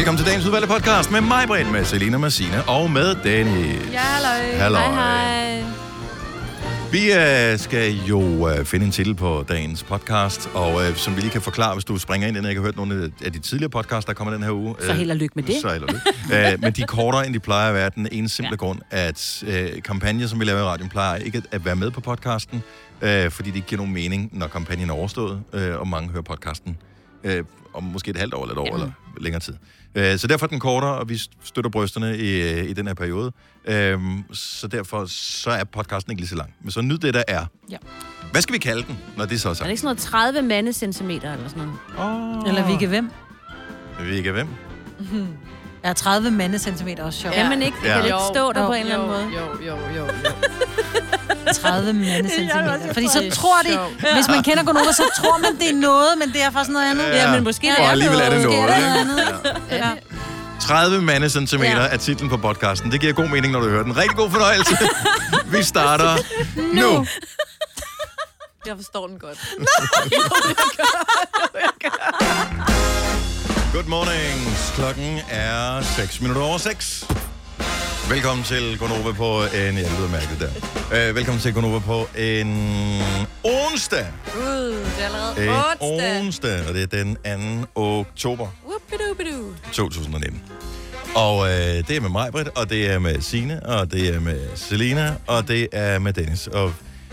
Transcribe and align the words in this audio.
Velkommen 0.00 0.18
til 0.18 0.26
dagens 0.26 0.46
udvalgte 0.46 0.68
podcast 0.68 1.10
med 1.10 1.20
mig, 1.20 1.46
Britt, 1.46 1.72
med 1.72 1.84
Selina 1.84 2.18
Massina 2.18 2.60
og 2.66 2.90
med 2.90 3.14
Dennis. 3.14 3.92
Ja, 3.92 3.98
halløj. 3.98 4.56
Halløj. 4.58 4.82
Hej, 4.82 5.60
hej. 5.60 5.64
Vi 6.92 7.12
øh, 7.12 7.58
skal 7.58 7.94
jo 7.94 8.48
øh, 8.48 8.64
finde 8.64 8.86
en 8.86 8.92
titel 8.92 9.14
på 9.14 9.44
dagens 9.48 9.82
podcast, 9.82 10.50
og 10.54 10.88
øh, 10.88 10.96
som 10.96 11.16
vi 11.16 11.20
lige 11.20 11.30
kan 11.30 11.42
forklare, 11.42 11.74
hvis 11.74 11.84
du 11.84 11.98
springer 11.98 12.28
ind, 12.28 12.36
inden 12.36 12.44
jeg 12.44 12.50
ikke 12.50 12.60
har 12.60 12.66
hørt 12.66 12.76
nogle 12.76 13.12
af 13.24 13.32
de 13.32 13.38
tidligere 13.38 13.70
podcasts, 13.70 14.04
der 14.04 14.12
kommer 14.12 14.34
den 14.34 14.42
her 14.42 14.50
uge. 14.50 14.74
Så 14.80 14.92
held 14.92 15.10
og 15.10 15.16
lykke 15.16 15.32
med 15.34 15.42
det. 15.42 15.60
Så 15.60 15.68
held 15.68 15.82
og 15.82 15.88
lykke. 15.88 16.52
øh, 16.52 16.60
men 16.60 16.72
de 16.72 16.82
er 16.82 16.86
kortere, 16.86 17.26
end 17.26 17.34
de 17.34 17.40
plejer 17.40 17.68
at 17.68 17.74
være. 17.74 17.90
Den 17.94 18.08
ene 18.12 18.28
simple 18.28 18.50
ja. 18.50 18.56
grund, 18.56 18.78
at 18.90 19.44
øh, 19.46 19.82
kampagner, 19.82 20.26
som 20.26 20.40
vi 20.40 20.44
laver 20.44 20.60
i 20.60 20.64
radioen, 20.64 20.90
plejer 20.90 21.16
ikke 21.16 21.42
at 21.50 21.64
være 21.64 21.76
med 21.76 21.90
på 21.90 22.00
podcasten, 22.00 22.62
øh, 23.02 23.30
fordi 23.30 23.50
det 23.50 23.56
ikke 23.56 23.68
giver 23.68 23.78
nogen 23.78 23.94
mening, 23.94 24.30
når 24.32 24.46
kampagnen 24.46 24.90
er 24.90 24.94
overstået, 24.94 25.40
øh, 25.52 25.80
og 25.80 25.88
mange 25.88 26.10
hører 26.10 26.22
podcasten 26.22 26.76
øh, 27.24 27.44
om 27.74 27.82
måske 27.82 28.10
et 28.10 28.16
halvt 28.16 28.34
år 28.34 28.42
eller 28.42 28.62
et 28.62 28.70
år, 28.70 28.74
eller 28.74 28.90
længere 29.20 29.40
tid. 29.40 29.54
Øh, 29.94 30.18
så 30.18 30.26
derfor 30.26 30.46
er 30.46 30.48
den 30.48 30.60
kortere, 30.60 30.94
og 30.94 31.08
vi 31.08 31.20
støtter 31.44 31.70
brysterne 31.70 32.18
i, 32.18 32.40
øh, 32.52 32.70
i 32.70 32.72
den 32.72 32.86
her 32.86 32.94
periode. 32.94 33.32
Øh, 33.64 33.98
så 34.32 34.68
derfor 34.68 35.04
så 35.06 35.50
er 35.50 35.64
podcasten 35.64 36.10
ikke 36.12 36.20
lige 36.20 36.28
så 36.28 36.36
lang. 36.36 36.54
Men 36.62 36.70
så 36.70 36.80
nyd 36.82 36.98
det, 36.98 37.14
der 37.14 37.22
er. 37.28 37.46
Ja. 37.70 37.76
Hvad 38.32 38.42
skal 38.42 38.52
vi 38.52 38.58
kalde 38.58 38.82
den, 38.82 38.98
når 39.16 39.24
det 39.24 39.40
så 39.40 39.48
er 39.48 39.50
Er 39.50 39.52
det 39.52 39.58
sagt? 39.58 39.68
ikke 39.70 39.80
sådan 39.80 39.86
noget 39.86 39.98
30 39.98 40.42
mandecentimeter 40.42 41.32
eller 41.32 41.48
sådan 41.48 41.62
noget? 41.98 42.42
Oh. 42.42 42.48
Eller 42.48 42.66
Vigge 42.66 42.86
Hvem? 42.86 43.10
Vi 44.00 44.16
ikke 44.16 44.32
hvem? 44.32 44.48
Ja, 45.84 45.92
30 45.92 46.30
mandecentimeter 46.30 47.04
også 47.04 47.18
sjovt. 47.20 47.34
Kan 47.34 47.48
man 47.48 47.62
ikke? 47.62 47.76
Ja. 47.84 47.88
Kan 47.88 47.96
det 47.98 48.04
ikke 48.04 48.16
Jo, 48.16 48.34
stå 48.34 48.52
der 48.52 48.60
jo, 48.60 48.66
på 48.66 48.72
en 48.72 48.80
eller 48.80 48.94
anden 48.94 49.08
måde? 49.08 49.28
Jo, 49.36 49.66
jo, 49.66 49.76
jo, 49.96 50.04
jo. 50.04 50.06
30 51.62 51.92
mandecentimeter. 51.92 52.92
Fordi 52.92 53.08
så 53.08 53.18
Det 53.18 53.26
er 53.26 53.30
tror 53.30 53.58
de, 53.62 53.72
sjovt. 53.72 54.14
hvis 54.14 54.28
man 54.28 54.42
kender 54.42 54.64
Gunova, 54.64 54.92
så 54.92 55.02
tror 55.16 55.38
man, 55.38 55.58
det 55.58 55.70
er 55.70 55.74
noget, 55.74 56.18
men 56.18 56.28
det 56.32 56.42
er 56.42 56.50
faktisk 56.50 56.70
noget 56.72 56.90
andet. 56.90 57.04
Ja. 57.04 57.16
Ja, 57.24 57.30
men 57.34 57.44
måske 57.44 57.68
Og 57.70 57.76
det 57.76 57.84
er 57.84 57.90
alligevel 57.90 58.20
er 58.20 58.30
det 58.30 58.38
Måske 58.44 58.56
noget, 58.56 58.70
er 58.70 58.74
det 58.80 58.86
ikke? 58.86 59.00
andet. 59.00 59.20
Ja. 59.70 59.90
30 60.60 61.02
mandecentimeter 61.02 61.82
Ja. 61.82 61.88
er 61.88 61.96
titlen 61.96 62.30
på 62.30 62.36
podcasten. 62.36 62.92
Det 62.92 63.00
giver 63.00 63.12
god 63.12 63.28
mening, 63.28 63.52
når 63.52 63.60
du 63.60 63.68
hører 63.68 63.82
den. 63.82 63.96
Rigtig 63.96 64.16
god 64.16 64.30
fornøjelse. 64.30 64.78
vi 65.46 65.62
starter 65.62 66.16
nu. 66.74 67.06
Jeg 68.66 68.76
forstår 68.76 69.06
den 69.06 69.18
godt. 69.18 69.38
Good 73.72 73.84
morning. 73.84 74.38
Klokken 74.74 75.18
er 75.30 75.82
6 75.82 76.20
minutter 76.20 76.42
over 76.42 76.58
6. 76.58 77.06
Velkommen 78.10 78.44
til 78.44 78.78
Gonova 78.78 79.12
på 79.12 79.42
en... 79.42 79.76
Jeg 79.78 79.90
lyder 79.98 80.08
mærkeligt 80.10 80.40
der. 80.40 81.08
Uh, 81.10 81.16
velkommen 81.16 81.40
til 81.40 81.54
Gonova 81.54 81.78
på 81.78 82.08
en 82.18 82.48
onsdag. 83.44 84.06
Gud, 84.34 84.70
det 84.74 84.86
er 85.00 85.04
allerede 85.04 85.44
En 85.44 85.50
onsdag. 85.80 86.20
onsdag, 86.20 86.68
og 86.68 86.74
det 86.74 86.82
er 86.82 87.04
den 87.04 87.16
2. 87.74 87.80
oktober 88.00 88.46
Whoopidoopidu. 88.66 89.54
2019. 89.72 90.42
Og 91.14 91.46
øh, 91.46 91.52
det 91.88 91.90
er 91.90 92.00
med 92.00 92.10
mig, 92.10 92.32
Britt, 92.32 92.48
og 92.48 92.70
det 92.70 92.90
er 92.90 92.98
med 92.98 93.20
Sine 93.20 93.66
og 93.66 93.92
det 93.92 94.14
er 94.14 94.20
med 94.20 94.48
Selina, 94.54 95.14
og 95.26 95.48
det 95.48 95.68
er 95.72 95.98
med 95.98 96.12
Dennis. 96.12 96.46
Og 96.46 96.72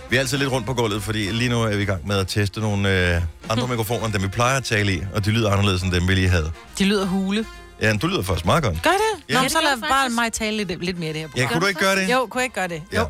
vi 0.10 0.16
er 0.16 0.20
altid 0.20 0.38
lidt 0.38 0.52
rundt 0.52 0.68
på 0.68 0.74
gulvet, 0.74 1.04
fordi 1.04 1.32
lige 1.32 1.50
nu 1.50 1.62
er 1.62 1.76
vi 1.76 1.82
i 1.82 1.86
gang 1.86 2.08
med 2.08 2.18
at 2.18 2.28
teste 2.28 2.60
nogle 2.60 3.16
øh, 3.16 3.22
andre 3.50 3.68
mikrofoner, 3.68 4.06
end 4.06 4.14
dem 4.14 4.24
vi 4.24 4.28
plejer 4.28 4.58
at 4.58 4.64
tale 4.64 4.94
i, 4.94 5.02
og 5.14 5.26
de 5.26 5.32
lyder 5.32 5.52
anderledes 5.52 5.82
end 5.82 5.92
dem, 5.92 6.08
vi 6.08 6.14
lige 6.16 6.30
havde. 6.30 6.52
De 6.80 6.84
lyder 6.86 7.06
hule. 7.06 7.46
Ja, 7.82 7.88
men 7.92 8.00
du 8.00 8.08
lyder 8.08 8.22
faktisk 8.24 8.46
meget 8.46 8.64
godt. 8.64 8.82
Gør 8.84 8.90
det? 8.90 9.00
Ja. 9.30 9.34
Nå, 9.34 9.38
Ja, 9.38 9.42
men 9.42 9.50
så 9.50 9.58
lad 9.64 9.90
bare 9.90 10.10
mig 10.10 10.34
tale 10.34 10.58
lidt, 10.64 10.84
lidt 10.84 11.00
mere 11.00 11.10
i 11.10 11.14
det 11.14 11.22
her 11.22 11.28
Ja, 11.36 11.42
program. 11.42 11.50
kunne 11.54 11.62
du 11.62 11.68
ikke 11.68 11.80
gøre 11.80 11.96
det? 11.96 12.12
Jo, 12.14 12.26
kunne 12.26 12.40
jeg 12.40 12.46
ikke 12.46 12.56
gøre 12.56 12.68
det? 12.68 12.84
Ja. 12.94 13.00
Jo. 13.00 13.08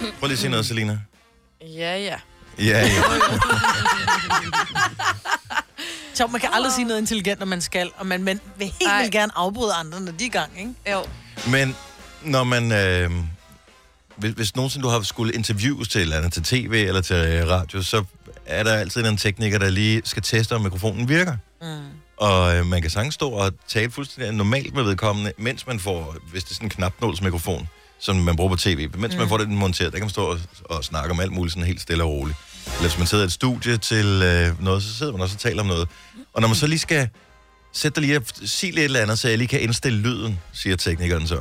Prøv 0.00 0.26
lige 0.26 0.32
at 0.32 0.38
sige 0.38 0.50
noget, 0.50 0.66
Selina. 0.66 0.98
Ja, 1.62 1.96
ja. 1.98 2.14
Ja, 2.58 2.80
ja. 2.80 2.88
Så 6.14 6.26
man 6.26 6.40
kan 6.40 6.50
aldrig 6.52 6.72
sige 6.72 6.84
noget 6.84 7.00
intelligent, 7.00 7.38
når 7.38 7.46
man 7.46 7.60
skal, 7.60 7.90
og 7.96 8.06
man, 8.06 8.22
man 8.22 8.40
vil 8.58 8.66
helt 8.66 8.92
vildt 9.00 9.12
gerne 9.12 9.32
afbryde 9.36 9.72
andre, 9.72 10.00
når 10.00 10.12
de 10.12 10.24
er 10.24 10.28
i 10.28 10.30
gang, 10.30 10.50
ikke? 10.58 10.72
Jo. 10.92 11.04
Men 11.50 11.76
når 12.22 12.44
man... 12.44 12.72
Øh, 12.72 13.10
hvis, 14.22 14.32
hvis 14.32 14.56
nogensinde 14.56 14.84
du 14.84 14.88
har 14.88 15.02
skulle 15.02 15.32
interviews 15.34 15.88
til 15.88 16.00
eller 16.00 16.16
andet, 16.16 16.32
til 16.32 16.42
tv 16.42 16.84
eller 16.88 17.00
til 17.00 17.16
øh, 17.16 17.48
radio, 17.48 17.82
så 17.82 18.04
er 18.46 18.62
der 18.62 18.72
altid 18.72 19.04
en 19.04 19.16
tekniker, 19.16 19.58
der 19.58 19.70
lige 19.70 20.02
skal 20.04 20.22
teste, 20.22 20.52
om 20.54 20.60
mikrofonen 20.60 21.08
virker. 21.08 21.36
Mm. 21.62 21.66
Og 22.16 22.56
øh, 22.56 22.66
man 22.66 22.82
kan 22.82 22.90
sagtens 22.90 23.14
stå 23.14 23.30
og 23.30 23.52
tale 23.68 23.90
fuldstændig 23.90 24.32
normalt 24.32 24.74
med 24.74 24.82
vedkommende, 24.82 25.32
mens 25.38 25.66
man 25.66 25.80
får, 25.80 26.16
hvis 26.30 26.44
det 26.44 26.50
er 26.50 26.54
sådan 26.54 26.66
en 26.66 26.70
knapnålsmikrofon, 26.70 27.68
som 27.98 28.16
man 28.16 28.36
bruger 28.36 28.50
på 28.50 28.56
tv, 28.56 28.88
mens 28.98 29.14
mm. 29.14 29.20
man 29.20 29.28
får 29.28 29.38
det 29.38 29.48
monteret, 29.48 29.92
der 29.92 29.98
kan 29.98 30.04
man 30.04 30.10
stå 30.10 30.24
og, 30.24 30.38
og 30.64 30.84
snakke 30.84 31.10
om 31.10 31.20
alt 31.20 31.32
muligt 31.32 31.52
sådan 31.52 31.66
helt 31.66 31.80
stille 31.80 32.04
og 32.04 32.10
roligt. 32.10 32.38
Eller 32.66 32.80
hvis 32.88 32.98
man 32.98 33.06
sidder 33.06 33.24
i 33.24 33.26
et 33.26 33.32
studie 33.32 33.76
til 33.76 34.06
øh, 34.06 34.64
noget, 34.64 34.82
så 34.82 34.94
sidder 34.94 35.12
man 35.12 35.20
også 35.20 35.36
og 35.36 35.40
taler 35.40 35.60
om 35.60 35.66
noget. 35.66 35.88
Og 36.32 36.40
når 36.40 36.48
man 36.48 36.54
så 36.54 36.66
lige 36.66 36.78
skal 36.78 37.08
sætte 37.72 38.00
dig 38.00 38.08
lige 38.08 38.18
og 38.18 38.24
sige 38.44 38.72
lidt 38.72 38.84
eller 38.84 39.00
andet, 39.00 39.18
så 39.18 39.28
jeg 39.28 39.38
lige 39.38 39.48
kan 39.48 39.60
indstille 39.60 39.98
lyden, 39.98 40.40
siger 40.52 40.76
teknikeren 40.76 41.26
så. 41.26 41.40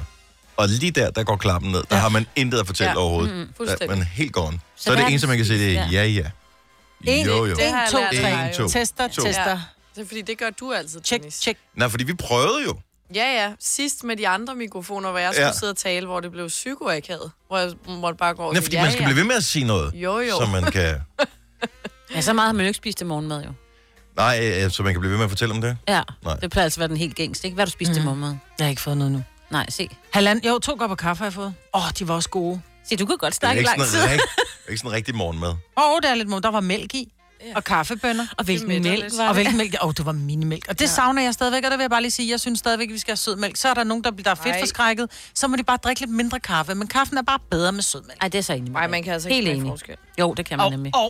Og 0.61 0.67
lige 0.69 0.91
der, 0.91 1.11
der 1.11 1.23
går 1.23 1.35
klappen 1.35 1.71
ned. 1.71 1.83
Der 1.89 1.95
Ja. 1.95 2.01
har 2.01 2.09
man 2.09 2.27
intet 2.35 2.59
at 2.59 2.67
fortælle 2.67 2.91
Ja. 2.91 2.97
overhovedet. 2.97 3.31
Mhm, 3.35 3.45
Der, 3.47 3.53
fuldstændig. 3.57 3.89
man 3.89 3.99
er 4.01 4.05
helt 4.05 4.33
gone. 4.33 4.59
Så, 4.75 4.83
Så 4.83 4.91
er 4.91 4.95
det 4.95 5.03
der 5.03 5.09
eneste, 5.09 5.27
man 5.27 5.37
kan 5.37 5.45
sige, 5.45 5.59
det 5.59 5.77
er 5.77 5.85
ja, 5.91 6.05
ja. 6.05 6.23
En, 7.03 7.25
Jo, 7.25 7.45
jo. 7.45 7.55
Det 7.55 7.67
en, 7.67 7.73
to, 7.91 7.97
En, 8.11 8.53
to. 8.53 8.67
Tester, 8.67 9.07
To. 9.07 9.21
tester. 9.23 9.49
Ja. 9.49 9.59
Det 9.95 10.01
er 10.01 10.05
fordi, 10.07 10.21
det 10.21 10.37
gør 10.37 10.49
du 10.49 10.73
altid, 10.73 11.01
Check, 11.05 11.21
Dennis. 11.21 11.33
check. 11.41 11.59
Nej, 11.75 11.89
fordi 11.89 12.03
vi 12.03 12.13
prøvede 12.13 12.63
jo. 12.65 12.75
Ja, 13.15 13.43
ja. 13.43 13.51
Sidst 13.59 14.03
med 14.03 14.15
de 14.17 14.27
andre 14.27 14.55
mikrofoner, 14.55 15.09
hvor 15.09 15.19
jeg 15.19 15.29
skulle 15.33 15.41
Ja. 15.41 15.47
ja. 15.47 15.53
sidde 15.59 15.71
og 15.71 15.77
tale, 15.77 16.05
hvor 16.05 16.19
det 16.19 16.31
blev 16.31 16.47
psykoakavet. 16.47 17.31
Hvor 17.47 17.57
jeg 17.57 17.71
måtte 17.87 18.17
bare 18.17 18.33
gå 18.33 18.43
over 18.43 18.53
Nej, 18.53 18.61
fordi 18.61 18.71
sige, 18.75 18.81
man 18.81 18.85
ja, 18.85 18.91
skal 18.91 19.01
ja. 19.03 19.07
blive 19.07 19.17
ved 19.17 19.23
med 19.23 19.35
at 19.35 19.43
sige 19.43 19.65
noget, 19.65 19.93
Jo, 19.93 20.19
jo. 20.19 20.35
så 20.39 20.45
man 20.45 20.71
kan... 20.71 20.95
Ja, 22.15 22.21
så 22.21 22.33
meget 22.33 22.47
har 22.47 22.53
man 22.53 22.61
jo 22.65 22.67
ikke 22.67 22.77
spist 22.77 22.97
til 22.97 23.07
morgenmad, 23.07 23.43
jo. 23.43 23.51
Nej, 24.17 24.61
øh, 24.65 24.71
så 24.71 24.83
man 24.83 24.93
kan 24.93 24.99
blive 24.99 25.11
ved 25.11 25.17
med 25.17 25.23
at 25.25 25.29
fortælle 25.31 25.53
om 25.55 25.61
det. 25.61 25.77
Ja, 25.87 26.01
Nej. 26.23 26.35
det 26.35 26.51
plejer 26.51 26.63
altså 26.63 26.77
at 26.77 26.79
være 26.79 26.87
den 26.87 26.97
helt 26.97 27.15
gængste, 27.15 27.47
ikke? 27.47 27.55
Hvad 27.55 27.61
har 27.61 27.65
du 27.65 27.71
spist 27.71 27.89
mm. 27.91 27.95
til 27.95 28.03
morgenmad? 28.03 28.35
Jeg 28.59 28.65
har 28.65 28.69
ikke 28.69 28.81
fået 28.81 28.97
noget 28.97 29.11
nu. 29.13 29.23
Nej, 29.51 29.65
se. 29.69 29.89
Halvand, 30.13 30.45
jo, 30.45 30.59
to 30.59 30.75
kopper 30.75 30.95
kaffe 30.95 31.19
har 31.21 31.25
jeg 31.25 31.33
fået. 31.33 31.53
Åh, 31.73 31.85
oh, 31.85 31.91
de 31.99 32.07
var 32.07 32.13
også 32.15 32.29
gode. 32.29 32.61
Se, 32.89 32.95
du 32.95 33.05
kan 33.05 33.17
godt 33.17 33.33
Det 33.33 33.37
er 33.37 33.39
snakke 33.39 33.59
ikke 33.59 33.69
lang 33.69 33.81
sådan, 33.89 34.07
tid. 34.07 34.11
rigt, 34.13 34.23
ikke 34.69 34.77
sådan 34.77 34.91
rigtig 34.91 35.15
morgenmad. 35.15 35.49
Åh, 35.49 35.55
oh, 35.77 35.99
der 36.03 36.09
er 36.09 36.15
lidt 36.15 36.29
mor. 36.29 36.39
Der 36.39 36.51
var 36.51 36.59
mælk 36.59 36.93
i. 36.95 37.13
Og 37.55 37.63
kaffebønner. 37.63 38.27
Og 38.37 38.45
hvilken 38.45 38.69
Det 38.69 38.81
mælk 38.81 39.03
lidt. 39.03 39.17
var 39.17 39.23
Og 39.29 39.35
det? 39.35 39.43
hvilken 39.43 39.57
mælk? 39.57 39.75
Åh, 39.81 39.87
oh, 39.87 39.93
det 39.97 40.05
var 40.05 40.11
minimælk. 40.11 40.65
Og 40.69 40.79
det 40.79 40.85
ja. 40.85 40.89
savner 40.91 41.21
jeg 41.21 41.33
stadigvæk, 41.33 41.63
og 41.65 41.71
det 41.71 41.77
vil 41.77 41.83
jeg 41.83 41.89
bare 41.89 42.01
lige 42.01 42.11
sige. 42.11 42.29
Jeg 42.31 42.39
synes 42.39 42.59
stadigvæk, 42.59 42.87
at 42.89 42.93
vi 42.93 42.99
skal 42.99 43.11
have 43.11 43.17
sødmælk. 43.17 43.55
Så 43.57 43.69
er 43.69 43.73
der 43.73 43.83
nogen, 43.83 44.03
der, 44.03 44.11
der 44.11 44.31
er 44.31 44.35
fedt 44.35 44.55
forskrækket. 44.59 45.11
Så 45.35 45.47
må 45.47 45.55
de 45.55 45.63
bare 45.63 45.77
drikke 45.77 46.01
lidt 46.01 46.11
mindre 46.11 46.39
kaffe. 46.39 46.75
Men 46.75 46.87
kaffen 46.87 47.17
er 47.17 47.21
bare 47.21 47.39
bedre 47.51 47.71
med 47.71 47.81
sødmælk. 47.81 48.17
Ej, 48.21 48.27
det 48.27 48.37
er 48.37 48.41
så 48.41 48.53
enig 48.53 48.63
med 48.63 48.71
Nej, 48.71 48.87
man 48.87 49.03
kan 49.03 49.13
altså 49.13 49.29
Helt 49.29 49.37
ikke 49.39 49.51
smage 49.51 49.59
enig. 49.59 49.71
forskel. 49.71 49.95
Jo, 50.19 50.33
det 50.33 50.45
kan 50.45 50.57
man 50.57 50.71
nemlig. 50.71 50.95
Åh, 50.95 51.03
åh, 51.03 51.09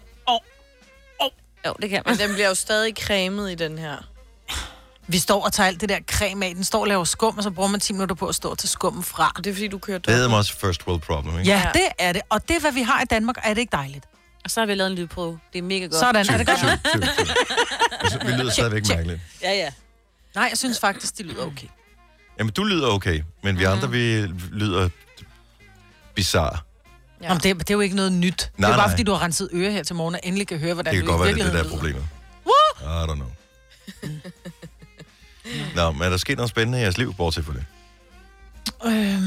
åh. 1.21 1.29
Jo, 1.67 1.73
det 1.81 1.89
kan 1.89 2.01
man. 2.05 2.17
Men 2.17 2.27
den 2.27 2.33
bliver 2.33 2.47
jo 2.47 2.55
stadig 2.55 2.93
cremet 2.99 3.51
i 3.51 3.55
den 3.55 3.77
her. 3.77 3.97
Vi 5.07 5.19
står 5.19 5.45
og 5.45 5.53
tager 5.53 5.67
alt 5.67 5.81
det 5.81 5.89
der 5.89 5.99
creme 6.11 6.45
af. 6.45 6.55
Den 6.55 6.63
står 6.63 6.79
og 6.81 6.87
laver 6.87 7.03
skum, 7.03 7.37
og 7.37 7.43
så 7.43 7.51
bruger 7.51 7.69
man 7.69 7.79
10 7.79 7.93
minutter 7.93 8.15
på 8.15 8.27
at 8.27 8.35
stå 8.35 8.49
og 8.49 8.57
tage 8.57 8.67
skummen 8.67 9.03
fra. 9.03 9.31
Og 9.35 9.43
det 9.43 9.49
er 9.49 9.53
fordi, 9.53 9.67
du 9.67 9.77
kører 9.77 9.97
Det 9.99 10.13
hedder 10.13 10.35
også 10.35 10.57
first 10.57 10.87
world 10.87 11.01
problem, 11.01 11.39
ikke? 11.39 11.51
Ja, 11.51 11.57
Ja. 11.65 11.69
det 11.73 11.87
er 11.99 12.13
det. 12.13 12.21
Og 12.29 12.47
det 12.47 12.55
er, 12.55 12.59
hvad 12.59 12.71
vi 12.71 12.81
har 12.81 13.01
i 13.01 13.05
Danmark. 13.05 13.35
Er 13.43 13.53
det 13.53 13.61
ikke 13.61 13.71
dejligt? 13.71 14.05
Og 14.43 14.51
så 14.51 14.59
har 14.61 14.65
vi 14.67 14.73
lavet 14.75 14.91
en 14.91 14.97
lydprøve. 14.97 15.39
Det 15.53 15.59
er 15.59 15.63
mega 15.63 15.85
godt. 15.85 15.95
Sådan. 15.95 16.25
Er 16.29 16.37
det 16.37 16.47
godt? 16.47 16.59
Tyv. 16.59 17.01
Altså, 18.01 18.19
Vi 18.25 18.31
lyder 18.31 18.51
stadigvæk 18.51 18.87
mærkeligt. 18.89 19.21
Ja, 19.41 19.51
ja. 19.53 19.69
Nej, 20.35 20.47
jeg 20.49 20.57
synes 20.57 20.79
faktisk, 20.79 21.17
det 21.17 21.25
lyder 21.25 21.45
okay. 21.45 21.67
Jamen, 22.39 22.53
du 22.53 22.63
lyder 22.63 22.87
okay, 22.87 23.21
men 23.43 23.59
vi 23.59 23.63
andre, 23.63 23.89
vi 23.91 24.21
lyder 24.51 24.89
bizarre. 26.15 26.57
Ja. 27.21 27.27
Jamen, 27.27 27.43
det, 27.43 27.59
det 27.59 27.69
er 27.69 27.73
jo 27.73 27.79
ikke 27.79 27.95
noget 27.95 28.11
nyt. 28.11 28.33
det 28.37 28.59
Nej, 28.59 28.69
er 28.69 28.73
jo 28.73 28.77
bare, 28.77 28.87
nej. 28.87 28.93
fordi 28.93 29.03
du 29.03 29.11
har 29.11 29.21
renset 29.25 29.49
øre 29.53 29.71
her 29.71 29.83
til 29.83 29.95
morgen, 29.95 30.15
og 30.15 30.21
endelig 30.23 30.47
kan 30.47 30.57
høre, 30.57 30.73
hvordan 30.73 30.93
Det 30.93 30.99
kan 31.01 31.05
du 31.07 31.11
godt 31.17 31.25
være, 31.25 31.33
det 31.35 31.41
er 31.41 31.45
det, 31.45 31.53
der 31.53 31.63
er 31.63 31.69
problemet. 31.69 32.03
I 32.81 32.83
don't 32.83 33.15
know. 33.15 33.27
Nå, 35.75 35.91
men 35.91 36.01
er 36.01 36.09
der 36.09 36.17
sket 36.17 36.37
noget 36.37 36.49
spændende 36.49 36.77
i 36.79 36.81
jeres 36.81 36.97
liv, 36.97 37.13
bortset 37.13 37.45
fra 37.45 37.53
det? 37.53 37.65
Øhm, 38.85 39.21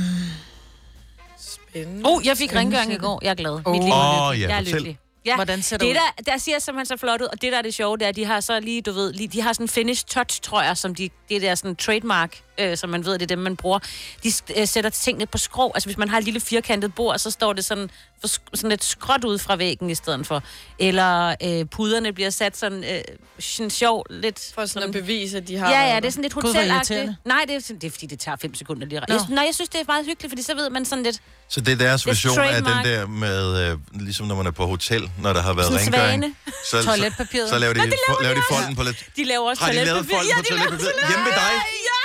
Spændende. 1.38 2.02
Oh, 2.04 2.26
jeg 2.26 2.36
fik 2.36 2.54
rengøring 2.54 2.92
i 2.92 2.96
går. 2.96 3.20
Jeg 3.22 3.30
er 3.30 3.34
glad. 3.34 3.56
Mit 3.56 3.66
Åh. 3.66 3.74
liv 3.74 3.82
er 3.92 4.30
lykkelig. 4.30 4.40
ja, 4.40 4.48
jeg 4.48 4.54
er 4.54 4.58
fortæl. 4.58 4.74
lykkelig. 4.74 4.98
Ja, 5.26 5.34
Hvordan 5.34 5.62
ser 5.62 5.76
det 5.76 5.84
det 5.84 5.90
ud? 5.90 5.94
der, 6.24 6.32
der 6.32 6.38
ser 6.38 6.58
simpelthen 6.58 6.86
så 6.98 7.00
flot 7.00 7.20
ud, 7.20 7.26
og 7.26 7.42
det 7.42 7.52
der 7.52 7.58
er 7.58 7.62
det 7.62 7.74
sjove, 7.74 7.96
det 7.96 8.04
er, 8.04 8.08
at 8.08 8.16
de 8.16 8.24
har 8.24 8.40
så 8.40 8.60
lige, 8.60 8.82
du 8.82 8.92
ved, 8.92 9.12
lige, 9.12 9.28
de 9.28 9.42
har 9.42 9.52
sådan 9.52 9.64
en 9.64 9.68
finish 9.68 10.04
touch, 10.06 10.40
tror 10.42 10.62
jeg, 10.62 10.76
som 10.76 10.94
de, 10.94 11.08
det 11.28 11.42
der 11.42 11.54
sådan 11.54 11.76
trademark, 11.76 12.38
øh, 12.58 12.76
som 12.76 12.90
man 12.90 13.04
ved, 13.04 13.12
det 13.12 13.22
er 13.22 13.26
dem, 13.26 13.38
man 13.38 13.56
bruger. 13.56 13.78
De 14.22 14.32
øh, 14.56 14.68
sætter 14.68 14.90
tingene 14.90 15.26
på 15.26 15.38
skrå, 15.38 15.72
altså 15.74 15.88
hvis 15.88 15.96
man 15.98 16.08
har 16.08 16.18
et 16.18 16.24
lille 16.24 16.40
firkantet 16.40 16.94
bord, 16.94 17.18
så 17.18 17.30
står 17.30 17.52
det 17.52 17.64
sådan, 17.64 17.90
for, 18.20 18.28
sådan 18.56 18.70
lidt 18.70 18.84
skråt 18.84 19.24
ud 19.24 19.38
fra 19.38 19.56
væggen 19.56 19.90
i 19.90 19.94
stedet 19.94 20.26
for. 20.26 20.42
Eller 20.78 21.34
øh, 21.42 21.64
puderne 21.66 22.12
bliver 22.12 22.30
sat 22.30 22.56
sådan, 22.56 22.84
øh, 22.84 23.00
sådan 23.38 23.70
sjov, 23.70 24.06
lidt... 24.10 24.52
For 24.54 24.66
sådan 24.66 24.88
at 24.88 24.92
bevise, 24.92 25.36
at 25.36 25.48
de 25.48 25.56
har 25.56 25.70
Ja, 25.70 25.94
ja, 25.94 25.96
det 26.00 26.04
er 26.06 26.10
sådan 26.10 26.22
lidt 26.22 26.32
hotelagtigt. 26.32 27.10
Nej, 27.24 27.44
det 27.48 27.56
er, 27.56 27.60
sådan- 27.60 27.78
det 27.80 27.86
er 27.86 27.90
fordi, 27.90 28.06
det 28.06 28.18
tager 28.20 28.36
fem 28.42 28.54
sekunder 28.54 28.86
lige. 28.86 29.00
Jeg, 29.08 29.18
nej, 29.28 29.44
jeg 29.46 29.54
synes, 29.54 29.68
det 29.68 29.80
er 29.80 29.84
meget 29.88 30.06
hyggeligt, 30.06 30.30
fordi 30.30 30.42
så 30.42 30.54
ved 30.54 30.70
man 30.70 30.84
sådan 30.84 31.04
lidt... 31.04 31.18
Så 31.48 31.60
det 31.60 31.72
er 31.72 31.76
deres 31.76 32.04
er 32.04 32.10
version 32.10 32.38
af 32.38 32.62
den 32.62 32.64
der 32.84 33.06
med, 33.06 33.70
øh, 33.70 33.78
ligesom 34.00 34.26
når 34.26 34.34
man 34.34 34.46
er 34.46 34.50
på 34.50 34.66
hotel, 34.66 35.10
når 35.18 35.32
der 35.32 35.42
har 35.42 35.52
været 35.52 35.66
Sådan 35.66 35.88
en 35.88 35.94
rengøring. 35.94 36.36
Så, 36.70 36.82
så, 36.82 36.88
Toiletpapiret. 36.88 37.48
så 37.48 37.58
laver 37.58 37.72
de, 37.74 37.78
Nå, 37.78 37.84
det 37.84 37.94
laver 38.22 38.34
de 38.34 38.40
de 38.40 38.44
folden 38.54 38.76
på 38.76 38.82
lidt. 38.82 39.04
De 39.16 39.24
laver 39.24 39.48
også 39.50 39.62
Har 39.64 39.72
de 39.72 39.84
lavet 39.84 40.06
folden 40.12 40.28
Ja, 40.28 40.36
på 40.36 40.42
de 40.42 40.54
laver 40.54 40.64
toiletpapir? 40.64 41.08
Hjemme 41.08 41.24
ved 41.24 41.32
dig? 41.32 41.52
Ja! 41.90 42.03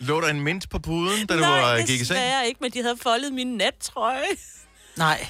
Lå 0.00 0.20
der 0.20 0.28
en 0.28 0.40
mint 0.40 0.70
på 0.70 0.78
puden, 0.78 1.26
da 1.26 1.34
du 1.34 1.40
Nej, 1.40 1.60
var, 1.60 1.76
gik 1.78 1.88
i 1.88 1.88
seng? 1.88 2.00
desværre 2.00 2.46
ikke, 2.46 2.58
men 2.60 2.70
de 2.70 2.82
havde 2.82 2.96
foldet 3.02 3.32
min 3.32 3.46
nattrøje. 3.56 4.22
Nej. 4.96 5.26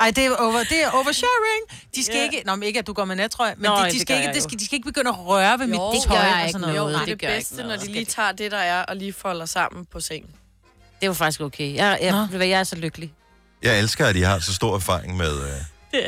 Ej, 0.00 0.10
det 0.10 0.26
er, 0.26 0.36
over, 0.36 0.58
det 0.64 0.82
er 0.84 0.90
oversharing. 0.90 1.82
De 1.94 2.04
skal 2.04 2.16
Ja. 2.16 2.22
ikke... 2.22 2.42
Nå, 2.46 2.54
men 2.54 2.62
ikke, 2.62 2.78
at 2.78 2.86
du 2.86 2.92
går 2.92 3.04
med 3.04 3.16
nattrøje, 3.16 3.54
men 3.56 3.70
Nå, 3.70 3.76
de, 3.76 3.84
det 3.84 3.92
de, 3.92 4.00
skal 4.00 4.16
ikke, 4.16 4.26
jeg 4.26 4.34
de, 4.34 4.38
jo. 4.38 4.42
skal, 4.48 4.58
de 4.58 4.64
skal 4.66 4.76
ikke 4.76 4.86
begynde 4.86 5.08
at 5.10 5.18
røre 5.26 5.58
ved 5.58 5.66
mit 5.66 5.76
Jo, 5.76 5.92
tøj 5.92 5.92
det 6.00 6.08
gør 6.08 6.14
jeg 6.36 6.42
og 6.44 6.50
sådan 6.50 6.60
noget. 6.60 6.76
Jo, 6.76 6.82
Nej, 6.82 6.92
det 6.92 7.00
er 7.00 7.04
det 7.04 7.20
det 7.20 7.28
bedste, 7.28 7.62
når 7.62 7.76
de 7.76 7.86
lige 7.92 8.04
tager 8.04 8.32
det, 8.32 8.50
der 8.50 8.58
er, 8.58 8.82
og 8.82 8.96
lige 8.96 9.12
folder 9.12 9.46
sammen 9.46 9.84
på 9.92 10.00
sengen. 10.00 10.30
Det 11.00 11.08
var 11.08 11.14
faktisk 11.14 11.40
okay. 11.40 11.74
Jeg, 11.74 11.98
jeg, 12.02 12.26
hvad, 12.30 12.46
jeg 12.46 12.60
er 12.60 12.64
så 12.64 12.76
lykkelig. 12.76 13.12
Jeg 13.62 13.78
elsker, 13.78 14.06
at 14.06 14.16
I 14.16 14.20
har 14.20 14.38
så 14.38 14.54
stor 14.54 14.74
erfaring 14.74 15.16
med, 15.16 15.42
øh, 15.42 15.50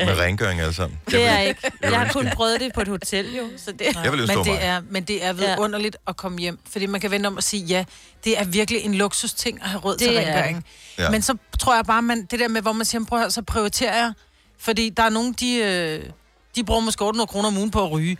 med 0.05 0.19
rengøring 0.19 0.61
alle 0.61 0.73
sammen. 0.73 0.99
Det 1.05 1.13
er 1.13 1.19
Jeg 1.19 1.39
jeg 1.39 1.47
ikke. 1.47 1.71
Jeg 1.81 1.99
har 1.99 2.11
kun 2.13 2.29
prøvet 2.35 2.59
det 2.59 2.73
på 2.73 2.81
et 2.81 2.87
hotel, 2.87 3.35
jo. 3.35 3.43
Så 3.57 3.71
det... 3.71 3.81
Jeg 4.03 4.11
vil 4.11 4.27
men 4.27 4.37
det, 4.45 4.63
er, 4.65 4.81
men 4.89 5.03
det 5.03 5.25
er 5.25 5.33
vidunderligt 5.33 5.97
at 6.07 6.17
komme 6.17 6.39
hjem, 6.39 6.59
fordi 6.71 6.85
man 6.85 7.01
kan 7.01 7.11
vende 7.11 7.27
om 7.27 7.37
og 7.37 7.43
sige, 7.43 7.65
ja, 7.65 7.85
det 8.23 8.39
er 8.39 8.43
virkelig 8.45 8.81
en 8.81 8.95
luksusting 8.95 9.61
at 9.63 9.69
have 9.69 9.81
råd 9.81 9.97
til 9.97 10.07
Det 10.07 10.17
er 10.17 10.27
rengøring. 10.27 10.65
Ja. 10.97 11.03
Ja. 11.03 11.09
Men 11.09 11.21
så 11.21 11.37
tror 11.59 11.75
jeg 11.75 11.85
bare, 11.85 12.01
man, 12.01 12.25
det 12.31 12.39
der 12.39 12.47
med, 12.47 12.61
hvor 12.61 12.71
man 12.71 12.85
siger, 12.85 13.05
prøv 13.05 13.21
at 13.21 13.33
så 13.33 13.41
prioriterer 13.41 13.95
jeg, 13.95 14.13
fordi 14.59 14.89
der 14.89 15.03
er 15.03 15.09
nogen, 15.09 15.33
de, 15.33 15.55
øh, 15.57 16.03
de 16.55 16.63
bruger 16.63 16.81
måske 16.81 17.05
800 17.05 17.27
kroner 17.27 17.47
om 17.47 17.57
ugen 17.57 17.71
på 17.71 17.83
at 17.85 17.91
ryge. 17.91 18.17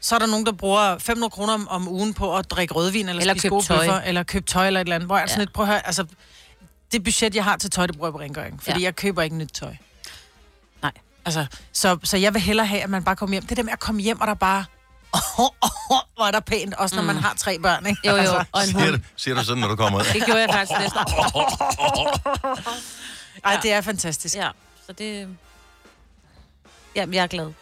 Så 0.00 0.14
er 0.14 0.18
der 0.18 0.26
nogen, 0.26 0.46
der 0.46 0.52
bruger 0.52 0.98
500 0.98 1.30
kroner 1.30 1.66
om, 1.68 1.88
ugen 1.88 2.14
på 2.14 2.36
at 2.36 2.50
drikke 2.50 2.74
rødvin, 2.74 3.08
eller, 3.08 3.20
Eller 3.20 3.34
spise 3.34 3.42
købe 3.42 3.54
gode 3.54 3.64
tøj. 3.66 3.78
bøffer, 3.78 4.00
eller 4.00 4.22
købe 4.22 4.46
tøj 4.46 4.66
eller 4.66 4.80
et 4.80 4.84
eller 4.84 4.94
andet. 4.94 5.06
Hvor 5.08 5.16
jeg 5.16 5.22
er 5.22 5.26
sådan 5.26 5.40
Ja. 5.40 5.42
lidt, 5.44 5.52
prøv 5.52 5.62
at 5.64 5.68
høre, 5.68 5.86
altså, 5.86 6.04
det 6.92 7.04
budget, 7.04 7.34
jeg 7.34 7.44
har 7.44 7.56
til 7.56 7.70
tøj, 7.70 7.86
det 7.86 7.96
bruger 7.96 8.08
jeg 8.08 8.12
på 8.12 8.20
rengøring. 8.20 8.62
Fordi 8.62 8.70
Ja. 8.70 8.78
ja. 8.80 8.84
jeg 8.84 8.96
køber 8.96 9.22
ikke 9.22 9.36
nyt 9.36 9.50
tøj. 9.54 9.74
Altså, 11.26 11.46
så, 11.72 11.98
så 12.04 12.16
jeg 12.16 12.34
vil 12.34 12.42
hellere 12.42 12.66
have, 12.66 12.82
at 12.82 12.90
man 12.90 13.04
bare 13.04 13.16
kommer 13.16 13.34
hjem. 13.34 13.46
Det 13.46 13.56
der 13.56 13.62
med 13.62 13.72
at 13.72 13.80
komme 13.80 14.00
hjem, 14.00 14.20
og 14.20 14.26
der 14.26 14.34
bare... 14.34 14.64
hvor 16.16 16.26
er 16.26 16.30
der 16.30 16.40
pænt, 16.40 16.74
også 16.74 16.96
når 16.96 17.02
man 17.02 17.16
har 17.16 17.34
tre 17.34 17.58
børn, 17.58 17.86
ikke? 17.86 18.00
Jo, 18.08 18.12
jo. 18.12 18.18
Altså, 18.18 18.44
Og 18.52 18.60
en 18.62 18.66
Siger, 18.68 18.84
hund. 18.84 18.92
du, 18.96 19.00
siger 19.16 19.34
du 19.34 19.44
sådan, 19.44 19.60
når 19.60 19.68
du 19.68 19.76
kommer 19.76 19.98
ud? 19.98 20.04
Det 20.12 20.24
gjorde 20.26 20.40
jeg 20.40 20.48
faktisk 20.52 20.80
næsten. 20.80 21.00
ej, 23.44 23.58
det 23.62 23.72
er 23.72 23.80
fantastisk. 23.80 24.34
Ja, 24.36 24.48
så 24.86 24.92
det... 24.92 25.28
Jamen, 26.94 27.14
jeg 27.14 27.22
er 27.22 27.26
glad. 27.26 27.44
Det 27.44 27.54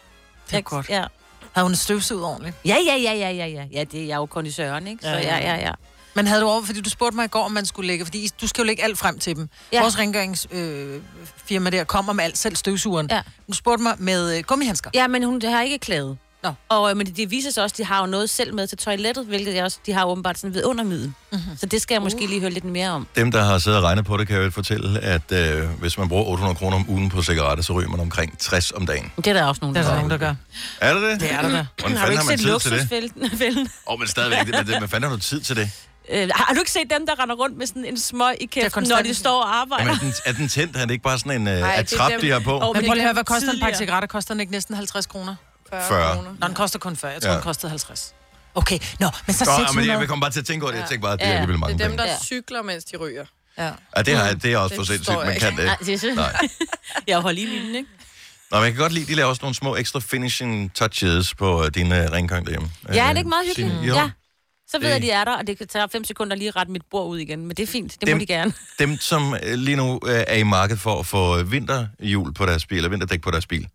er 0.51 0.57
Jeg- 0.57 0.63
godt. 0.63 0.89
Ja. 0.89 1.05
Har 1.51 1.63
hun 1.63 1.75
støvsuget 1.75 2.23
ordentligt? 2.25 2.55
Ja, 2.65 2.77
ja, 2.87 2.95
ja, 2.95 3.13
ja, 3.13 3.29
ja, 3.29 3.45
ja. 3.45 3.65
Ja, 3.71 3.83
det 3.83 4.01
er 4.01 4.05
jeg 4.07 4.15
jo 4.15 4.25
kondisøren, 4.25 4.87
ikke? 4.87 5.03
Så 5.03 5.09
Ja, 5.09 5.17
ja, 5.17 5.37
ja, 5.37 5.55
ja, 5.55 5.55
ja. 5.65 5.71
Men 6.15 6.27
havde 6.27 6.41
du 6.41 6.47
over, 6.47 6.63
fordi 6.65 6.81
du 6.81 6.89
spurgte 6.89 7.15
mig 7.15 7.25
i 7.25 7.27
går, 7.27 7.43
om 7.45 7.51
man 7.51 7.65
skulle 7.65 7.87
lægge, 7.87 8.05
fordi 8.05 8.29
du 8.41 8.47
skal 8.47 8.61
jo 8.61 8.65
lægge 8.65 8.83
alt 8.83 8.97
frem 8.97 9.19
til 9.19 9.35
dem. 9.35 9.49
Ja. 9.73 9.81
Vores 9.81 9.99
rengøringsfirma 9.99 10.65
øh, 10.95 11.01
firma 11.45 11.69
der 11.69 11.83
kommer 11.83 12.13
med 12.13 12.23
alt, 12.23 12.37
selv 12.37 12.55
støvsugeren. 12.55 13.07
Ja. 13.11 13.21
Du 13.49 13.53
spurgte 13.53 13.83
mig 13.83 13.95
med 13.99 14.37
øh, 14.37 14.43
gummihandsker. 14.43 14.89
Ja, 14.93 15.07
men 15.07 15.23
hun 15.23 15.41
har 15.41 15.61
ikke 15.61 15.77
klaget. 15.79 16.17
Nå. 16.43 16.51
Og, 16.69 16.89
øh, 16.91 16.97
men 16.97 17.05
det, 17.07 17.17
det 17.17 17.31
viser 17.31 17.51
sig 17.51 17.63
også, 17.63 17.73
at 17.73 17.77
de 17.77 17.85
har 17.85 17.99
jo 17.99 18.05
noget 18.05 18.29
selv 18.29 18.53
med 18.53 18.67
til 18.67 18.77
toilettet, 18.77 19.25
hvilket 19.25 19.55
jeg 19.55 19.63
også, 19.63 19.77
de 19.85 19.93
har 19.93 20.05
åbenbart 20.05 20.39
sådan 20.39 20.53
ved 20.53 20.63
undermiden. 20.65 21.15
Mhm. 21.31 21.39
Mm-hmm. 21.41 21.57
Så 21.57 21.65
det 21.65 21.81
skal 21.81 21.95
jeg 21.95 22.01
måske 22.01 22.27
lige 22.27 22.39
høre 22.41 22.49
lidt 22.49 22.63
mere 22.65 22.89
om. 22.89 23.07
Dem, 23.15 23.31
der 23.31 23.43
har 23.43 23.57
siddet 23.57 23.77
og 23.77 23.83
regnet 23.83 24.05
på 24.05 24.17
det, 24.17 24.27
kan 24.27 24.35
jeg 24.35 24.43
vel 24.43 24.51
fortælle, 24.51 24.99
at 24.99 25.31
øh, 25.31 25.69
hvis 25.79 25.97
man 25.97 26.09
bruger 26.09 26.23
800 26.25 26.55
kroner 26.57 26.77
om 26.77 26.89
ugen 26.89 27.09
på 27.09 27.21
cigaretter, 27.23 27.63
så 27.63 27.73
ryger 27.73 27.89
man 27.89 27.99
omkring 27.99 28.37
60 28.39 28.71
om 28.71 28.85
dagen. 28.85 29.11
Det 29.17 29.27
er 29.27 29.33
der 29.33 29.45
også 29.45 29.59
nogen, 29.61 29.75
Det 29.75 29.81
er 29.81 29.85
der 29.85 29.89
der 29.93 29.95
gør. 29.95 30.07
nogen, 30.07 30.11
der 30.11 30.17
gør. 30.17 30.35
Er 30.81 30.93
det 30.93 31.03
det? 31.11 31.19
Det 31.21 31.33
er 31.33 31.41
der 31.41 31.49
da. 31.49 31.65
Hvordan 31.79 31.97
Har 31.97 32.05
du 32.07 32.11
fanden 32.11 32.11
ikke 32.11 32.23
har 32.23 32.29
man 32.29 32.37
set 32.37 32.45
tid 32.47 32.59
til 32.59 32.71
det? 32.71 33.11
luksusfælden? 33.21 33.61
Åh, 33.87 33.93
oh, 33.93 33.99
men 33.99 34.07
stadigvæk, 34.07 34.39
det, 34.45 34.67
men, 34.67 34.79
men 34.79 34.89
fanden 34.89 35.09
har 35.09 35.17
du 35.17 35.21
tid 35.21 35.41
til 35.41 35.55
det? 35.55 35.69
Øh, 36.09 36.29
har 36.35 36.53
du 36.53 36.59
ikke 36.59 36.71
set 36.71 36.89
dem, 36.89 37.05
der 37.07 37.19
render 37.23 37.35
rundt 37.35 37.57
med 37.57 37.67
sådan 37.67 37.85
en 37.85 37.99
smøg 37.99 38.35
i 38.41 38.45
kæften, 38.45 38.83
når 38.89 39.01
de 39.01 39.13
står 39.13 39.41
og 39.43 39.55
arbejder? 39.55 39.85
Jamen, 39.85 39.95
er 39.95 39.99
den, 40.01 40.13
er 40.25 40.31
den 40.31 40.47
tændt? 40.49 40.75
Er 40.77 40.81
det 40.81 40.91
ikke 40.91 41.03
bare 41.03 41.19
sådan 41.19 41.41
en 41.41 41.47
uh, 41.47 41.53
det 41.53 41.61
er 41.61 41.67
attrap, 41.67 42.11
dem- 42.11 42.21
de 42.21 42.29
har 42.31 42.39
på? 42.39 42.53
Åh, 42.59 42.61
Men 42.61 42.75
det 42.75 42.87
prøv 42.87 42.93
lige 42.93 43.01
at 43.01 43.05
høre, 43.07 43.13
hvad 43.13 43.23
koster 43.23 43.51
en 43.51 43.59
pakke 43.59 43.77
cigaretter? 43.77 44.07
Koster 44.07 44.33
den 44.33 44.41
ikke 44.41 44.51
næsten 44.51 44.75
50 44.75 45.05
kroner? 45.05 45.35
40. 45.69 45.87
40. 45.87 46.15
kroner. 46.15 46.35
Nå, 46.39 46.47
den 46.47 46.55
koster 46.55 46.79
kun 46.79 46.95
40. 46.95 47.11
Jeg 47.11 47.21
tror, 47.21 47.29
Ja. 47.29 47.35
den 47.35 47.43
kostede 47.43 47.69
50. 47.69 48.13
Okay, 48.55 48.79
nå, 48.99 49.09
men 49.27 49.33
så 49.35 49.45
Nå, 49.45 49.51
ja, 49.51 49.57
men 49.57 49.67
600. 49.67 49.99
jeg 49.99 50.07
kom 50.07 50.19
bare 50.19 50.31
til 50.31 50.39
at 50.39 50.45
tænke 50.45 50.63
over 50.65 50.71
det. 50.73 50.79
Jeg 50.79 50.87
tænkte 50.89 51.01
bare, 51.01 51.13
at 51.13 51.19
det 51.19 51.25
er 51.27 51.31
Ja, 51.31 51.35
alligevel 51.35 51.53
Det 51.53 51.59
mange 51.59 51.73
er 51.73 51.77
dem, 51.87 51.97
penge. 51.97 52.03
der 52.03 52.09
Ja. 52.11 52.19
cykler, 52.23 52.61
mens 52.61 52.83
de 52.83 52.97
ryger. 52.97 53.25
Ja. 53.57 53.69
Ja, 53.97 54.01
det, 54.01 54.17
har, 54.17 54.33
det 54.33 54.53
er 54.53 54.57
også 54.57 54.69
Det 54.75 54.79
for 54.79 54.93
sindssygt, 54.93 55.17
man 55.17 55.27
jeg 55.27 55.39
kan 55.39 55.49
ikke. 55.51 55.61
det. 55.61 55.67
Nej, 55.67 55.77
det 55.85 56.03
er. 56.03 56.15
Nej. 56.15 56.47
jeg 57.07 57.17
holder 57.19 57.35
lige 57.35 57.47
linjen, 57.47 57.75
ikke? 57.75 57.89
Nå, 58.51 58.57
men 58.57 58.63
jeg 58.65 58.73
kan 58.73 58.81
godt 58.81 58.91
lide, 58.93 59.05
de 59.05 59.15
laver 59.15 59.29
også 59.29 59.39
nogle 59.41 59.55
små 59.55 59.75
ekstra 59.75 59.99
finishing 59.99 60.73
touches 60.75 61.33
på 61.35 61.59
uh, 61.61 61.67
din 61.67 61.91
uh, 61.91 61.97
rengøring 61.97 62.45
derhjemme. 62.45 62.69
Ja, 62.93 62.99
er 62.99 63.03
Øh, 63.03 63.09
det 63.09 63.17
ikke 63.17 63.29
meget 63.29 63.47
hyggeligt? 63.47 63.73
Jo. 63.87 63.95
Ja. 63.95 64.09
Så 64.67 64.79
ved 64.79 64.87
Det- 64.87 64.93
jeg, 64.93 65.01
de 65.01 65.11
er 65.11 65.23
der, 65.25 65.37
og 65.37 65.47
det 65.47 65.57
kan 65.57 65.67
tage 65.67 65.89
fem 65.89 66.03
sekunder 66.03 66.35
lige 66.35 66.47
at 66.47 66.55
rette 66.55 66.71
mit 66.71 66.85
bord 66.91 67.07
ud 67.09 67.19
igen. 67.19 67.39
Men 67.47 67.57
det 67.57 67.63
er 67.63 67.67
fint, 67.67 67.91
det 67.99 68.07
Dem- 68.07 68.17
må 68.17 68.19
de 68.21 68.25
gerne. 68.25 68.53
Dem, 68.79 68.97
som 68.97 69.33
øh, 69.43 69.53
lige 69.53 69.77
nu 69.77 69.99
øh, 70.07 70.23
er 70.27 70.35
i 70.35 70.43
markedet 70.43 70.81
for 70.81 70.99
at 70.99 71.05
få 71.05 71.43
vinterhjul 71.43 72.33
på 72.33 72.45
deres 72.45 72.65
bil, 72.65 72.77
eller 72.77 72.89
vinterdæk 72.89 73.21
på 73.21 73.31
deres 73.31 73.47
bil, 73.47 73.67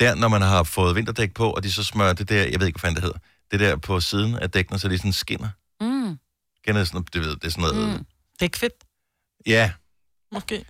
der, 0.00 0.14
når 0.14 0.28
man 0.28 0.42
har 0.42 0.62
fået 0.62 0.96
vinterdæk 0.96 1.34
på, 1.34 1.50
og 1.50 1.62
de 1.62 1.72
så 1.72 1.84
smører 1.84 2.12
det 2.12 2.28
der, 2.28 2.42
jeg 2.44 2.60
ved 2.60 2.66
ikke, 2.66 2.80
hvad 2.80 2.88
fanden 2.88 2.96
det 2.96 3.02
hedder, 3.04 3.18
det 3.50 3.60
der 3.60 3.76
på 3.76 4.00
siden 4.00 4.34
af 4.38 4.50
dækkene, 4.50 4.78
så 4.78 4.88
de 4.88 4.98
sådan 4.98 5.12
skinner. 5.12 5.48
Mm. 5.80 6.18
Kender 6.66 6.84
sådan, 6.84 7.04
det 7.12 7.20
ved, 7.20 7.36
det 7.36 7.44
er 7.44 7.48
sådan 7.50 7.62
noget, 7.74 7.98
mm. 7.98 8.06
Det 8.40 8.54
er 8.54 8.58
fedt, 8.58 8.72
ja, 9.46 9.72
måske. 10.32 10.64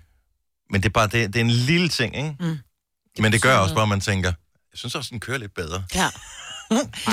men 0.71 0.83
det 0.83 0.89
er 0.89 0.93
bare, 0.93 1.07
det, 1.07 1.33
det 1.33 1.37
er 1.37 1.45
en 1.45 1.51
lille 1.51 1.89
ting, 1.89 2.17
ikke? 2.17 2.37
Mm. 2.41 2.59
Men 3.19 3.33
det 3.33 3.43
gør 3.43 3.57
også 3.57 3.75
bare, 3.75 3.83
at 3.83 3.89
man 3.89 4.01
tænker, 4.01 4.29
jeg 4.73 4.79
synes 4.79 4.95
også, 4.95 5.09
den 5.11 5.21
kører 5.21 5.39
lidt 5.39 5.55
bedre. 5.55 5.85
Ja. 5.95 6.09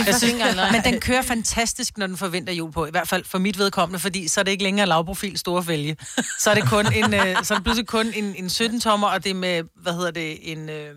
Jeg 0.07 0.15
synes, 0.18 0.33
men 0.71 0.83
den 0.83 1.00
kører 1.00 1.21
fantastisk, 1.21 1.98
når 1.98 2.07
den 2.07 2.18
får 2.18 2.27
vinterhjul 2.27 2.71
på. 2.71 2.86
I 2.86 2.92
hvert 2.92 3.07
fald 3.07 3.24
for 3.25 3.38
mit 3.38 3.57
vedkommende, 3.57 4.00
fordi 4.00 4.27
så 4.27 4.39
er 4.39 4.44
det 4.44 4.51
ikke 4.51 4.63
længere 4.63 4.88
lavprofil 4.88 5.38
store 5.38 5.63
fælge. 5.63 5.98
Så 6.39 6.50
er 6.51 6.56
det 6.56 6.63
kun 6.69 6.94
en, 6.94 7.13
øh, 7.13 7.44
så 7.44 7.53
er 7.53 7.57
det 7.57 7.63
pludselig 7.63 7.88
kun 7.88 8.07
en, 8.15 8.36
en 8.36 8.45
17-tommer, 8.45 9.07
og 9.07 9.24
det 9.24 9.30
er 9.30 9.33
med, 9.33 9.63
hvad 9.75 9.94
hedder 9.94 10.12
det, 10.12 10.51
en... 10.51 10.69
Øh, 10.69 10.95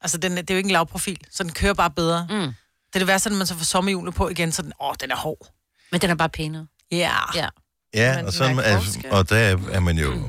altså, 0.00 0.18
den, 0.18 0.36
det 0.36 0.50
er 0.50 0.54
jo 0.54 0.56
ikke 0.58 0.66
en 0.66 0.72
lavprofil, 0.72 1.18
så 1.30 1.42
den 1.42 1.52
kører 1.52 1.74
bare 1.74 1.90
bedre. 1.90 2.26
Mm. 2.30 2.36
Det 2.36 2.54
er 2.94 2.98
det 2.98 3.06
værste, 3.06 3.30
når 3.30 3.36
man 3.36 3.46
så 3.46 3.54
får 3.54 3.64
sommerhjulet 3.64 4.14
på 4.14 4.28
igen, 4.28 4.52
så 4.52 4.62
den, 4.62 4.72
åh, 4.80 4.94
den 5.00 5.10
er 5.10 5.16
hård. 5.16 5.52
Men 5.92 6.00
den 6.00 6.10
er 6.10 6.14
bare 6.14 6.28
pænere. 6.28 6.66
Ja. 6.90 7.16
Ja. 7.34 7.48
Ja, 7.94 8.16
Men 8.16 8.18
og, 8.18 8.32
den 8.32 8.32
sådan, 8.32 8.56
forskel. 8.82 9.10
og 9.10 9.28
der 9.30 9.36
er, 9.36 9.56
er 9.72 9.80
man 9.80 9.98
jo 9.98 10.28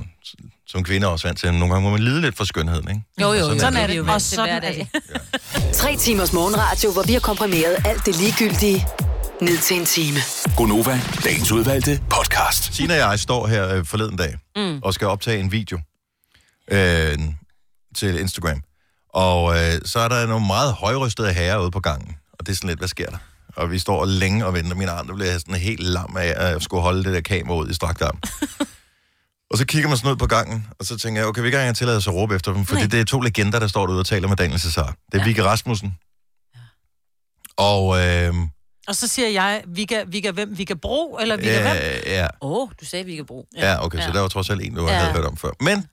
som 0.73 0.83
kvinde 0.83 1.07
også 1.07 1.27
vant 1.27 1.39
til, 1.39 1.53
nogle 1.53 1.73
gange 1.73 1.83
må 1.83 1.89
man 1.91 2.03
lide 2.03 2.21
lidt 2.21 2.37
for 2.37 2.43
skønheden, 2.43 2.89
ikke? 2.89 3.01
Jo, 3.21 3.33
jo, 3.33 3.39
Sådan 3.43 3.59
Sådan 3.59 3.77
er 3.77 3.87
det. 3.87 3.97
jo 3.97 4.05
og 4.07 4.21
sådan 4.21 4.45
hver 4.45 4.55
er 4.55 4.59
dag. 4.59 4.87
det. 4.93 5.73
Tre 5.73 5.95
timers 5.95 6.33
morgenradio, 6.33 6.91
hvor 6.91 7.03
vi 7.03 7.13
har 7.13 7.19
komprimeret 7.19 7.75
alt 7.85 8.05
det 8.05 8.15
ligegyldige 8.15 8.87
ned 9.41 9.57
til 9.57 9.77
en 9.79 9.85
time. 9.85 10.17
Gonova, 10.57 11.01
dagens 11.23 11.51
udvalgte 11.51 12.01
podcast. 12.09 12.75
Sina 12.75 12.93
og 13.05 13.11
jeg 13.11 13.19
står 13.19 13.47
her 13.47 13.69
øh, 13.75 13.85
forleden 13.85 14.17
dag 14.17 14.35
mm. 14.55 14.79
og 14.83 14.93
skal 14.93 15.07
optage 15.07 15.39
en 15.39 15.51
video 15.51 15.79
øh, 16.71 17.17
til 17.95 18.19
Instagram. 18.19 18.61
Og 19.13 19.55
øh, 19.55 19.81
så 19.85 19.99
er 19.99 20.07
der 20.07 20.25
nogle 20.27 20.47
meget 20.47 20.73
højrystede 20.73 21.33
herrer 21.33 21.57
ude 21.61 21.71
på 21.71 21.79
gangen. 21.79 22.15
Og 22.39 22.45
det 22.45 22.51
er 22.51 22.55
sådan 22.55 22.67
lidt, 22.67 22.79
hvad 22.79 22.87
sker 22.87 23.05
der? 23.09 23.17
Og 23.55 23.71
vi 23.71 23.79
står 23.79 24.05
længe 24.05 24.45
og 24.45 24.53
venter. 24.53 24.75
Min 24.75 24.87
arm 24.89 25.07
der 25.07 25.15
bliver 25.15 25.37
sådan 25.37 25.55
helt 25.55 25.83
lam 25.83 26.17
af 26.19 26.33
at 26.37 26.63
skulle 26.63 26.81
holde 26.83 27.03
det 27.03 27.13
der 27.13 27.21
kamera 27.21 27.57
ud 27.57 27.69
i 27.69 27.73
strakt 27.73 28.01
arm. 28.01 28.19
og 29.53 29.57
så 29.59 29.65
kigger 29.65 29.89
man 29.89 29.97
sådan 29.97 30.11
ud 30.11 30.15
på 30.17 30.25
gangen, 30.27 30.67
og 30.79 30.85
så 30.85 30.97
tænker 30.97 31.21
jeg, 31.21 31.27
okay, 31.27 31.41
vi 31.41 31.43
kan 31.43 31.47
ikke 31.47 31.57
engang 31.59 31.77
tillade 31.77 31.97
os 31.97 32.07
at 32.07 32.13
råbe 32.13 32.35
efter 32.35 32.53
dem, 32.53 32.65
for 32.65 32.75
det 32.75 32.93
er 32.93 33.03
to 33.03 33.19
legender, 33.19 33.59
der 33.59 33.67
står 33.67 33.85
derude 33.85 33.99
og 33.99 34.05
taler 34.05 34.27
med 34.27 34.37
Daniel 34.37 34.59
Cesar. 34.59 34.85
Det 34.85 34.93
er 35.13 35.17
ja. 35.17 35.23
Vigge 35.25 35.43
Rasmussen. 35.43 35.97
Og 37.57 37.99
øh, 38.07 38.33
Og 38.87 38.95
så 38.95 39.07
siger 39.07 39.27
jeg, 39.29 39.63
Vika, 39.67 40.03
Vika 40.07 40.31
hvem? 40.31 40.57
Vika 40.57 40.73
Bro, 40.73 41.17
eller 41.21 41.35
hvem? 41.35 41.47
øh, 41.47 42.01
ja, 42.05 42.27
Åh, 42.41 42.51
oh, 42.61 42.69
du 42.81 42.85
sagde, 42.85 43.05
vi 43.05 43.15
kan 43.15 43.25
bruge. 43.25 43.45
Ja, 43.57 43.85
okay, 43.85 43.97
ja. 43.97 44.03
så 44.03 44.09
Ja. 44.09 44.13
der 44.13 44.19
var 44.21 44.27
trods 44.27 44.49
alt 44.49 44.61
en, 44.61 44.75
du 44.75 44.85
ja. 44.87 44.93
Ja. 44.93 44.99
havde 44.99 45.13
hørt 45.13 45.25
om 45.25 45.37
før. 45.37 45.49
Men 45.59 45.85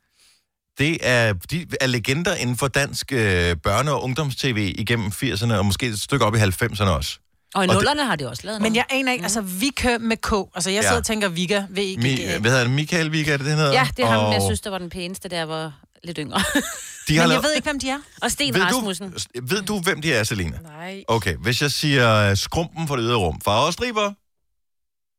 det 0.78 0.98
er, 1.02 1.32
de 1.32 1.66
er 1.80 1.86
legender 1.86 2.34
inden 2.34 2.56
for 2.56 2.68
dansk 2.68 3.12
øh, 3.12 3.56
børne- 3.68 3.90
og 3.90 4.02
ungdomstv 4.04 4.56
igennem 4.78 5.06
80'erne, 5.08 5.52
og 5.52 5.66
måske 5.66 5.86
et 5.86 6.00
stykke 6.00 6.24
op 6.24 6.34
i 6.34 6.38
90'erne 6.38 6.84
også. 6.88 7.18
Og 7.54 7.64
i 7.64 7.66
det- 7.66 7.74
nullerne 7.74 8.04
har 8.04 8.16
de 8.16 8.28
også 8.28 8.42
lavet 8.46 8.62
Men 8.62 8.72
noget. 8.72 8.76
jeg 8.90 8.98
aner 8.98 9.12
ikke, 9.12 9.22
altså 9.22 9.40
Vika 9.40 9.98
med 9.98 10.16
K. 10.16 10.32
Altså, 10.54 10.70
jeg 10.70 10.82
sidder 10.84 10.96
og 10.96 11.04
tænker 11.04 11.28
Vika, 11.28 11.64
v 11.70 11.78
i 11.78 11.96
Mi, 11.96 12.16
hvad 12.40 12.50
hedder 12.50 12.64
det? 12.64 12.72
Michael 12.72 13.12
Vika, 13.12 13.32
er 13.32 13.36
det 13.36 13.46
det, 13.46 13.56
hedder? 13.56 13.72
Ja, 13.72 13.88
det 13.96 14.02
er 14.04 14.08
ham, 14.08 14.32
jeg 14.32 14.40
Og 14.40 14.46
synes, 14.48 14.60
der 14.60 14.70
var 14.70 14.78
den 14.78 14.90
pæneste, 14.90 15.28
der 15.28 15.42
var 15.42 15.80
lidt 16.04 16.18
yngre. 16.20 16.38
de 17.08 17.16
har 17.16 17.26
Men 17.26 17.32
jeg 17.34 17.42
ved 17.42 17.52
ikke, 17.54 17.64
hvem 17.66 17.80
de 17.80 17.90
er. 17.90 17.98
og 18.22 18.30
Sten 18.30 18.54
ved 18.54 18.62
Rasmussen. 18.62 19.10
du, 19.10 19.18
ved 19.42 19.62
du, 19.62 19.80
hvem 19.80 20.02
de 20.02 20.12
er, 20.14 20.24
Selina? 20.24 20.58
Nej. 20.58 21.04
Okay, 21.08 21.36
hvis 21.36 21.62
jeg 21.62 21.70
siger 21.70 22.30
uh, 22.30 22.36
skrumpen 22.36 22.88
for 22.88 22.96
det 22.96 23.02
ydre 23.02 23.16
rum, 23.16 23.40
farver 23.40 23.66
og 23.66 23.72
striber, 23.72 24.12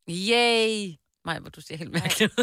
Yay! 0.10 0.92
Nej, 1.26 1.40
hvor 1.40 1.50
du 1.50 1.62
ser 1.62 1.78
helt 1.78 1.92
mærkeligt. 1.92 2.34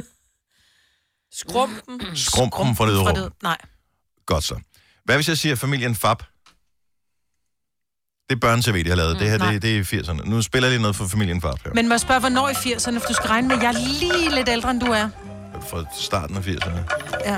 Skrumpen. 1.33 2.17
skrumpen 2.17 2.77
for 2.77 2.85
det 2.87 2.93
ydre 2.95 3.09
rum. 3.09 3.15
det- 3.15 3.33
Nej. 3.43 3.57
Godt 4.27 4.45
så. 4.45 4.61
Hvad 5.05 5.15
hvis 5.17 5.29
jeg 5.29 5.39
siger 5.39 5.55
familien 5.55 5.95
Fab? 5.95 6.23
Det 8.29 8.35
er 8.35 8.41
børne-tv, 8.41 8.85
de 8.85 8.89
har 8.89 8.97
lavet. 8.97 9.19
Det 9.19 9.31
her, 9.31 9.39
nej. 9.39 9.53
det, 9.53 9.63
det 9.63 9.71
er 9.71 9.79
i 9.79 10.01
80'erne. 10.01 10.31
Nu 10.31 10.43
spiller 10.43 10.69
jeg 10.69 10.73
lige 10.73 10.83
noget 10.83 10.97
for 10.97 11.07
familien 11.07 11.41
Fab 11.41 11.55
her. 11.65 11.71
Men 11.75 11.89
må 11.89 11.95
jeg 11.95 12.01
spørge, 12.01 12.21
hvornår 12.21 12.49
i 12.49 12.53
80'erne? 12.53 12.99
For 12.99 13.07
du 13.09 13.15
skal 13.15 13.29
regne 13.29 13.49
med, 13.49 13.57
at 13.57 13.63
jeg 13.63 13.69
er 13.69 13.79
lige 14.01 14.35
lidt 14.35 14.49
ældre, 14.49 14.71
end 14.71 14.81
du 14.81 14.87
er. 14.87 15.09
Fra 15.71 15.85
starten 16.01 16.37
af 16.37 16.41
80'erne. 16.41 16.79
Ja. 17.25 17.37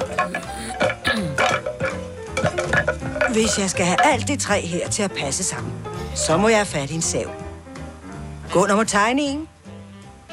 Hvis 3.33 3.59
jeg 3.59 3.71
skal 3.71 3.87
have 3.87 3.97
alt 4.05 4.29
det 4.29 4.41
træ 4.41 4.61
her 4.61 4.89
til 4.89 5.03
at 5.03 5.13
passe 5.13 5.45
sammen, 5.45 5.73
så 6.15 6.37
må 6.37 6.49
jeg 6.49 6.59
have 6.59 6.67
fat 6.67 6.91
i 6.91 6.95
en 6.95 7.03
sav. 7.03 7.31
Må 8.55 8.85
tegne 8.85 9.23
en. 9.23 9.49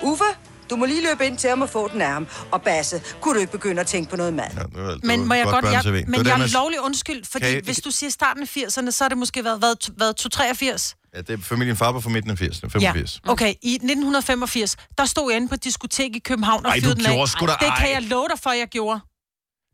Uffe, 0.04 0.24
du 0.70 0.76
må 0.76 0.86
lige 0.86 1.04
løbe 1.04 1.26
ind 1.26 1.38
til 1.38 1.50
ham 1.50 1.62
og 1.62 1.70
få 1.70 1.88
den 1.94 2.02
af 2.02 2.08
ham. 2.08 2.28
Og 2.52 2.62
Basse, 2.62 3.02
kunne 3.22 3.34
du 3.36 3.40
ikke 3.40 3.52
begynde 3.52 3.82
at 3.82 3.88
tænke 3.88 4.10
på 4.10 4.16
noget 4.18 4.34
mad? 4.34 4.46
Ja, 4.56 4.62
det 4.64 4.70
var, 4.84 4.92
det 4.92 5.04
Men 5.04 5.20
var 5.20 5.26
må 5.26 5.34
jeg 5.34 5.46
godt, 5.46 5.66
jeg, 5.66 5.82
men 5.86 5.94
det 5.96 6.28
jeg 6.28 6.38
med- 6.38 6.46
er 6.46 6.54
lovlig 6.54 6.82
undskyld, 6.82 7.24
fordi 7.26 7.46
Kan 7.46 7.58
I- 7.58 7.62
hvis 7.64 7.78
du 7.78 7.92
siger 7.92 8.10
starten 8.10 8.44
af 8.44 8.48
80'erne, 8.58 8.92
så 8.92 9.04
har 9.04 9.10
det 9.10 9.18
måske 9.18 9.44
været, 9.44 9.62
været, 9.62 9.90
været 9.98 10.16
283. 10.16 10.96
Ja, 11.16 11.22
det 11.22 11.30
er 11.40 11.44
familien 11.44 11.76
Faber 11.76 12.00
fra 12.00 12.10
midten 12.10 12.32
af 12.32 12.36
80'erne, 12.42 12.70
85. 12.70 13.20
Ja. 13.26 13.32
Okay, 13.32 13.54
i 13.62 13.74
1985, 13.74 14.76
der 14.98 15.06
stod 15.06 15.32
jeg 15.32 15.38
inde 15.38 15.48
på 15.48 15.54
et 15.56 15.64
diskotek 15.64 16.16
i 16.16 16.20
København 16.20 16.66
og 16.66 16.74
fyrede 16.82 16.96
den 16.96 17.06
af. 17.06 17.12
gjorde 17.12 17.32
sgu 17.32 17.46
da 17.46 17.52
Det 17.60 17.74
kan 17.80 17.90
jeg 17.92 18.04
love 18.04 18.28
dig 18.32 18.40
for, 18.44 18.52
jeg 18.52 18.68
gjorde. 18.68 19.00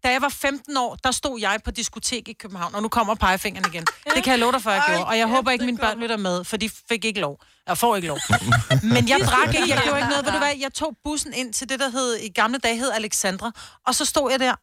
Da 0.03 0.11
jeg 0.11 0.21
var 0.21 0.29
15 0.29 0.77
år, 0.77 0.97
der 1.03 1.11
stod 1.11 1.39
jeg 1.39 1.59
på 1.65 1.71
diskotek 1.71 2.27
i 2.27 2.33
København, 2.33 2.75
og 2.75 2.81
nu 2.81 2.87
kommer 2.87 3.15
pegefingeren 3.15 3.73
igen. 3.73 3.85
Det 4.15 4.23
kan 4.23 4.31
jeg 4.31 4.39
love 4.39 4.51
dig 4.51 4.61
for, 4.61 4.69
at 4.69 4.75
jeg 4.75 4.83
gjorde. 4.87 5.05
Og 5.05 5.17
jeg 5.17 5.27
håber 5.27 5.51
ikke, 5.51 5.65
mine 5.65 5.77
børn 5.77 5.99
lytter 5.99 6.17
med, 6.17 6.43
for 6.43 6.57
de 6.57 6.69
fik 6.89 7.05
ikke 7.05 7.19
lov. 7.19 7.39
Jeg 7.67 7.77
får 7.77 7.95
ikke 7.95 8.07
lov. 8.07 8.19
Men 8.95 9.09
jeg 9.09 9.19
drak 9.25 9.47
ikke, 9.47 9.69
jeg 9.69 9.81
gjorde 9.83 9.99
ikke 9.99 10.09
noget. 10.09 10.25
Ved 10.25 10.31
du 10.31 10.37
hvad, 10.37 10.53
jeg 10.59 10.73
tog 10.73 10.97
bussen 11.03 11.33
ind 11.33 11.53
til 11.53 11.69
det, 11.69 11.79
der 11.79 11.89
hed, 11.89 12.15
i 12.15 12.29
gamle 12.29 12.57
dage 12.57 12.77
hed 12.77 12.91
Alexandra, 12.91 13.51
og 13.87 13.95
så 13.95 14.05
stod 14.05 14.31
jeg 14.31 14.39
der. 14.39 14.55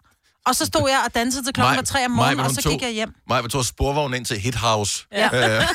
Og 0.47 0.57
så 0.57 0.67
stod 0.67 0.89
jeg 0.91 1.03
og 1.07 1.15
dansede 1.15 1.45
til 1.45 1.53
klokken 1.55 1.77
var 1.77 1.83
tre 1.83 2.05
om 2.05 2.11
morgenen, 2.11 2.41
og 2.41 2.51
så 2.51 2.69
gik 2.71 2.83
jeg 2.83 2.91
hjem. 2.91 3.15
Mig, 3.29 3.43
jeg 3.43 3.51
tog 3.51 3.65
sporvognen 3.65 4.17
ind 4.17 4.25
til 4.27 4.39
Hit 4.39 4.55
House. 4.55 5.07
Ja. 5.13 5.27
Øh, 5.27 5.41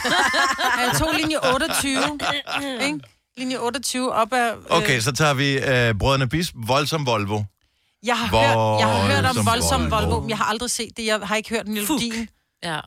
jeg 0.82 0.92
tog 1.00 1.14
linje 1.14 1.38
28, 1.54 2.20
ikke? 2.82 3.00
Linje 3.38 3.58
28 3.58 4.14
op 4.14 4.34
ad... 4.34 4.52
øh, 4.52 4.58
okay, 4.70 5.00
så 5.00 5.12
tager 5.12 5.34
vi 5.34 5.58
øh, 5.58 5.96
Brødrene 6.00 6.28
Bisp, 6.30 6.54
Voldsom 6.56 7.06
Volvo. 7.06 7.44
Jeg 8.04 8.18
har, 8.18 8.28
hørt, 8.28 8.80
jeg 8.80 8.88
har 8.88 9.16
hørt 9.16 9.38
om 9.38 9.46
Voldsom 9.46 9.92
Volvo. 9.92 10.20
Men 10.20 10.30
jeg 10.30 10.38
har 10.38 10.46
aldrig 10.46 10.72
set 10.72 10.98
det. 10.98 11.06
Jeg 11.06 11.20
har 11.20 11.36
ikke 11.36 11.50
hørt 11.50 11.68
melodien. 11.68 12.30
Ja. 12.64 12.80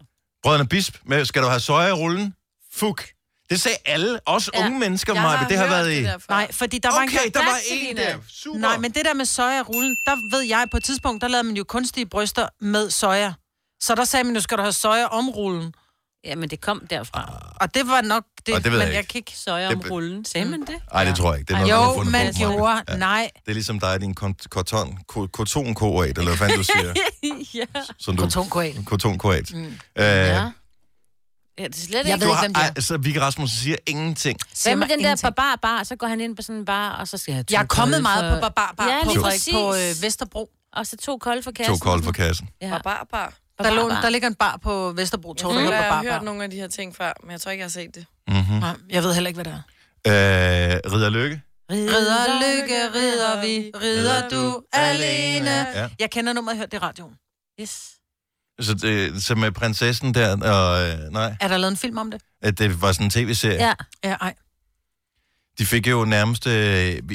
Brødrene 0.43 0.69
Bisp, 0.69 0.97
med, 1.05 1.25
skal 1.25 1.43
du 1.43 1.49
have 1.49 1.61
soja 1.61 1.87
i 1.89 1.93
rullen? 1.93 2.35
Fuk. 2.75 3.05
Det 3.51 3.61
sagde 3.61 3.77
alle, 3.85 4.21
også 4.27 4.51
Ja. 4.55 4.67
unge 4.67 4.79
mennesker, 4.79 5.15
Jeg 5.15 5.23
Maja, 5.23 5.37
har 5.37 5.49
det 5.49 5.59
har 5.59 5.67
været 5.67 5.93
i... 5.93 6.03
det. 6.03 6.23
Nej, 6.29 6.53
fordi 6.53 6.79
der 6.79 6.89
var 6.91 7.03
Okay, 7.03 7.27
en 7.27 7.33
der 7.33 7.39
var 7.45 7.59
en 7.71 7.97
der. 7.97 8.17
Super. 8.29 8.59
Nej, 8.61 8.79
men 8.79 8.91
det 8.93 9.05
der 9.05 9.15
med 9.15 9.25
soja-rullen, 9.25 9.97
der 10.07 10.31
ved 10.37 10.41
jeg, 10.43 10.67
på 10.71 10.77
et 10.77 10.85
tidspunkt, 10.85 11.23
der 11.23 11.29
lavede 11.29 11.45
man 11.45 11.57
jo 11.57 11.65
kunstige 11.65 12.07
bryster 12.07 12.49
med 12.61 12.91
soja. 12.91 13.33
Så 13.81 13.95
der 13.95 14.05
sagde 14.05 14.25
man, 14.25 14.33
nu 14.35 14.41
skal 14.41 14.57
du 14.59 14.63
have 14.63 14.73
soja 14.73 15.07
om 15.07 15.31
rullen. 15.31 15.75
Ja, 16.25 16.35
men 16.37 16.51
det 16.51 16.61
kom 16.61 16.87
derfra. 16.91 17.53
Og 17.61 17.75
det 17.75 17.87
var 17.89 18.01
nok 18.01 18.25
det, 18.47 18.55
Og 18.55 18.65
det 18.65 18.73
ved 18.73 18.79
men 18.79 18.89
jeg 18.89 18.95
jeg 18.95 19.09
kan 19.09 19.19
ikke... 19.19 19.33
Soja 19.37 19.69
om 19.73 19.81
Det- 19.81 19.91
rullen. 19.91 20.25
Sagde 20.25 20.45
man 20.49 20.61
det? 20.61 20.75
Nej, 20.93 21.05
det 21.05 21.17
tror 21.17 21.31
jeg 21.33 21.39
ikke. 21.41 21.49
Det 21.49 21.55
er 21.55 21.67
noget, 21.67 21.71
man 21.73 21.79
har 21.83 21.89
Jo, 21.91 21.95
fundet 21.95 22.13
man 22.13 22.35
på, 22.35 22.39
Maja. 22.49 22.57
gjorde. 22.57 22.83
Ja. 22.89 22.97
Nej. 22.97 23.31
Det 23.45 23.51
er 23.51 23.55
ligesom 23.55 23.81
dig, 23.81 24.01
din 24.01 24.15
korton, 24.51 24.99
ko- 25.09 25.27
kotonkoat, 25.27 26.19
eller 26.19 26.25
hvad 26.31 26.37
fanden 26.37 26.57
du 26.59 26.65
siger. 26.65 26.95
ja. 27.75 27.81
Som 27.99 28.17
du, 28.17 28.23
Kotonkoat. 28.23 28.75
kotonkoat. 28.87 29.53
Mm. 29.55 29.65
Øh, 29.65 29.73
ja. 29.97 30.51
Ja, 31.59 31.65
det 31.65 31.75
er 31.75 31.79
slet 31.81 31.99
ikke. 31.99 32.11
Jeg 32.11 32.21
ved 32.21 32.27
du 32.27 32.33
ikke, 32.33 32.35
har, 32.35 32.43
hvem 32.43 32.55
det 32.55 32.63
er. 32.63 32.73
ej, 32.77 32.81
så 32.81 32.97
Vigga 32.97 33.21
Rasmussen 33.21 33.59
siger 33.59 33.77
ingenting. 33.87 34.39
Hvad 34.63 34.77
med 34.77 34.89
den 34.89 35.05
der 35.05 35.17
barbar 35.23 35.57
bar? 35.63 35.83
Så 35.83 35.97
går 35.97 36.07
han 36.07 36.21
ind 36.21 36.37
på 36.37 36.43
sådan 36.43 36.57
en 36.57 36.65
bar, 36.65 36.91
og 36.97 37.09
så 37.09 37.17
skal 37.19 37.35
jeg 37.35 37.45
Jeg 37.53 37.63
er 37.63 37.67
kommet 37.67 38.03
meget 38.03 38.33
for- 38.33 38.37
på 38.37 38.41
Barbar 38.41 38.75
Bar 38.77 38.89
Ja, 38.89 39.05
på, 39.05 39.11
på 39.53 39.75
øh, 39.75 40.03
Vesterbro. 40.03 40.51
Og 40.73 40.87
så 40.87 40.97
to 40.97 41.19
kolde 41.19 41.43
for 41.43 41.51
kassen. 41.51 41.75
To 41.75 41.79
kolde 41.85 42.03
for 42.05 42.13
kassen. 42.13 42.49
Ja. 42.63 42.69
Barbarbar. 42.71 43.33
Der, 43.63 43.75
lå, 43.75 43.89
der 43.89 44.09
ligger 44.09 44.29
en 44.29 44.35
bar 44.35 44.57
på 44.63 44.93
Vesterbro 44.97 45.35
Torv, 45.35 45.55
der 45.55 45.61
Jeg 45.75 45.85
har 45.93 46.03
hørt 46.03 46.11
Bar. 46.13 46.21
nogle 46.25 46.45
af 46.45 46.51
de 46.51 46.57
her 46.57 46.69
ting 46.69 46.97
før, 46.97 47.13
men 47.23 47.31
jeg 47.31 47.41
tror 47.41 47.51
ikke, 47.51 47.61
jeg 47.63 47.65
har 47.67 47.71
set 47.71 47.95
det. 47.95 48.07
Mm-hmm. 48.29 48.59
Nej, 48.59 48.77
Jeg 48.91 49.03
ved 49.03 49.15
heller 49.15 49.29
ikke, 49.29 49.43
hvad 49.43 49.53
det 49.53 49.63
er. 50.07 50.75
Øh, 50.77 50.93
Ridder 50.93 51.11
Lykke. 51.11 51.43
Ridder 51.71 52.27
lykke, 52.41 52.99
ridder 52.99 53.41
vi, 53.41 53.71
ridder 53.83 54.29
du 54.29 54.63
alene. 54.73 55.51
Ja. 55.51 55.89
Jeg 55.99 56.11
kender 56.11 56.33
nummeret, 56.33 56.55
jeg 56.55 56.59
hørte 56.59 56.71
det 56.71 56.77
i 56.77 56.81
radioen. 56.87 57.15
Yes. 57.61 57.91
Så, 58.61 58.75
det, 58.75 59.25
så 59.25 59.35
med 59.35 59.53
prinsessen 59.53 60.15
der, 60.15 60.51
og 60.53 60.89
øh, 60.89 60.99
nej, 61.13 61.37
Er 61.41 61.49
der 61.49 61.57
lavet 61.57 61.71
en 61.71 61.77
film 61.77 61.99
om 61.99 62.11
det? 62.11 62.21
at 62.43 62.59
det 62.59 62.83
var 62.83 62.93
sådan 62.93 63.07
en 63.07 63.11
tv-serie. 63.11 63.67
Ja. 63.67 63.75
Ja, 64.05 64.15
ej. 64.21 64.35
De 65.59 65.67
fik 65.67 65.87
jo 65.87 66.05
nærmest, 66.05 66.47
øh, 66.47 66.53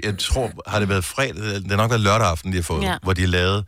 jeg 0.03 0.17
tror, 0.19 0.51
har 0.69 0.79
det 0.79 0.89
været 0.89 1.05
fredag, 1.05 1.35
det 1.43 1.69
har 1.69 1.77
nok 1.77 1.89
været 1.91 2.01
lørdag 2.01 2.27
aften, 2.27 2.51
de 2.51 2.57
har 2.57 2.63
fået, 2.63 2.83
ja. 2.83 2.97
Hvor 3.03 3.13
de 3.13 3.25
lavede, 3.25 3.65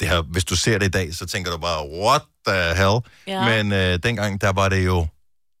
det 0.00 0.08
her, 0.08 0.22
hvis 0.22 0.44
du 0.44 0.56
ser 0.56 0.78
det 0.78 0.86
i 0.86 0.90
dag, 0.90 1.14
så 1.14 1.26
tænker 1.26 1.50
du 1.50 1.58
bare, 1.58 1.88
what 1.88 2.22
the 2.46 2.74
hell? 2.76 2.98
Ja. 3.26 3.44
Men 3.44 3.72
øh, 3.72 3.98
dengang, 4.02 4.40
der 4.40 4.52
var 4.52 4.68
det 4.68 4.86
jo 4.86 5.06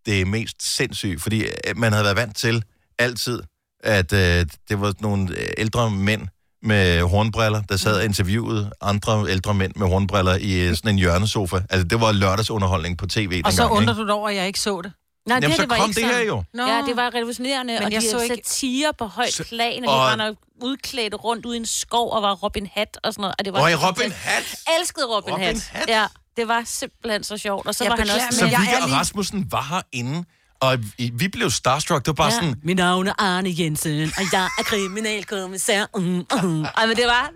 det 0.06 0.26
mest 0.26 0.76
sindssyge, 0.76 1.18
fordi 1.18 1.42
øh, 1.42 1.76
man 1.76 1.92
havde 1.92 2.04
været 2.04 2.16
vant 2.16 2.36
til 2.36 2.64
altid, 2.98 3.42
at 3.84 4.12
øh, 4.12 4.46
det 4.68 4.80
var 4.80 4.94
nogle 5.00 5.38
øh, 5.38 5.48
ældre 5.58 5.90
mænd 5.90 6.28
med 6.62 7.02
hornbriller, 7.02 7.62
der 7.62 7.76
sad 7.76 7.96
og 7.96 8.04
interviewede 8.04 8.70
andre 8.80 9.30
ældre 9.30 9.54
mænd 9.54 9.72
med 9.76 9.88
hornbriller 9.88 10.36
i 10.40 10.60
øh, 10.68 10.76
sådan 10.76 10.90
en 10.90 10.98
hjørnesofa. 10.98 11.56
Altså, 11.70 11.84
det 11.84 12.00
var 12.00 12.12
lørdagsunderholdning 12.12 12.98
på 12.98 13.06
tv 13.06 13.20
dengang, 13.30 13.46
Og 13.46 13.52
så 13.52 13.68
undrer 13.68 13.92
ikke? 13.92 14.02
du 14.02 14.06
dig 14.06 14.14
over, 14.14 14.28
at 14.28 14.34
jeg 14.36 14.46
ikke 14.46 14.60
så 14.60 14.80
det. 14.82 14.92
Nej, 15.26 15.34
Jamen, 15.36 15.48
det, 15.50 15.56
så 15.56 15.62
det 15.62 15.70
var 15.70 15.76
kom 15.76 15.88
ikke 15.90 16.00
det 16.00 16.06
her 16.08 16.12
sådan. 16.14 16.26
jo. 16.26 16.44
Nå. 16.54 16.62
Ja, 16.62 16.82
det 16.86 16.96
var 16.96 17.14
revolutionerende, 17.14 17.74
Men 17.74 17.82
og 17.82 17.92
jeg 17.92 18.02
de 18.02 18.10
så 18.10 18.20
ikke- 18.20 18.34
satire 18.36 18.92
på 18.98 19.06
højt 19.06 19.32
Så- 19.32 19.44
plan, 19.44 19.84
og 19.84 19.94
og- 19.94 20.06
de 20.06 20.12
render 20.12 20.34
udklædt 20.62 21.14
rundt 21.24 21.46
ude 21.46 21.56
i 21.56 21.60
en 21.60 21.66
skov 21.66 22.12
og 22.12 22.22
var 22.22 22.34
Robin 22.34 22.68
Hat 22.74 22.98
og 23.04 23.12
sådan 23.12 23.20
noget. 23.22 23.34
Og 23.38 23.44
det 23.44 23.52
var 23.52 23.70
så 23.70 23.86
Robin. 23.88 24.12
Hat! 24.12 24.42
elskede 24.80 25.06
Robin, 25.06 25.32
Robin 25.32 25.44
Hat. 25.46 25.62
Hat? 25.72 25.88
Ja, 25.88 26.06
det 26.36 26.48
var 26.48 26.62
simpelthen 26.64 27.24
så 27.24 27.36
sjovt. 27.36 27.66
Og 27.66 27.74
så 27.74 27.84
Jeg 27.84 27.90
var 27.90 27.96
han 27.96 28.02
beklager, 28.06 28.26
også 28.26 28.38
Så 28.38 28.44
Men 28.44 28.52
jeg 28.52 28.60
Vigga 28.60 28.72
er 28.76 28.82
og 28.82 28.88
lige- 28.88 28.98
Rasmussen 28.98 29.46
var 29.52 29.62
herinde, 29.92 30.24
og 30.60 30.78
vi, 30.98 31.10
vi 31.14 31.28
blev 31.28 31.50
starstruck. 31.50 32.00
Det 32.00 32.06
var 32.06 32.12
bare 32.12 32.26
ja. 32.32 32.34
sådan, 32.34 32.54
Mit 32.64 32.76
navn 32.76 33.06
er 33.08 33.12
Arne 33.18 33.54
Jensen, 33.58 34.12
og 34.16 34.22
jeg 34.32 34.48
er 34.58 34.62
kriminalkommissær. 34.62 35.86
Mm, 35.96 36.02
mm. 36.02 36.64
Ej, 36.64 36.86
men 36.86 36.96
det 36.96 37.06
var... 37.06 37.30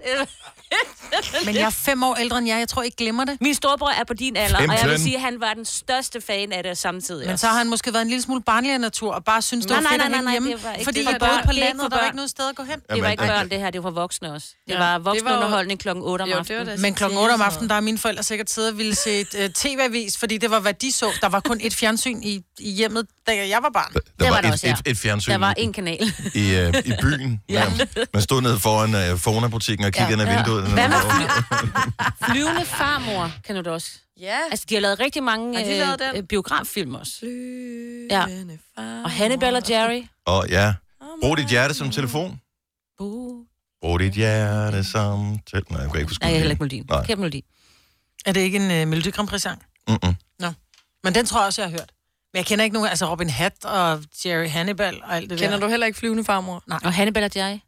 Men 1.45 1.55
jeg 1.55 1.63
er 1.63 1.71
fem 1.71 2.03
år 2.03 2.15
ældre 2.15 2.39
end 2.39 2.47
jer. 2.49 2.59
Jeg 2.59 2.69
tror 2.69 2.83
ikke 2.83 2.97
glemmer 2.97 3.25
det. 3.25 3.39
Min 3.41 3.55
storebror 3.55 3.89
er 3.91 4.05
på 4.05 4.15
din 4.15 4.37
alder, 4.37 4.57
og 4.57 4.63
jeg 4.63 4.71
vil 4.71 4.79
15. 4.79 4.99
sige, 4.99 5.17
at 5.17 5.21
han 5.23 5.41
var 5.41 5.55
den 5.55 5.65
største 5.65 6.21
fan 6.21 6.53
af 6.53 6.63
det 6.63 6.79
samtidig. 6.79 7.27
Men 7.29 7.39
så 7.39 7.47
har 7.47 7.59
han 7.59 7.67
måske 7.71 7.93
været 7.93 8.03
en 8.03 8.09
lille 8.09 8.23
smule 8.23 8.43
barnlig 8.43 8.73
af 8.73 8.81
natur, 8.81 9.13
og 9.15 9.25
bare 9.25 9.43
synes, 9.43 9.67
det 9.67 9.71
Nej, 9.71 9.77
var 9.77 9.83
nej, 9.83 9.91
fedt 9.93 9.99
nej, 9.99 10.07
at 10.07 10.11
nej, 10.11 10.19
hænge 10.19 10.25
nej, 10.25 10.33
hjemme. 10.33 10.51
det 10.53 10.65
var 10.65 10.73
ikke- 10.73 10.85
Fordi 10.85 10.99
det 10.99 11.11
I 11.11 11.13
var 11.13 11.19
boede 11.29 11.41
på 11.45 11.51
Det 11.53 11.59
landet, 11.61 11.85
og 11.85 11.91
der 11.91 11.97
var 11.97 12.05
ikke 12.05 12.17
noget 12.17 12.31
sted 12.31 12.49
at 12.49 12.57
gå 12.57 12.63
hen. 12.63 12.81
Det 12.93 13.03
var 13.03 13.09
ikke 13.11 13.21
det- 13.23 13.31
børn, 13.31 13.49
det 13.51 13.59
her. 13.59 13.71
Det 13.71 13.83
var 13.85 13.91
voksne 13.91 14.33
også. 14.33 14.49
Det 14.69 14.73
Ja. 14.75 14.79
var 14.79 14.95
Det 14.95 15.05
voksenunderholdning 15.05 15.81
klokken 15.81 16.05
8 16.05 16.23
om 16.23 16.29
det 16.29 16.35
aftenen. 16.35 16.81
Men 16.81 16.95
klokken 16.95 17.19
8 17.19 17.33
om 17.33 17.41
aftenen, 17.43 17.69
der 17.69 17.75
er 17.75 17.81
mine 17.81 17.99
forældre 17.99 18.23
sikkert 18.23 18.51
siddet 18.51 18.71
og 18.73 18.79
ville 18.79 18.95
se 18.95 19.21
et 19.21 19.35
uh, 19.35 19.47
tv-avis, 19.55 20.19
fordi 20.19 20.39
det 20.39 20.51
var, 20.51 20.61
hvad 20.61 20.75
de 20.75 20.93
så. 20.93 21.07
Der 21.21 21.29
var 21.29 21.41
kun 21.41 21.59
et 21.63 21.75
fjernsyn 21.75 22.23
i, 22.23 22.41
i 22.59 22.71
hjemmet, 22.71 23.07
da 23.27 23.33
jeg 23.49 23.59
var 23.63 23.71
barn. 23.75 23.93
der 23.93 24.01
var 24.25 24.31
var, 24.35 24.41
der 24.41 24.49
et, 24.49 24.53
også, 24.53 24.67
ja. 24.67 24.73
et, 24.73 24.83
et 24.87 24.99
fjernsyn 24.99 25.31
Der 25.33 25.39
var 25.39 25.55
i, 25.59 25.63
en 25.63 25.73
kanal. 25.73 26.13
i, 26.35 26.55
øh, 26.55 26.75
i 26.85 26.93
byen. 27.03 27.41
ja. 27.49 27.65
Man 28.13 28.23
stod 28.23 28.43
nede 28.43 28.59
foran 28.61 28.95
øh, 28.95 29.19
Fona-butikken 29.19 29.87
og 29.87 29.93
kiggede 29.93 30.19
ja. 30.19 30.23
ind 30.23 30.31
ad 30.31 30.37
vinduet. 30.37 30.56
Hvad 30.63 30.89
med 30.89 30.97
Flyvende 32.31 32.65
farmor, 32.65 33.31
kan 33.45 33.55
du 33.57 33.61
det 33.63 33.73
også? 33.73 33.91
Ja. 34.21 34.39
Altså, 34.51 34.67
de 34.69 34.75
har 34.75 34.81
lavet 34.81 35.01
rigtig 35.01 35.23
mange 35.23 35.57
Har 35.57 35.65
de 35.65 35.79
lavet 35.79 35.99
den? 35.99 36.17
øh, 36.17 36.23
biograffilm 36.23 36.95
også. 36.95 37.13
Flyvende 37.21 38.59
far. 38.75 39.03
Og 39.05 39.11
Hannibal 39.11 39.57
og 39.57 39.63
Jerry. 39.71 40.03
Og 40.27 40.49
ja, 40.49 40.75
brug 41.23 41.37
dit 41.37 41.49
hjerte 41.49 41.75
som 41.75 41.91
telefon. 41.91 42.41
Brug 43.81 44.01
dit 44.01 44.13
hjerte 44.13 44.85
som 44.85 45.39
telefon. 45.51 45.73
Nej, 45.73 45.81
jeg 45.83 45.91
kan 45.91 46.01
ikke 46.01 46.11
huske 46.11 46.23
Nej, 46.23 46.29
jeg 46.31 46.35
er 46.35 46.39
heller 46.39 46.51
ikke 46.51 46.63
melodien. 46.63 46.87
Nej. 46.91 47.07
Kæmpe 47.07 47.21
melodi. 47.21 47.45
Er 48.27 48.33
det 48.33 48.41
ikke 48.41 48.57
en 48.57 48.83
uh, 48.83 48.89
Melodi 48.89 49.11
Grand 49.11 49.29
Prix-sang? 49.29 49.63
Mm-mm. 49.89 50.15
Men 51.05 51.15
den 51.15 51.27
tror 51.27 51.41
jeg 51.41 51.47
også, 51.47 51.63
jeg 51.63 51.71
har 51.71 51.79
hørt. 51.79 51.91
Men 52.33 52.39
jeg 52.39 52.47
kender 52.47 52.65
ikke 52.65 52.75
nogen, 52.75 52.89
altså 52.89 53.11
Robin 53.11 53.31
Hat 53.31 53.65
og 53.65 54.03
Jerry 54.25 54.49
Hannibal 54.49 55.03
og 55.03 55.17
alt 55.17 55.31
det 55.31 55.39
Kender 55.39 55.57
der. 55.57 55.65
du 55.67 55.71
heller 55.71 55.87
ikke 55.87 55.99
flyvende 55.99 56.25
farmor? 56.25 56.63
Og 56.85 56.93
Hannibal 56.93 57.25
og 57.25 57.31
Jerry. 57.37 57.59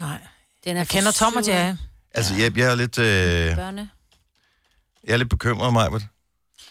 Nej. 0.00 0.18
Den 0.64 0.76
er 0.76 0.80
Jeg 0.80 0.88
kender 0.88 1.10
Tom 1.10 1.36
og 1.36 1.48
Jerry. 1.48 1.74
Altså, 2.14 2.34
jeg, 2.34 2.58
jeg, 2.58 2.70
er 2.70 2.74
lidt, 2.74 2.98
øh, 2.98 3.56
Børne. 3.56 3.90
jeg 5.04 5.12
er 5.12 5.16
lidt 5.16 5.30
bekymret, 5.30 5.72
Majbert. 5.72 6.02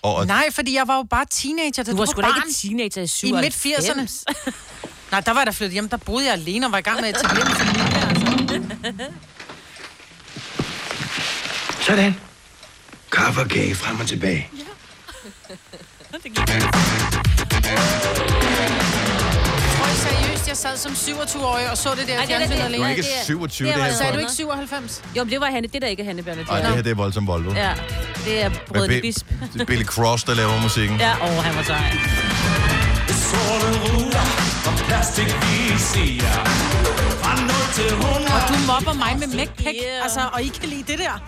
Og, 0.02 0.28
Nej, 0.28 0.46
fordi 0.52 0.74
jeg 0.76 0.88
var 0.88 0.98
jo 0.98 1.04
bare 1.04 1.26
teenager, 1.32 1.84
da 1.84 1.92
Du 1.92 1.98
var 1.98 2.06
sgu 2.06 2.22
da 2.22 2.28
ikke 2.28 2.54
teenager 2.58 3.02
i 3.02 3.04
I 3.04 3.08
97. 3.08 3.86
midt-80'erne. 3.96 4.52
Nej, 5.12 5.20
der 5.22 5.32
var 5.32 5.40
jeg 5.40 5.46
da 5.48 5.52
flyttet 5.52 5.74
hjem. 5.74 5.90
Der 5.90 5.98
boede 5.98 6.26
jeg 6.26 6.34
alene 6.34 6.66
og 6.66 6.72
var 6.72 6.78
i 6.78 6.82
gang 6.82 7.02
med 7.02 7.10
at 7.10 7.16
etablere 7.16 7.46
min 7.46 7.56
familie. 7.56 7.98
Altså. 8.08 9.12
Sådan. 11.82 12.16
Kaffe 13.12 13.42
og 13.42 13.48
kage 13.48 13.76
frem 13.76 14.00
og 14.00 14.08
tilbage. 14.08 14.50
I 14.56 16.34
seriøst, 16.48 16.68
jeg 20.52 20.58
sad 20.58 20.78
som 20.78 20.92
27-årig 20.92 21.66
og 21.72 21.78
så 21.78 21.90
det 21.90 21.98
der 21.98 22.06
det 22.06 22.14
er 22.16 22.26
fjernsyn 22.28 22.52
det. 22.52 22.60
du 22.60 22.64
alene? 22.66 22.86
er 22.86 22.90
ikke 22.90 23.02
det 23.02 23.10
er- 23.22 23.26
27, 23.26 23.68
det 23.68 23.76
det, 23.76 23.82
var- 23.82 23.88
her 23.88 23.96
Sagde 23.96 24.14
du 24.14 24.20
ikke 24.20 24.32
97? 24.32 25.02
Jo, 25.18 25.24
men 25.24 25.32
det 25.34 25.40
var 25.42 25.48
Hanne. 25.56 25.68
Det 25.68 25.76
er 25.76 25.80
da 25.80 25.86
ikke 25.88 26.04
og 26.04 26.10
Og 26.10 26.58
Jerry. 26.58 26.66
det 26.68 26.76
her, 26.76 26.82
det 26.82 26.92
er 26.92 26.96
voldsomt 26.96 27.28
Volvo. 27.28 27.54
Ja, 27.54 27.72
det 28.26 28.44
er 28.44 28.50
Bi- 28.88 29.02
Bisp. 29.02 29.26
det 29.54 29.62
er 29.66 29.66
Billy 29.66 29.84
Cross, 29.86 30.24
der 30.24 30.34
laver 30.36 30.62
musikken. 30.62 30.98
Ja, 31.00 31.12
åh, 31.24 31.44
han 31.44 31.56
var 31.56 31.64
sej. 31.64 31.98
Og 38.36 38.42
du 38.50 38.56
mobber 38.68 38.94
mig 38.94 39.20
med 39.20 39.28
McPack, 39.28 39.76
Yeah. 39.76 40.04
altså, 40.04 40.20
og 40.34 40.42
I 40.44 40.48
kan 40.48 40.70
lide 40.70 40.84
det 40.92 41.00
der. 41.00 41.24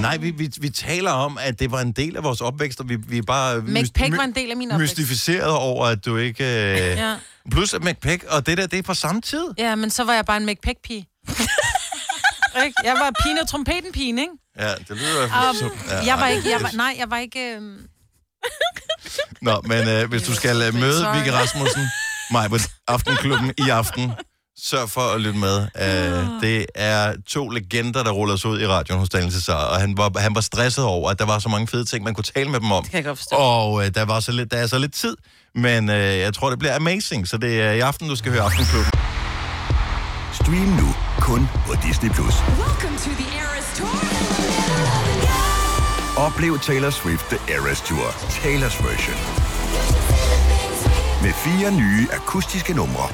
Nej, 0.00 0.16
vi, 0.16 0.30
vi, 0.30 0.48
vi 0.60 0.68
taler 0.70 1.10
om, 1.10 1.38
at 1.40 1.60
det 1.60 1.70
var 1.72 1.80
en 1.80 1.92
del 1.92 2.16
af 2.16 2.22
vores 2.24 2.40
opvækst, 2.40 2.80
og 2.80 2.88
vi, 2.88 2.96
vi 3.08 3.18
er 3.18 3.22
bare... 3.22 3.56
McPack 3.60 4.12
my- 4.12 4.16
var 4.16 4.24
en 4.24 4.32
del 4.34 4.50
af 4.50 4.56
min 4.56 4.72
opvækst. 4.72 4.98
Mystificeret 4.98 5.50
over, 5.56 5.86
at 5.86 6.04
du 6.06 6.16
ikke... 6.16 6.44
Øh... 6.44 6.76
Ja. 6.98 7.14
Plus 7.50 7.74
at 7.74 7.84
McPack, 7.84 8.24
og 8.28 8.46
det 8.46 8.58
der, 8.58 8.66
det 8.66 8.78
er 8.78 8.82
fra 8.82 8.94
samme 8.94 9.20
tid. 9.20 9.44
ja, 9.58 9.74
men 9.74 9.90
så 9.90 10.04
var 10.04 10.14
jeg 10.14 10.24
bare 10.24 10.36
en 10.36 10.46
McPack-pige. 10.46 11.06
Ikke? 12.64 12.80
jeg 12.84 12.94
var 12.94 13.10
pigen 13.22 13.38
og 13.38 13.48
trompeten-pigen, 13.48 14.18
ikke? 14.18 14.32
Ja, 14.58 14.74
det 14.74 14.90
lyder 14.90 15.50
Um, 15.50 15.56
så... 15.56 15.70
Ja, 15.88 16.04
jeg 16.06 16.18
var 16.18 16.26
ikke, 16.28 16.50
jeg 16.50 16.62
var, 16.62 16.70
nej, 16.74 16.94
jeg 16.98 17.10
var 17.10 17.18
ikke... 17.18 17.40
Øh... 17.40 17.62
Nå, 19.42 19.60
men 19.64 19.88
øh, 19.88 20.08
hvis 20.08 20.22
du 20.22 20.34
skal 20.34 20.62
øh, 20.62 20.74
møde. 20.74 21.06
Vigga 21.14 21.32
Rasmussen, 21.40 21.88
mig 22.30 22.50
på 22.50 22.56
Aftenklubben 22.88 23.52
i 23.58 23.68
aften, 23.68 24.12
sørg 24.58 24.90
for 24.90 25.00
at 25.00 25.20
lytte 25.20 25.38
med. 25.38 25.62
Øh, 25.62 26.40
det 26.40 26.66
er 26.74 27.14
to 27.26 27.48
legender, 27.48 28.02
der 28.02 28.10
ruller 28.10 28.36
sig 28.36 28.50
ud 28.50 28.60
i 28.60 28.66
radioen 28.66 29.00
hos 29.00 29.08
Daniel 29.08 29.32
Cesar, 29.32 29.64
og 29.64 29.80
han 29.80 29.96
var, 29.96 30.18
han 30.18 30.34
var 30.34 30.40
stresset 30.40 30.84
over, 30.84 31.10
at 31.10 31.18
der 31.18 31.24
var 31.26 31.38
så 31.38 31.48
mange 31.48 31.66
fede 31.66 31.84
ting, 31.84 32.04
man 32.04 32.14
kunne 32.14 32.24
tale 32.24 32.50
med 32.50 32.60
dem 32.60 32.72
om. 32.72 32.82
Det 32.82 32.90
kan 32.90 32.96
jeg 32.96 33.04
godt 33.04 33.18
forstå. 33.18 33.36
Og 33.36 33.86
øh, 33.86 33.94
der, 33.94 34.04
var 34.04 34.20
så 34.20 34.32
lidt, 34.32 34.50
der 34.50 34.56
er 34.56 34.66
så 34.66 34.78
lidt 34.78 34.94
tid, 34.94 35.16
men 35.54 35.90
øh, 35.90 36.18
jeg 36.18 36.34
tror, 36.34 36.50
det 36.50 36.58
bliver 36.58 36.76
amazing, 36.76 37.28
så 37.28 37.38
det 37.38 37.62
er 37.62 37.70
i 37.70 37.80
aften, 37.80 38.08
du 38.08 38.16
skal 38.16 38.32
høre 38.32 38.42
Aftenklubben. 38.42 38.92
Stream 40.32 40.68
nu 40.82 40.94
kun 41.20 41.48
på 41.66 41.74
Disney+. 41.86 42.10
Plus. 42.10 42.34
Oplev 46.16 46.58
Taylor 46.58 46.90
Swift 46.90 47.26
The 47.26 47.54
Eras 47.54 47.80
Tour, 47.80 48.06
Taylor's 48.42 48.86
version. 48.88 49.16
Med 51.22 51.32
fire 51.32 51.72
nye 51.72 52.08
akustiske 52.12 52.72
numre. 52.72 53.08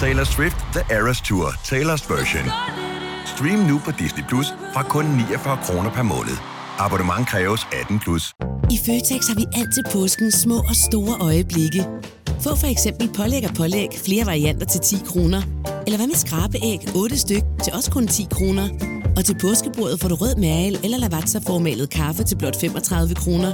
Taylor 0.00 0.24
Swift 0.24 0.56
The 0.72 0.96
Eras 0.96 1.20
Tour, 1.20 1.48
Taylor's 1.64 2.10
version. 2.14 2.93
Stream 3.34 3.58
nu 3.70 3.78
på 3.84 3.90
Disney 4.02 4.24
Plus 4.28 4.48
fra 4.74 4.82
kun 4.82 5.04
49 5.04 5.58
kroner 5.66 5.90
per 5.90 6.02
måned. 6.02 6.36
Abonnement 6.78 7.28
kræves 7.28 7.60
18 7.80 7.98
plus. 8.04 8.24
I 8.70 8.78
Føtex 8.86 9.20
har 9.30 9.34
vi 9.34 9.46
altid 9.60 9.82
påsken 9.92 10.30
små 10.32 10.58
og 10.70 10.76
store 10.88 11.14
øjeblikke. 11.20 11.82
Få 12.44 12.56
for 12.62 12.66
eksempel 12.74 13.06
pålæg 13.16 13.42
og 13.48 13.54
pålæg 13.54 13.88
flere 14.06 14.26
varianter 14.26 14.66
til 14.66 14.80
10 14.80 14.96
kroner. 15.06 15.42
Eller 15.86 15.96
hvad 15.96 16.06
med 16.06 16.14
skrabeæg 16.14 16.78
8 16.96 17.18
styk 17.18 17.44
til 17.64 17.72
også 17.72 17.90
kun 17.90 18.06
10 18.06 18.26
kroner. 18.30 18.66
Og 19.16 19.24
til 19.24 19.36
påskebordet 19.40 20.00
får 20.00 20.08
du 20.08 20.14
rød 20.14 20.36
mal 20.36 20.72
eller 20.84 20.98
lavatserformalet 20.98 21.90
kaffe 21.90 22.24
til 22.24 22.36
blot 22.38 22.60
35 22.60 23.14
kroner. 23.14 23.52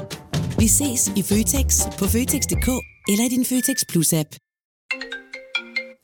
Vi 0.59 0.67
ses 0.69 1.13
i 1.17 1.23
Føtex 1.23 1.69
på 1.99 2.05
Føtex.dk 2.15 2.69
eller 3.11 3.25
i 3.29 3.31
din 3.35 3.45
Føtex 3.51 3.77
Plus-app. 3.91 4.31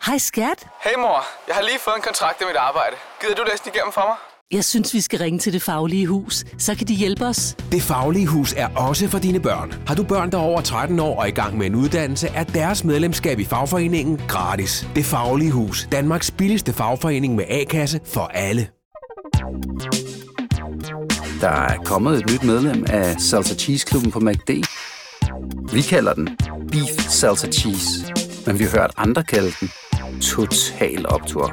Hej 0.06 0.18
skat. 0.18 0.66
Hey 0.84 0.96
mor, 0.98 1.24
jeg 1.48 1.54
har 1.54 1.62
lige 1.62 1.78
fået 1.84 1.96
en 1.96 2.02
kontrakt 2.02 2.40
med 2.40 2.46
mit 2.48 2.56
arbejde. 2.56 2.96
Gider 3.20 3.34
du 3.34 3.42
læse 3.50 3.62
den 3.64 3.72
igennem 3.74 3.92
for 3.92 4.00
mig? 4.00 4.16
Jeg 4.50 4.64
synes, 4.64 4.94
vi 4.94 5.00
skal 5.00 5.18
ringe 5.18 5.38
til 5.38 5.52
Det 5.52 5.62
Faglige 5.62 6.06
Hus. 6.06 6.44
Så 6.58 6.74
kan 6.74 6.86
de 6.88 6.94
hjælpe 6.94 7.24
os. 7.24 7.56
Det 7.72 7.82
Faglige 7.82 8.26
Hus 8.26 8.54
er 8.56 8.68
også 8.76 9.08
for 9.08 9.18
dine 9.18 9.40
børn. 9.40 9.74
Har 9.86 9.94
du 9.94 10.02
børn, 10.04 10.32
der 10.32 10.38
er 10.38 10.42
over 10.42 10.60
13 10.60 11.00
år 11.00 11.20
og 11.20 11.28
i 11.28 11.30
gang 11.30 11.58
med 11.58 11.66
en 11.66 11.74
uddannelse, 11.74 12.28
er 12.28 12.44
deres 12.44 12.84
medlemskab 12.84 13.38
i 13.38 13.44
fagforeningen 13.44 14.20
gratis. 14.28 14.86
Det 14.94 15.04
Faglige 15.04 15.52
Hus. 15.52 15.88
Danmarks 15.92 16.30
billigste 16.30 16.72
fagforening 16.72 17.34
med 17.34 17.44
A-kasse 17.48 18.00
for 18.04 18.30
alle. 18.34 18.68
Der 21.40 21.48
er 21.48 21.76
kommet 21.84 22.18
et 22.18 22.30
nyt 22.30 22.42
medlem 22.42 22.84
af 22.88 23.20
Salsa 23.20 23.54
Cheese 23.54 23.86
Klubben 23.86 24.10
på 24.10 24.20
MACD. 24.20 24.50
Vi 25.72 25.82
kalder 25.82 26.14
den 26.14 26.38
Beef 26.72 27.08
Salsa 27.08 27.50
Cheese, 27.50 28.12
men 28.46 28.58
vi 28.58 28.64
har 28.64 28.70
hørt 28.70 28.90
andre 28.96 29.24
kalde 29.24 29.52
den 29.60 29.70
Total 30.22 31.06
Optor. 31.08 31.46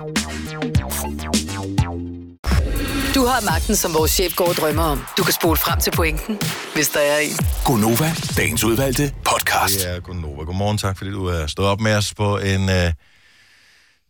Du 3.15 3.25
har 3.25 3.45
magten, 3.45 3.75
som 3.75 3.93
vores 3.93 4.11
chef 4.11 4.35
går 4.35 4.45
og 4.45 4.55
drømmer 4.55 4.83
om. 4.83 5.05
Du 5.17 5.23
kan 5.23 5.33
spole 5.33 5.57
frem 5.57 5.79
til 5.79 5.91
pointen, 5.91 6.39
hvis 6.75 6.89
der 6.89 6.99
er 6.99 7.17
en. 7.17 7.31
Gonova, 7.65 8.11
dagens 8.37 8.63
udvalgte 8.63 9.13
podcast. 9.25 9.79
Det 9.79 9.95
er 9.95 9.99
Gunova. 9.99 10.43
Godmorgen, 10.43 10.77
tak 10.77 10.97
fordi 10.97 11.11
du 11.11 11.25
er 11.25 11.47
stået 11.47 11.67
op 11.67 11.79
med 11.79 11.95
os 11.95 12.13
på 12.13 12.37
en, 12.37 12.69
øh, 12.69 12.91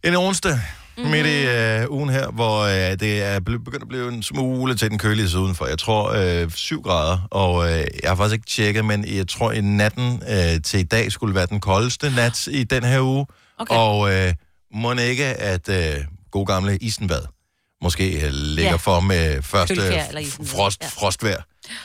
en 0.04 0.16
onsdag 0.16 0.60
mm-hmm. 0.98 1.12
midt 1.12 1.28
i 1.28 1.46
øh, 1.46 1.92
ugen 1.92 2.10
her, 2.10 2.28
hvor 2.32 2.62
øh, 2.62 3.00
det 3.00 3.24
er 3.24 3.40
begyndt 3.40 3.82
at 3.82 3.88
blive 3.88 4.14
en 4.14 4.24
smule 4.24 4.76
til 4.76 4.90
den 4.90 4.98
kølige 4.98 5.30
side 5.30 5.42
udenfor. 5.42 5.66
Jeg 5.66 5.80
tror 5.80 6.14
øh, 6.44 6.52
7 6.52 6.82
grader, 6.82 7.28
og 7.32 7.72
øh, 7.72 7.86
jeg 8.04 8.10
har 8.10 8.16
faktisk 8.16 8.34
ikke 8.34 8.48
tjekket, 8.48 8.86
men 8.86 9.06
jeg 9.16 9.28
tror 9.28 9.52
i 9.52 9.62
natten 9.62 10.24
øh, 10.30 10.62
til 10.64 10.80
i 10.80 10.84
dag 10.84 11.12
skulle 11.12 11.36
være 11.36 11.46
den 11.46 11.60
koldeste 11.60 12.12
nat 12.16 12.48
i 12.48 12.64
den 12.64 12.84
her 12.84 13.02
uge. 13.02 13.26
Okay. 13.58 13.76
Og 13.76 14.14
øh, 14.14 14.34
må 14.74 14.94
ikke, 14.94 15.26
at 15.26 15.70
øh, 15.70 16.06
god 16.32 16.46
gamle 16.46 16.78
Isenbad 16.78 17.22
måske 17.82 18.26
øh, 18.26 18.32
ligger 18.32 18.72
Ja. 18.72 18.76
for 18.76 19.00
med 19.00 19.42
første 19.42 19.76
Kølkær 19.76 20.06
frost, 20.46 20.82
ja. 20.82 20.88
frostvejr. 20.88 21.42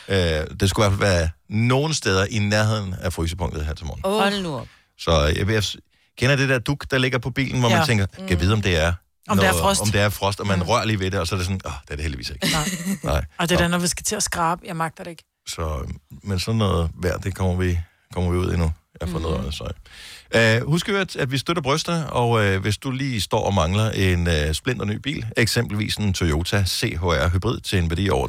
Øh, 0.09 0.17
det 0.61 0.71
skulle 0.71 0.87
i 0.87 0.89
hvert 0.91 1.01
fald 1.01 1.11
være 1.11 1.29
nogen 1.49 1.95
steder 1.95 2.27
i 2.31 2.39
nærheden 2.39 2.95
af 3.01 3.13
frysepunktet 3.13 3.67
her 3.67 3.75
til 3.75 3.87
morgen. 3.87 4.01
Oh. 4.05 4.21
Hold 4.23 4.43
nu 4.43 4.57
op. 4.57 4.67
Så 4.99 5.33
jeg, 5.37 5.47
ved, 5.47 5.55
jeg 5.55 5.65
kender 6.19 6.37
det 6.37 6.49
der 6.49 6.59
duk, 6.59 6.91
der 6.91 6.99
ligger 6.99 7.19
på 7.19 7.31
bilen, 7.31 7.61
hvor 7.61 7.69
ja. 7.71 7.77
Man 7.77 7.87
tænker, 7.87 8.07
kan 8.07 8.29
jeg 8.31 8.41
vide, 8.41 8.53
om 8.53 8.63
det 8.63 8.77
er 8.77 8.93
Om 9.29 9.39
det 9.39 9.47
er 9.47 9.53
frost. 9.53 9.81
Om 9.81 9.89
det 9.89 10.01
er 10.01 10.09
frost, 10.09 10.41
og 10.41 10.47
man 10.47 10.63
rører 10.69 10.85
lige 10.85 11.01
ved 11.01 11.11
det, 11.11 11.21
og 11.21 11.27
så 11.27 11.35
er 11.35 11.37
det 11.37 11.47
sådan, 11.47 11.61
åh, 11.67 11.73
det 11.83 11.91
er 11.91 11.95
det 11.97 12.03
heldigvis 12.03 12.31
ikke. 12.31 12.49
Nej. 12.53 12.69
Nej. 13.03 13.25
Og 13.39 13.49
det 13.49 13.55
er 13.55 13.59
der, 13.59 13.69
når 13.69 13.79
vi 13.79 13.87
skal 13.87 14.05
til 14.05 14.17
at 14.17 14.23
skrabe. 14.23 14.63
Jeg 14.67 14.77
magter 14.77 15.05
det 15.05 15.11
ikke. 15.11 15.25
Så, 15.49 15.87
men 16.23 16.39
sådan 16.39 16.59
noget 16.59 16.91
vejr, 17.03 17.19
det 17.19 17.35
kommer 17.35 17.57
vi, 17.57 17.79
kommer 18.15 18.31
vi 18.31 18.37
ud 18.39 18.53
i 18.53 18.57
nu. 18.57 18.73
Jeg 19.01 19.09
får 19.09 19.19
noget 19.19 19.55
så. 19.55 19.71
Uh, 20.37 20.67
husk 20.71 20.89
jo, 20.89 20.97
at, 20.97 21.17
at 21.17 21.33
vi 21.33 21.39
støtter 21.39 21.63
brysterne, 21.63 22.11
og 22.11 22.31
uh, 22.31 22.57
hvis 22.57 22.79
du 22.79 22.91
lige 22.91 23.21
står 23.21 23.41
og 23.45 23.55
mangler 23.55 23.91
en 23.91 24.27
uh, 24.27 24.53
splinter 24.53 24.85
ny 24.85 24.95
bil, 24.97 25.27
eksempelvis 25.37 25.95
en 25.97 26.15
Toyota 26.15 26.65
CHR 26.65 27.29
Hybrid 27.29 27.61
til 27.61 27.79
en 27.79 27.91
værdi 27.91 28.09
over 28.11 28.29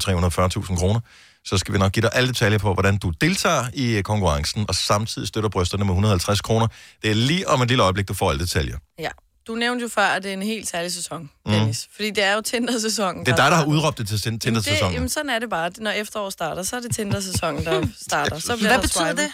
340.000 0.70 0.76
kroner, 0.78 1.00
så 1.46 1.58
skal 1.58 1.74
vi 1.74 1.80
nok 1.80 1.92
give 1.92 2.02
dig 2.02 2.10
alle 2.14 2.28
detaljer 2.30 2.58
på, 2.58 2.74
hvordan 2.74 2.98
du 2.98 3.10
deltager 3.22 3.66
i 3.74 4.02
konkurrencen, 4.02 4.66
og 4.68 4.76
samtidig 4.76 5.28
støtter 5.28 5.50
brysterne 5.50 5.84
med 5.86 5.92
150 5.92 6.42
kroner. 6.42 6.68
Det 7.02 7.12
er 7.12 7.16
lige 7.16 7.48
om 7.50 7.62
et 7.62 7.68
lille 7.68 7.84
øjeblik, 7.84 8.08
du 8.08 8.14
får 8.14 8.30
alle 8.30 8.42
detaljer. 8.42 8.78
Ja. 9.00 9.10
Du 9.48 9.56
nævnte 9.56 9.84
jo 9.84 9.90
før, 9.90 10.06
at 10.06 10.24
det 10.24 10.30
er 10.30 10.34
en 10.34 10.42
helt 10.42 10.68
særlig 10.70 10.92
sæson, 10.92 11.30
Mm. 11.46 11.52
Dennis. 11.52 11.88
Fordi 11.96 12.10
det 12.10 12.24
er 12.24 12.34
jo 12.34 12.42
Tinder-sæsonen. 12.42 13.26
Det 13.26 13.32
er 13.32 13.36
dig, 13.36 13.52
der 13.52 13.58
har 13.58 13.66
udråbt 13.66 13.98
det 13.98 14.08
til 14.08 14.22
Jamen, 14.26 14.40
Tinder-sæsonen. 14.40 14.90
det, 14.92 14.96
jamen, 14.96 15.10
sådan 15.10 15.30
er 15.30 15.40
det 15.40 15.50
bare. 15.50 15.72
Når 15.78 15.92
efterår 15.92 16.30
starter, 16.30 16.64
så 16.64 16.76
er 16.76 16.80
det 16.80 16.96
Tinder-sæsonen, 16.96 17.66
der 17.66 17.88
starter. 18.10 18.40
Så 18.40 18.56
bliver 18.56 18.70
Hvad 18.70 18.78
der 18.78 18.82
betyder 18.82 19.06
swipet. 19.06 19.18
det? 19.24 19.32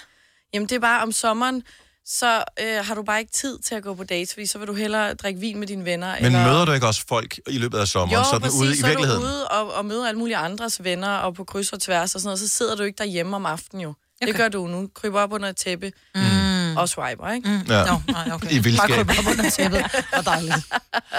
Jamen, 0.54 0.70
det 0.70 0.76
er 0.76 0.80
bare 0.80 1.04
om 1.04 1.12
sommeren, 1.12 1.64
så 2.08 2.44
øh, 2.60 2.86
har 2.86 2.96
du 2.96 3.04
bare 3.04 3.20
ikke 3.20 3.32
tid 3.32 3.60
til 3.60 3.76
at 3.76 3.84
gå 3.84 3.94
på 3.94 4.04
dates, 4.04 4.34
fordi 4.34 4.46
så 4.46 4.58
vil 4.58 4.68
du 4.68 4.74
hellere 4.74 5.14
drikke 5.14 5.40
vin 5.40 5.60
med 5.60 5.68
dine 5.68 5.86
venner. 5.86 6.16
Men 6.22 6.32
møder 6.32 6.66
du 6.66 6.72
ikke 6.72 6.88
også 6.88 7.04
folk 7.08 7.40
i 7.48 7.58
løbet 7.58 7.78
af 7.78 7.88
sommeren, 7.88 8.24
jo, 8.24 8.30
sådan 8.30 8.42
præcis, 8.42 8.62
ude 8.62 8.72
i 8.72 8.76
så 8.76 8.86
er 8.86 8.90
virkeligheden? 8.90 9.22
du 9.22 9.28
ude 9.28 9.48
og, 9.48 9.74
og 9.74 9.86
møder 9.86 10.08
alle 10.08 10.20
mulige 10.20 10.38
andres 10.38 10.84
venner, 10.84 11.10
og 11.10 11.36
på 11.36 11.44
kryds 11.44 11.74
og 11.74 11.82
tværs 11.82 12.16
og 12.16 12.22
sådan 12.22 12.28
noget, 12.28 12.40
så 12.40 12.48
sidder 12.48 12.76
du 12.76 12.84
ikke 12.84 12.98
derhjemme 12.98 13.36
om 13.36 13.46
aftenen 13.46 13.84
jo. 13.84 13.90
Okay. 13.90 14.28
Det 14.28 14.36
gør 14.36 14.50
du 14.50 14.68
nu. 14.68 14.90
Kryber 14.94 15.22
op 15.22 15.34
under 15.34 15.50
et 15.50 15.58
tæppe 15.58 15.92
mm. 16.16 16.78
og 16.78 16.90
swiper, 16.90 17.32
ikke? 17.32 17.50
Mm. 17.50 17.62
Ja. 17.70 17.86
Nå, 17.86 18.02
nej, 18.08 18.30
okay. 18.34 18.52
I 18.52 18.60
vildskab. 18.60 18.90
Bare 18.90 18.98
krybe 18.98 19.20
op 19.20 19.34
under 19.34 19.50
tæppet. 19.50 19.86
Hvor 20.14 20.22
dejligt. 20.22 20.56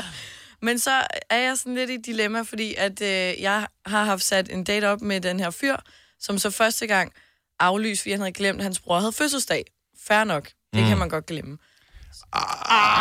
Men 0.66 0.79
så 0.79 0.90
er 1.31 1.38
jeg 1.38 1.59
sådan 1.59 1.75
lidt 1.75 1.90
i 1.90 1.94
et 1.94 2.07
dilemma, 2.07 2.42
fordi 2.42 2.75
at 2.75 3.03
øh, 3.03 3.42
jeg 3.42 3.66
har 3.87 4.05
haft 4.05 4.22
sat 4.25 4.53
en 4.53 4.64
date 4.64 4.88
op 4.88 5.01
med 5.01 5.20
den 5.20 5.40
her 5.40 5.51
fyr, 5.51 5.77
som 6.20 6.38
så 6.38 6.51
første 6.51 6.87
gang 6.87 7.12
aflyste, 7.61 8.03
fordi 8.03 8.11
han 8.11 8.20
havde 8.20 8.33
glemt, 8.33 8.59
at 8.59 8.64
hans 8.64 8.81
bror 8.81 8.99
havde 8.99 9.12
fødselsdag. 9.12 9.64
Fair 10.09 10.25
nok. 10.25 10.49
Det 10.77 10.83
Mm. 10.85 10.89
kan 10.89 10.99
man 10.99 11.09
godt 11.09 11.27
glemme. 11.27 11.59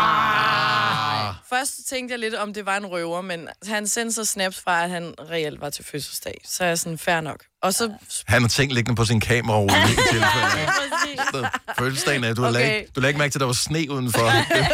Ah. 0.08 1.34
Først 1.50 1.88
tænkte 1.90 2.12
jeg 2.12 2.20
lidt, 2.20 2.36
om 2.36 2.54
det 2.54 2.66
var 2.66 2.78
en 2.78 2.86
røver, 2.86 3.22
men 3.22 3.48
han 3.68 3.88
sendte 3.88 4.16
så 4.16 4.26
snaps 4.26 4.62
fra, 4.62 4.84
at 4.84 4.90
han 4.90 5.14
reelt 5.30 5.62
var 5.62 5.70
til 5.70 5.86
fødselsdag. 5.86 6.42
Så 6.46 6.64
er 6.64 6.68
jeg 6.68 6.80
sådan, 6.80 6.98
fair 6.98 7.22
nok. 7.22 7.44
Og 7.62 7.74
så... 7.74 7.94
Han 8.28 8.42
har 8.42 8.50
tænkt 8.50 8.74
liggende 8.74 8.96
på 8.96 9.06
sin 9.06 9.20
kamera 9.20 9.62
i 9.64 9.68
tilfælde. 10.12 11.50
Fødselsdagen 11.80 12.24
er, 12.24 12.34
du 12.34 12.46
Okay. 12.46 12.54
lagt, 12.82 12.96
du 12.96 13.00
lagde 13.02 13.10
ikke 13.10 13.18
mærke 13.20 13.32
til, 13.32 13.38
at 13.38 13.42
der 13.42 13.46
var 13.46 13.54
sne 13.54 13.92
udenfor. 13.92 14.26
Det, 14.26 14.68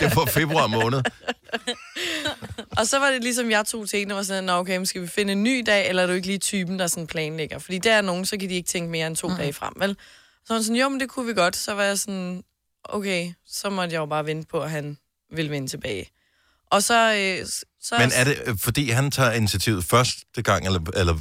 det 0.00 0.16
var 0.16 0.24
februar 0.24 0.66
måned. 0.66 1.02
Og 2.76 2.86
så 2.86 2.98
var 2.98 3.10
det 3.10 3.22
ligesom, 3.22 3.50
jeg 3.50 3.66
tog 3.66 3.88
til 3.88 4.02
en, 4.02 4.10
og 4.10 4.16
var 4.16 4.22
sådan, 4.22 4.44
Nå, 4.44 4.52
okay, 4.52 4.84
skal 4.84 5.02
vi 5.02 5.06
finde 5.06 5.32
en 5.32 5.42
ny 5.42 5.62
dag, 5.66 5.88
eller 5.88 6.02
er 6.02 6.06
du 6.06 6.12
ikke 6.12 6.26
lige 6.26 6.38
typen, 6.38 6.78
der 6.78 6.86
sådan 6.86 7.06
planlægger? 7.06 7.58
Fordi 7.58 7.78
der 7.78 7.92
er 7.94 8.00
nogen, 8.00 8.26
så 8.26 8.36
kan 8.40 8.48
de 8.48 8.54
ikke 8.54 8.68
tænke 8.68 8.90
mere 8.90 9.06
end 9.06 9.16
to 9.16 9.28
mm. 9.28 9.36
dage 9.36 9.52
frem, 9.52 9.72
vel? 9.76 9.96
Så 10.46 10.54
var 10.54 10.60
sådan, 10.60 10.76
jo, 10.76 10.88
men 10.88 11.00
det 11.00 11.08
kunne 11.08 11.26
vi 11.26 11.34
godt. 11.34 11.56
Så 11.56 11.74
var 11.74 11.82
jeg 11.82 11.98
sådan, 11.98 12.42
okay, 12.84 13.32
så 13.46 13.70
måtte 13.70 13.92
jeg 13.92 14.00
jo 14.00 14.06
bare 14.06 14.26
vente 14.26 14.48
på, 14.50 14.60
at 14.60 14.70
han 14.70 14.98
ville 15.32 15.50
vende 15.50 15.68
tilbage. 15.68 16.10
Og 16.70 16.82
så... 16.82 17.14
Øh, 17.14 17.46
så 17.82 17.94
Men 17.98 18.10
er 18.14 18.24
det, 18.24 18.42
øh, 18.46 18.58
fordi 18.58 18.90
han 18.90 19.10
tager 19.10 19.32
initiativet 19.32 19.84
første 19.84 20.42
gang, 20.42 20.66
eller, 20.66 20.80
eller, 20.96 21.14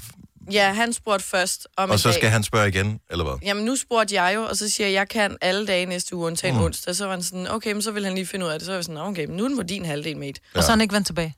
Ja, 0.52 0.74
han 0.74 0.93
spurgte 0.93 1.26
først 1.26 1.67
om 1.78 1.89
og 1.89 2.00
så 2.00 2.10
dag. 2.10 2.15
skal 2.15 2.30
han 2.30 2.43
spørge 2.43 2.67
igen, 2.67 3.00
eller 3.10 3.26
hvad? 3.26 3.34
Jamen, 3.43 3.65
nu 3.65 3.76
spurgte 3.76 4.15
jeg 4.22 4.36
jo, 4.36 4.43
og 4.43 4.58
så 4.58 4.70
siger 4.70 4.88
jeg, 4.88 4.93
jeg 4.93 5.10
kan 5.10 5.38
alle 5.41 5.67
dage 5.67 5.86
næste 5.86 6.15
uge, 6.15 6.28
undtagen 6.28 6.56
Mm. 6.56 6.62
onsdag. 6.62 6.96
Så 6.96 7.06
var 7.06 7.12
han 7.12 7.24
sådan, 7.24 7.48
okay, 7.52 7.72
men 7.72 7.82
så 7.82 7.91
vil 7.91 8.06
han 8.06 8.13
lige 8.15 8.26
finde 8.26 8.46
ud 8.46 8.52
af 8.52 8.60
det. 8.60 8.65
Så 8.65 8.72
var 8.72 8.78
jeg 8.78 8.86
sådan, 8.86 8.98
okay, 9.02 9.26
men 9.26 9.38
nu 9.38 9.43
er 9.43 9.48
den 9.48 9.58
på 9.58 9.63
din 9.63 9.86
halvdel, 9.86 10.17
mate. 10.17 10.41
Og 10.56 10.63
så 10.63 10.67
er 10.67 10.72
han 10.72 10.82
ikke 10.82 10.93
vendt 10.93 11.08
tilbage. 11.08 11.36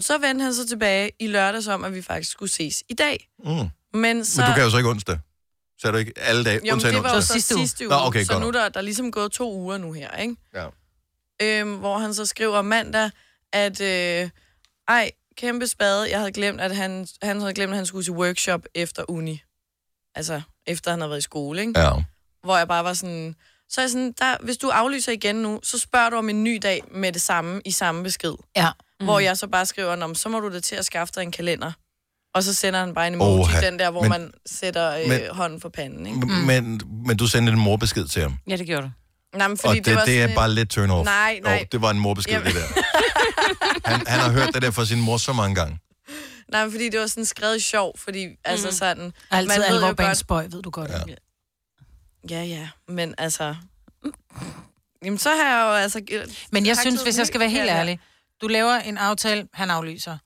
Så 0.00 0.18
vendte 0.18 0.42
han 0.44 0.54
så 0.54 0.68
tilbage 0.68 1.10
i 1.20 1.26
lørdags 1.26 1.66
om, 1.66 1.84
at 1.84 1.94
vi 1.94 2.02
faktisk 2.02 2.30
skulle 2.30 2.52
ses 2.52 2.82
i 2.88 2.94
dag. 2.94 3.28
Mm. 3.44 3.68
Men 3.98 4.24
så... 4.24 4.40
Men 4.40 4.50
du 4.50 4.54
kan 4.54 4.64
jo 4.64 4.70
så 4.70 4.76
ikke 4.76 4.90
onsdag. 4.90 5.18
Så 5.78 5.88
er 5.88 5.92
du 5.92 5.98
ikke 5.98 6.12
alle 6.16 6.44
dage, 6.44 6.60
Jo, 6.68 6.74
men 6.74 6.84
det 6.84 7.02
var 7.02 7.10
jo 7.10 7.16
onsdag. 7.16 7.40
så 7.42 7.54
sidste 7.56 7.84
uge, 7.84 7.90
Nå, 7.90 8.06
okay, 8.06 8.24
så 8.24 8.32
godt. 8.32 8.40
nu 8.42 8.48
er 8.48 8.52
der, 8.52 8.68
der 8.68 8.78
er 8.80 8.84
ligesom 8.84 9.12
gået 9.12 9.32
to 9.32 9.52
uger 9.54 9.76
nu 9.78 9.92
her, 9.92 10.16
ikke? 10.16 10.36
Ja. 10.54 10.66
Øhm, 11.42 11.74
hvor 11.74 11.98
han 11.98 12.14
så 12.14 12.26
skriver 12.26 12.62
mandag, 12.62 13.10
at 13.52 13.80
øh, 13.80 14.30
ej, 14.88 15.10
kæmpe 15.36 15.66
spade, 15.66 16.10
jeg 16.10 16.18
havde 16.18 16.32
glemt, 16.32 16.60
at 16.60 16.76
han, 16.76 17.06
han 17.22 17.40
havde 17.40 17.54
glemt, 17.54 17.70
at 17.70 17.76
han 17.76 17.86
skulle 17.86 18.04
til 18.04 18.12
workshop 18.12 18.60
efter 18.74 19.04
uni. 19.08 19.42
Altså, 20.14 20.42
efter 20.66 20.90
han 20.90 21.00
havde 21.00 21.10
været 21.10 21.18
i 21.18 21.22
skole, 21.22 21.60
ikke? 21.60 21.80
Ja. 21.80 21.90
Hvor 22.44 22.56
jeg 22.56 22.68
bare 22.68 22.84
var 22.84 22.92
sådan... 22.92 23.36
Så 23.68 23.80
er 23.80 23.82
jeg 23.82 23.90
sådan, 23.90 24.12
der, 24.18 24.36
hvis 24.44 24.56
du 24.56 24.68
aflyser 24.68 25.12
igen 25.12 25.36
nu, 25.36 25.60
så 25.62 25.78
spørger 25.78 26.10
du 26.10 26.16
om 26.16 26.28
en 26.28 26.44
ny 26.44 26.58
dag 26.62 26.82
med 26.90 27.12
det 27.12 27.22
samme, 27.22 27.60
i 27.64 27.70
samme 27.70 28.02
besked. 28.02 28.32
Ja. 28.56 28.68
Mm. 29.00 29.06
Hvor 29.06 29.18
jeg 29.18 29.36
så 29.36 29.46
bare 29.46 29.66
skriver, 29.66 29.96
"Nå, 29.96 30.06
men 30.06 30.14
så 30.16 30.28
må 30.28 30.40
du 30.40 30.52
da 30.52 30.60
til 30.60 30.76
at 30.76 30.84
skaffe 30.84 31.12
dig 31.16 31.22
en 31.22 31.32
kalender. 31.32 31.72
Og 32.36 32.42
så 32.42 32.54
sender 32.54 32.80
han 32.80 32.94
bare 32.94 33.06
en 33.06 33.14
emoji, 33.14 33.40
Oha. 33.40 33.60
den 33.60 33.78
der, 33.78 33.90
hvor 33.90 34.00
Men- 34.02 34.10
man 34.10 34.32
sætter 34.46 34.96
øh, 34.96 35.08
men- 35.08 35.20
hånden 35.32 35.60
for 35.60 35.68
panden, 35.68 36.06
ikke? 36.06 36.18
Mm. 36.18 36.26
Men, 36.26 36.80
men 37.06 37.16
du 37.16 37.26
sendte 37.26 37.52
en 37.52 37.58
morbesked 37.58 38.06
til 38.08 38.22
ham. 38.22 38.38
Ja, 38.48 38.56
det 38.56 38.66
gjorde 38.66 38.82
du. 38.82 38.90
Nej, 39.38 39.48
men 39.48 39.52
Og 39.52 39.58
fordi 39.58 39.78
det, 39.78 39.86
det, 39.86 39.94
var 39.96 40.04
det 40.04 40.18
er 40.18 40.22
sådan 40.22 40.34
bare 40.36 40.48
en- 40.48 40.54
lidt 40.54 40.70
turn 40.70 40.90
off. 40.90 41.04
Nej, 41.04 41.40
nej. 41.42 41.58
Jo, 41.60 41.66
det 41.72 41.82
var 41.82 41.90
en 41.90 41.98
morbesked, 41.98 42.32
Jamen. 42.34 42.46
det 42.52 42.54
der. 42.54 42.82
Han, 43.90 44.06
han 44.06 44.20
har 44.20 44.30
hørt 44.30 44.54
det 44.54 44.62
der 44.62 44.70
fra 44.70 44.84
sin 44.84 45.00
mor 45.00 45.16
så 45.16 45.32
mange 45.32 45.54
gange. 45.54 45.78
Nej, 46.52 46.62
men 46.64 46.72
fordi 46.72 46.88
det 46.88 47.00
var 47.00 47.06
sådan 47.06 47.24
skrevet 47.24 47.62
sjov, 47.62 47.98
fordi 47.98 48.26
mm. 48.26 48.32
altså 48.44 48.76
sådan... 48.76 49.12
Altid 49.30 49.48
man 49.48 49.58
ved 49.58 49.64
alvor 49.64 49.92
bag 49.92 50.04
en 50.04 50.08
godt- 50.08 50.16
spøj, 50.18 50.46
ved 50.50 50.62
du 50.62 50.70
godt. 50.70 50.90
Ja. 50.90 51.14
Ja, 52.30 52.42
ja, 52.44 52.68
men 52.88 53.14
altså... 53.18 53.54
Jamen, 55.04 55.18
så 55.18 55.28
har 55.30 55.56
jeg 55.56 55.62
jo 55.70 55.72
altså... 55.82 56.00
Men 56.52 56.66
jeg 56.66 56.76
synes, 56.76 57.02
hvis 57.02 57.18
jeg 57.18 57.26
skal 57.26 57.40
være 57.40 57.48
helt 57.50 57.62
helt 57.62 57.72
ærlig, 57.72 58.00
Du 58.40 58.48
laver 58.48 58.74
en 58.74 58.98
aftale, 58.98 59.48
han 59.52 59.70
aflyser. 59.70 60.18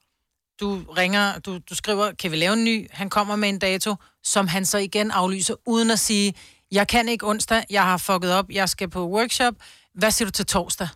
Du 0.61 0.83
ringer, 0.96 1.38
du, 1.38 1.59
du 1.70 1.75
skriver, 1.75 2.12
kan 2.12 2.31
vi 2.31 2.37
lave 2.37 2.53
en 2.53 2.64
ny? 2.64 2.88
Han 2.90 3.11
kommer 3.11 3.37
med 3.37 3.49
en 3.49 3.59
dato, 3.59 3.94
som 4.25 4.49
han 4.49 4.66
så 4.66 4.79
igen 4.79 5.11
aflyser, 5.11 5.55
uden 5.66 5.90
at 5.90 5.99
sige, 5.99 6.35
jeg 6.73 6.88
kan 6.88 7.09
ikke 7.09 7.27
onsdag, 7.27 7.64
jeg 7.70 7.83
har 7.83 7.96
fucket 7.96 8.33
op, 8.33 8.51
jeg 8.51 8.68
skal 8.68 8.88
på 8.90 9.09
workshop. 9.09 9.55
Hvad 9.94 10.11
siger 10.11 10.27
du 10.27 10.31
til 10.33 10.46
torsdag? 10.46 10.88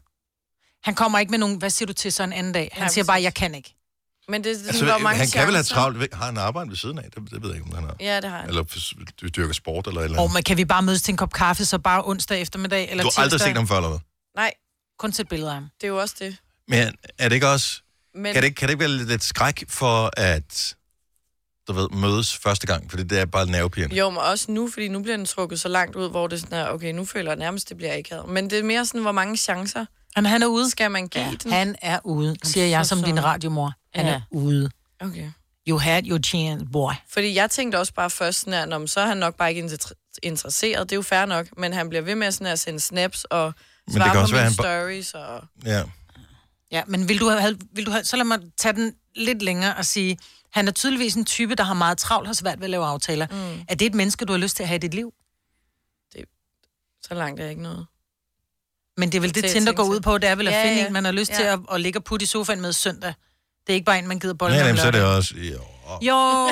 Han 0.82 0.94
kommer 0.94 1.18
ikke 1.18 1.30
med 1.30 1.38
nogen, 1.38 1.56
hvad 1.56 1.70
siger 1.70 1.86
du 1.86 1.92
til 1.92 2.12
så 2.12 2.22
en 2.22 2.32
anden 2.32 2.52
dag? 2.52 2.68
Han 2.72 2.82
Nej, 2.82 2.88
siger 2.88 3.04
bare, 3.04 3.22
jeg 3.22 3.34
kan 3.34 3.54
ikke. 3.54 3.74
Men 4.28 4.44
det, 4.44 4.58
det 4.60 4.66
Altså, 4.66 4.84
hvor 4.84 4.98
mange 4.98 5.18
han 5.18 5.28
kan 5.28 5.46
vel 5.46 5.54
have 5.54 5.64
travlt. 5.64 6.14
Har 6.14 6.24
han 6.24 6.38
arbejde 6.38 6.70
ved 6.70 6.76
siden 6.76 6.98
af? 6.98 7.04
Det, 7.04 7.30
det 7.30 7.42
ved 7.42 7.48
jeg 7.50 7.56
ikke, 7.56 7.68
om 7.70 7.74
han 7.74 7.84
har. 7.84 7.96
Ja, 8.00 8.20
det 8.20 8.30
har 8.30 8.38
han. 8.38 8.48
Eller 8.48 8.62
du 9.22 9.28
dyrker 9.28 9.54
sport 9.54 9.86
eller 9.86 10.00
et 10.00 10.04
eller 10.04 10.18
Og 10.18 10.22
andet. 10.24 10.34
man 10.34 10.42
kan 10.42 10.56
vi 10.56 10.64
bare 10.64 10.82
mødes 10.82 11.02
til 11.02 11.12
en 11.12 11.16
kop 11.16 11.32
kaffe, 11.32 11.64
så 11.64 11.78
bare 11.78 12.02
onsdag 12.04 12.40
eftermiddag 12.40 12.90
eller 12.90 13.04
Du 13.04 13.10
har 13.16 13.22
aldrig 13.22 13.40
tirsdag? 13.40 13.50
set 13.50 13.56
ham 13.56 13.68
før, 13.68 13.76
eller 13.76 13.88
hvad? 13.88 13.98
Nej, 14.36 14.52
Kun 14.98 15.12
til 15.12 15.22
et 15.22 15.28
billede 15.28 15.50
af 15.50 15.54
ham. 15.54 15.68
det 15.80 15.84
er 15.86 15.88
jo 15.88 16.00
også 16.00 16.14
det. 16.18 16.36
Men 16.68 16.94
er 17.18 17.28
det 17.28 17.34
ikke 17.34 17.48
også... 17.48 17.80
Men- 18.14 18.32
Kan, 18.32 18.42
det, 18.42 18.48
ikke- 18.48 18.56
kan 18.58 18.68
det 18.68 18.72
ikke 18.74 18.80
være 18.80 19.06
lidt, 19.06 19.24
skræk 19.24 19.64
for 19.68 20.10
at 20.16 20.74
du 21.68 21.72
ved, 21.72 21.88
mødes 21.88 22.36
første 22.36 22.66
gang? 22.66 22.90
Fordi 22.90 23.02
det 23.02 23.18
er 23.18 23.24
bare 23.24 23.46
nervepirrende. 23.46 23.96
Jo, 23.96 24.10
men 24.10 24.18
også 24.18 24.50
nu, 24.52 24.70
fordi 24.70 24.88
nu 24.88 25.02
bliver 25.02 25.16
den 25.16 25.26
trukket 25.26 25.60
så 25.60 25.68
langt 25.68 25.96
ud, 25.96 26.10
hvor 26.10 26.26
det 26.26 26.36
er 26.36 26.40
sådan 26.40 26.58
er, 26.58 26.68
okay, 26.68 26.92
nu 26.92 27.04
føler 27.04 27.30
jeg 27.30 27.38
nærmest, 27.38 27.68
det 27.68 27.76
bliver 27.76 27.92
ikke 27.92 28.14
had. 28.14 28.22
Men 28.28 28.50
det 28.50 28.58
er 28.58 28.62
mere 28.62 28.86
sådan, 28.86 29.00
hvor 29.02 29.12
mange 29.12 29.36
chancer 29.36 29.86
han, 30.14 30.26
han 30.26 30.42
er 30.42 30.46
ude. 30.46 30.70
skal 30.70 30.90
man 30.90 31.08
give 31.08 31.24
ja. 31.24 31.30
den? 31.42 31.52
Han 31.52 31.76
er 31.82 31.98
ude, 32.04 32.36
siger 32.42 32.66
jeg 32.66 32.86
så 32.86 32.88
som 32.88 33.02
din 33.04 33.24
radiomor. 33.24 33.72
Han 33.94 34.06
Ja. 34.06 34.12
er 34.12 34.20
ude. 34.30 34.70
Okay. 35.00 35.30
You 35.68 35.78
had 35.78 36.02
your 36.06 36.18
chance, 36.18 36.66
boy. 36.72 36.92
Fordi 37.12 37.34
jeg 37.34 37.50
tænkte 37.50 37.78
også 37.78 37.94
bare 37.94 38.10
først 38.10 38.40
sådan 38.40 38.52
her, 38.52 38.66
"Nå, 38.66 38.78
men 38.78 38.88
så 38.88 39.00
er 39.00 39.06
han 39.06 39.16
nok 39.16 39.36
bare 39.36 39.54
ikke 39.54 39.64
inter- 39.66 40.18
interesseret. 40.22 40.90
Det 40.90 40.92
er 40.92 40.96
jo 40.96 41.02
fair 41.02 41.26
nok, 41.26 41.46
men 41.58 41.72
han 41.72 41.88
bliver 41.88 42.02
ved 42.02 42.14
med 42.14 42.32
sådan 42.32 42.46
at 42.46 42.58
sende 42.58 42.80
snaps 42.80 43.24
og 43.24 43.52
svare 43.94 44.26
på 44.26 44.36
mine 44.36 44.52
stories. 44.52 45.14
Og... 45.14 45.44
Ja. 45.64 45.82
Ja, 46.70 46.82
men 46.86 47.08
vil 47.08 47.20
du 47.20 47.28
have, 47.28 47.58
vil 47.72 47.86
du 47.86 47.90
have, 47.90 48.04
så 48.04 48.16
lad 48.16 48.24
mig 48.24 48.40
tage 48.58 48.72
den 48.72 48.94
lidt 49.16 49.42
længere 49.42 49.76
og 49.76 49.84
sige, 49.86 50.18
han 50.52 50.68
er 50.68 50.72
tydeligvis 50.72 51.14
en 51.14 51.24
type, 51.24 51.54
der 51.54 51.64
har 51.64 51.74
meget 51.74 51.98
travlt, 51.98 52.26
har 52.28 52.34
svært 52.34 52.58
ved 52.58 52.64
at 52.64 52.70
lave 52.70 52.84
aftaler. 52.84 53.26
Mm. 53.30 53.64
Er 53.68 53.74
det 53.74 53.86
et 53.86 53.94
menneske, 53.94 54.24
du 54.24 54.32
har 54.32 54.38
lyst 54.40 54.56
til 54.56 54.62
at 54.62 54.68
have 54.68 54.76
i 54.76 54.80
dit 54.80 54.94
liv? 54.94 55.12
Så 57.02 57.14
langt 57.14 57.40
er 57.40 57.48
ikke 57.48 57.62
noget. 57.62 57.86
Men 58.96 59.12
det 59.12 59.16
er 59.18 59.20
vel 59.20 59.34
det, 59.34 59.44
at 59.44 59.50
Tinder 59.50 59.72
går 59.72 59.84
ud 59.84 60.00
på, 60.00 60.18
det 60.18 60.28
er 60.28 60.34
vel 60.34 60.48
at 60.48 60.54
Ja, 60.54 60.64
finde 60.64 60.80
ja. 60.80 60.86
en, 60.86 60.92
man 60.92 61.04
har 61.04 61.12
lyst 61.12 61.30
Ja. 61.30 61.36
til 61.36 61.42
at, 61.42 61.58
at 61.72 61.80
ligge 61.80 61.98
og 61.98 62.04
putte 62.04 62.24
i 62.24 62.26
sofaen 62.26 62.60
med 62.60 62.72
søndag. 62.72 63.14
Det 63.66 63.72
er 63.72 63.74
ikke 63.74 63.84
bare 63.84 63.98
en, 63.98 64.08
man 64.08 64.18
gider 64.18 64.34
bolle 64.34 64.56
Ja, 64.56 64.60
med 64.62 64.66
jamen, 64.66 64.80
så 64.80 64.86
er 64.86 64.90
det 64.90 65.04
også... 65.04 65.34
Jo, 65.36 65.60
Jo, 66.02 66.48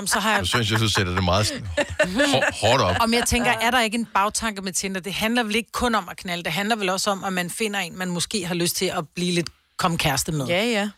Nå, 0.00 0.06
så 0.06 0.18
har 0.18 0.30
jeg... 0.30 0.38
jeg 0.38 0.46
synes, 0.46 0.70
jeg, 0.70 0.80
du 0.80 0.88
sætter 0.88 1.14
det 1.14 1.24
meget 1.24 1.46
sådan 1.46 1.66
hår- 2.06 2.66
hårdt 2.68 2.82
op. 2.82 2.96
Om 3.00 3.14
jeg 3.14 3.24
tænker, 3.26 3.50
er 3.50 3.70
der 3.70 3.80
ikke 3.80 3.94
en 3.98 4.06
bagtanke 4.14 4.62
med 4.62 4.72
Tinder? 4.72 5.00
Det 5.00 5.14
handler 5.14 5.42
vel 5.42 5.54
ikke 5.54 5.72
kun 5.72 5.94
om 5.94 6.08
at 6.10 6.16
knalde, 6.16 6.42
det 6.44 6.52
handler 6.52 6.76
vel 6.76 6.88
også 6.88 7.10
om, 7.10 7.24
at 7.24 7.32
man 7.32 7.50
finder 7.50 7.80
en, 7.80 7.98
man 7.98 8.10
måske 8.10 8.46
har 8.46 8.54
lyst 8.54 8.76
til 8.76 8.86
at 8.86 9.04
blive 9.14 9.32
lidt 9.32 9.48
komme 9.78 9.98
kæreste 9.98 10.32
med. 10.32 10.46
Ja, 10.46 10.64
ja. 10.64 10.88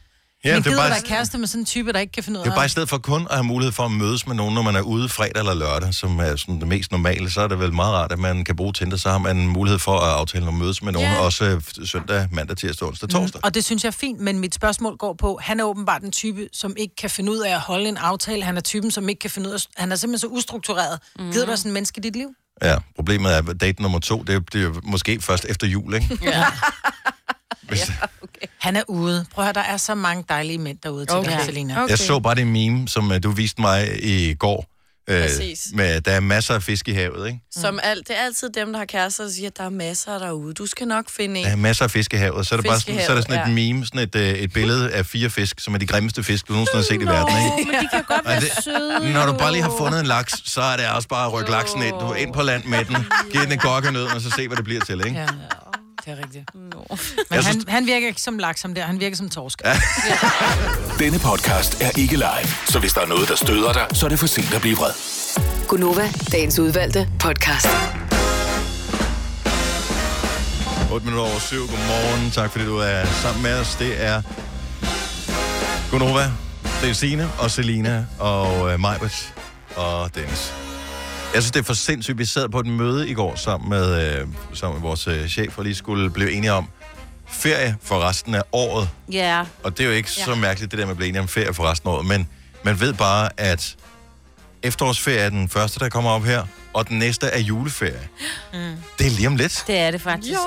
Ja, 0.46 0.54
men 0.54 0.62
det 0.62 0.66
er 0.66 0.70
gider 0.70 0.82
bare- 0.82 0.90
være 0.90 1.00
kæreste 1.00 1.38
med 1.38 1.46
sådan 1.46 1.60
en 1.62 1.66
type, 1.66 1.92
der 1.92 1.98
ikke 1.98 2.12
kan 2.12 2.22
finde 2.24 2.38
ud 2.40 2.44
Det 2.44 2.50
af 2.50 2.54
er 2.54 2.56
bare 2.58 2.66
i 2.66 2.68
stedet 2.68 2.88
for 2.88 2.98
kun 2.98 3.26
at 3.30 3.34
have 3.36 3.44
mulighed 3.44 3.72
for 3.72 3.82
at 3.82 3.90
mødes 3.92 4.26
med 4.26 4.34
nogen, 4.34 4.54
når 4.54 4.62
man 4.62 4.76
er 4.76 4.80
ude 4.80 5.08
fredag 5.08 5.38
eller 5.40 5.54
lørdag, 5.54 5.94
som 5.94 6.18
er 6.18 6.36
sådan 6.36 6.60
det 6.60 6.68
mest 6.68 6.90
normale, 6.92 7.30
så 7.30 7.40
er 7.40 7.48
det 7.48 7.58
vel 7.58 7.72
meget 7.72 7.94
rart, 7.94 8.12
at 8.12 8.18
man 8.18 8.44
kan 8.44 8.56
bruge 8.56 8.72
Tinder, 8.72 8.96
så 8.96 9.10
har 9.10 9.18
man 9.18 9.46
mulighed 9.46 9.78
for 9.78 9.98
at 9.98 10.12
aftale 10.12 10.46
at 10.48 10.54
mødes 10.54 10.82
med 10.82 10.92
nogen, 10.92 11.08
Ja. 11.12 11.18
også 11.18 11.44
øh, 11.44 11.86
søndag, 11.86 12.28
mandag, 12.32 12.56
tirsdag, 12.56 12.88
onsdag, 12.88 13.08
torsdag. 13.08 13.38
Mm, 13.38 13.46
og 13.46 13.54
det 13.54 13.64
synes 13.64 13.84
jeg 13.84 13.88
er 13.88 13.92
fint, 13.92 14.20
men 14.20 14.38
mit 14.38 14.54
spørgsmål 14.54 14.96
går 14.96 15.14
på, 15.14 15.38
han 15.42 15.60
er 15.60 15.64
åbenbart 15.64 16.02
en 16.02 16.12
type, 16.12 16.48
som 16.52 16.74
ikke 16.78 16.96
kan 16.96 17.10
finde 17.10 17.32
ud 17.32 17.38
af 17.38 17.50
at 17.54 17.60
holde 17.60 17.88
en 17.88 17.96
aftale. 17.96 18.44
Han 18.44 18.56
er 18.56 18.60
typen, 18.60 18.90
som 18.90 19.08
ikke 19.08 19.18
kan 19.18 19.30
finde 19.30 19.48
ud 19.48 19.54
af... 19.54 19.60
Han 19.76 19.92
er 19.92 19.96
simpelthen 19.96 20.30
så 20.30 20.34
ustruktureret. 20.36 20.98
Mm. 21.18 21.32
Gider 21.32 21.46
du 21.46 21.56
sådan 21.56 21.68
en 21.70 21.74
menneske 21.74 21.98
i 21.98 22.02
dit 22.02 22.16
liv? 22.16 22.28
Ja, 22.62 22.76
problemet 22.96 23.32
er, 23.34 23.38
at 23.50 23.60
date 23.60 23.82
nummer 23.82 23.98
to, 23.98 24.22
det 24.22 24.34
er, 24.34 24.40
det 24.40 24.60
er 24.60 24.64
jo 24.64 24.74
måske 24.84 25.20
først 25.20 25.46
efter 25.48 25.66
jul, 25.66 25.94
ikke? 25.94 26.18
Ja. 26.22 26.44
Hvis... 27.68 27.90
okay. 28.22 28.46
Han 28.58 28.76
er 28.76 28.82
ude. 28.88 29.26
Prøv 29.34 29.42
at 29.42 29.46
høre, 29.46 29.64
der 29.64 29.72
er 29.72 29.76
så 29.76 29.94
mange 29.94 30.24
dejlige 30.28 30.58
mænd 30.58 30.78
derude 30.82 31.06
til 31.06 31.16
Okay. 31.16 31.32
okay. 31.32 31.44
Selina. 31.44 31.82
Okay. 31.82 31.90
Jeg 31.90 31.98
så 31.98 32.18
bare 32.20 32.34
det 32.34 32.46
meme, 32.46 32.88
som 32.88 33.12
øh, 33.12 33.22
du 33.22 33.30
viste 33.30 33.60
mig 33.60 34.04
i 34.04 34.34
går. 34.34 34.66
Øh, 35.10 35.22
Præcis. 35.22 35.66
med, 35.74 36.00
der 36.00 36.12
er 36.12 36.20
masser 36.20 36.54
af 36.54 36.62
fisk 36.62 36.88
i 36.88 36.92
havet, 36.92 37.26
ikke? 37.26 37.40
Som 37.54 37.78
alt, 37.82 38.08
det 38.08 38.16
er 38.18 38.24
altid 38.24 38.50
dem, 38.50 38.72
der 38.72 38.78
har 38.78 38.86
kærester, 38.86 39.24
der 39.24 39.30
siger, 39.30 39.46
at 39.48 39.56
der 39.58 39.64
er 39.64 39.68
masser 39.68 40.18
derude. 40.18 40.54
Du 40.54 40.66
skal 40.66 40.86
nok 40.88 41.10
finde 41.10 41.40
en. 41.40 41.46
Der 41.46 41.52
er 41.52 41.56
masser 41.56 41.84
af 41.84 41.90
fisk 41.90 42.12
i 42.14 42.16
havet. 42.16 42.46
Så 42.46 42.54
er, 42.54 42.56
det 42.56 42.66
bare 42.68 42.80
sådan, 42.80 43.00
så 43.04 43.10
er 43.10 43.14
der 43.14 43.22
sådan 43.22 43.34
et 43.34 43.40
havet, 43.40 43.54
meme, 43.54 43.86
sådan 43.86 44.00
et, 44.00 44.14
øh, 44.16 44.28
et 44.28 44.52
billede 44.52 44.92
af 44.92 45.06
fire 45.06 45.30
fisk, 45.30 45.60
som 45.60 45.74
er 45.74 45.78
de 45.78 45.86
grimmeste 45.86 46.24
fisk, 46.24 46.48
du 46.48 46.52
nogensinde 46.52 46.76
har 46.78 46.84
set 46.84 47.02
i 47.02 47.06
verden, 47.06 47.34
ikke? 47.58 47.70
men 47.72 47.80
de 47.82 47.88
kan 47.92 48.04
godt 48.08 48.26
være 48.26 48.40
det- 48.40 48.64
søde. 48.64 49.12
Når 49.12 49.26
du 49.26 49.32
bare 49.32 49.52
lige 49.52 49.62
har 49.62 49.74
fundet 49.78 50.00
en 50.00 50.06
laks, 50.06 50.34
så 50.44 50.60
er 50.60 50.76
det 50.76 50.88
også 50.88 51.08
bare 51.08 51.26
at 51.26 51.32
rykke 51.32 51.50
laksen 51.50 51.82
ind. 51.82 51.94
Du 52.00 52.06
er 52.06 52.14
ind 52.14 52.32
på 52.32 52.42
land 52.42 52.64
med 52.64 52.84
den, 52.84 52.96
giv 53.32 53.40
den 53.40 53.52
en 53.52 53.58
gokkenød, 53.58 54.04
og 54.04 54.20
så 54.20 54.30
se, 54.30 54.46
hvad 54.48 54.56
det 54.56 54.64
bliver 54.64 54.84
til, 54.84 55.06
ikke? 55.06 55.18
Ja, 55.20 55.26
det 56.04 56.12
er 56.12 56.16
rigtigt. 56.18 56.44
No. 56.54 56.96
Men 57.30 57.42
han, 57.44 57.62
han 57.68 57.86
virker 57.86 58.08
ikke 58.08 58.20
som 58.20 58.38
laks 58.38 58.60
som 58.60 58.74
der, 58.74 58.82
han 58.84 59.00
virker 59.00 59.16
som 59.16 59.30
torsk. 59.30 59.62
Ja. 59.64 59.76
Denne 61.04 61.18
podcast 61.18 61.82
er 61.82 61.90
ikke 61.98 62.16
live, 62.16 62.48
så 62.66 62.78
hvis 62.78 62.92
der 62.92 63.00
er 63.00 63.06
noget, 63.06 63.28
der 63.28 63.36
støder 63.36 63.72
dig, 63.72 63.86
så 63.92 64.06
er 64.06 64.08
det 64.10 64.18
for 64.18 64.26
sent 64.26 64.54
at 64.54 64.60
blive 64.60 64.76
vred. 64.76 64.92
Gunova, 65.68 66.08
dagens 66.32 66.58
udvalgte 66.58 67.08
podcast. 67.20 67.68
8 70.92 71.06
minutter 71.06 71.30
over 71.30 71.40
7. 71.40 71.60
Godmorgen. 71.60 72.30
Tak 72.30 72.50
fordi 72.50 72.64
du 72.64 72.76
er 72.76 73.04
sammen 73.06 73.42
med 73.42 73.54
os. 73.60 73.74
Det 73.74 74.02
er 74.04 74.22
Gunova, 75.90 76.30
det 76.82 76.90
er 76.90 76.94
Signe 76.94 77.30
og 77.38 77.50
Selina 77.50 78.06
og 78.18 78.72
øh, 78.72 78.80
Majbert 78.80 79.34
og 79.76 80.14
Dennis. 80.14 80.65
Jeg 81.34 81.42
synes, 81.42 81.50
det 81.50 81.60
er 81.60 81.64
for 81.64 81.74
sindssygt. 81.74 82.18
Vi 82.18 82.24
sad 82.24 82.48
på 82.48 82.60
et 82.60 82.66
møde 82.66 83.08
i 83.08 83.14
går 83.14 83.34
sammen 83.34 83.70
med, 83.70 84.18
øh, 84.20 84.28
sammen 84.54 84.80
med 84.80 84.88
vores 84.88 85.06
øh, 85.06 85.28
chef 85.28 85.58
og 85.58 85.64
lige 85.64 85.74
skulle 85.74 86.10
blive 86.10 86.32
enige 86.32 86.52
om 86.52 86.68
ferie 87.28 87.76
for 87.82 88.08
resten 88.08 88.34
af 88.34 88.42
året. 88.52 88.88
Ja. 89.12 89.44
Og 89.62 89.78
det 89.78 89.84
er 89.84 89.88
jo 89.88 89.94
ikke 89.94 90.10
ja. 90.18 90.24
så 90.24 90.34
mærkeligt, 90.34 90.70
det 90.70 90.78
der 90.78 90.84
med 90.84 90.90
at 90.90 90.96
blive 90.96 91.08
enige 91.08 91.20
om 91.20 91.28
ferie 91.28 91.54
for 91.54 91.70
resten 91.70 91.88
af 91.88 91.92
året, 91.92 92.06
men 92.06 92.28
man 92.62 92.80
ved 92.80 92.92
bare, 92.92 93.28
at 93.36 93.76
efterårsferie 94.62 95.18
er 95.18 95.30
den 95.30 95.48
første, 95.48 95.78
der 95.80 95.88
kommer 95.88 96.10
op 96.10 96.24
her, 96.24 96.44
og 96.72 96.88
den 96.88 96.98
næste 96.98 97.26
er 97.26 97.38
juleferie. 97.38 98.08
Mm. 98.52 98.58
Det 98.98 99.06
er 99.06 99.10
lige 99.10 99.26
om 99.26 99.36
lidt. 99.36 99.64
Det 99.66 99.78
er 99.78 99.90
det 99.90 100.00
faktisk. 100.02 100.32
Jo. 100.32 100.38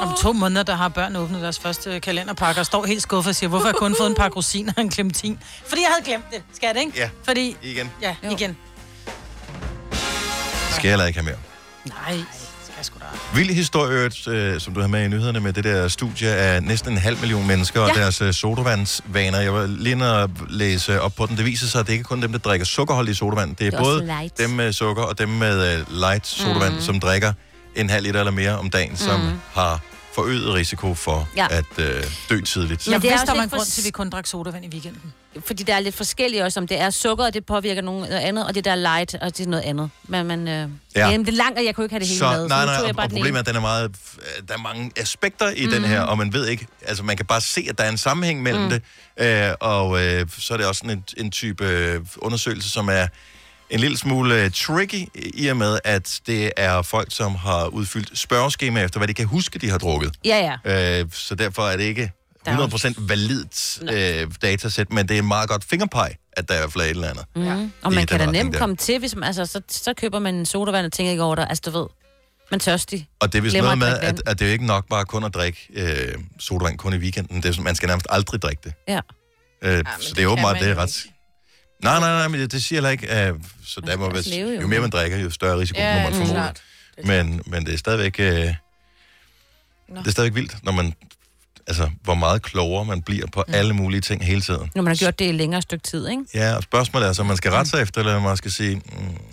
Om 0.00 0.16
to 0.22 0.32
måneder, 0.32 0.62
der 0.62 0.74
har 0.74 0.88
børn 0.88 1.16
åbnet 1.16 1.42
deres 1.42 1.58
første 1.58 2.00
kalenderpakke 2.00 2.60
og 2.60 2.66
står 2.66 2.86
helt 2.86 3.02
skuffet 3.02 3.30
og 3.30 3.36
siger, 3.36 3.48
hvorfor 3.48 3.64
har 3.64 3.70
jeg 3.70 3.76
kun 3.76 3.94
fået 3.98 4.08
en 4.08 4.14
par 4.14 4.28
rosiner 4.28 4.72
og 4.76 4.82
en 4.82 4.90
clementin? 4.90 5.38
Fordi 5.66 5.80
jeg 5.80 5.90
havde 5.90 6.04
glemt 6.04 6.24
det. 6.32 6.42
Skal 6.54 6.66
jeg 6.66 6.74
det, 6.74 6.80
ikke? 6.80 6.98
Ja. 6.98 7.10
Fordi... 7.24 7.56
Igen. 7.62 7.90
Ja, 8.02 8.14
jo. 8.24 8.30
igen. 8.30 8.56
Skal 10.70 10.82
jeg 10.88 10.90
heller 10.92 11.06
ikke 11.06 11.20
have 11.20 11.24
mere. 11.30 11.38
Nej, 11.84 12.12
det 12.16 12.24
skal 12.64 12.74
jeg 12.76 12.84
sgu 12.84 12.98
da. 12.98 13.04
Vild 13.38 13.50
historie, 13.54 14.10
øh, 14.28 14.60
som 14.60 14.74
du 14.74 14.80
har 14.80 14.88
med 14.88 15.04
i 15.04 15.08
nyhederne, 15.08 15.40
med 15.40 15.52
det 15.52 15.64
der 15.64 15.88
studie 15.88 16.28
af 16.28 16.62
næsten 16.62 16.92
en 16.92 16.98
halv 16.98 17.18
million 17.20 17.46
mennesker 17.46 17.80
ja. 17.80 17.86
og 17.90 17.96
Ja. 17.96 18.02
deres 18.02 18.20
øh, 18.20 18.32
sodavandsvaner. 18.34 19.40
Jeg 19.40 19.54
var 19.54 19.66
lige 19.66 19.92
inde 19.92 20.22
og 20.22 20.30
læse 20.48 21.00
op 21.00 21.12
på 21.16 21.26
den. 21.26 21.36
Det 21.36 21.44
viser 21.44 21.66
sig, 21.66 21.80
at 21.80 21.86
det 21.86 21.92
ikke 21.92 22.04
kun 22.04 22.18
er 22.18 22.22
dem, 22.22 22.32
der 22.32 22.38
drikker 22.38 22.66
sukkerholdig 22.66 23.16
sodavand. 23.16 23.56
Det 23.56 23.66
er, 23.66 23.70
Det 23.70 23.78
er 23.78 23.82
både 23.84 24.04
light. 24.06 24.38
dem 24.38 24.50
med 24.50 24.72
sukker 24.72 25.02
og 25.02 25.18
dem 25.18 25.28
med 25.28 25.74
øh, 25.78 25.84
light 26.00 26.26
sodavand, 26.26 26.74
mm. 26.74 26.80
som 26.80 27.00
drikker 27.00 27.32
en 27.76 27.90
halv 27.90 28.04
liter 28.06 28.18
eller 28.20 28.32
mere 28.32 28.58
om 28.58 28.70
dagen, 28.70 28.96
som 28.96 29.20
Mhm. 29.20 29.38
har 29.52 29.80
forøget 30.14 30.54
risiko 30.54 30.94
for 30.94 31.28
ja. 31.36 31.46
Ja. 31.50 31.56
at 31.58 31.78
øh, 31.78 32.04
dø 32.30 32.40
tidligt. 32.40 32.86
Jeg 32.88 33.02
det 33.02 33.12
er 33.12 33.20
også 33.20 33.32
en 33.42 33.48
grund 33.48 33.66
til, 33.66 33.80
at 33.80 33.84
vi 33.84 33.90
kun 33.90 34.10
drak 34.10 34.26
sodavand 34.26 34.64
i 34.64 34.68
weekenden. 34.68 35.12
Fordi 35.46 35.62
der 35.62 35.74
er 35.74 35.80
lidt 35.80 35.94
forskellige 35.94 36.44
også, 36.44 36.60
om 36.60 36.66
det 36.66 36.80
er 36.80 36.90
sukker, 36.90 37.24
og 37.24 37.34
det 37.34 37.46
påvirker 37.46 37.82
noget 37.82 38.06
andet, 38.06 38.46
og 38.46 38.54
det 38.54 38.64
der 38.64 38.70
er 38.70 38.74
light, 38.74 39.14
og 39.14 39.36
det 39.36 39.46
er 39.46 39.50
noget 39.50 39.64
andet. 39.64 39.90
Men, 40.08 40.26
men 40.26 40.48
øh, 40.48 40.68
Ja. 40.96 41.08
ja. 41.08 41.18
det 41.18 41.28
er 41.28 41.32
langt, 41.32 41.58
og 41.58 41.64
jeg 41.64 41.74
kunne 41.74 41.84
ikke 41.84 41.92
have 41.94 42.00
det 42.00 42.08
hele 42.08 42.18
Så, 42.18 42.30
med. 42.30 42.48
nej, 42.48 42.64
nej, 42.64 42.76
tog 42.76 42.84
og, 42.84 42.94
og 42.96 43.10
den 43.10 43.16
problemet 43.16 43.36
er, 43.36 43.40
at 43.40 43.46
den 43.46 43.56
er 43.56 43.60
meget, 43.60 43.96
der 44.48 44.54
er 44.54 44.58
mange 44.58 44.92
aspekter 44.96 45.50
i 45.50 45.64
mm. 45.66 45.72
den 45.72 45.84
her, 45.84 46.00
og 46.00 46.18
man 46.18 46.32
ved 46.32 46.46
ikke, 46.46 46.66
altså 46.82 47.02
man 47.02 47.16
kan 47.16 47.26
bare 47.26 47.40
se, 47.40 47.66
at 47.68 47.78
der 47.78 47.84
er 47.84 47.88
en 47.88 47.98
sammenhæng 47.98 48.42
mellem 48.42 48.62
mm. 48.62 48.70
det, 48.70 48.82
øh, 49.48 49.54
og 49.60 50.04
øh, 50.04 50.26
så 50.38 50.52
er 50.54 50.58
det 50.58 50.66
også 50.66 50.78
sådan 50.78 50.90
en, 50.98 51.04
en 51.24 51.30
type 51.30 51.64
øh, 51.66 52.00
undersøgelse, 52.18 52.70
som 52.70 52.88
er 52.88 53.06
en 53.70 53.80
lille 53.80 53.98
smule 53.98 54.42
øh, 54.44 54.50
tricky, 54.50 55.08
i 55.14 55.46
og 55.46 55.56
med, 55.56 55.78
at 55.84 56.20
det 56.26 56.52
er 56.56 56.82
folk, 56.82 57.08
som 57.10 57.34
har 57.34 57.66
udfyldt 57.66 58.18
spørgeskema 58.18 58.82
efter, 58.84 58.98
hvad 59.00 59.08
de 59.08 59.14
kan 59.14 59.26
huske, 59.26 59.58
de 59.58 59.70
har 59.70 59.78
drukket. 59.78 60.10
Ja, 60.24 60.56
ja. 60.64 61.00
Øh, 61.00 61.06
så 61.12 61.34
derfor 61.34 61.62
er 61.62 61.76
det 61.76 61.84
ikke 61.84 62.12
100% 62.48 62.94
validt 62.98 63.82
øh, 63.82 64.30
datasæt, 64.42 64.92
men 64.92 65.08
det 65.08 65.14
er 65.14 65.18
en 65.18 65.28
meget 65.28 65.48
godt 65.48 65.64
fingerpeg, 65.64 66.16
at 66.32 66.48
der 66.48 66.54
er 66.54 66.58
i 66.58 66.60
hvert 66.60 66.72
fald 66.72 66.84
er 66.84 66.86
et 66.86 66.90
eller 66.90 67.08
andet. 67.08 67.24
Mm. 67.36 67.72
Og 67.82 67.92
i 67.92 67.94
man 67.94 68.06
kan 68.06 68.20
da 68.20 68.26
nemt 68.26 68.52
der. 68.52 68.58
komme 68.58 68.76
til, 68.76 68.98
hvis 68.98 69.14
man, 69.14 69.24
altså, 69.24 69.46
så, 69.46 69.60
så 69.68 69.94
køber 69.94 70.18
man 70.18 70.34
en 70.34 70.46
sodavand 70.46 70.86
og 70.86 70.92
tænker 70.92 71.10
ikke 71.10 71.22
over 71.22 71.34
det. 71.34 71.46
Altså, 71.48 71.62
du 71.66 71.78
ved, 71.78 71.86
man 72.50 72.60
tørstig. 72.60 73.08
Og 73.20 73.32
det 73.32 73.38
er 73.38 73.42
vist 73.42 73.52
Glemmer 73.52 73.74
noget 73.74 74.00
med, 74.00 74.08
at, 74.08 74.22
at 74.26 74.38
det 74.38 74.44
er 74.44 74.48
jo 74.48 74.52
ikke 74.52 74.66
nok 74.66 74.88
bare 74.88 75.04
kun 75.04 75.24
at 75.24 75.34
drikke 75.34 75.68
øh, 75.72 76.14
sodavand 76.38 76.78
kun 76.78 76.94
i 76.94 76.96
weekenden. 76.96 77.36
Det 77.36 77.48
er, 77.48 77.52
sådan, 77.52 77.64
man 77.64 77.74
skal 77.74 77.86
nærmest 77.86 78.06
aldrig 78.10 78.42
drikke 78.42 78.60
det. 78.64 78.72
Ja. 78.88 79.00
Øh, 79.62 79.72
ja, 79.72 79.82
så 80.00 80.14
det 80.14 80.22
er 80.22 80.26
åbenbart, 80.26 80.56
det 80.60 80.68
er 80.68 80.74
ret... 80.74 81.06
Nej, 81.82 82.00
nej, 82.00 82.10
nej, 82.10 82.28
men 82.28 82.40
det, 82.40 82.52
det 82.52 82.62
siger 82.62 82.76
heller 82.76 82.90
ikke... 82.90 83.32
Uh, 83.32 83.40
så 83.64 83.80
der 83.80 83.96
må 83.96 84.10
være, 84.12 84.40
jo. 84.40 84.60
jo 84.60 84.66
mere 84.66 84.80
man 84.80 84.90
drikker, 84.90 85.18
jo 85.18 85.30
større 85.30 85.58
risiko 85.58 85.80
Ja, 85.80 86.02
må 86.02 86.10
man 86.10 86.18
mm, 86.18 86.26
klart. 86.26 86.62
Men, 87.04 87.42
men 87.46 87.66
det 87.66 87.74
er 87.74 87.78
stadigvæk... 87.78 88.16
Uh, 88.18 88.24
det 88.24 90.06
er 90.06 90.10
stadigvæk 90.10 90.34
vildt, 90.34 90.64
når 90.64 90.72
man... 90.72 90.94
Altså, 91.70 91.90
hvor 92.02 92.14
meget 92.14 92.42
klogere 92.42 92.84
man 92.84 93.02
bliver 93.02 93.26
på 93.26 93.44
mm. 93.48 93.54
alle 93.54 93.72
mulige 93.74 94.00
ting 94.00 94.24
hele 94.24 94.40
tiden. 94.40 94.70
Når 94.74 94.82
man 94.82 94.90
har 94.90 94.96
gjort 94.96 95.18
det 95.18 95.24
i 95.24 95.28
et 95.28 95.34
længere 95.34 95.62
stykke 95.62 95.82
tid, 95.82 96.08
ikke? 96.08 96.22
Ja, 96.34 96.56
og 96.56 96.62
spørgsmålet 96.62 97.08
er 97.08 97.12
så, 97.12 97.22
om 97.22 97.26
man 97.28 97.36
skal 97.36 97.50
rette 97.50 97.70
sig 97.70 97.82
efter, 97.82 98.00
eller 98.00 98.14
om 98.14 98.22
man 98.22 98.36
skal 98.36 98.52
sige... 98.52 98.74
Mm, 98.76 98.82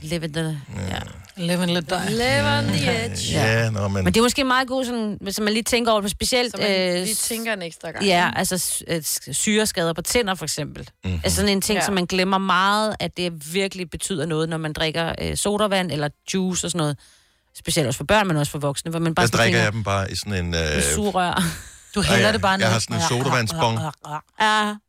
Live 0.02 0.26
it 0.26 0.34
the... 0.34 0.62
Ja. 0.90 1.00
Live 1.38 1.62
and 1.64 1.72
let 1.72 1.90
die. 1.90 2.10
Live 2.10 2.58
on 2.58 2.64
the 2.64 3.06
edge. 3.06 3.34
Ja, 3.34 3.70
nå, 3.70 3.88
men... 3.88 4.04
Men 4.04 4.14
det 4.14 4.20
er 4.20 4.24
måske 4.24 4.44
meget 4.44 4.68
godt, 4.68 4.88
sådan, 4.88 5.18
hvis 5.22 5.40
man 5.40 5.54
lige 5.54 5.64
tænker 5.64 5.92
over 5.92 6.02
det, 6.02 6.12
specielt... 6.12 6.52
Så 6.52 6.58
man 6.62 6.72
øh, 6.90 6.94
lige 7.04 7.16
tænker 7.16 7.54
en 7.54 7.62
ekstra 7.62 7.92
gang. 7.92 8.06
Ja, 8.06 8.32
altså 8.36 8.84
øh, 8.88 9.02
syreskader 9.32 9.94
på 9.94 10.02
tænder 10.02 10.36
for 10.36 10.46
eksempel. 10.46 10.82
Mhm. 10.82 10.92
Mm-hmm. 11.12 11.22
Altså 11.24 11.36
sådan 11.36 11.52
en 11.52 11.62
ting, 11.62 11.76
Ja. 11.76 11.82
ja. 11.82 11.86
som 11.86 11.94
man 11.96 12.06
glemmer 12.06 12.38
meget, 12.38 12.96
at 13.00 13.18
det 13.18 13.54
virkelig 13.54 13.90
betyder 13.90 14.26
noget, 14.26 14.50
når 14.50 14.58
man 14.58 14.74
drikker 14.74 15.14
øh, 15.22 15.38
sodavand 15.38 15.92
eller 15.92 16.10
juice 16.34 16.68
og 16.68 16.72
sådan 16.72 16.78
noget. 16.80 16.98
Specielt 17.60 17.88
også 17.88 17.98
for 17.98 18.04
børn, 18.06 18.28
men 18.28 18.38
også 18.38 18.52
for 18.52 18.60
voksne, 18.60 18.92
hvor 18.92 19.00
man 19.00 19.16
bare 19.16 19.28
Der 19.28 19.38
drikker 19.38 19.46
tænker, 19.46 19.64
jeg 19.64 19.74
dem 19.74 19.84
bare 19.84 20.12
i 20.12 20.16
sådan 20.16 20.46
en... 20.46 20.56
Øh, 20.56 20.84
sugerør. 20.96 21.44
Du 21.98 22.02
Ja, 22.02 22.08
hælder 22.08 22.26
ja. 22.28 22.34
det 22.34 22.42
bare 22.42 22.58
ned. 22.58 22.66
Jeg 22.66 22.74
har 22.74 22.80
sådan 22.80 22.96
en 22.96 23.02
sodavandsbong. 23.10 23.80
Ja, 23.80 23.90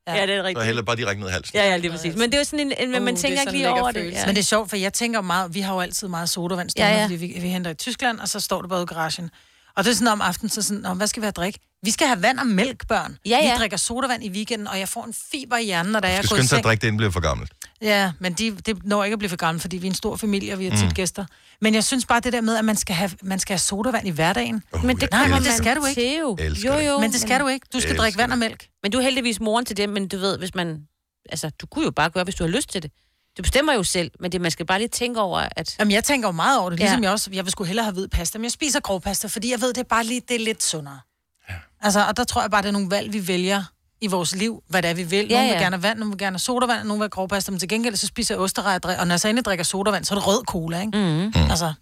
ja, 0.09 0.27
det 0.27 0.35
er 0.35 0.41
så 0.43 0.47
rigtigt. 0.47 0.65
hælder 0.67 0.83
bare 0.83 0.97
direkte 0.97 1.21
ned 1.21 1.29
i 1.29 1.33
halsen. 1.33 1.57
Ja, 1.57 1.69
ja, 1.71 1.77
lige 1.77 1.91
præcis. 1.91 2.15
Men 2.17 2.31
det 2.31 2.35
er 2.35 2.39
jo 2.39 2.45
sådan 2.45 2.61
en, 2.61 2.73
en 2.79 2.95
Uh, 2.97 3.03
man 3.03 3.15
er 3.15 3.19
tænker 3.19 3.41
ikke 3.41 3.53
lige 3.53 3.71
over 3.71 3.91
det. 3.93 4.13
Ja. 4.13 4.27
Men 4.27 4.35
det 4.35 4.41
er 4.41 4.45
sjovt, 4.45 4.71
for 4.71 4.77
jeg 4.77 4.93
tænker 4.93 5.21
meget, 5.21 5.55
vi 5.55 5.61
har 5.61 5.75
jo 5.75 5.81
altid 5.81 6.09
meget 6.09 6.29
sodavand 6.31 6.71
Ja, 6.77 6.85
ja, 6.87 6.91
ja. 6.93 6.97
ja. 6.99 7.05
fordi 7.05 7.15
vi, 7.17 7.27
vi 7.41 7.49
henter 7.49 7.71
i 7.71 7.75
Tyskland, 7.75 8.21
og 8.21 8.29
så 8.29 8.41
står 8.41 8.61
det 8.63 8.71
bare 8.71 8.83
i 8.83 8.87
garagen. 8.87 9.31
Og 9.79 9.85
det 9.85 9.91
er 9.91 9.95
sådan 9.95 10.09
om 10.09 10.21
aftenen, 10.21 10.51
så 10.51 10.63
sådan, 10.63 10.83
"Nå, 10.83 10.95
hvad 10.95 11.07
skal 11.07 11.21
vi 11.21 11.25
have 11.25 11.29
at 11.29 11.37
drikke? 11.37 11.59
Vi 11.83 11.91
skal 11.91 12.07
have 12.07 12.23
vand 12.23 12.39
og 12.39 12.47
mælk, 12.47 12.89
børn. 12.89 13.19
Ja, 13.27 13.31
ja. 13.43 13.53
Vi 13.53 13.59
drikker 13.59 13.77
sodavand 13.77 14.25
i 14.25 14.31
weekenden, 14.31 14.67
og 14.69 14.79
jeg 14.79 14.89
får 14.89 15.05
en 15.05 15.15
fiber 15.33 15.57
i 15.57 15.65
hjernen, 15.65 15.93
når 15.93 16.01
der 16.01 16.09
er 16.09 16.21
Du 16.21 16.27
skal 16.27 16.35
går 16.35 16.37
i 16.37 16.39
skynde 16.39 16.49
sig 16.49 16.57
at 16.57 16.59
seng. 16.59 16.65
drikke 16.65 16.81
det, 16.81 16.87
inden 16.87 16.97
bliver 16.97 17.11
for 17.11 17.21
gammelt. 17.21 17.53
Ja, 17.83 18.13
men 18.19 18.33
de, 18.33 18.51
det 18.67 18.85
når 18.85 19.05
ikke 19.05 19.13
at 19.13 19.19
blive 19.19 19.29
for 19.29 19.37
gammel, 19.37 19.61
fordi 19.61 19.77
vi 19.77 19.87
er 19.87 19.91
en 19.91 19.95
stor 19.95 20.17
familie, 20.17 20.53
og 20.53 20.59
vi 20.59 20.65
har 20.69 20.77
tit 20.77 20.85
Mm. 20.85 20.91
gæster. 20.95 21.25
Men 21.61 21.75
jeg 21.75 21.85
synes 21.85 22.07
bare 22.07 22.21
det 22.21 22.33
der 22.33 22.41
med, 22.41 22.57
at 22.57 22.65
man 22.65 22.77
skal 22.77 22.95
have, 22.97 23.11
man 23.23 23.39
skal 23.39 23.53
have 23.55 23.59
sodavand 23.59 24.07
i 24.07 24.11
hverdagen. 24.11 24.63
Oh, 24.73 24.85
Men 24.85 24.97
det 25.01 25.09
Nej, 25.11 25.29
men 25.29 25.43
det 25.43 25.53
skal 25.53 25.77
du 25.77 25.85
ikke. 25.87 26.19
jo. 26.21 26.37
Jo, 26.65 26.75
jo. 26.79 26.99
Men 27.01 27.13
det 27.13 27.21
skal 27.21 27.41
du 27.41 27.47
ikke. 27.49 27.67
Du 27.73 27.81
skal 27.81 27.97
drikke 27.97 28.19
vand 28.19 28.33
og 28.33 28.39
mælk. 28.39 28.67
Men 28.83 28.93
du 28.93 28.99
er 28.99 29.03
heldigvis 29.03 29.41
moren 29.41 29.65
til 29.65 29.77
det, 29.77 29.89
men 29.89 30.09
du 30.09 30.19
ved, 30.19 30.39
hvis 30.39 30.55
man... 30.55 30.83
Altså, 31.31 31.51
du 31.61 31.67
kunne 31.67 31.85
jo 31.85 31.91
bare 31.91 32.11
gøre, 32.11 32.25
hvis 32.25 32.35
du 32.35 32.45
har 32.45 32.51
lyst 32.51 32.69
til 32.71 32.83
det. 32.83 32.91
Du 33.39 33.43
bestemmer 33.43 33.73
jo 33.73 33.83
selv, 33.83 34.11
men 34.21 34.33
det, 34.33 34.41
man 34.41 34.51
skal 34.51 34.67
bare 34.67 34.79
lige 34.79 34.89
tænke 34.89 35.21
over, 35.21 35.49
at... 35.57 35.77
Jamen, 35.79 35.93
jeg 35.93 36.05
tænker 36.05 36.29
jo 36.29 36.33
meget 36.33 36.61
over 36.61 36.71
det, 36.71 36.79
ligesom 36.79 36.99
Ja. 37.01 37.05
jeg 37.05 37.13
også, 37.13 37.31
jeg 37.33 37.45
vil 37.45 37.53
sgu 37.53 37.65
hellere 37.65 37.85
have 37.85 37.93
hvid 37.93 38.09
pasta, 38.09 38.39
men 38.39 38.45
jeg 38.45 38.53
spiser 38.53 38.81
grov 38.81 39.01
pasta, 39.01 39.29
fordi 39.29 39.51
jeg 39.51 39.61
ved, 39.61 39.69
det 39.69 39.79
er 39.81 39.85
bare 39.89 40.05
lige, 40.05 40.21
det 40.29 40.35
er 40.41 40.45
lidt 40.45 40.63
sundere. 40.63 41.01
Ja. 41.49 41.55
Altså, 41.81 42.05
og 42.09 42.17
der 42.17 42.25
tror 42.25 42.41
jeg 42.41 42.51
bare, 42.51 42.63
det 42.63 42.69
er 42.69 42.73
nogle 42.73 42.91
valg, 42.91 43.13
vi 43.13 43.29
vælger 43.29 43.63
i 44.01 44.07
vores 44.07 44.35
liv, 44.37 44.63
hvad 44.69 44.83
det 44.83 44.91
er, 44.91 44.95
vi 44.95 45.03
vil. 45.03 45.27
Ja, 45.29 45.35
Nogle 45.35 45.49
vil 45.49 45.53
ja. 45.55 45.63
gerne 45.63 45.77
have 45.77 45.83
vand, 45.83 45.99
nogle 45.99 46.13
vil 46.13 46.19
gerne 46.19 46.35
have 46.35 46.39
sodavand, 46.39 46.79
nogle 46.89 46.99
vil 46.99 47.03
have 47.05 47.09
grov 47.09 47.29
pasta, 47.29 47.51
men 47.51 47.61
til 47.61 47.69
gengæld 47.69 47.97
så 47.97 48.07
spiser 48.07 48.35
jeg 48.35 48.41
osterej, 48.43 48.79
og 48.99 49.07
når 49.07 49.13
jeg 49.13 49.21
så 49.21 49.29
endelig 49.29 49.45
drikker 49.45 49.65
sodavand, 49.65 50.05
så 50.05 50.15
er 50.15 50.19
det 50.19 50.27
rød 50.27 50.45
cola, 50.45 50.81
ikke? 50.81 50.99
Mm. 50.99 51.05
Mm. 51.05 51.51
Altså, 51.51 51.73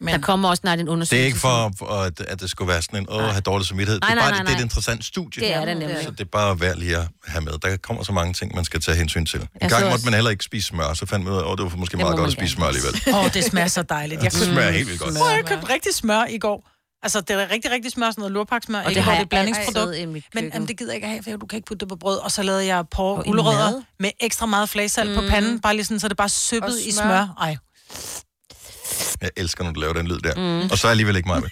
Men... 0.00 0.14
Der 0.14 0.20
kommer 0.20 0.48
også 0.48 0.60
snart 0.60 0.80
en 0.80 0.88
undersøgelse. 0.88 1.16
Det 1.16 1.22
er 1.22 1.26
ikke 1.26 1.38
for, 1.38 1.92
at, 1.92 2.20
at 2.20 2.40
det 2.40 2.50
skulle 2.50 2.68
være 2.68 2.82
sådan 2.82 2.98
en, 2.98 3.06
åh, 3.10 3.20
have 3.22 3.40
dårlig 3.40 3.66
samvittighed. 3.66 4.00
Nej, 4.00 4.08
det 4.08 4.12
er 4.12 4.20
nej, 4.20 4.30
bare 4.30 4.30
nej, 4.30 4.38
det, 4.38 4.46
det 4.46 4.52
er 4.52 4.56
et 4.56 4.58
nej. 4.60 4.64
interessant 4.64 5.04
studie. 5.04 5.42
Det 5.42 5.54
er 5.54 5.64
det 5.64 5.76
nemlig. 5.76 5.98
Så 6.04 6.10
det 6.10 6.20
er 6.20 6.24
bare 6.24 6.60
værd 6.60 6.76
lige 6.76 6.96
at 6.96 7.08
have 7.26 7.44
med. 7.44 7.52
Der 7.62 7.76
kommer 7.76 8.02
så 8.02 8.12
mange 8.12 8.32
ting, 8.34 8.54
man 8.54 8.64
skal 8.64 8.80
tage 8.80 8.96
hensyn 8.96 9.26
til. 9.26 9.40
En 9.40 9.48
Jeg 9.60 9.70
gang 9.70 9.82
måtte 9.82 9.94
også- 9.94 10.04
man 10.06 10.14
heller 10.14 10.30
ikke 10.30 10.44
spise 10.44 10.66
smør, 10.66 10.94
så 10.94 11.06
fandt 11.06 11.24
man 11.24 11.34
ud 11.34 11.38
af, 11.38 11.52
at 11.52 11.58
det 11.58 11.64
var 11.70 11.76
måske 11.76 11.96
Det 11.96 12.00
meget 12.04 12.16
godt 12.16 12.26
at 12.26 12.32
spise 12.32 12.52
smør 12.54 12.66
alligevel. 12.66 12.94
Åh, 13.08 13.24
oh, 13.24 13.32
det 13.34 13.44
smager 13.44 13.68
så 13.68 13.82
dejligt. 13.82 14.22
Jeg 14.22 14.32
Det 14.32 14.40
smager 14.40 14.70
helt 14.70 14.88
vildt 14.88 15.00
godt. 15.00 15.10
Åh, 15.10 15.36
jeg 15.36 15.44
købte 15.46 15.68
rigtig 15.74 15.94
smør 15.94 16.24
i 16.24 16.38
går. 16.38 16.70
Altså, 17.02 17.20
det 17.20 17.30
er 17.30 17.50
rigtig, 17.50 17.70
rigtig 17.70 17.92
smør, 17.92 18.06
sådan 18.10 18.20
noget 18.22 18.32
lurpaksmør. 18.32 18.78
Og 18.78 18.90
ikke, 18.90 18.98
det 18.98 19.04
har 19.04 19.12
jeg 19.12 19.18
det 19.18 19.24
et 19.24 19.28
blandingsprodukt. 19.28 20.08
mit 20.08 20.24
Men 20.34 20.50
jamen, 20.54 20.68
det 20.68 20.78
gider 20.78 20.90
jeg 20.90 20.96
ikke 20.96 21.08
have, 21.08 21.22
for 21.22 21.36
du 21.36 21.46
kan 21.46 21.56
ikke 21.56 21.66
putte 21.66 21.80
det 21.80 21.88
på 21.88 21.96
brød. 21.96 22.18
Og 22.18 22.30
så 22.32 22.42
lavede 22.42 22.66
jeg 22.66 22.80
i 22.80 22.94
gulerødder 22.94 23.82
med 23.98 24.10
ekstra 24.20 24.46
meget 24.46 24.68
flagesalt 24.68 25.10
mm. 25.10 25.16
på 25.16 25.22
panden, 25.30 25.60
bare 25.60 25.74
lige 25.74 25.84
sådan, 25.84 26.00
så 26.00 26.08
det 26.08 26.16
bare 26.16 26.28
søbbet 26.28 26.68
Og 26.70 26.88
i 26.88 26.92
smør. 26.92 27.02
smør. 27.02 27.34
Ej. 27.40 27.56
Jeg 29.20 29.30
elsker, 29.36 29.64
når 29.64 29.72
du 29.72 29.80
laver 29.80 29.92
den 29.92 30.06
lyd 30.08 30.18
der. 30.18 30.34
Mm. 30.62 30.70
Og 30.70 30.78
så 30.78 30.88
alligevel 30.88 31.16
ikke 31.16 31.28
mig 31.28 31.40
med. 31.40 31.50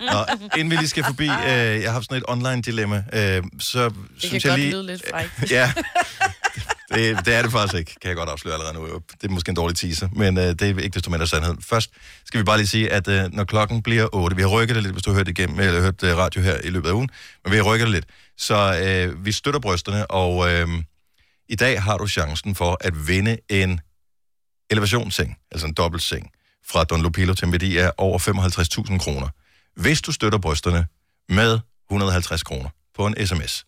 Nå, 0.00 0.26
inden 0.56 0.70
vi 0.70 0.76
lige 0.76 0.88
skal 0.88 1.04
forbi, 1.04 1.24
øh, 1.24 1.30
jeg 1.48 1.82
har 1.84 1.92
haft 1.92 2.04
sådan 2.04 2.16
et 2.16 2.24
online-dilemma, 2.28 2.96
øh, 3.12 3.42
så 3.58 3.84
Det 3.88 3.94
synes 4.18 4.42
kan 4.42 4.50
jeg 4.50 4.50
godt 4.50 4.60
lige... 4.60 4.70
lyde 4.72 4.86
lidt 4.86 5.02
frækt. 5.10 5.50
ja, 5.50 5.72
det, 6.94 7.26
det 7.26 7.34
er 7.34 7.42
det 7.42 7.52
faktisk 7.52 7.74
ikke, 7.74 7.94
kan 8.00 8.08
jeg 8.08 8.16
godt 8.16 8.28
afsløre 8.28 8.54
allerede 8.54 8.74
nu. 8.74 8.86
Det 9.22 9.28
er 9.28 9.32
måske 9.32 9.50
en 9.50 9.56
dårlig 9.56 9.76
teaser, 9.76 10.08
men 10.12 10.38
øh, 10.38 10.44
det 10.44 10.62
er 10.62 10.66
ikke 10.66 10.88
desto 10.94 11.10
mindre 11.10 11.26
sandheden. 11.26 11.62
Først 11.62 11.90
skal 12.24 12.38
vi 12.40 12.44
bare 12.44 12.56
lige 12.56 12.66
sige, 12.66 12.92
at 12.92 13.08
øh, 13.08 13.32
når 13.32 13.44
klokken 13.44 13.82
bliver 13.82 14.08
8, 14.12 14.36
vi 14.36 14.42
har 14.42 14.48
rykket 14.48 14.74
det 14.74 14.82
lidt, 14.82 14.94
hvis 14.94 15.02
du 15.02 15.10
har 15.10 15.16
hørt 15.16 15.26
det 15.26 15.38
igennem, 15.38 15.60
eller 15.60 15.80
hørt 15.80 16.02
øh, 16.02 16.16
radio 16.16 16.42
her 16.42 16.56
i 16.64 16.70
løbet 16.70 16.88
af 16.88 16.92
ugen, 16.92 17.08
men 17.44 17.52
vi 17.52 17.56
har 17.56 17.64
rykket 17.64 17.86
det 17.86 17.92
lidt, 17.94 18.06
så 18.38 18.80
øh, 18.84 19.24
vi 19.24 19.32
støtter 19.32 19.60
brysterne, 19.60 20.10
og 20.10 20.52
øh, 20.52 20.68
i 21.48 21.56
dag 21.56 21.82
har 21.82 21.96
du 21.96 22.06
chancen 22.06 22.54
for 22.54 22.78
at 22.80 23.08
vinde 23.08 23.36
en 23.50 23.80
elevationsseng, 24.70 25.36
altså 25.50 25.66
en 25.66 25.74
dobbeltseng, 25.74 26.30
fra 26.66 26.84
Don 26.84 27.02
Lupilo 27.02 27.34
til 27.34 27.46
en 27.46 27.52
værdi 27.52 27.76
af 27.76 27.92
over 27.98 28.18
55.000 28.18 28.98
kroner. 28.98 29.28
Hvis 29.76 30.02
du 30.02 30.12
støtter 30.12 30.38
brysterne 30.38 30.86
med 31.28 31.58
150 31.90 32.42
kroner 32.42 32.70
på 32.94 33.06
en 33.06 33.26
sms. 33.26 33.66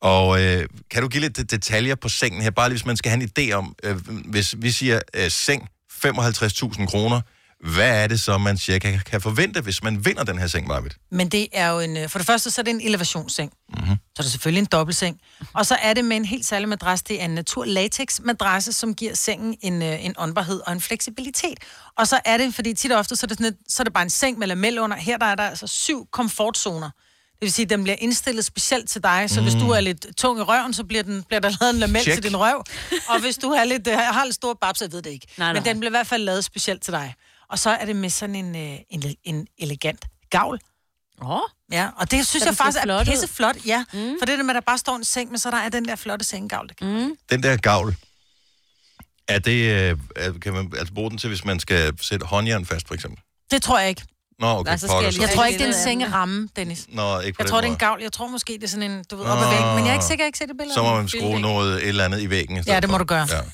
Og 0.00 0.42
øh, 0.42 0.68
kan 0.90 1.02
du 1.02 1.08
give 1.08 1.20
lidt 1.20 1.50
detaljer 1.50 1.94
på 1.94 2.08
sengen 2.08 2.42
her, 2.42 2.50
bare 2.50 2.68
lige 2.68 2.74
hvis 2.74 2.86
man 2.86 2.96
skal 2.96 3.10
have 3.10 3.22
en 3.22 3.30
idé 3.38 3.52
om, 3.52 3.74
øh, 3.82 3.96
hvis 4.24 4.54
vi 4.58 4.70
siger 4.70 5.00
øh, 5.14 5.30
seng 5.30 5.68
55.000 6.04 6.86
kroner, 6.86 7.20
hvad 7.64 8.02
er 8.02 8.06
det 8.06 8.20
så, 8.20 8.38
man 8.38 8.58
cirka 8.58 8.98
kan 9.06 9.20
forvente, 9.20 9.60
hvis 9.60 9.82
man 9.82 10.04
vinder 10.04 10.24
den 10.24 10.38
her 10.38 10.46
seng, 10.46 10.66
Marvitt? 10.66 10.96
Men 11.10 11.28
det 11.28 11.48
er 11.52 11.68
jo 11.70 11.80
en... 11.80 11.96
øh, 11.96 12.08
For 12.08 12.18
det 12.18 12.26
første, 12.26 12.50
så 12.50 12.60
er 12.60 12.62
det 12.62 12.70
en 12.70 12.80
elevationsseng. 12.80 13.52
Mm-hmm. 13.68 13.86
Så 13.96 14.18
er 14.18 14.22
det 14.22 14.30
selvfølgelig 14.32 14.60
en 14.60 14.66
dobbeltseng. 14.66 15.20
Og 15.54 15.66
så 15.66 15.74
er 15.82 15.94
det 15.94 16.04
med 16.04 16.16
en 16.16 16.24
helt 16.24 16.46
særlig 16.46 16.68
madras. 16.68 17.02
Det 17.02 17.20
er 17.20 17.24
en 17.24 17.30
natur 17.30 17.64
latex 17.64 18.20
madrasse, 18.20 18.72
som 18.72 18.94
giver 18.94 19.14
sengen 19.14 19.56
en, 19.60 19.82
øh, 19.82 20.04
en 20.04 20.14
åndbarhed 20.18 20.60
og 20.66 20.72
en 20.72 20.80
fleksibilitet. 20.80 21.58
Og 21.96 22.08
så 22.08 22.20
er 22.24 22.36
det, 22.38 22.54
fordi 22.54 22.74
tit 22.74 22.92
og 22.92 22.98
ofte, 22.98 23.16
så 23.16 23.26
er 23.26 23.28
det, 23.28 23.36
sådan 23.38 23.52
et, 23.52 23.56
så 23.68 23.82
er 23.82 23.84
det 23.84 23.92
bare 23.92 24.02
en 24.04 24.10
seng 24.10 24.38
med 24.38 24.46
lamel 24.46 24.78
under. 24.78 24.96
Her 24.96 25.16
der 25.18 25.26
er 25.26 25.34
der 25.34 25.44
altså 25.44 25.66
syv 25.66 26.06
komfortzoner. 26.12 26.90
Det 27.32 27.44
vil 27.44 27.52
sige, 27.52 27.64
at 27.64 27.70
den 27.70 27.82
bliver 27.82 27.96
indstillet 27.98 28.44
specielt 28.44 28.90
til 28.90 29.02
dig, 29.02 29.30
så 29.30 29.40
mm. 29.40 29.46
hvis 29.46 29.54
du 29.54 29.70
er 29.70 29.80
lidt 29.80 30.06
tung 30.16 30.38
i 30.38 30.42
røven, 30.42 30.74
så 30.74 30.84
bliver, 30.84 31.02
den, 31.02 31.22
bliver 31.22 31.40
der 31.40 31.50
lavet 31.60 31.74
en 31.74 31.80
lamel 31.80 32.02
Check. 32.02 32.14
til 32.14 32.22
din 32.22 32.36
røv. 32.36 32.64
Og 33.08 33.20
hvis 33.20 33.36
du 33.38 33.50
er 33.50 33.64
lidt, 33.64 33.86
øh, 33.88 33.94
har 33.98 34.24
lidt 34.24 34.34
stor 34.34 34.58
babs, 34.60 34.80
jeg 34.80 34.92
ved 34.92 35.02
det 35.02 35.10
ikke. 35.10 35.26
Nej, 35.36 35.52
Men 35.52 35.62
nej. 35.62 35.72
den 35.72 35.80
bliver 35.80 35.90
i 35.90 35.96
hvert 35.98 36.06
fald 36.06 36.22
lavet 36.22 36.44
specielt 36.44 36.82
til 36.82 36.92
dig. 36.92 37.14
Og 37.50 37.58
så 37.58 37.70
er 37.70 37.84
det 37.84 37.96
med 37.96 38.10
sådan 38.10 38.34
en, 38.34 38.56
øh, 38.56 38.78
en, 38.90 39.02
en 39.24 39.46
elegant 39.58 40.04
gavl. 40.30 40.60
Åh. 41.22 41.30
Oh. 41.30 41.40
Ja, 41.72 41.88
og 41.96 42.10
det 42.10 42.26
synes 42.26 42.42
Så 42.42 42.48
jeg 42.48 42.56
faktisk 42.56 42.78
er 42.78 42.82
flot 42.82 43.00
ud. 43.08 43.12
pisse 43.12 43.28
flot, 43.28 43.56
ja. 43.66 43.84
Mm. 43.92 43.98
For 44.20 44.26
det 44.26 44.32
er 44.32 44.36
det 44.36 44.44
med, 44.44 44.50
at 44.50 44.54
der 44.54 44.60
bare 44.66 44.78
står 44.78 44.96
en 44.96 45.04
seng, 45.04 45.30
men 45.30 45.38
så 45.38 45.50
der 45.50 45.56
er 45.56 45.68
den 45.68 45.84
der 45.84 45.96
flotte 45.96 46.24
senggavl. 46.24 46.70
Mm. 46.80 47.16
Den 47.30 47.42
der 47.42 47.56
gavl, 47.56 47.96
er 49.28 49.38
det, 49.38 49.52
øh, 49.92 49.98
er- 50.16 50.32
kan 50.42 50.52
man 50.52 50.72
altså 50.78 50.94
bruge 50.94 51.10
den 51.10 51.18
til, 51.18 51.28
hvis 51.28 51.44
man 51.44 51.60
skal 51.60 51.92
sætte 52.00 52.26
håndjern 52.26 52.66
fast, 52.66 52.86
for 52.88 52.94
eksempel? 52.94 53.20
Det 53.50 53.62
tror 53.62 53.78
jeg 53.78 53.88
ikke. 53.88 54.02
Nå, 54.38 54.46
okay, 54.46 54.68
Nej, 54.70 54.76
så 54.76 54.86
skal 54.86 55.02
jeg 55.02 55.12
lige- 55.12 55.22
Jeg 55.22 55.30
tror 55.34 55.44
ikke, 55.44 55.58
det 55.58 55.64
er 55.64 55.66
en 55.66 55.72
billede 55.72 55.82
sengeramme, 55.82 56.48
Dennis. 56.56 56.86
Nå, 56.88 57.20
ikke 57.20 57.36
på 57.36 57.42
Jeg 57.42 57.50
tror, 57.50 57.60
det 57.60 57.68
er 57.68 57.72
en 57.72 57.78
gavl. 57.78 58.02
Jeg 58.02 58.12
tror 58.12 58.26
måske, 58.28 58.52
det 58.52 58.64
er 58.64 58.68
sådan 58.68 58.90
en, 58.90 59.04
du 59.10 59.16
ved, 59.16 59.24
Nå. 59.24 59.30
op 59.30 59.38
ad 59.42 59.48
væggen. 59.50 59.74
Men 59.74 59.84
jeg 59.84 59.88
er 59.90 59.94
ikke 59.94 60.04
sikker, 60.04 60.24
jeg 60.24 60.28
ikke 60.28 60.38
set 60.38 60.48
det 60.48 60.56
billede. 60.56 60.74
Så 60.74 60.82
må 60.82 60.94
man 60.96 61.08
skrue 61.08 61.40
noget, 61.40 61.82
et 61.82 61.88
eller 61.88 62.04
andet 62.04 62.20
i 62.20 62.30
væggen. 62.30 62.56
i 62.56 62.60
Ja, 62.66 62.80
det 62.80 62.88
må 62.88 62.94
for. 62.94 62.98
du 62.98 63.04
gøre. 63.04 63.26
Ja. 63.30 63.36
Det 63.36 63.44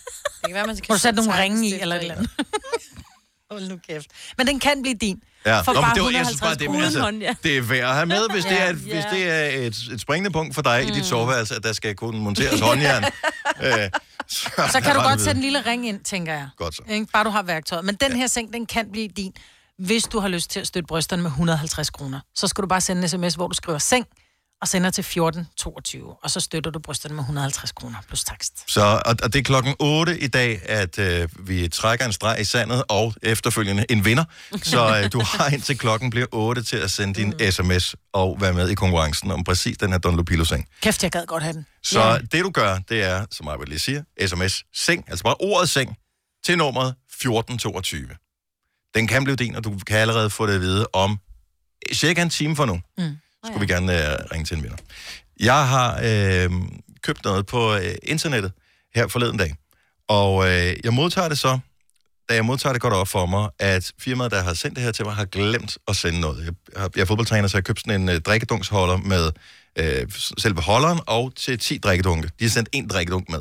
kan 0.46 0.54
være, 0.54 0.66
man 0.66 0.76
skal 0.76 0.86
Må 0.92 0.94
du 0.94 1.00
sætte 1.00 1.16
nogle 1.22 1.42
ringe 1.42 1.68
i, 1.68 1.80
eller 1.80 1.96
et 1.96 2.00
eller 2.02 2.14
andet. 2.14 2.30
Hold 3.54 3.68
nu 3.68 3.78
kæft. 3.88 4.06
Men 4.38 4.46
den 4.46 4.60
kan 4.60 4.82
blive 4.82 4.94
din. 4.94 5.22
Ja, 5.46 5.60
For 5.60 5.72
Nå, 5.72 5.80
bare 5.80 5.94
det, 5.94 6.02
var, 6.02 6.10
jeg 6.10 6.26
synes 6.26 6.40
bare, 6.40 6.52
150 6.52 6.58
det, 6.58 6.84
altså, 6.84 7.00
hånd, 7.00 7.18
ja. 7.22 7.34
det 7.42 7.56
er 7.56 7.62
værd 7.62 7.88
at 7.88 7.94
have 7.94 8.06
med, 8.06 8.28
hvis, 8.32 8.44
det, 8.52 8.60
er, 8.62 8.68
et, 8.70 8.86
Ja. 8.86 8.94
hvis 8.94 9.04
det 9.12 9.30
er 9.30 9.66
et, 9.66 9.76
et 9.92 10.00
springende 10.00 10.30
punkt 10.30 10.54
for 10.54 10.62
dig 10.62 10.82
mm. 10.82 10.88
i 10.92 10.94
dit 10.94 11.06
soveværelse, 11.06 11.54
at 11.54 11.62
der 11.62 11.72
skal 11.72 11.94
kunne 11.94 12.20
monteres 12.20 12.60
håndjern. 12.60 13.04
øh, 13.64 13.72
så, 14.28 14.50
Så 14.72 14.80
kan 14.80 14.94
du 14.94 15.00
godt 15.00 15.20
sætte 15.20 15.38
en 15.38 15.42
lille 15.42 15.60
ring 15.66 15.88
ind, 15.88 16.00
tænker 16.04 16.32
jeg. 16.32 16.48
Godt 16.56 16.74
så. 16.74 16.82
Ikke? 16.88 17.06
Bare 17.12 17.24
du 17.24 17.30
har 17.30 17.42
værktøjet. 17.42 17.84
Men 17.84 17.94
den 17.94 18.12
her 18.12 18.26
seng, 18.26 18.52
den 18.52 18.66
kan 18.66 18.90
blive 18.92 19.08
din, 19.08 19.32
hvis 19.78 20.04
du 20.04 20.18
har 20.20 20.28
lyst 20.28 20.50
til 20.50 20.60
at 20.60 20.66
støtte 20.66 20.86
brysterne 20.86 21.22
med 21.22 21.30
150 21.30 21.90
kroner. 21.90 22.20
Så 22.34 22.48
skal 22.48 22.62
du 22.62 22.68
bare 22.68 22.80
sende 22.80 23.02
en 23.02 23.08
sms, 23.08 23.34
hvor 23.34 23.48
du 23.48 23.54
skriver 23.54 23.78
seng, 23.78 24.06
og 24.64 24.68
sender 24.68 24.90
til 24.90 25.02
1422. 25.02 26.14
Og 26.22 26.30
så 26.30 26.40
støtter 26.40 26.70
du 26.70 26.78
brysterne 26.78 27.14
med 27.14 27.22
150 27.22 27.72
kroner 27.72 27.98
plus 28.06 28.24
takst. 28.24 28.72
Så, 28.72 29.02
og, 29.06 29.16
og 29.22 29.32
det 29.32 29.38
er 29.38 29.42
klokken 29.42 29.74
8 29.78 30.18
i 30.20 30.26
dag, 30.26 30.60
at 30.64 30.98
øh, 30.98 31.28
vi 31.38 31.68
trækker 31.68 32.06
en 32.06 32.12
streg 32.12 32.40
i 32.40 32.44
sandet, 32.44 32.84
og 32.88 33.14
efterfølgende 33.22 33.84
en 33.90 34.04
vinder. 34.04 34.24
Så 34.62 35.00
øh, 35.04 35.12
du 35.12 35.22
har 35.32 35.48
indtil 35.48 35.78
klokken 35.78 36.10
bliver 36.10 36.26
8 36.32 36.62
til 36.62 36.76
at 36.76 36.90
sende 36.90 37.14
din 37.14 37.52
sms 37.52 37.94
og 38.12 38.36
være 38.40 38.52
med 38.52 38.68
i 38.68 38.74
konkurrencen 38.74 39.30
om 39.30 39.44
præcis 39.44 39.78
den 39.78 39.90
her 39.90 39.98
Don 39.98 40.16
Lupilo-seng. 40.16 40.68
Kæft, 40.80 41.02
jeg 41.02 41.10
gad 41.10 41.26
godt 41.26 41.42
have 41.42 41.52
den. 41.52 41.66
Så 41.82 42.00
ja. 42.00 42.18
det 42.18 42.44
du 42.44 42.50
gør, 42.50 42.78
det 42.88 43.02
er, 43.02 43.26
som 43.30 43.48
vil 43.60 43.68
lige 43.68 43.78
sige, 43.78 44.04
sms 44.26 44.62
seng, 44.74 45.04
altså 45.08 45.24
bare 45.24 45.36
ordet 45.40 45.70
seng, 45.70 45.96
til 46.44 46.58
nummeret 46.58 46.88
1422. 46.88 48.08
Den 48.94 49.06
kan 49.06 49.24
blive 49.24 49.36
din, 49.36 49.56
og 49.56 49.64
du 49.64 49.78
kan 49.86 49.98
allerede 49.98 50.30
få 50.30 50.46
det 50.46 50.54
at 50.54 50.60
vide 50.60 50.86
om 50.92 51.18
cirka 51.92 52.22
en 52.22 52.30
time 52.30 52.56
fra 52.56 52.66
nu. 52.66 52.80
Mm. 52.98 53.16
Skulle 53.44 53.60
vi 53.60 53.72
gerne 53.72 54.12
øh, 54.12 54.18
ringe 54.32 54.44
til 54.44 54.56
en 54.56 54.62
vinder. 54.62 54.76
Jeg 55.40 55.68
har 55.68 56.00
øh, 56.04 56.50
købt 57.02 57.24
noget 57.24 57.46
på 57.46 57.74
øh, 57.74 57.94
internettet 58.02 58.52
her 58.94 59.08
forleden 59.08 59.36
dag, 59.36 59.54
og 60.08 60.46
øh, 60.46 60.76
jeg 60.84 60.94
modtager 60.94 61.28
det 61.28 61.38
så, 61.38 61.58
da 62.28 62.34
jeg 62.34 62.44
modtager 62.44 62.72
det, 62.72 62.82
går 62.82 62.88
det 62.88 62.98
op 62.98 63.08
for 63.08 63.26
mig, 63.26 63.48
at 63.58 63.92
firmaet, 63.98 64.30
der 64.30 64.42
har 64.42 64.54
sendt 64.54 64.76
det 64.76 64.84
her 64.84 64.92
til 64.92 65.04
mig, 65.04 65.14
har 65.14 65.24
glemt 65.24 65.78
at 65.88 65.96
sende 65.96 66.20
noget. 66.20 66.44
Jeg, 66.44 66.80
har, 66.80 66.90
jeg 66.96 67.02
er 67.02 67.06
fodboldtræner, 67.06 67.48
så 67.48 67.56
jeg 67.56 67.58
har 67.58 67.62
købt 67.62 67.80
sådan 67.80 68.00
en 68.00 68.08
øh, 68.08 68.20
drikkedunksholder 68.20 68.96
med 68.96 69.32
øh, 69.78 70.06
selve 70.38 70.60
holderen 70.60 71.00
og 71.06 71.32
til 71.36 71.58
10 71.58 71.78
drikkedunke. 71.78 72.30
De 72.38 72.44
har 72.44 72.50
sendt 72.50 72.68
en 72.72 72.88
drikkedunk 72.88 73.30
med. 73.30 73.40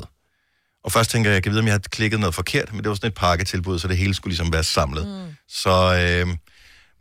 Og 0.84 0.92
først 0.92 1.10
tænker 1.10 1.30
jeg, 1.30 1.34
jeg 1.34 1.42
kan 1.42 1.52
vide, 1.52 1.60
om 1.60 1.66
jeg 1.66 1.74
har 1.74 1.78
klikket 1.78 2.20
noget 2.20 2.34
forkert, 2.34 2.72
men 2.72 2.82
det 2.82 2.88
var 2.88 2.94
sådan 2.94 3.08
et 3.08 3.14
pakketilbud, 3.14 3.78
så 3.78 3.88
det 3.88 3.96
hele 3.96 4.14
skulle 4.14 4.30
ligesom 4.30 4.52
være 4.52 4.64
samlet. 4.64 5.06
Mm. 5.08 5.34
Så, 5.48 5.70
øh, 5.94 6.36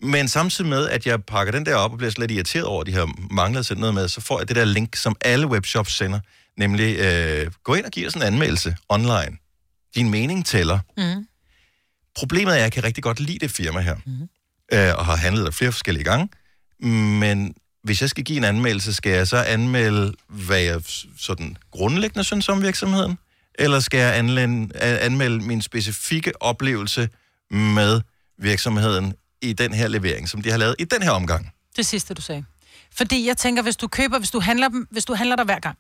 men 0.04 0.28
samtidig 0.28 0.70
med, 0.70 0.90
at 0.90 1.06
jeg 1.06 1.24
pakker 1.24 1.52
den 1.52 1.66
der 1.66 1.76
op 1.76 1.92
og 1.92 1.98
bliver 1.98 2.12
slet 2.12 2.32
irriteret 2.32 2.66
over, 2.66 2.82
at 2.82 2.88
de 2.88 2.94
har 2.94 3.34
manglet 3.34 3.60
at 3.60 3.66
sende 3.66 3.80
noget 3.80 3.96
med, 3.96 4.08
så 4.08 4.22
får 4.22 4.40
jeg 4.40 4.48
det 4.48 4.56
der 4.56 4.66
link, 4.66 4.96
som 4.96 5.16
alle 5.22 5.48
webshops 5.48 5.98
sender, 5.98 6.20
nemlig 6.58 6.98
øh, 7.00 7.52
gå 7.64 7.74
ind 7.74 7.86
og 7.86 7.92
giv 7.92 8.08
os 8.08 8.14
en 8.14 8.22
anmeldelse 8.22 8.76
online. 8.90 9.38
Din 9.96 10.10
mening 10.10 10.46
tæller. 10.46 10.80
Mm. 10.98 11.28
Problemet 12.16 12.52
er, 12.52 12.56
at 12.56 12.62
jeg 12.62 12.72
kan 12.72 12.84
rigtig 12.84 13.04
godt 13.04 13.20
lide 13.20 13.40
det 13.40 13.52
firma 13.52 13.80
her, 13.80 13.96
mm-hmm. 13.96 14.30
øh, 14.74 14.96
og 14.98 15.06
har 15.06 15.16
handlet 15.16 15.46
der 15.46 15.52
flere 15.52 15.72
forskellige 15.72 16.04
gange. 16.04 16.30
Men 17.20 17.56
hvis 17.84 18.02
jeg 18.02 18.10
skal 18.10 18.24
give 18.24 18.38
en 18.38 18.44
anmeldelse, 18.44 18.94
skal 18.94 19.12
jeg 19.12 19.28
så 19.28 19.38
anmelde, 19.38 20.14
hvad 20.28 20.62
jeg 20.62 20.82
sådan 21.18 21.58
grundlæggende 21.72 22.24
synes 22.24 22.50
om 22.50 22.62
virksomheden? 22.62 23.18
Eller 23.60 23.80
skal 23.80 24.00
jeg 24.00 24.18
anmelde, 24.18 24.78
anmelde 24.80 25.40
min 25.40 25.62
specifikke 25.62 26.42
oplevelse 26.42 27.10
med 27.52 28.02
virksomheden 28.38 29.14
i 29.44 29.54
den 29.54 29.74
her 29.74 29.88
levering, 29.88 30.30
som 30.30 30.42
de 30.42 30.50
har 30.52 30.58
lavet 30.58 30.76
i 30.80 30.84
den 30.84 31.02
her 31.02 31.12
omgang? 31.12 31.54
Det 31.76 31.86
sidste, 31.86 32.14
du 32.14 32.22
sagde. 32.22 32.46
Fordi 32.92 33.28
jeg 33.28 33.38
tænker, 33.38 33.64
hvis 33.64 33.76
du 33.78 33.88
køber, 33.88 34.20
hvis 34.20 34.32
du 34.32 34.40
handler, 34.40 34.68
dem, 34.68 34.88
hvis 34.92 35.06
du 35.06 35.14
handler 35.14 35.36
der 35.36 35.44
hver 35.44 35.60
gang, 35.60 35.78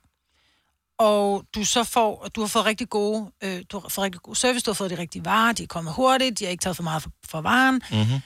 og 0.97 1.45
du 1.55 1.65
så 1.65 1.83
får, 1.83 2.27
du 2.35 2.41
har 2.41 2.47
fået 2.47 2.65
rigtig 2.65 2.89
gode, 2.89 3.31
øh, 3.43 3.61
du 3.71 3.79
har 3.79 3.89
fået 3.89 4.05
rigtig 4.05 4.21
god 4.21 4.35
service, 4.35 4.65
du 4.65 4.71
har 4.71 4.75
fået 4.75 4.89
de 4.91 4.97
rigtige 4.97 5.25
varer, 5.25 5.53
de 5.53 5.63
er 5.63 5.67
kommet 5.67 5.93
hurtigt, 5.93 6.39
de 6.39 6.43
har 6.45 6.51
ikke 6.51 6.61
taget 6.61 6.75
for 6.75 6.83
meget 6.83 7.03
for, 7.03 7.11
for 7.25 7.41
varen. 7.41 7.81
Mm-hmm. 7.91 8.19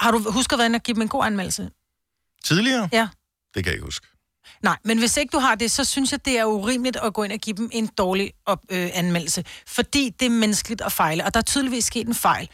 Har 0.00 0.10
du 0.10 0.30
husket 0.30 0.60
at 0.60 0.82
give 0.82 0.94
dem 0.94 1.02
en 1.02 1.08
god 1.08 1.24
anmeldelse? 1.24 1.70
Tidligere? 2.44 2.88
Ja. 2.92 3.08
Det 3.54 3.64
kan 3.64 3.66
jeg 3.66 3.74
ikke 3.74 3.84
huske. 3.84 4.06
Nej, 4.62 4.76
men 4.84 4.98
hvis 4.98 5.16
ikke 5.16 5.30
du 5.32 5.38
har 5.38 5.54
det, 5.54 5.70
så 5.70 5.84
synes 5.84 6.12
jeg, 6.12 6.24
det 6.24 6.38
er 6.38 6.44
urimeligt 6.44 6.96
at 6.96 7.14
gå 7.14 7.22
ind 7.22 7.32
og 7.32 7.38
give 7.38 7.56
dem 7.56 7.70
en 7.72 7.86
dårlig 7.86 8.32
op, 8.46 8.58
øh, 8.70 8.90
anmeldelse. 8.92 9.44
Fordi 9.66 10.10
det 10.20 10.26
er 10.26 10.30
menneskeligt 10.30 10.80
at 10.80 10.92
fejle, 10.92 11.24
og 11.24 11.34
der 11.34 11.40
er 11.40 11.44
tydeligvis 11.44 11.84
sket 11.84 12.06
en 12.06 12.14
fejl. 12.14 12.48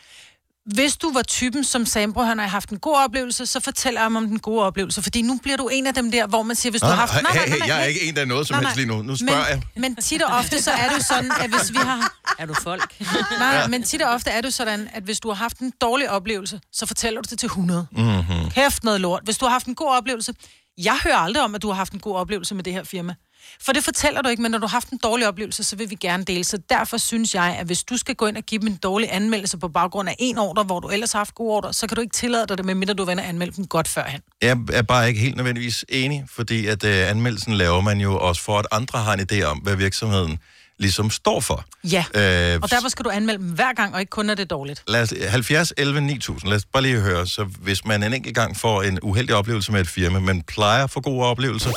Hvis 0.67 0.97
du 0.97 1.13
var 1.13 1.23
typen, 1.23 1.65
som 1.65 1.87
sagde, 1.87 2.13
bror, 2.13 2.23
han 2.23 2.39
har 2.39 2.47
haft 2.47 2.71
en 2.71 2.79
god 2.79 2.97
oplevelse, 2.97 3.47
så 3.47 3.61
fortæl 3.61 3.99
ham 3.99 4.17
om 4.17 4.27
den 4.29 4.39
gode 4.39 4.63
oplevelse. 4.63 5.03
Fordi 5.03 5.23
nu 5.23 5.39
bliver 5.43 5.57
du 5.57 5.69
en 5.69 5.87
af 5.87 5.95
dem 5.95 6.11
der, 6.11 6.27
hvor 6.27 6.43
man 6.43 6.57
siger, 6.57 6.71
hvis 6.71 6.81
du 6.81 6.87
Nå, 6.87 6.93
har 6.93 7.01
haft... 7.01 7.13
hey, 7.13 7.53
hey, 7.53 7.69
jeg 7.69 7.81
er 7.81 7.85
ikke 7.85 8.03
en, 8.09 8.15
der 8.15 8.21
er 8.21 8.27
noget 8.27 8.47
som 8.47 8.55
Nej, 8.55 8.61
helst 8.61 8.77
nej. 8.77 8.85
lige 8.85 8.97
nu. 8.97 9.03
Nu 9.03 9.17
spørger 9.17 9.47
jeg. 9.47 9.63
men, 9.75 9.83
Men 9.83 9.97
tit 9.97 10.23
og 10.23 10.35
ofte, 10.37 10.63
så 10.63 10.71
er 10.71 10.89
det 10.89 10.97
jo 10.97 11.03
sådan, 11.03 11.33
at 11.41 11.51
hvis 11.51 11.73
vi 11.73 11.79
har... 11.79 12.13
Er 12.39 12.47
du 12.47 12.55
folk? 12.55 13.01
Nej, 13.39 13.49
ja. 13.49 13.67
men 13.67 13.83
tit 13.83 14.03
og 14.03 14.11
ofte 14.11 14.31
er 14.31 14.41
det 14.41 14.55
sådan, 14.55 14.89
at 14.95 15.03
hvis 15.03 15.21
du 15.21 15.29
har 15.29 15.35
haft 15.35 15.59
en 15.59 15.73
dårlig 15.81 16.11
oplevelse, 16.11 16.61
så 16.73 16.87
fortæller 16.87 17.21
du 17.21 17.27
det 17.31 17.39
til 17.39 17.47
100. 17.47 17.87
Mm-hmm. 17.93 18.51
Kæft 18.51 18.85
noget 18.85 19.01
lort. 19.01 19.21
Hvis 19.25 19.39
du 19.39 19.45
har 19.45 19.53
haft 19.53 19.67
en 19.67 19.75
god 19.75 19.89
oplevelse... 19.97 20.35
Jeg 20.79 20.99
hører 21.05 21.17
aldrig 21.17 21.45
om, 21.45 21.55
at 21.55 21.63
du 21.63 21.69
har 21.69 21.75
haft 21.75 21.93
en 21.93 22.01
god 22.01 22.17
oplevelse 22.17 22.55
med 22.55 22.65
det 22.65 22.73
her 22.73 22.85
firma. 22.85 23.15
For 23.61 23.73
det 23.73 23.85
fortæller 23.85 24.23
du 24.23 24.29
ikke, 24.29 24.43
men 24.43 24.51
når 24.51 24.59
du 24.59 24.67
har 24.67 24.77
haft 24.77 24.91
en 24.91 24.99
dårlig 25.03 25.29
oplevelse, 25.29 25.65
så 25.65 25.77
vil 25.77 25.91
vi 25.91 25.95
gerne 25.95 26.25
dele. 26.25 26.45
Så 26.45 26.59
derfor 26.69 26.97
synes 26.97 27.35
jeg, 27.35 27.57
at 27.61 27.67
hvis 27.67 27.85
du 27.85 27.97
skal 27.97 28.15
gå 28.15 28.27
ind 28.27 28.37
og 28.37 28.43
give 28.43 28.61
dem 28.61 28.69
en 28.69 28.77
dårlig 28.77 29.09
anmeldelse 29.13 29.59
på 29.59 29.69
baggrund 29.69 30.09
af 30.09 30.17
en 30.19 30.39
ordre, 30.39 30.63
hvor 30.63 30.81
du 30.81 30.89
ellers 30.89 31.13
har 31.13 31.19
haft 31.19 31.35
gode 31.35 31.51
ordre, 31.51 31.73
så 31.73 31.87
kan 31.87 31.95
du 31.95 32.01
ikke 32.01 32.15
tillade 32.15 32.47
dig 32.47 32.59
det, 32.59 32.67
medmindre 32.67 32.95
du 32.95 33.05
vender 33.05 33.25
anmeldelsen 33.25 33.65
dem 33.65 33.69
godt 33.69 33.89
førhen. 33.89 34.21
Jeg 34.43 34.59
er 34.73 34.83
bare 34.83 35.09
ikke 35.09 35.21
helt 35.21 35.37
nødvendigvis 35.37 35.85
enig, 35.89 36.25
fordi 36.31 36.67
at 36.67 36.85
øh, 36.85 37.11
anmeldelsen 37.11 37.55
laver 37.55 37.81
man 37.81 38.01
jo 38.01 38.19
også 38.19 38.43
for, 38.43 38.59
at 38.59 38.67
andre 38.73 38.99
har 38.99 39.13
en 39.15 39.27
idé 39.33 39.43
om, 39.43 39.59
hvad 39.59 39.77
virksomheden 39.77 40.39
ligesom 40.79 41.11
står 41.11 41.41
for. 41.41 41.65
Ja, 41.85 42.05
Øh, 42.15 42.59
og 42.63 42.71
derfor 42.71 42.89
skal 42.89 43.05
du 43.05 43.11
anmelde 43.11 43.39
dem 43.43 43.49
hver 43.51 43.73
gang, 43.73 43.95
og 43.95 44.01
ikke 44.01 44.11
kun, 44.11 44.27
når 44.27 44.35
det 44.35 44.43
er 44.43 44.47
dårligt. 44.47 44.83
Lad 44.89 45.03
os, 45.03 45.13
70, 45.29 45.73
11, 45.77 46.01
9000. 46.01 46.49
Lad 46.51 46.57
os 46.57 46.65
bare 46.73 46.83
lige 46.83 47.01
høre. 47.01 47.27
Så 47.27 47.45
hvis 47.45 47.85
man 47.85 48.03
en 48.03 48.15
enkelt 48.15 48.35
gang 48.35 48.57
får 48.57 48.83
en 48.83 48.99
uheldig 49.03 49.35
oplevelse 49.35 49.73
med 49.73 49.81
et 49.81 49.89
firma, 49.89 50.19
men 50.19 50.43
plejer 50.43 50.87
for 50.87 51.01
gode 51.01 51.25
oplevelser, 51.27 51.71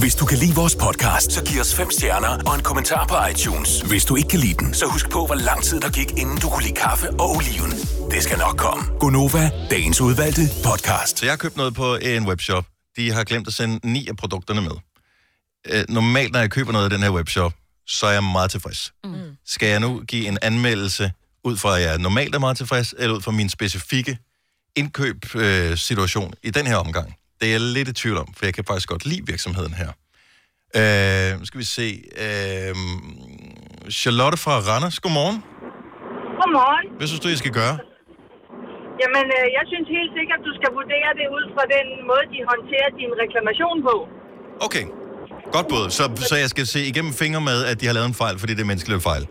Hvis 0.00 0.14
du 0.14 0.24
kan 0.26 0.38
lide 0.38 0.54
vores 0.54 0.76
podcast, 0.76 1.32
så 1.32 1.44
giv 1.44 1.60
os 1.60 1.74
fem 1.74 1.90
stjerner 1.90 2.28
og 2.46 2.54
en 2.54 2.62
kommentar 2.62 3.06
på 3.06 3.14
iTunes. 3.30 3.80
Hvis 3.80 4.04
du 4.04 4.16
ikke 4.16 4.28
kan 4.28 4.40
lide 4.40 4.54
den, 4.54 4.74
så 4.74 4.86
husk 4.86 5.10
på, 5.10 5.26
hvor 5.26 5.34
lang 5.34 5.62
tid 5.62 5.80
der 5.80 5.90
gik, 5.90 6.10
inden 6.10 6.38
du 6.38 6.48
kunne 6.48 6.62
lide 6.62 6.74
kaffe 6.74 7.10
og 7.10 7.30
oliven. 7.36 7.70
Det 8.10 8.22
skal 8.22 8.38
nok 8.38 8.56
komme. 8.56 8.84
Gonova, 9.00 9.50
dagens 9.70 10.00
udvalgte 10.00 10.42
podcast. 10.64 11.18
Så 11.18 11.26
jeg 11.26 11.32
har 11.32 11.36
købt 11.36 11.56
noget 11.56 11.74
på 11.74 11.96
en 11.96 12.26
webshop. 12.26 12.64
De 12.96 13.12
har 13.12 13.24
glemt 13.24 13.48
at 13.48 13.54
sende 13.54 13.92
ni 13.92 14.08
af 14.08 14.16
produkterne 14.16 14.60
med. 14.60 14.70
Øh, 15.70 15.84
normalt, 15.88 16.32
når 16.32 16.40
jeg 16.40 16.50
køber 16.50 16.72
noget 16.72 16.84
af 16.84 16.90
den 16.90 17.02
her 17.02 17.10
webshop, 17.10 17.52
så 17.88 18.06
er 18.06 18.10
jeg 18.10 18.24
meget 18.24 18.50
tilfreds. 18.50 18.92
Mm. 19.04 19.36
Skal 19.46 19.68
jeg 19.68 19.80
nu 19.80 20.00
give 20.00 20.28
en 20.28 20.38
anmeldelse 20.42 21.12
ud 21.44 21.56
fra, 21.56 21.76
at 21.76 21.82
jeg 21.86 21.98
normalt 21.98 22.34
er 22.34 22.38
meget 22.38 22.56
tilfreds, 22.56 22.94
eller 22.98 23.16
ud 23.16 23.20
fra 23.20 23.32
min 23.32 23.48
specifikke 23.48 24.18
indkøb-situation 24.76 25.70
øh, 25.72 25.76
situation 25.76 26.32
i 26.42 26.50
den 26.50 26.66
her 26.66 26.76
omgang? 26.76 27.08
Det 27.40 27.46
er 27.48 27.52
jeg 27.52 27.60
lidt 27.60 27.88
i 27.88 27.92
tvivl 27.92 28.16
om, 28.24 28.28
for 28.36 28.42
jeg 28.48 28.54
kan 28.54 28.64
faktisk 28.64 28.88
godt 28.88 29.04
lide 29.10 29.26
virksomheden 29.26 29.74
her. 29.82 29.90
Øh, 30.80 31.30
skal 31.48 31.58
vi 31.64 31.68
se. 31.78 31.88
Øh, 32.24 32.74
Charlotte 34.00 34.38
fra 34.44 34.54
Randers, 34.68 34.98
godmorgen. 35.04 35.38
Godmorgen. 36.40 36.86
Hvad 36.98 37.06
synes 37.10 37.22
du, 37.24 37.28
jeg 37.34 37.40
skal 37.44 37.54
gøre? 37.60 37.76
Jamen, 39.02 39.26
øh, 39.38 39.46
jeg 39.58 39.64
synes 39.72 39.86
helt 39.98 40.12
sikkert, 40.18 40.40
du 40.48 40.52
skal 40.58 40.70
vurdere 40.78 41.10
det 41.20 41.26
ud 41.36 41.44
fra 41.54 41.64
den 41.76 41.86
måde, 42.10 42.24
de 42.34 42.40
håndterer 42.50 42.90
din 43.00 43.12
reklamation 43.22 43.76
på. 43.88 43.94
Okay, 44.66 44.84
godt 45.56 45.66
bud. 45.72 45.84
Så, 45.96 46.02
så 46.30 46.34
jeg 46.42 46.48
skal 46.54 46.64
se 46.74 46.80
igennem 46.90 47.12
fingre 47.22 47.42
med, 47.50 47.58
at 47.70 47.76
de 47.80 47.84
har 47.88 47.94
lavet 47.98 48.08
en 48.12 48.18
fejl, 48.22 48.36
fordi 48.42 48.52
det 48.56 48.62
er 48.66 48.70
menneskeligt 48.72 49.02
fejl. 49.10 49.24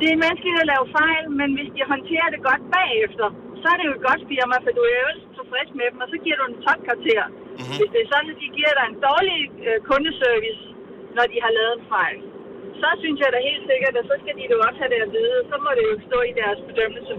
Det 0.00 0.08
er 0.14 0.18
menneskeligt 0.24 0.58
at 0.64 0.68
lave 0.74 0.84
fejl, 1.00 1.24
men 1.40 1.48
hvis 1.56 1.70
de 1.76 1.80
håndterer 1.92 2.28
det 2.34 2.40
godt 2.50 2.62
bagefter, 2.78 3.26
så 3.60 3.66
er 3.72 3.76
det 3.78 3.84
jo 3.88 3.94
et 3.98 4.04
godt 4.08 4.22
firma, 4.30 4.56
for 4.64 4.72
du 4.78 4.82
er 4.94 5.00
jo 5.06 5.10
tilfreds 5.38 5.70
med 5.78 5.86
dem, 5.92 5.98
og 6.04 6.08
så 6.12 6.16
giver 6.24 6.36
du 6.40 6.44
en 6.52 6.58
topkarakter. 6.66 7.24
Mm-hmm. 7.28 7.76
Hvis 7.78 7.90
det 7.94 8.00
er 8.04 8.08
sådan, 8.12 8.30
at 8.34 8.38
de 8.44 8.48
giver 8.58 8.72
dig 8.78 8.84
en 8.92 8.98
dårlig 9.08 9.38
øh, 9.66 9.78
kundeservice, 9.88 10.62
når 11.16 11.24
de 11.32 11.36
har 11.44 11.52
lavet 11.58 11.74
en 11.80 11.86
fejl, 11.94 12.18
så 12.80 12.88
synes 13.02 13.18
jeg 13.22 13.30
da 13.34 13.38
helt 13.50 13.64
sikkert, 13.70 13.94
at 14.00 14.04
så 14.10 14.16
skal 14.22 14.34
de 14.38 14.44
jo 14.54 14.58
også 14.66 14.78
have 14.82 14.92
det 14.94 15.00
at 15.06 15.10
vide. 15.16 15.38
Så 15.50 15.56
må 15.64 15.70
det 15.78 15.84
jo 15.90 15.94
stå 16.08 16.18
i 16.30 16.32
deres 16.40 16.60
bedømmelse. 16.68 17.14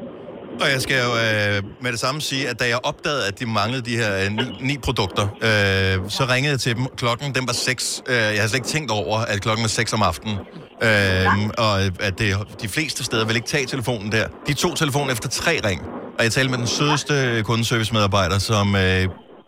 Og 0.62 0.72
jeg 0.74 0.82
skal 0.82 0.96
jo 1.04 1.10
øh, 1.12 1.64
med 1.82 1.92
det 1.92 2.00
samme 2.00 2.22
sige, 2.22 2.50
at 2.50 2.60
da 2.60 2.68
jeg 2.68 2.80
opdagede, 2.84 3.28
at 3.28 3.40
de 3.40 3.46
manglede 3.46 3.82
de 3.82 3.98
her 3.98 4.18
øh, 4.26 4.32
ni, 4.32 4.44
ni 4.62 4.78
produkter, 4.78 5.24
øh, 5.24 6.10
så 6.10 6.26
ringede 6.30 6.52
jeg 6.52 6.60
til 6.60 6.76
dem. 6.76 6.86
Klokken, 6.98 7.36
den 7.36 7.48
var 7.48 7.54
6. 7.54 8.04
Øh, 8.08 8.16
jeg 8.16 8.26
havde 8.26 8.50
slet 8.50 8.56
ikke 8.56 8.68
tænkt 8.68 8.92
over, 8.92 9.20
at 9.20 9.42
klokken 9.42 9.64
var 9.64 9.68
6 9.68 9.94
om 9.94 10.02
aftenen. 10.02 10.38
Øh, 10.84 11.50
og 11.58 11.82
at 11.82 12.20
det, 12.20 12.36
de 12.62 12.68
fleste 12.68 13.04
steder 13.04 13.26
vil 13.26 13.36
ikke 13.36 13.48
tage 13.48 13.66
telefonen 13.66 14.12
der. 14.12 14.28
De 14.48 14.54
tog 14.54 14.76
telefonen 14.78 15.12
efter 15.12 15.30
tre 15.30 15.60
ring. 15.66 15.82
Og 16.18 16.24
jeg 16.24 16.32
talte 16.32 16.50
med 16.50 16.58
den 16.58 16.68
sødeste 16.68 17.44
kundeservice-medarbejder, 17.46 18.40
som 18.40 18.76
øh, 18.76 19.08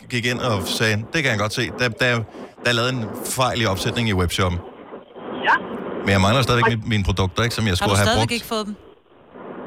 gik 0.10 0.26
ind 0.26 0.40
og 0.40 0.68
sagde, 0.68 0.96
det 1.14 1.24
kan 1.24 1.32
jeg 1.32 1.40
godt 1.40 1.54
se. 1.54 1.70
Der, 1.80 1.88
der, 1.90 2.16
der 2.64 2.70
er 2.70 2.72
lavet 2.72 2.94
en 2.94 3.06
fejl 3.26 3.62
i 3.62 3.66
opsætning 3.66 4.10
i 4.10 4.14
webshoppen. 4.14 4.60
Ja. 5.48 5.54
Men 6.04 6.10
jeg 6.10 6.22
mangler 6.22 6.42
stadigvæk 6.42 6.70
mine, 6.78 6.82
mine 6.86 7.04
produkter, 7.04 7.44
ikke, 7.44 7.56
som 7.56 7.66
jeg 7.66 7.72
Har 7.72 7.76
skulle 7.76 7.90
du 7.92 7.96
have 7.96 8.06
stadigvæk 8.06 8.22
brugt. 8.22 8.32
ikke 8.32 8.46
fået 8.46 8.66
dem? 8.66 8.76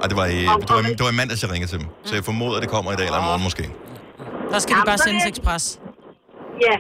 Ej, 0.03 0.07
det 0.11 0.17
var, 0.21 0.27
i, 0.39 0.41
det, 0.69 0.73
var, 0.77 0.83
det 0.99 1.03
var 1.07 1.13
i 1.15 1.19
mandags, 1.23 1.41
jeg 1.45 1.51
ringede 1.55 1.71
til 1.73 1.79
dem. 1.83 1.89
Så 2.09 2.13
jeg 2.19 2.25
formoder, 2.31 2.57
at 2.59 2.63
det 2.65 2.71
kommer 2.77 2.89
i 2.95 2.97
dag 3.01 3.07
eller 3.09 3.21
i 3.25 3.27
morgen 3.31 3.45
måske. 3.49 3.65
Der 4.53 4.59
skal 4.65 4.73
de 4.75 4.79
Jamen, 4.81 4.91
bare 4.91 5.01
så 5.03 5.07
sendes 5.09 5.25
er- 5.27 5.33
ekspres. 5.35 5.65
Ja. 6.67 6.77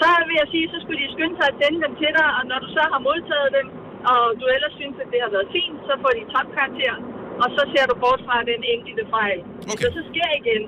Så 0.00 0.08
vil 0.28 0.36
jeg 0.42 0.48
sige, 0.54 0.64
så 0.72 0.76
skulle 0.82 0.98
de 1.04 1.08
skynde 1.16 1.34
sig 1.40 1.46
at 1.52 1.56
sende 1.62 1.78
dem 1.84 1.92
til 2.02 2.10
dig, 2.18 2.28
og 2.38 2.42
når 2.50 2.58
du 2.64 2.68
så 2.78 2.82
har 2.92 3.00
modtaget 3.08 3.50
dem, 3.58 3.66
og 4.12 4.20
du 4.40 4.44
ellers 4.56 4.74
synes, 4.80 4.96
at 5.02 5.08
det 5.12 5.20
har 5.24 5.30
været 5.36 5.48
fint, 5.56 5.76
så 5.88 5.92
får 6.02 6.12
de 6.18 6.22
topkarakter, 6.34 6.94
og 7.42 7.48
så 7.56 7.62
ser 7.72 7.84
du 7.90 7.94
bort 8.04 8.20
fra 8.28 8.36
den 8.52 8.60
enkelte 8.74 9.02
fejl. 9.16 9.38
Hvis 9.66 9.78
det 9.84 9.90
så 9.98 10.02
sker 10.10 10.28
igen, 10.40 10.62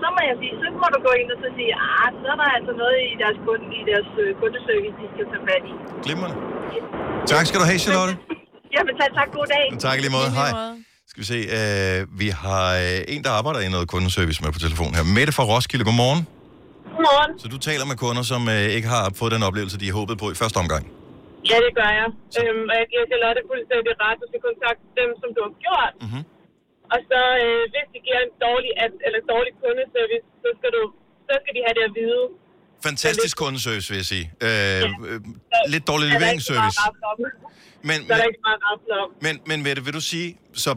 så 0.00 0.06
må 0.14 0.20
jeg 0.30 0.36
sige, 0.42 0.52
så 0.62 0.66
må 0.82 0.86
du 0.94 0.98
gå 1.08 1.12
ind 1.20 1.28
og 1.34 1.38
så 1.44 1.48
sige, 1.58 1.72
ah, 2.02 2.08
så 2.22 2.26
er 2.34 2.38
der 2.42 2.48
altså 2.58 2.72
noget 2.82 2.96
i 3.12 3.14
deres, 3.22 3.38
kunde, 3.46 3.66
i 3.80 3.82
deres 3.90 4.08
øh, 4.22 4.28
kundeservice, 4.40 4.94
de 5.00 5.06
skal 5.14 5.24
tage 5.32 5.42
fat 5.48 5.62
i. 5.72 5.74
Glimrende. 6.06 6.36
Tak 7.32 7.44
skal 7.48 7.58
du 7.62 7.66
have, 7.70 7.80
Charlotte. 7.84 8.14
Jamen, 8.74 8.92
tak, 9.00 9.10
tak, 9.18 9.28
god 9.38 9.46
dag. 9.56 9.66
Tak 9.86 9.96
lige 10.04 10.12
måde. 10.18 10.28
Hej. 10.40 10.50
Skal 11.16 11.24
vi 11.26 11.30
se, 11.36 11.40
øh, 11.60 11.98
vi 12.22 12.28
har 12.44 12.66
øh, 12.84 13.14
en, 13.14 13.20
der 13.26 13.32
arbejder 13.40 13.60
i 13.66 13.68
noget 13.74 13.86
kundeservice 13.94 14.38
med 14.44 14.50
på 14.56 14.60
telefon 14.66 14.90
her. 14.96 15.04
Mette 15.18 15.32
fra 15.38 15.44
Roskilde, 15.52 15.84
godmorgen. 15.88 16.20
Godmorgen. 16.96 17.32
Så 17.42 17.46
du 17.54 17.58
taler 17.68 17.84
med 17.90 17.96
kunder, 18.04 18.24
som 18.32 18.42
øh, 18.56 18.76
ikke 18.76 18.88
har 18.96 19.04
fået 19.20 19.30
den 19.36 19.42
oplevelse, 19.48 19.76
de 19.82 19.86
har 19.90 19.96
håbet 20.00 20.16
på 20.22 20.26
i 20.34 20.36
første 20.42 20.58
omgang. 20.62 20.82
Ja, 21.50 21.56
det 21.66 21.72
gør 21.78 21.90
jeg. 22.00 22.08
Øhm, 22.38 22.64
og 22.70 22.74
jeg 22.80 22.86
giver 22.92 23.04
Charlotte 23.10 23.40
fuldstændig 23.50 23.92
ret. 24.04 24.16
Du 24.22 24.26
skal 24.30 24.40
kontakte 24.48 24.84
dem, 25.00 25.10
som 25.20 25.28
du 25.36 25.40
har 25.46 25.54
gjort. 25.64 25.92
Mm-hmm. 26.04 26.22
Og 26.92 26.98
så, 27.10 27.20
øh, 27.44 27.62
hvis 27.72 27.86
de 27.94 27.98
giver 28.06 28.20
en 28.26 28.32
dårlig, 28.46 28.70
ad, 28.84 28.92
eller 29.06 29.20
dårlig 29.34 29.52
kundeservice, 29.62 30.26
så 30.42 30.48
skal, 30.58 30.70
du, 30.76 30.82
så 31.28 31.34
skal 31.42 31.52
de 31.56 31.60
have 31.66 31.74
det 31.78 31.84
at 31.90 31.94
vide. 32.00 32.22
Fantastisk 32.88 33.34
kundeservice, 33.42 33.86
vil 33.90 33.98
jeg 34.02 34.08
sige. 34.14 34.26
Øh, 34.46 34.82
øh, 35.10 35.18
lidt 35.74 35.84
dårlig 35.90 36.04
Så 36.06 36.10
er 36.10 36.14
så 36.14 36.18
leveringsservice. 36.18 36.78
at. 36.86 36.92
Men, 37.88 37.98
Så 38.08 38.12
er 38.14 38.18
der 38.20 38.26
ikke 38.30 38.40
så 38.42 38.46
meget 38.48 38.58
at 38.62 38.66
rafle 38.68 38.92
om. 39.02 39.08
Men, 39.26 39.34
men 39.50 39.58
Mette, 39.66 39.80
vil 39.86 39.94
du 40.00 40.04
sige, 40.14 40.28
så 40.64 40.70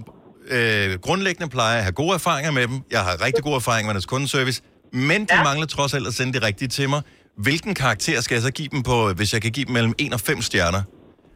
øh, 0.55 0.87
grundlæggende 1.05 1.49
plejer 1.57 1.77
at 1.81 1.85
have 1.87 1.97
gode 2.03 2.13
erfaringer 2.21 2.51
med 2.57 2.63
dem. 2.69 2.77
Jeg 2.95 3.01
har 3.07 3.13
rigtig 3.25 3.43
gode 3.47 3.57
erfaringer 3.63 3.87
med 3.89 3.95
deres 3.97 4.09
kundeservice. 4.13 4.59
Men 5.09 5.19
de 5.29 5.35
ja. 5.37 5.43
mangler 5.49 5.67
trods 5.75 5.91
alt 5.97 6.05
at 6.11 6.13
sende 6.19 6.31
det 6.37 6.41
rigtige 6.49 6.69
til 6.77 6.87
mig. 6.93 7.01
Hvilken 7.47 7.73
karakter 7.83 8.17
skal 8.25 8.33
jeg 8.37 8.43
så 8.49 8.53
give 8.59 8.69
dem 8.75 8.81
på, 8.91 8.97
hvis 9.19 9.29
jeg 9.35 9.41
kan 9.45 9.51
give 9.57 9.65
dem 9.69 9.73
mellem 9.77 9.93
1 10.05 10.13
og 10.17 10.21
5 10.29 10.41
stjerner? 10.49 10.81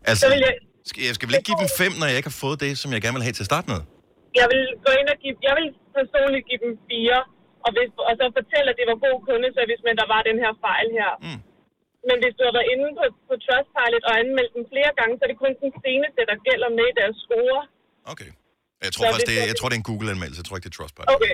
Altså, 0.10 0.22
Så 0.24 0.28
vil 0.34 0.42
jeg- 0.48 0.60
skal, 0.90 1.02
jeg 1.10 1.14
skal 1.18 1.26
vel 1.28 1.36
ikke 1.38 1.50
give 1.52 1.62
dem 1.64 1.70
5, 1.84 1.92
når 2.00 2.06
jeg 2.12 2.18
ikke 2.20 2.30
har 2.34 2.40
fået 2.46 2.58
det, 2.66 2.72
som 2.82 2.88
jeg 2.96 3.00
gerne 3.04 3.16
vil 3.18 3.26
have 3.28 3.36
til 3.40 3.46
at 3.46 3.50
starte 3.54 3.68
med? 3.74 3.80
Jeg 4.42 4.48
vil 4.54 4.64
gå 4.86 4.92
ind 5.00 5.08
og 5.14 5.18
give, 5.24 5.36
jeg 5.50 5.54
vil 5.60 5.68
personligt 6.00 6.44
give 6.50 6.62
dem 6.66 6.74
fire, 6.90 7.20
og, 7.66 7.70
hvis, 7.76 7.90
og 8.10 8.14
så 8.20 8.26
fortælle, 8.40 8.68
at 8.74 8.78
det 8.80 8.86
var 8.92 8.98
god 9.08 9.18
kundeservice, 9.28 9.82
men 9.88 9.94
der 10.02 10.08
var 10.14 10.22
den 10.30 10.38
her 10.44 10.52
fejl 10.68 10.88
her. 11.00 11.12
Mm. 11.28 11.40
Men 12.10 12.18
hvis 12.24 12.34
du 12.38 12.42
har 12.48 12.54
været 12.58 12.70
inde 12.74 12.88
på, 13.00 13.06
på 13.30 13.34
Trustpilot 13.46 14.04
og 14.10 14.14
anmeldt 14.22 14.52
dem 14.58 14.64
flere 14.74 14.92
gange, 15.00 15.14
så 15.18 15.22
er 15.26 15.30
det 15.34 15.40
kun 15.44 15.54
den 15.64 15.72
seneste, 15.86 16.20
der 16.30 16.38
gælder 16.48 16.70
med 16.78 16.86
i 16.92 16.96
deres 17.02 17.16
score. 17.26 17.62
Okay. 18.14 18.30
Jeg 18.86 18.92
tror 18.96 19.04
Så 19.06 19.10
faktisk, 19.14 19.30
det, 19.32 19.36
er- 19.42 19.48
jeg- 19.52 19.58
tror, 19.60 19.68
det 19.70 19.76
er 19.78 19.82
en 19.86 19.90
Google-anmeldelse. 19.92 20.40
Jeg 20.42 20.48
tror 20.48 20.56
ikke, 20.58 20.68
det 20.68 20.74
er 20.76 20.78
Trustpilot. 20.80 21.10
Okay, 21.16 21.34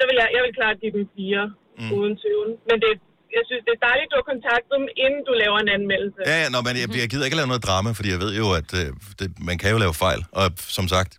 så 0.00 0.02
vil 0.08 0.16
jeg, 0.22 0.28
jeg 0.36 0.42
vil 0.46 0.52
klart 0.60 0.74
give 0.82 0.92
dem 0.98 1.04
fire, 1.16 1.42
Mm. 1.80 1.90
uden 1.98 2.14
tvivl. 2.22 2.48
Men 2.70 2.76
det, 2.84 2.90
jeg 3.36 3.42
synes, 3.48 3.62
det 3.66 3.72
er 3.78 3.82
dejligt, 3.88 4.06
at 4.08 4.12
du 4.12 4.16
har 4.22 4.26
kontaktet 4.32 4.70
dem, 4.78 4.84
inden 5.04 5.22
du 5.28 5.32
laver 5.42 5.58
en 5.64 5.70
anmeldelse. 5.78 6.20
Ja, 6.30 6.36
ja, 6.42 6.46
nå, 6.54 6.58
men 6.66 6.72
jeg, 6.82 6.86
jeg 7.02 7.08
gider 7.12 7.24
ikke 7.28 7.38
lave 7.40 7.50
noget 7.52 7.64
drama, 7.68 7.88
fordi 7.98 8.08
jeg 8.14 8.20
ved 8.24 8.32
jo, 8.42 8.46
at 8.60 8.68
øh, 8.80 8.86
det, 9.18 9.26
man 9.48 9.56
kan 9.60 9.68
jo 9.74 9.78
lave 9.84 9.94
fejl. 10.06 10.20
Og 10.40 10.46
som 10.78 10.86
sagt, 10.94 11.10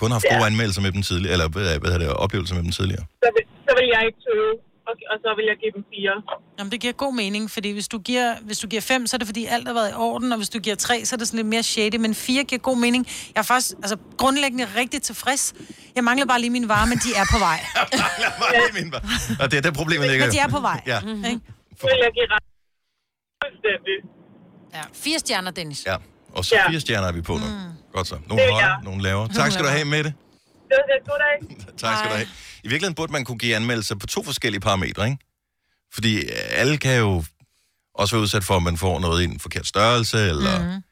kun 0.00 0.08
haft 0.16 0.24
Ja. 0.28 0.32
gode 0.34 0.46
anmeldelser 0.50 0.82
med 0.86 0.92
dem 0.96 1.02
tidligere, 1.10 1.32
eller 1.36 1.48
hvad, 1.54 1.64
hvad 1.80 1.88
hedder 1.92 2.02
det, 2.06 2.16
oplevelser 2.24 2.54
med 2.58 2.62
dem 2.66 2.72
tidligere. 2.78 3.04
Så, 3.24 3.28
vil, 3.36 3.44
så 3.66 3.72
vil 3.78 3.86
jeg 3.94 4.00
ikke 4.08 4.20
tøve, 4.28 4.50
og, 4.88 4.94
og 5.12 5.16
så 5.24 5.30
vil 5.38 5.44
jeg 5.50 5.56
give 5.62 5.72
dem 5.76 5.84
fire. 5.94 6.14
Jamen, 6.58 6.70
det 6.72 6.80
giver 6.80 6.92
god 6.92 7.14
mening, 7.14 7.50
fordi 7.50 7.70
hvis 7.72 7.88
du 7.88 7.98
giver, 7.98 8.34
hvis 8.42 8.58
du 8.58 8.66
giver 8.68 8.82
fem, 8.82 9.06
så 9.06 9.16
er 9.16 9.18
det 9.18 9.26
fordi 9.28 9.46
alt 9.46 9.66
har 9.66 9.74
været 9.74 9.90
i 9.90 9.94
orden, 9.94 10.32
og 10.32 10.38
hvis 10.38 10.48
du 10.48 10.58
giver 10.58 10.76
tre, 10.76 11.04
så 11.04 11.14
er 11.14 11.18
det 11.18 11.26
sådan 11.28 11.36
lidt 11.38 11.46
mere 11.46 11.62
shady, 11.62 11.96
men 11.96 12.14
fire 12.14 12.44
giver 12.44 12.58
god 12.58 12.76
mening. 12.76 13.06
Jeg 13.34 13.40
er 13.40 13.42
faktisk 13.52 13.72
altså, 13.76 13.96
grundlæggende 14.16 14.66
rigtig 14.76 15.02
tilfreds. 15.02 15.54
Jeg 15.96 16.04
mangler 16.04 16.26
bare 16.26 16.40
lige 16.40 16.50
min 16.50 16.68
varer, 16.68 16.86
men 16.86 16.98
de 16.98 17.08
er 17.16 17.24
på 17.32 17.38
vej. 17.38 17.58
Og 19.42 19.50
det 19.50 19.56
er 19.56 19.62
der 19.62 19.72
problemet 19.72 20.10
ligger. 20.10 20.26
Men 20.26 20.32
de 20.34 20.38
er 20.38 20.48
på 20.48 20.60
vej. 20.60 20.80
Ja. 20.86 21.00
Mm-hmm. 21.00 21.24
Ikke? 21.24 21.40
Så 21.80 21.86
vil 21.86 21.98
jeg 22.02 22.12
give 22.14 22.26
ret. 22.34 22.42
Fuldstændig. 23.44 23.96
Ja, 24.74 24.82
fire 24.94 25.18
stjerner, 25.18 25.50
Dennis. 25.50 25.86
Ja, 25.86 25.96
og 26.34 26.44
så 26.44 26.54
Ja. 26.54 26.70
fire 26.70 26.80
stjerner 26.80 27.08
er 27.08 27.12
vi 27.12 27.20
på 27.22 27.32
nu. 27.32 27.38
Mm. 27.38 27.72
Godt 27.92 28.06
så. 28.06 28.14
Nogle 28.28 28.42
Det 28.42 28.48
er 28.48 28.52
højere, 28.52 28.68
jeg. 28.68 28.78
nogle 28.84 29.02
lavere. 29.02 29.28
Tak 29.28 29.52
skal 29.52 29.64
du 29.64 29.70
have 29.70 29.84
med 29.84 30.04
det. 30.04 30.12
Det 30.72 30.78
var 30.80 30.86
det. 30.94 31.08
God 31.08 31.18
dag. 31.18 31.66
Tak 31.78 31.98
skal 31.98 32.10
du 32.10 32.14
have. 32.16 32.28
I 32.64 32.68
virkeligheden 32.68 32.94
burde 32.94 33.12
man 33.12 33.24
kunne 33.24 33.38
give 33.38 33.56
anmeldelser 33.56 33.94
på 33.94 34.06
to 34.06 34.22
forskellige 34.24 34.60
parametre, 34.60 35.04
ikke? 35.10 35.18
Fordi 35.94 36.22
alle 36.50 36.76
kan 36.76 36.98
jo 36.98 37.24
også 37.94 38.14
være 38.16 38.22
udsat 38.22 38.44
for, 38.44 38.56
at 38.56 38.62
man 38.62 38.76
får 38.76 38.98
noget 39.00 39.22
i 39.22 39.24
en 39.24 39.40
forkert 39.40 39.66
størrelse, 39.66 40.18
eller, 40.28 40.58
mm. 40.76 40.82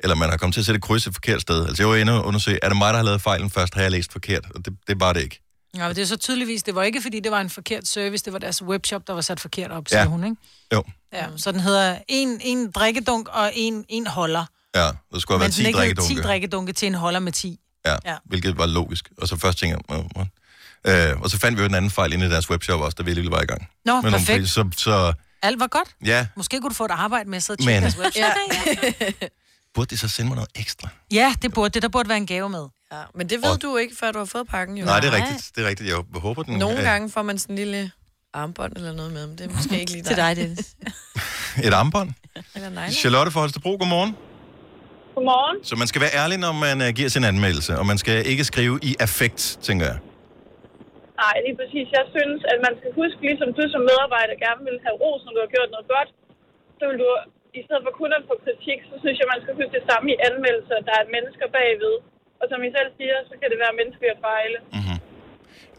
eller 0.00 0.14
man 0.16 0.30
har 0.30 0.36
kommet 0.36 0.54
til 0.54 0.60
at 0.60 0.66
sætte 0.66 0.80
kryds 0.80 1.06
et 1.06 1.14
forkert 1.14 1.40
sted. 1.40 1.66
Altså 1.68 1.82
jeg 1.82 1.88
var 1.88 1.96
inde 1.96 2.12
og 2.20 2.24
undersøge, 2.26 2.58
er 2.62 2.68
det 2.68 2.76
mig, 2.78 2.90
der 2.92 2.96
har 2.96 3.04
lavet 3.04 3.22
fejlen 3.22 3.50
først, 3.50 3.74
har 3.74 3.82
jeg 3.82 3.90
læst 3.90 4.12
forkert? 4.12 4.44
Og 4.54 4.64
det, 4.64 4.76
det 4.88 5.00
var 5.00 5.12
det 5.12 5.20
ikke. 5.22 5.42
Ja, 5.76 5.86
men 5.86 5.96
det 5.96 6.02
er 6.02 6.06
så 6.06 6.16
tydeligvis, 6.16 6.62
det 6.62 6.74
var 6.74 6.82
ikke 6.82 7.02
fordi, 7.02 7.20
det 7.20 7.32
var 7.32 7.40
en 7.40 7.50
forkert 7.50 7.86
service, 7.88 8.24
det 8.24 8.32
var 8.32 8.38
deres 8.38 8.62
webshop, 8.62 9.06
der 9.06 9.12
var 9.12 9.20
sat 9.20 9.40
forkert 9.40 9.70
op, 9.70 9.84
Ja. 9.92 9.96
siger 9.96 10.06
hun, 10.06 10.24
ikke? 10.24 10.36
Jo. 10.72 10.84
Ja, 11.12 11.26
så 11.36 11.52
den 11.52 11.60
hedder 11.60 11.98
en, 12.08 12.40
en 12.40 12.70
drikkedunk 12.70 13.28
og 13.28 13.50
en, 13.54 13.84
en 13.88 14.06
holder. 14.06 14.44
Ja, 14.74 14.80
der 15.12 15.18
skulle 15.18 15.38
have 15.38 15.38
Men 15.38 15.40
været 15.40 15.56
den 15.56 15.64
10 15.64 15.66
ikke 15.66 15.78
hed 15.80 15.86
10 15.86 15.96
drikkedunke. 15.96 16.22
drikkedunke 16.22 16.72
til 16.72 16.86
en 16.86 16.94
holder 16.94 17.20
med 17.20 17.32
10. 17.32 17.60
Ja, 18.04 18.16
hvilket 18.24 18.58
var 18.58 18.66
logisk. 18.66 19.08
Og 19.18 19.28
så 19.28 19.36
først 19.36 19.58
tænkte 19.58 19.82
jeg, 19.90 19.96
"Nå, 19.96 20.08
what?" 20.16 21.10
øh, 21.10 21.20
og 21.20 21.30
så 21.30 21.38
fandt 21.38 21.58
vi 21.58 21.62
jo 21.62 21.68
den 21.68 21.74
anden 21.74 21.90
fejl 21.90 22.12
inde 22.12 22.26
i 22.26 22.30
deres 22.30 22.50
webshop 22.50 22.80
også, 22.80 22.94
da 22.94 23.02
vi 23.02 23.10
alligevel 23.10 23.30
var 23.30 23.42
i 23.42 23.46
gang. 23.46 23.68
Nå, 23.84 23.92
Med 23.94 24.02
nogle 24.02 24.18
perfekt. 24.18 24.40
priser, 24.40 24.64
Så, 24.72 24.82
så 24.82 25.12
Alt 25.42 25.60
var 25.60 25.66
godt. 25.66 25.88
ja, 26.04 26.26
Måske 26.36 26.60
kunne 26.60 26.70
du 26.70 26.74
få 26.74 26.84
et 26.84 26.90
arbejde 26.90 27.30
med 27.30 27.36
at 27.36 27.42
sidde 27.42 27.56
og 27.60 27.64
Men- 27.64 27.82
tjekke 27.82 27.98
deres 27.98 27.98
webshop. 27.98 29.02
Ja. 29.20 29.26
burde 29.74 29.90
de 29.90 29.96
så 29.96 30.08
sende 30.08 30.28
mig 30.28 30.34
noget 30.34 30.50
ekstra? 30.54 30.88
ja, 31.12 31.34
det 31.42 31.54
burde 31.54 31.74
det. 31.74 31.82
Der 31.82 31.88
burde 31.88 32.08
være 32.08 32.18
en 32.18 32.26
gave 32.26 32.48
med. 32.48 32.66
ja. 32.92 32.96
Men 33.14 33.28
det 33.28 33.42
ved 33.42 33.50
Og- 33.50 33.62
du 33.62 33.76
ikke, 33.76 33.96
før 34.00 34.12
du 34.12 34.18
har 34.18 34.26
fået 34.26 34.48
pakken, 34.48 34.76
jo. 34.78 34.84
Nej, 34.84 35.00
det 35.00 35.08
er 35.08 35.12
rigtigt. 35.16 35.50
Det 35.56 35.64
er 35.64 35.68
rigtigt. 35.68 35.88
Jeg 35.88 35.96
håber, 36.20 36.42
den... 36.42 36.58
Nogle 36.58 36.78
øh, 36.78 36.84
gange 36.84 37.10
får 37.10 37.22
man 37.22 37.38
sådan 37.38 37.52
en 37.52 37.56
lille 37.58 37.90
armbånd 38.34 38.72
eller 38.76 38.92
noget 38.92 39.12
med, 39.12 39.26
men 39.26 39.38
det 39.38 39.50
er 39.50 39.54
måske 39.54 39.80
ikke 39.80 39.92
lige 39.92 40.02
dig. 40.02 40.08
Til 40.14 40.16
dig, 40.16 40.36
Dennis. 40.36 40.66
Et 41.64 41.72
armbånd. 41.74 42.10
Eller 42.54 42.68
nej. 42.70 42.90
Charlotte 42.90 43.32
fra 43.32 43.40
Holstebro, 43.40 43.70
godmorgen. 43.80 44.16
Godmorgen. 45.16 45.56
Så 45.70 45.74
man 45.82 45.88
skal 45.90 46.00
være 46.04 46.14
ærlig, 46.22 46.36
når 46.46 46.52
man 46.66 46.76
uh, 46.84 46.88
giver 46.98 47.10
sin 47.16 47.24
anmeldelse, 47.32 47.72
og 47.80 47.84
man 47.92 47.98
skal 48.02 48.16
ikke 48.32 48.44
skrive 48.50 48.74
i 48.90 48.92
affekt, 49.06 49.40
tænker 49.66 49.86
jeg. 49.92 49.98
Nej, 51.22 51.36
lige 51.46 51.56
præcis. 51.60 51.86
Jeg 51.98 52.06
synes, 52.16 52.40
at 52.52 52.58
man 52.66 52.74
skal 52.80 52.90
huske, 53.00 53.18
ligesom 53.28 53.48
du 53.58 53.62
som 53.74 53.82
medarbejder 53.90 54.34
gerne 54.46 54.62
vil 54.68 54.78
have 54.86 54.96
ros, 55.04 55.20
når 55.24 55.32
du 55.36 55.40
har 55.44 55.50
gjort 55.56 55.70
noget 55.74 55.88
godt, 55.96 56.10
så 56.78 56.82
vil 56.88 56.96
du, 57.02 57.08
i 57.60 57.62
stedet 57.66 57.82
for 57.86 57.92
kun 58.00 58.10
at 58.18 58.22
få 58.30 58.34
kritik, 58.46 58.78
så 58.90 58.94
synes 59.02 59.16
jeg, 59.20 59.28
man 59.34 59.40
skal 59.42 59.52
huske 59.58 59.74
det 59.78 59.84
samme 59.90 60.06
i 60.14 60.16
anmeldelser. 60.28 60.76
Der 60.88 60.94
er 61.00 61.04
mennesker 61.16 61.46
bagved. 61.58 61.96
Og 62.40 62.44
som 62.50 62.58
I 62.66 62.68
selv 62.76 62.90
siger, 62.98 63.16
så 63.30 63.34
kan 63.40 63.48
det 63.52 63.58
være 63.64 63.74
menneskelige 63.80 64.18
fejle. 64.28 64.58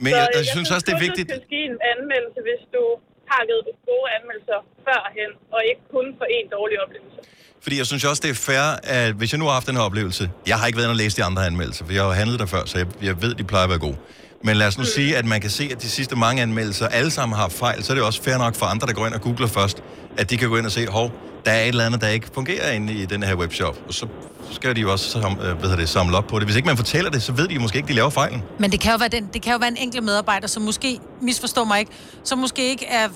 Men 0.04 0.12
så 0.14 0.18
jeg, 0.20 0.28
jeg, 0.40 0.46
synes 0.56 0.68
også, 0.76 0.86
det 0.90 0.94
er 1.00 1.04
vigtigt... 1.08 1.28
Du 1.36 1.40
skal 1.48 1.62
en 1.72 1.80
anmeldelse, 1.94 2.40
hvis 2.48 2.64
du 2.76 2.84
har 3.32 3.42
givet 3.50 3.64
gode 3.92 4.08
anmeldelser 4.18 4.60
førhen, 4.86 5.32
og 5.56 5.60
ikke 5.70 5.84
kun 5.96 6.08
for 6.20 6.28
en 6.38 6.46
dårlig 6.56 6.78
oplevelse. 6.84 7.20
Fordi 7.62 7.78
jeg 7.78 7.86
synes 7.86 8.04
også, 8.04 8.22
det 8.22 8.30
er 8.30 8.36
fair, 8.36 8.80
at 8.84 9.14
hvis 9.14 9.32
jeg 9.32 9.40
nu 9.40 9.46
har 9.46 9.54
haft 9.54 9.68
den 9.68 9.76
her 9.76 9.84
oplevelse... 9.84 10.30
Jeg 10.48 10.58
har 10.58 10.68
ikke 10.68 10.78
været 10.78 10.86
inde 10.86 10.92
og 10.92 10.98
læse 10.98 11.18
de 11.18 11.24
andre 11.24 11.46
anmeldelser, 11.46 11.86
for 11.86 11.94
jeg 11.94 12.04
har 12.04 12.12
handlet 12.12 12.40
der 12.40 12.46
før, 12.46 12.66
så 12.66 12.78
jeg, 12.78 12.88
jeg 13.02 13.22
ved, 13.22 13.36
de 13.36 13.44
plejer 13.44 13.64
at 13.64 13.70
være 13.70 13.80
gode. 13.80 13.96
Men 14.44 14.58
lad 14.58 14.68
os 14.68 14.78
nu 14.78 14.84
sige, 14.84 15.18
at 15.18 15.26
man 15.26 15.42
kan 15.42 15.50
se, 15.50 15.70
at 15.72 15.82
de 15.82 15.90
sidste 15.90 16.16
mange 16.16 16.42
anmeldelser 16.42 16.88
alle 16.88 17.12
sammen 17.12 17.38
har 17.38 17.50
fejl, 17.50 17.84
så 17.84 17.94
er 17.94 17.96
det 17.96 18.04
også 18.04 18.24
fair 18.24 18.38
nok 18.38 18.56
for 18.56 18.66
andre, 18.66 18.88
der 18.88 18.94
går 18.94 19.06
ind 19.06 19.14
og 19.14 19.22
googler 19.22 19.48
først, 19.48 19.84
at 20.18 20.30
de 20.30 20.38
kan 20.38 20.50
gå 20.50 20.58
ind 20.58 20.66
og 20.66 20.72
se, 20.72 20.88
hov, 20.88 21.12
der 21.46 21.52
er 21.52 21.62
et 21.62 21.68
eller 21.68 21.86
andet, 21.86 22.02
der 22.02 22.08
ikke 22.08 22.28
fungerer 22.34 22.72
inde 22.72 22.94
i 22.94 23.06
den 23.06 23.24
her 23.24 23.36
webshop. 23.36 23.78
Og 23.88 23.94
så 23.94 24.08
skal 24.52 24.76
de 24.76 24.82
jo 24.82 24.92
også 24.92 25.10
sam, 25.10 25.32
øh, 25.32 25.38
hvad 25.40 25.56
hedder 25.56 25.76
det, 25.76 25.90
samle 25.90 26.18
op 26.18 26.28
på 26.28 26.40
det. 26.40 26.48
Hvis 26.48 26.56
ikke 26.56 26.66
man 26.66 26.78
fortæller 26.78 27.12
det, 27.12 27.24
så 27.24 27.32
ved 27.32 27.48
de 27.48 27.54
jo 27.54 27.62
måske 27.62 27.78
ikke, 27.78 27.88
de 27.88 27.94
laver 27.94 28.10
fejlen. 28.10 28.44
Men 28.60 28.72
det 28.72 28.80
kan 28.80 28.92
jo 28.92 28.98
være, 28.98 29.10
den, 29.10 29.30
det 29.34 29.42
kan 29.42 29.52
jo 29.52 29.58
være 29.58 29.70
en 29.70 29.78
enkelt 29.78 30.04
medarbejder, 30.04 30.48
som 30.48 30.64
måske, 30.64 31.00
misforstår 31.22 31.64
mig 31.64 31.80
ikke, 31.80 31.92
som 32.24 32.38
måske 32.38 32.70
ikke 32.70 32.86
er, 32.86 33.08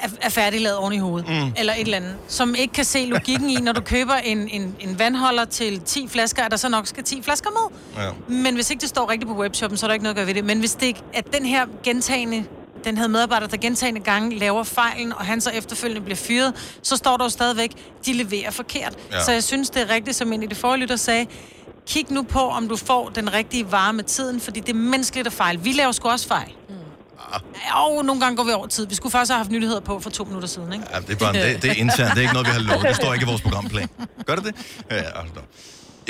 er, 0.00 0.08
er 0.20 0.28
færdiglavet 0.28 0.76
oven 0.76 0.92
i 0.92 0.98
hovedet, 0.98 1.28
mm. 1.28 1.52
eller 1.56 1.72
et 1.72 1.80
eller 1.80 1.96
andet, 1.96 2.16
som 2.28 2.54
ikke 2.54 2.74
kan 2.74 2.84
se 2.84 3.06
logikken 3.06 3.50
i, 3.50 3.56
når 3.56 3.72
du 3.72 3.80
køber 3.80 4.14
en, 4.14 4.48
en, 4.48 4.76
en 4.80 4.98
vandholder 4.98 5.44
til 5.44 5.80
10 5.80 6.08
flasker, 6.08 6.42
at 6.42 6.50
der 6.50 6.56
så 6.56 6.68
nok 6.68 6.86
skal 6.86 7.04
10 7.04 7.22
flasker 7.22 7.50
med. 7.50 7.78
Ja. 8.04 8.10
Men 8.28 8.54
hvis 8.54 8.70
ikke 8.70 8.80
det 8.80 8.88
står 8.88 9.10
rigtigt 9.10 9.28
på 9.30 9.36
webshoppen, 9.36 9.76
så 9.76 9.86
er 9.86 9.88
der 9.88 9.92
ikke 9.92 10.02
noget 10.02 10.14
at 10.14 10.16
gøre 10.16 10.26
ved 10.26 10.34
det. 10.34 10.44
Men 10.44 10.58
hvis 10.58 10.74
det 10.74 10.86
ikke, 10.86 11.02
at 11.12 11.32
den 11.32 11.46
her 11.46 11.66
gentagende, 11.82 12.44
den 12.84 12.98
her 12.98 13.08
medarbejder, 13.08 13.46
der 13.46 13.56
gentagende 13.56 14.00
gange 14.00 14.38
laver 14.38 14.62
fejlen, 14.62 15.12
og 15.12 15.24
han 15.24 15.40
så 15.40 15.50
efterfølgende 15.50 16.00
bliver 16.00 16.16
fyret, 16.16 16.78
så 16.82 16.96
står 16.96 17.16
der 17.16 17.24
jo 17.24 17.28
stadigvæk, 17.28 17.72
de 18.06 18.12
leverer 18.12 18.50
forkert. 18.50 18.98
Ja. 19.12 19.24
Så 19.24 19.32
jeg 19.32 19.44
synes, 19.44 19.70
det 19.70 19.82
er 19.82 19.94
rigtigt, 19.94 20.16
som 20.16 20.32
en 20.32 20.42
af 20.42 20.48
de 20.48 20.54
forrige 20.54 20.80
lytter 20.80 20.96
sagde, 20.96 21.26
kig 21.86 22.06
nu 22.10 22.22
på, 22.22 22.38
om 22.38 22.68
du 22.68 22.76
får 22.76 23.08
den 23.08 23.32
rigtige 23.32 23.72
vare 23.72 23.92
med 23.92 24.04
tiden, 24.04 24.40
fordi 24.40 24.60
det 24.60 24.68
er 24.68 24.74
menneskeligt 24.74 25.26
at 25.26 25.32
fejl. 25.32 25.64
Vi 25.64 25.72
laver 25.72 25.92
sgu 25.92 26.08
også 26.08 26.28
fejl. 26.28 26.52
Mm. 26.68 26.74
Og 27.84 27.90
nogle 28.08 28.18
gange 28.22 28.34
går 28.38 28.46
vi 28.50 28.54
over 28.60 28.68
tid. 28.76 28.84
Vi 28.92 28.96
skulle 28.98 29.12
faktisk 29.16 29.32
have 29.34 29.40
haft 29.44 29.52
nyheder 29.56 29.80
på 29.90 29.94
for 30.04 30.10
to 30.18 30.22
minutter 30.30 30.48
siden, 30.54 30.70
ikke? 30.76 30.84
Ja, 30.92 30.98
det, 31.06 31.12
er 31.16 31.20
bare, 31.24 31.34
det, 31.44 31.62
det 31.62 31.68
er 31.74 31.78
internt, 31.84 32.10
det 32.14 32.20
er 32.22 32.24
ikke 32.26 32.36
noget, 32.38 32.48
vi 32.50 32.54
har 32.58 32.64
lovet. 32.70 32.84
Det 32.92 32.96
står 33.02 33.10
ikke 33.16 33.24
i 33.28 33.30
vores 33.32 33.42
programplan. 33.46 33.88
Gør 34.28 34.34
det 34.38 34.44
det? 34.48 34.54
Ja, 34.94 35.02
altså. 35.22 35.42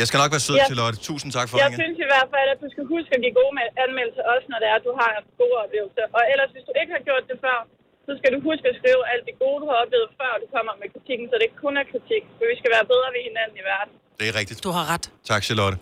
Jeg 0.00 0.06
skal 0.10 0.18
nok 0.22 0.30
være 0.36 0.44
sød 0.48 0.56
Ja. 0.62 0.66
til 0.70 0.76
Lotte. 0.80 0.96
Tusind 1.10 1.30
tak 1.38 1.46
for 1.50 1.54
Jeg 1.56 1.66
ringen. 1.66 1.80
synes 1.82 1.96
i 2.06 2.08
hvert 2.12 2.28
fald, 2.34 2.48
at 2.54 2.58
du 2.64 2.68
skal 2.74 2.84
huske 2.94 3.10
at 3.16 3.20
give 3.24 3.34
gode 3.40 3.52
anmeldelser, 3.84 4.22
også 4.34 4.46
når 4.52 4.58
det 4.62 4.68
er, 4.72 4.76
at 4.80 4.84
du 4.88 4.92
har 5.00 5.10
gode 5.42 5.54
oplevelser. 5.64 6.04
Og 6.18 6.22
ellers, 6.32 6.50
hvis 6.54 6.64
du 6.68 6.72
ikke 6.80 6.92
har 6.96 7.02
gjort 7.08 7.24
det 7.30 7.36
før, 7.46 7.58
så 8.06 8.12
skal 8.20 8.30
du 8.34 8.38
huske 8.48 8.64
at 8.72 8.76
skrive 8.80 9.02
alt 9.12 9.24
det 9.28 9.34
gode, 9.44 9.58
du 9.62 9.66
har 9.72 9.78
oplevet, 9.84 10.08
før 10.20 10.32
du 10.42 10.46
kommer 10.56 10.72
med 10.82 10.88
kritikken, 10.94 11.24
så 11.30 11.34
det 11.38 11.44
ikke 11.48 11.60
kun 11.66 11.74
er 11.82 11.86
kritik. 11.92 12.22
For 12.36 12.44
vi 12.52 12.56
skal 12.60 12.70
være 12.76 12.84
bedre 12.92 13.08
ved 13.14 13.22
hinanden 13.28 13.56
i 13.62 13.64
verden. 13.72 13.92
Det 14.18 14.24
er 14.30 14.34
rigtigt. 14.40 14.58
Du 14.66 14.70
har 14.76 14.84
ret. 14.92 15.04
Tak, 15.30 15.40
Charlotte. 15.48 15.76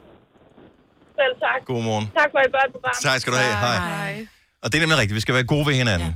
Selv 1.19 1.35
tak. 1.47 1.59
Godmorgen. 1.71 2.07
Tak 2.21 2.29
for 2.35 2.41
et 2.47 2.53
godt 2.59 2.71
program. 2.75 2.95
Tak 3.09 3.19
skal 3.23 3.31
du 3.35 3.39
have. 3.45 3.57
Hej. 3.67 3.77
Hej. 3.93 4.15
Og 4.63 4.73
det 4.73 4.79
er 4.79 4.81
nemlig 4.83 4.99
rigtigt. 4.99 5.15
Vi 5.15 5.21
skal 5.21 5.35
være 5.35 5.45
gode 5.45 5.67
ved 5.67 5.75
hinanden. 5.75 6.09
Ja. 6.09 6.15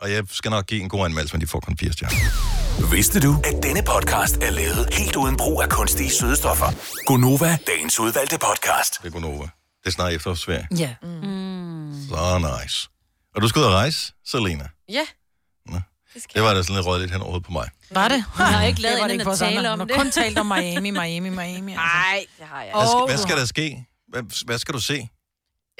Og 0.00 0.12
jeg 0.12 0.24
skal 0.30 0.50
nok 0.50 0.66
give 0.66 0.80
en 0.82 0.88
god 0.88 1.04
anmeldelse, 1.04 1.34
men 1.34 1.40
de 1.40 1.46
får 1.46 1.60
kun 1.60 1.76
fire 1.76 1.92
stjerner. 1.92 2.90
Vidste 2.90 3.20
du, 3.20 3.42
at 3.44 3.62
denne 3.62 3.82
podcast 3.82 4.36
er 4.36 4.50
lavet 4.50 4.94
helt 4.94 5.16
uden 5.16 5.36
brug 5.36 5.62
af 5.62 5.68
kunstige 5.68 6.10
sødestoffer? 6.10 6.66
Gonova, 7.06 7.58
dagens 7.66 8.00
udvalgte 8.00 8.38
podcast. 8.38 8.98
Det 9.02 9.06
er 9.08 9.10
Gonova. 9.10 9.44
Det 9.82 9.86
er 9.86 9.90
snart 9.90 10.12
efterårsferie. 10.12 10.66
Ja. 10.78 10.94
Mm. 11.02 11.94
Så 12.08 12.58
nice. 12.62 12.88
Og 13.34 13.42
du 13.42 13.48
skal 13.48 13.60
ud 13.60 13.64
og 13.66 13.72
rejse, 13.72 14.12
Selena. 14.26 14.68
Ja. 14.88 15.06
Det 16.34 16.42
var 16.42 16.54
da 16.54 16.62
sådan 16.62 16.76
lidt 16.76 16.86
røget 16.86 17.00
lidt 17.00 17.12
hen 17.12 17.20
over 17.22 17.40
på 17.40 17.52
mig. 17.52 17.68
Var 17.90 18.08
det? 18.08 18.24
Hun 18.36 18.46
har 18.46 18.64
ikke 18.64 18.80
lavet 18.80 18.94
Det 18.96 18.98
det 18.98 19.04
andet 19.04 19.14
end 19.14 19.22
for 19.24 19.30
at 19.32 19.38
tale 19.38 19.70
om 19.70 19.78
Hun 19.78 19.88
det. 19.88 19.96
har 19.96 20.02
kun 20.02 20.10
talt 20.12 20.38
om 20.38 20.46
Miami, 20.46 20.90
Miami, 20.90 21.28
Miami. 21.28 21.72
Altså. 21.72 21.74
Nej, 21.74 22.24
det 22.38 22.46
har 22.46 22.62
jeg. 22.62 22.72
Hvad, 22.74 22.86
skal, 22.86 23.06
hvad 23.06 23.16
du 23.16 23.22
skal 23.22 23.36
der 23.36 23.44
ske? 23.44 23.84
Hvad, 24.08 24.44
hvad 24.46 24.58
skal 24.58 24.74
du 24.74 24.80
se? 24.80 25.08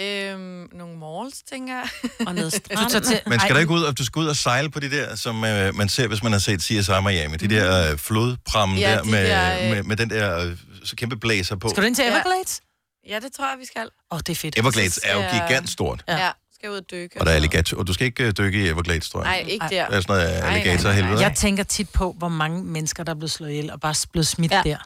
Øhm, 0.00 0.68
nogle 0.72 0.96
malls, 0.98 1.42
tænker 1.50 1.74
jeg. 1.74 2.10
Og 2.26 2.34
noget 2.34 2.52
tager 2.90 3.00
til... 3.00 3.20
Man 3.26 3.40
skal 3.40 3.54
da 3.54 3.60
ikke 3.60 3.72
ud, 3.72 3.82
og 3.82 3.98
du 3.98 4.04
skal 4.04 4.20
ud 4.20 4.26
og 4.26 4.36
sejle 4.36 4.70
på 4.70 4.80
de 4.80 4.90
der, 4.90 5.14
som 5.16 5.44
øh, 5.44 5.74
man 5.74 5.88
ser, 5.88 6.06
hvis 6.06 6.22
man 6.22 6.32
har 6.32 6.38
set 6.38 6.62
CSI 6.62 6.92
Miami. 7.06 7.36
De 7.36 7.48
der 7.48 7.92
øh, 7.92 7.98
flodpramme 7.98 8.74
Ja, 8.76 8.90
der, 8.90 9.02
de 9.02 9.10
med, 9.10 9.26
der, 9.28 9.62
øh, 9.62 9.70
med, 9.70 9.82
med 9.82 9.96
den 9.96 10.10
der 10.10 10.38
øh, 10.46 10.56
så 10.84 10.96
kæmpe 10.96 11.16
blæser 11.16 11.56
på. 11.56 11.68
Skal 11.68 11.82
du 11.82 11.86
ind 11.86 11.94
til 11.96 12.04
Everglades? 12.04 12.60
Ja, 13.08 13.20
det 13.20 13.32
tror 13.36 13.44
jeg, 13.50 13.58
vi 13.60 13.66
skal. 13.66 13.82
Åh, 13.82 13.90
oh, 14.16 14.18
det 14.18 14.28
er 14.28 14.34
fedt. 14.34 14.58
Everglades 14.58 15.00
er 15.04 15.14
jo 15.14 15.20
Ja. 15.20 15.46
gigantstort. 15.46 16.04
Ja. 16.08 16.16
ja. 16.16 16.30
Skal 16.54 16.70
ud 16.70 16.76
og 16.76 16.84
dykke. 16.90 17.20
Og 17.20 17.26
der 17.26 17.32
er 17.32 17.36
alligator, 17.36 17.78
og 17.78 17.86
du 17.86 17.92
skal 17.92 18.06
ikke 18.06 18.24
øh, 18.24 18.32
dykke 18.38 18.64
i 18.64 18.68
Everglades, 18.68 19.10
tror 19.10 19.24
jeg. 19.24 19.30
Nej, 19.42 19.50
ikke 19.50 19.66
der. 19.70 19.88
Der 19.88 19.96
er 19.96 20.00
sådan 20.00 20.16
noget 20.16 20.54
alligator 20.54 20.90
helvede. 20.90 21.20
Jeg 21.20 21.34
tænker 21.36 21.62
tit 21.62 21.90
på, 21.90 22.14
hvor 22.18 22.28
mange 22.28 22.64
mennesker, 22.64 23.04
der 23.04 23.10
er 23.10 23.14
blevet 23.16 23.30
slået 23.30 23.50
ihjel 23.50 23.70
og 23.70 23.80
bare 23.80 23.94
blevet 24.12 24.26
smidt 24.26 24.52
ja. 24.52 24.62
der. 24.64 24.76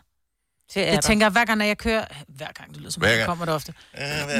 Det 0.74 0.80
jeg 0.86 0.92
der. 0.92 1.00
tænker, 1.00 1.28
hver 1.30 1.44
gang, 1.44 1.58
når 1.58 1.64
jeg 1.64 1.78
kører... 1.78 2.04
Hver 2.28 2.52
gang, 2.52 2.70
det 2.70 2.76
lyder 2.80 2.90
som, 2.90 3.02
jeg 3.02 3.26
kommer 3.26 3.44
det 3.44 3.54
ofte. 3.54 3.74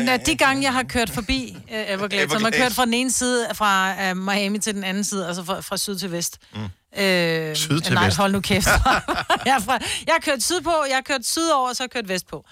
Når 0.04 0.16
de 0.16 0.36
gange, 0.36 0.62
jeg 0.62 0.72
har 0.72 0.82
kørt 0.82 1.10
forbi 1.10 1.56
uh, 1.56 1.62
Everglades, 1.68 2.32
har 2.32 2.38
Everglades. 2.38 2.56
kørt 2.58 2.72
fra 2.72 2.84
den 2.84 2.94
ene 2.94 3.10
side, 3.10 3.48
fra 3.54 3.94
uh, 4.10 4.16
Miami 4.16 4.58
til 4.58 4.74
den 4.74 4.84
anden 4.84 5.04
side, 5.04 5.26
altså 5.26 5.44
fra, 5.44 5.60
fra 5.60 5.76
syd 5.76 5.98
til 5.98 6.12
vest. 6.12 6.38
Mm. 6.54 6.60
Øh, 7.02 7.56
Syd 7.56 7.80
til 7.80 7.94
nej, 7.94 8.04
vest. 8.04 8.16
hold 8.16 8.32
nu 8.32 8.40
kæft. 8.40 8.66
jeg, 9.46 9.62
fra, 9.64 9.72
jeg 10.06 10.14
har 10.14 10.20
kørt 10.22 10.42
sydpå, 10.42 10.70
jeg 10.88 10.96
har 10.96 11.02
kørt 11.02 11.26
sydover, 11.26 11.68
og 11.68 11.76
så 11.76 11.82
har 11.82 11.84
jeg 11.86 11.90
kørt 11.90 12.08
vestpå. 12.08 12.44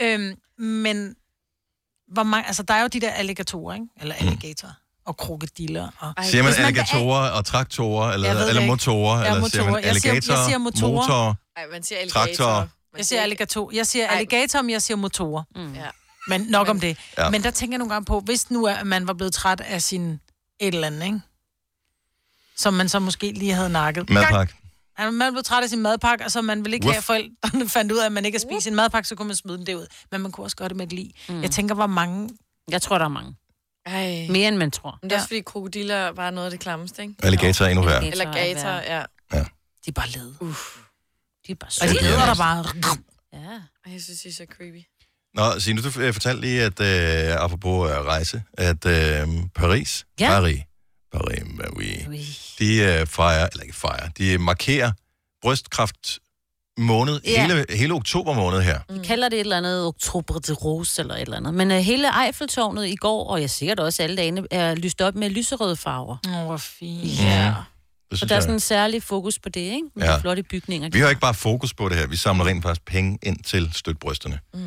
Øhm, 0.00 0.34
men 0.58 1.14
hvor 2.12 2.22
mange, 2.22 2.46
altså, 2.46 2.62
der 2.62 2.74
er 2.74 2.82
jo 2.82 2.86
de 2.88 3.00
der 3.00 3.10
alligatorer, 3.10 3.74
ikke? 3.74 3.86
Eller 4.00 4.14
alligator. 4.14 4.68
Og 5.06 5.16
krokodiller. 5.16 5.88
Og... 5.98 6.14
Mm. 6.18 6.24
Siger 6.24 6.42
man 6.42 6.52
vil 6.56 6.62
alligatorer 6.64 7.30
og 7.30 7.44
traktorer, 7.44 8.12
eller, 8.12 8.28
Jeg 8.28 8.36
det 8.38 8.48
eller 8.48 8.66
motorer, 8.66 9.20
Ja, 9.24 9.34
eller 9.34 9.48
siger 9.48 9.62
man 9.62 9.70
motorer. 9.72 9.86
Jeg 9.86 9.94
siger- 9.96 10.10
jeg 10.10 10.16
alligator, 10.16 10.46
siger 10.48 10.58
motorer. 10.58 10.92
motor, 10.92 11.36
Ej, 11.56 11.62
man 11.72 11.82
siger 11.82 11.98
alligator. 11.98 12.26
traktor? 12.26 12.68
Jeg 12.96 13.06
siger 13.06 13.22
alligator. 13.22 13.70
Jeg 13.72 13.86
siger 13.86 14.06
alligator, 14.08 14.62
men 14.62 14.70
jeg 14.70 14.82
siger 14.82 14.96
motorer. 14.96 15.42
Mm. 15.56 15.74
Ja. 15.74 15.86
Men 16.28 16.40
nok 16.40 16.68
om 16.68 16.80
det. 16.80 16.98
Ja. 17.18 17.24
Ja. 17.24 17.30
Men 17.30 17.42
der 17.42 17.50
tænker 17.50 17.72
jeg 17.72 17.78
nogle 17.78 17.92
gange 17.94 18.04
på, 18.04 18.20
hvis 18.20 18.50
nu 18.50 18.64
er, 18.64 18.74
at 18.74 18.86
man 18.86 19.06
var 19.06 19.12
blevet 19.12 19.32
træt 19.32 19.60
af 19.60 19.82
sin 19.82 20.20
et 20.60 20.74
eller 20.74 20.86
andet, 20.86 21.04
ikke? 21.04 21.20
Som 22.56 22.74
man 22.74 22.88
så 22.88 22.98
måske 22.98 23.32
lige 23.32 23.52
havde 23.52 23.68
nakket. 23.68 24.10
Madpakke. 24.10 24.54
Han 24.96 25.14
man 25.14 25.32
blev 25.32 25.44
træt 25.44 25.62
af 25.62 25.68
sin 25.70 25.82
madpakke, 25.82 26.24
og 26.24 26.30
så 26.30 26.42
man 26.42 26.64
ville 26.64 26.76
ikke 26.76 26.86
Uff. 26.86 26.94
have, 26.94 27.02
forældrene 27.02 27.68
fandt 27.78 27.92
ud 27.92 27.98
af, 27.98 28.06
at 28.06 28.12
man 28.12 28.24
ikke 28.24 28.38
kan 28.38 28.48
spise 28.48 28.60
sin 28.60 28.74
madpakke, 28.74 29.08
så 29.08 29.14
kunne 29.14 29.26
man 29.26 29.36
smide 29.36 29.58
den 29.58 29.66
derud. 29.66 29.86
Men 30.12 30.20
man 30.20 30.32
kunne 30.32 30.46
også 30.46 30.56
gøre 30.56 30.68
det 30.68 30.76
med 30.76 30.86
et 30.86 30.92
lig. 30.92 31.10
Mm. 31.28 31.42
Jeg 31.42 31.50
tænker, 31.50 31.74
hvor 31.74 31.86
mange... 31.86 32.30
Jeg 32.70 32.82
tror, 32.82 32.98
der 32.98 33.04
er 33.04 33.08
mange. 33.08 33.34
Ej. 33.86 34.26
Mere 34.30 34.48
end 34.48 34.56
man 34.56 34.70
tror. 34.70 34.98
Men 35.02 35.10
det 35.10 35.16
er 35.16 35.20
også 35.20 35.28
fordi 35.28 35.40
krokodiller 35.40 36.08
var 36.08 36.30
noget 36.30 36.46
af 36.46 36.50
det 36.50 36.60
klammeste, 36.60 37.02
ikke? 37.02 37.14
Alligator 37.22 37.64
er 37.64 37.68
endnu 37.68 37.84
værre. 37.84 38.06
Eller 38.06 38.32
gator, 38.32 38.68
ja. 38.68 39.02
De 39.32 39.88
er 39.88 39.92
bare 39.92 40.08
lede. 40.08 40.34
Uff. 40.40 40.76
De 41.46 41.52
er 41.52 41.56
bare 41.56 41.70
Og 41.82 41.88
de 41.88 41.98
er 41.98 42.04
æder 42.04 42.18
der 42.18 42.26
næsten. 42.26 42.80
bare. 42.82 42.96
Ja. 43.32 43.92
Jeg 43.92 44.02
synes, 44.02 44.20
det 44.20 44.28
er 44.30 44.34
så 44.34 44.46
creepy. 44.56 44.82
Nå, 45.34 45.60
Signe, 45.60 45.82
du 45.82 45.90
fortalte 45.90 46.40
lige, 46.40 46.62
at 46.62 46.80
øh, 46.80 47.44
apropos 47.44 47.90
øh, 47.90 47.96
rejse, 47.96 48.42
at 48.58 48.86
øh, 48.86 49.28
Paris, 49.54 50.06
Ja. 50.20 50.28
Paris, 50.28 50.60
Paris, 51.12 51.42
oui, 51.76 51.86
de 52.58 52.76
øh, 52.76 53.06
fejrer, 53.06 53.48
eller 53.52 53.62
ikke 53.62 53.76
fejrer, 53.76 54.08
de 54.08 54.38
markerer 54.38 54.92
brystkræft 55.42 56.18
måned, 56.78 57.20
Ja. 57.24 57.46
hele, 57.46 57.66
hele 57.70 57.94
oktober 57.94 58.34
måned 58.34 58.60
her. 58.60 58.78
De 58.90 59.00
kalder 59.04 59.28
det 59.28 59.36
et 59.36 59.40
eller 59.40 59.56
andet 59.56 59.84
oktober 59.86 60.38
de 60.38 60.52
rose 60.52 61.02
eller 61.02 61.14
et 61.14 61.20
eller 61.20 61.36
andet. 61.36 61.54
Men 61.54 61.70
uh, 61.70 61.76
hele 61.76 62.08
Eiffeltårnet 62.26 62.86
i 62.86 62.94
går, 62.96 63.26
og 63.30 63.40
jeg 63.40 63.50
ser 63.50 63.74
det 63.74 63.84
også 63.84 64.02
alle 64.02 64.16
dagene, 64.16 64.46
er 64.50 64.74
lyst 64.74 65.00
op 65.00 65.14
med 65.14 65.30
lyserøde 65.30 65.76
farver. 65.76 66.16
Åh, 66.28 66.44
hvor 66.44 66.56
fint. 66.56 67.20
Ja. 67.22 67.54
Det 68.06 68.12
Og 68.12 68.18
synes 68.18 68.28
der 68.28 68.36
er 68.36 68.40
sådan 68.40 68.54
en 68.54 68.60
særlig 68.60 69.02
fokus 69.02 69.38
på 69.38 69.48
det, 69.48 69.60
ikke? 69.60 69.82
Med 69.96 70.06
Ja. 70.06 70.14
de 70.16 70.20
flotte 70.20 70.42
bygninger. 70.42 70.88
Vi 70.92 70.98
har 71.00 71.08
ikke 71.08 71.20
bare 71.20 71.34
fokus 71.34 71.74
på 71.74 71.88
det 71.88 71.96
her, 71.96 72.06
vi 72.06 72.16
samler 72.16 72.44
rent 72.46 72.62
faktisk 72.62 72.84
penge 72.84 73.18
ind 73.22 73.38
til 73.44 73.70
støtbrysterne. 73.74 74.40
Mm. 74.54 74.60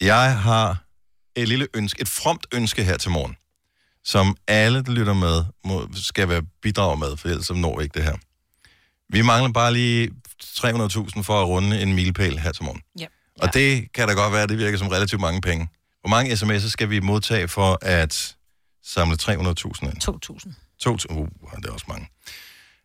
Jeg 0.00 0.38
har 0.38 0.84
et 1.36 1.48
lille 1.48 1.68
ønske, 1.74 2.00
et 2.02 2.08
fromt 2.08 2.46
ønske 2.52 2.84
her 2.84 2.96
til 2.96 3.10
morgen, 3.10 3.36
som 4.04 4.36
alle, 4.48 4.82
der 4.84 4.92
lytter 4.92 5.14
med, 5.14 5.44
må, 5.64 5.88
skal 5.94 6.28
være 6.28 6.42
bidrag 6.62 6.98
med, 6.98 7.16
for 7.16 7.28
ellers 7.28 7.46
så 7.46 7.54
når 7.54 7.76
vi 7.78 7.82
ikke 7.84 7.94
det 7.94 8.04
her. 8.04 8.16
Vi 9.08 9.22
mangler 9.22 9.52
bare 9.52 9.72
lige 9.72 10.10
300.000 10.42 11.22
for 11.22 11.42
at 11.42 11.48
runde 11.48 11.82
en 11.82 11.94
milepæl 11.94 12.38
her 12.38 12.52
til 12.52 12.64
morgen. 12.64 12.80
Ja. 13.00 13.06
Og 13.40 13.54
det 13.54 13.92
kan 13.92 14.08
da 14.08 14.14
godt 14.14 14.32
være, 14.32 14.46
det 14.46 14.58
virker 14.58 14.78
som 14.78 14.88
relativt 14.88 15.20
mange 15.20 15.40
penge. 15.40 15.68
Hvor 16.00 16.08
mange 16.10 16.32
sms'er 16.32 16.68
skal 16.68 16.90
vi 16.90 17.00
modtage 17.00 17.48
for 17.48 17.78
at 17.82 18.36
samle 18.84 19.16
300.000 19.22 19.34
ind? 19.34 20.02
2.000. 20.04 20.52
2.000. 20.88 21.14
Uh, 21.18 21.28
det 21.56 21.66
er 21.66 21.72
også 21.72 21.86
mange. 21.88 22.08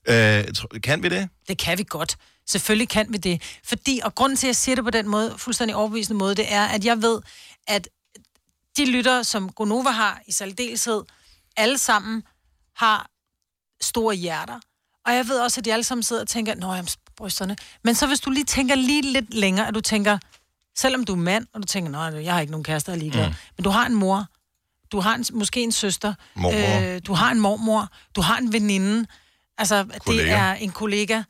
Øh, 0.08 0.82
kan 0.84 1.04
vi 1.04 1.10
det? 1.10 1.30
Det 1.48 1.58
kan 1.58 1.78
vi 1.78 1.86
godt. 1.90 2.18
Selvfølgelig 2.48 2.90
kan 2.90 3.06
vi 3.10 3.18
det. 3.18 3.42
Fordi, 3.64 4.02
og 4.04 4.16
grunden 4.16 4.38
til, 4.38 4.48
at 4.48 4.50
jeg 4.50 4.56
siger 4.56 4.76
det 4.76 4.84
på 4.84 4.90
den 4.90 5.08
måde, 5.08 5.36
fuldstændig 5.38 5.76
overbevisende 5.76 6.18
måde, 6.18 6.36
det 6.36 6.54
er, 6.54 6.66
at 6.66 6.86
jeg 6.86 7.02
ved, 7.02 7.22
at 7.68 7.88
de 8.78 8.86
lyttere, 8.86 9.24
som 9.24 9.52
Gonova 9.52 9.90
har 9.90 10.22
i 10.28 10.32
særdeleshed, 10.32 11.04
alle 11.58 11.78
sammen 11.78 12.24
har 12.76 13.10
store 13.82 14.16
hjerter. 14.16 14.60
Og 15.06 15.16
jeg 15.16 15.28
ved 15.28 15.40
også, 15.40 15.62
at 15.62 15.66
de 15.66 15.74
alle 15.74 15.84
sammen 15.84 16.04
sidder 16.04 16.22
og 16.22 16.28
tænker, 16.28 16.56
nå, 16.56 16.74
jamen, 16.74 16.88
brysterne. 17.18 17.56
Men 17.84 17.96
så 17.96 18.08
hvis 18.08 18.20
du 18.20 18.30
lige 18.30 18.44
tænker 18.44 18.76
lige 18.76 19.02
lidt 19.02 19.34
længere, 19.34 19.68
at 19.68 19.76
du 19.76 19.82
tænker, 19.82 20.18
selvom 20.78 21.04
du 21.06 21.14
er 21.14 21.18
mand, 21.18 21.48
og 21.54 21.62
du 21.62 21.68
tænker, 21.68 21.92
nej, 21.92 22.24
jeg 22.24 22.34
har 22.34 22.42
ikke 22.42 22.52
nogen 22.52 22.64
kærester, 22.64 22.92
er 22.92 22.96
ligeglad. 22.98 23.28
Mm. 23.28 23.34
Men 23.58 23.64
du 23.64 23.70
har 23.70 23.86
en 23.86 23.96
mor, 23.96 24.26
du 24.92 25.00
har 25.00 25.16
en, 25.16 25.26
måske 25.34 25.62
en 25.62 25.72
søster, 25.72 26.14
Mormor. 26.36 26.96
øh, 26.96 27.02
du 27.08 27.14
har 27.14 27.32
en 27.32 27.40
mormor, 27.40 27.88
du 28.16 28.22
har 28.22 28.38
en 28.38 28.54
veninde, 28.54 29.06
altså 29.58 29.84
det 29.84 30.02
Kollega. 30.02 30.32
er 30.32 30.54
en 30.54 30.72
kollega. 30.72 31.22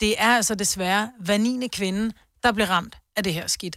Det 0.00 0.14
er 0.18 0.36
altså 0.36 0.54
desværre 0.54 1.10
hver 1.20 1.38
9. 1.38 1.68
kvinde, 1.72 2.12
der 2.42 2.52
bliver 2.52 2.70
ramt 2.70 2.96
af 3.16 3.24
det 3.24 3.34
her 3.34 3.46
skidt. 3.46 3.76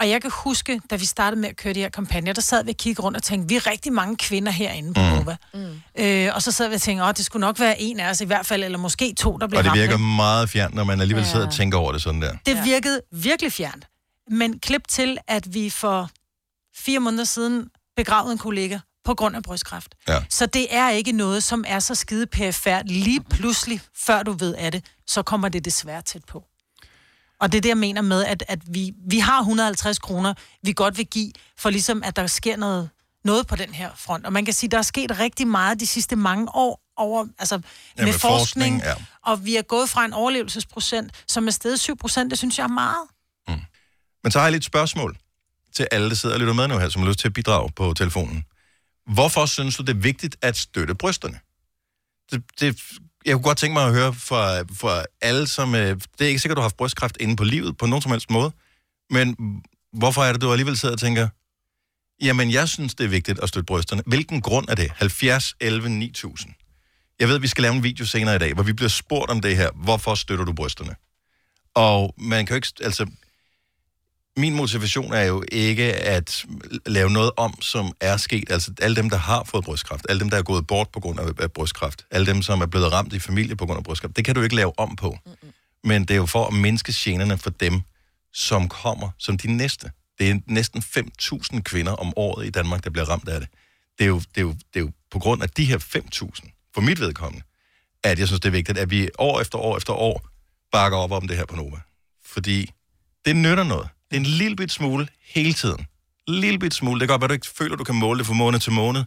Og 0.00 0.10
jeg 0.10 0.22
kan 0.22 0.30
huske, 0.34 0.80
da 0.90 0.96
vi 0.96 1.04
startede 1.04 1.40
med 1.40 1.48
at 1.48 1.56
køre 1.56 1.74
de 1.74 1.80
her 1.80 1.88
kampagner, 1.88 2.32
der 2.32 2.40
sad 2.40 2.64
vi 2.64 2.70
og 2.70 2.76
kiggede 2.76 3.02
rundt 3.04 3.16
og 3.16 3.22
tænkte, 3.22 3.48
vi 3.48 3.56
er 3.56 3.66
rigtig 3.66 3.92
mange 3.92 4.16
kvinder 4.16 4.52
herinde 4.52 4.94
på 4.94 5.00
Mm. 5.00 5.06
Nova. 5.06 5.36
Mm. 5.54 5.82
Øh, 5.98 6.30
og 6.34 6.42
så 6.42 6.52
sad 6.52 6.68
vi 6.68 6.74
og 6.74 6.80
tænkte, 6.82 7.04
åh, 7.04 7.08
det 7.16 7.24
skulle 7.24 7.40
nok 7.40 7.60
være 7.60 7.80
en 7.80 8.00
af 8.00 8.10
os 8.10 8.20
i 8.20 8.24
hvert 8.24 8.46
fald, 8.46 8.64
eller 8.64 8.78
måske 8.78 9.14
to, 9.18 9.36
der 9.36 9.46
bliver 9.46 9.58
Og 9.60 9.64
det 9.64 9.70
ramt. 9.70 9.80
virker 9.80 9.94
ikke? 9.94 10.04
meget 10.04 10.50
fjernt, 10.50 10.74
når 10.74 10.84
man 10.84 11.00
alligevel 11.00 11.26
sidder 11.26 11.46
og 11.46 11.52
tænker 11.52 11.78
over 11.78 11.92
det 11.92 12.02
sådan 12.02 12.22
der. 12.22 12.36
Det 12.46 12.64
virkede 12.64 13.00
virkelig 13.12 13.52
fjernt. 13.52 13.86
Men 14.30 14.58
klip 14.58 14.88
til, 14.88 15.18
at 15.28 15.54
vi 15.54 15.70
for 15.70 16.10
fire 16.76 17.00
måneder 17.00 17.24
siden 17.24 17.68
begravede 17.96 18.32
en 18.32 18.38
kollega 18.38 18.78
på 19.04 19.14
grund 19.14 19.36
af 19.36 19.42
brystkræft. 19.42 19.94
Ja. 20.08 20.24
Så 20.28 20.46
det 20.46 20.74
er 20.74 20.90
ikke 20.90 21.12
noget, 21.12 21.42
som 21.42 21.64
er 21.66 21.78
så 21.78 21.94
skide 21.94 22.26
perifært. 22.26 22.88
Lige 22.88 23.20
pludselig, 23.20 23.80
før 23.96 24.22
du 24.22 24.32
ved 24.32 24.54
af 24.54 24.72
det, 24.72 24.84
så 25.06 25.22
kommer 25.22 25.48
det 25.48 25.64
desværre 25.64 26.02
tæt 26.02 26.24
på. 26.24 26.44
Og 27.40 27.52
det 27.52 27.58
er 27.58 27.62
det, 27.62 27.68
jeg 27.68 27.76
mener 27.78 28.02
med, 28.02 28.24
at, 28.24 28.44
at 28.48 28.58
vi, 28.66 28.92
vi 29.08 29.18
har 29.18 29.38
150 29.38 29.98
kroner, 29.98 30.34
vi 30.62 30.72
godt 30.72 30.98
vil 30.98 31.06
give, 31.06 31.32
for 31.58 31.70
ligesom, 31.70 32.02
at 32.02 32.16
der 32.16 32.26
sker 32.26 32.56
noget, 32.56 32.90
noget 33.24 33.46
på 33.46 33.56
den 33.56 33.74
her 33.74 33.90
front. 33.96 34.26
Og 34.26 34.32
man 34.32 34.44
kan 34.44 34.54
sige, 34.54 34.70
der 34.70 34.78
er 34.78 34.82
sket 34.82 35.18
rigtig 35.18 35.46
meget 35.46 35.80
de 35.80 35.86
sidste 35.86 36.16
mange 36.16 36.48
år 36.54 36.80
over, 36.96 37.26
altså 37.38 37.54
Ja, 37.54 37.60
med, 37.96 38.04
med 38.04 38.12
forskning, 38.12 38.82
forskning, 38.82 38.82
ja. 38.82 38.94
og 39.30 39.44
vi 39.44 39.56
er 39.56 39.62
gået 39.62 39.88
fra 39.88 40.04
en 40.04 40.12
overlevelsesprocent, 40.12 41.12
som 41.28 41.46
er 41.46 41.50
steget 41.50 41.80
7 41.80 41.96
procent, 41.96 42.30
det 42.30 42.38
synes 42.38 42.58
jeg 42.58 42.64
er 42.64 42.68
meget. 42.68 43.06
Men 44.24 44.32
så 44.32 44.38
har 44.38 44.46
jeg 44.46 44.52
lidt 44.52 44.64
spørgsmål 44.64 45.16
til 45.76 45.88
alle, 45.90 46.08
der 46.08 46.14
sidder 46.14 46.34
og 46.34 46.40
lytter 46.40 46.54
med 46.54 46.68
nu 46.68 46.78
her, 46.78 46.88
som 46.88 47.02
har 47.02 47.08
lyst 47.08 47.18
til 47.18 47.28
at 47.28 47.32
bidrage 47.32 47.70
på 47.76 47.94
telefonen. 47.94 48.44
Hvorfor 49.06 49.46
synes 49.46 49.76
du, 49.76 49.82
det 49.82 49.96
er 49.96 50.00
vigtigt 50.00 50.36
at 50.42 50.56
støtte 50.56 50.94
brysterne? 50.94 51.40
Det, 52.30 52.42
det, 52.60 52.82
jeg 53.26 53.34
kunne 53.34 53.42
godt 53.42 53.58
tænke 53.58 53.72
mig 53.72 53.86
at 53.86 53.92
høre 53.92 54.14
fra, 54.14 54.60
fra 54.60 55.04
alle, 55.20 55.46
som... 55.46 55.74
øh, 55.74 56.00
Det 56.18 56.24
er 56.24 56.28
ikke 56.28 56.38
sikkert, 56.38 56.56
du 56.56 56.60
har 56.60 56.64
haft 56.64 56.76
brystkræft 56.76 57.16
inde 57.20 57.36
på 57.36 57.44
livet 57.44 57.76
på 57.76 57.86
nogen 57.86 58.02
som 58.02 58.10
helst 58.10 58.30
måde, 58.30 58.52
men 59.10 59.36
hvorfor 59.92 60.22
er 60.22 60.32
det, 60.32 60.40
du 60.42 60.52
alligevel 60.52 60.76
sidder 60.76 60.94
og 60.94 61.00
tænker, 61.00 61.28
jamen, 62.22 62.50
jeg 62.52 62.68
synes, 62.68 62.94
det 62.94 63.04
er 63.04 63.08
vigtigt 63.08 63.38
at 63.38 63.48
støtte 63.48 63.66
brysterne. 63.66 64.02
Hvilken 64.06 64.40
grund 64.40 64.68
er 64.68 64.74
det? 64.74 64.90
70, 64.96 65.54
11, 65.60 65.88
9000. 65.88 66.54
Jeg 67.20 67.28
ved, 67.28 67.38
vi 67.38 67.48
skal 67.48 67.62
lave 67.62 67.74
en 67.74 67.82
video 67.82 68.06
senere 68.06 68.36
i 68.36 68.38
dag, 68.38 68.54
hvor 68.54 68.62
vi 68.62 68.72
bliver 68.72 68.88
spurgt 68.88 69.30
om 69.30 69.40
det 69.40 69.56
her. 69.56 69.70
Hvorfor 69.74 70.14
støtter 70.14 70.44
du 70.44 70.52
brysterne? 70.52 70.94
Og 71.74 72.14
man 72.18 72.46
kan 72.46 72.54
jo 72.54 72.56
ikke... 72.56 72.68
Altså, 72.80 73.06
min 74.36 74.54
motivation 74.54 75.12
er 75.12 75.22
jo 75.22 75.44
ikke 75.52 75.92
at 75.92 76.44
lave 76.86 77.10
noget 77.10 77.30
om, 77.36 77.60
som 77.60 77.92
er 78.00 78.16
sket. 78.16 78.50
Altså 78.50 78.72
alle 78.80 78.96
dem, 78.96 79.10
der 79.10 79.16
har 79.16 79.44
fået 79.44 79.64
brystkræft, 79.64 80.06
alle 80.08 80.20
dem, 80.20 80.30
der 80.30 80.36
er 80.36 80.42
gået 80.42 80.66
bort 80.66 80.88
på 80.88 81.00
grund 81.00 81.20
af, 81.20 81.52
brystkræft, 81.52 82.06
alle 82.10 82.26
dem, 82.26 82.42
som 82.42 82.60
er 82.60 82.66
blevet 82.66 82.92
ramt 82.92 83.12
i 83.12 83.18
familie 83.18 83.56
på 83.56 83.66
grund 83.66 83.78
af 83.78 83.84
brystkræft, 83.84 84.16
det 84.16 84.24
kan 84.24 84.34
du 84.34 84.42
ikke 84.42 84.56
lave 84.56 84.78
om 84.78 84.96
på. 84.96 85.18
Mm-hmm. 85.26 85.52
Men 85.84 86.02
det 86.02 86.10
er 86.10 86.18
jo 86.18 86.26
for 86.26 86.46
at 86.46 86.54
mindske 86.54 86.92
generne 86.96 87.38
for 87.38 87.50
dem, 87.50 87.80
som 88.32 88.68
kommer 88.68 89.10
som 89.18 89.38
de 89.38 89.52
næste. 89.52 89.90
Det 90.18 90.30
er 90.30 90.38
næsten 90.46 90.82
5.000 90.82 91.60
kvinder 91.60 91.92
om 91.92 92.12
året 92.16 92.46
i 92.46 92.50
Danmark, 92.50 92.84
der 92.84 92.90
bliver 92.90 93.10
ramt 93.10 93.28
af 93.28 93.40
det. 93.40 93.48
Det 93.98 94.04
er 94.04 94.08
jo, 94.08 94.18
det 94.18 94.36
er 94.36 94.42
jo, 94.42 94.50
det 94.50 94.76
er 94.76 94.80
jo 94.80 94.90
på 95.10 95.18
grund 95.18 95.42
af 95.42 95.50
de 95.50 95.64
her 95.64 95.78
5.000, 95.78 96.70
for 96.74 96.80
mit 96.80 97.00
vedkommende, 97.00 97.44
at 98.04 98.18
jeg 98.18 98.26
synes, 98.26 98.40
det 98.40 98.48
er 98.48 98.52
vigtigt, 98.52 98.78
at 98.78 98.90
vi 98.90 99.08
år 99.18 99.40
efter 99.40 99.58
år 99.58 99.76
efter 99.76 99.92
år 99.92 100.28
bakker 100.72 100.98
op 100.98 101.12
om 101.12 101.28
det 101.28 101.36
her 101.36 101.46
på 101.46 101.56
Nova. 101.56 101.80
Fordi 102.24 102.70
det 103.24 103.36
nytter 103.36 103.64
noget. 103.64 103.88
Det 104.12 104.16
er 104.16 104.20
en 104.20 104.26
lille 104.26 104.56
bit 104.56 104.72
smule 104.72 105.08
hele 105.24 105.52
tiden. 105.52 105.86
Lille 106.28 106.58
bit 106.58 106.74
smule. 106.74 107.00
Det 107.00 107.08
kan 107.08 107.12
godt 107.12 107.20
være, 107.20 107.28
du 107.28 107.32
ikke 107.32 107.46
føler, 107.58 107.76
du 107.76 107.84
kan 107.84 107.94
måle 107.94 108.18
det 108.18 108.26
fra 108.26 108.34
måned 108.34 108.60
til 108.60 108.72
måned, 108.72 109.04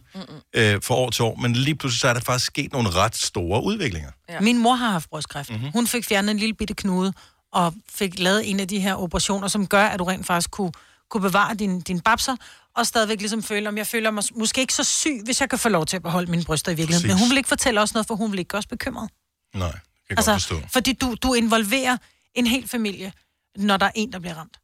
øh, 0.54 0.82
fra 0.82 0.94
år 0.94 1.10
til 1.10 1.24
år, 1.24 1.36
men 1.36 1.52
lige 1.52 1.74
pludselig 1.74 2.00
så 2.00 2.08
er 2.08 2.12
der 2.12 2.20
faktisk 2.20 2.46
sket 2.46 2.72
nogle 2.72 2.90
ret 2.90 3.16
store 3.16 3.62
udviklinger. 3.62 4.10
Ja. 4.28 4.40
Min 4.40 4.58
mor 4.58 4.74
har 4.74 4.90
haft 4.90 5.10
brystkræft. 5.10 5.50
Mm-hmm. 5.50 5.70
Hun 5.72 5.86
fik 5.86 6.04
fjernet 6.04 6.30
en 6.30 6.38
lille 6.38 6.54
bitte 6.54 6.74
knude, 6.74 7.12
og 7.52 7.74
fik 7.88 8.18
lavet 8.18 8.50
en 8.50 8.60
af 8.60 8.68
de 8.68 8.80
her 8.80 8.94
operationer, 8.94 9.48
som 9.48 9.66
gør, 9.66 9.84
at 9.84 9.98
du 9.98 10.04
rent 10.04 10.26
faktisk 10.26 10.50
kunne, 10.50 10.72
kunne 11.10 11.20
bevare 11.20 11.54
din, 11.54 11.80
din 11.80 12.00
babser, 12.00 12.36
og 12.76 12.86
stadigvæk 12.86 13.20
ligesom 13.20 13.42
føle, 13.42 13.68
om 13.68 13.78
jeg 13.78 13.86
føler 13.86 14.10
mig 14.10 14.24
måske 14.34 14.60
ikke 14.60 14.74
så 14.74 14.84
syg, 14.84 15.20
hvis 15.24 15.40
jeg 15.40 15.50
kan 15.50 15.58
få 15.58 15.68
lov 15.68 15.86
til 15.86 15.96
at 15.96 16.02
beholde 16.02 16.30
mine 16.30 16.44
bryster 16.44 16.72
i 16.72 16.74
virkeligheden. 16.74 17.08
Præcis. 17.08 17.14
Men 17.14 17.18
hun 17.18 17.30
vil 17.30 17.36
ikke 17.36 17.48
fortælle 17.48 17.80
os 17.80 17.94
noget, 17.94 18.06
for 18.06 18.14
hun 18.14 18.32
vil 18.32 18.38
ikke 18.38 18.48
gøre 18.48 18.58
os 18.58 18.66
bekymret. 18.66 19.10
Nej, 19.54 19.70
det 19.70 19.80
kan 20.08 20.18
altså, 20.18 20.30
godt 20.30 20.42
forstå. 20.42 20.60
fordi 20.72 20.92
du, 20.92 21.16
du 21.22 21.34
involverer 21.34 21.96
en 22.34 22.46
hel 22.46 22.68
familie, 22.68 23.12
når 23.56 23.76
der 23.76 23.86
er 23.86 23.90
en, 23.94 24.12
der 24.12 24.18
bliver 24.18 24.34
ramt. 24.34 24.56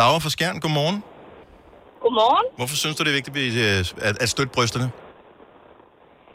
Laura 0.00 0.18
fra 0.24 0.30
Skjern, 0.34 0.58
godmorgen. 0.64 0.98
Godmorgen. 2.02 2.46
Hvorfor 2.58 2.76
synes 2.82 2.94
du, 2.96 3.00
det 3.04 3.10
er 3.12 3.18
vigtigt 3.20 3.36
øh, 3.66 3.80
at, 4.08 4.14
at 4.24 4.28
støtte 4.34 4.52
brysterne? 4.56 4.88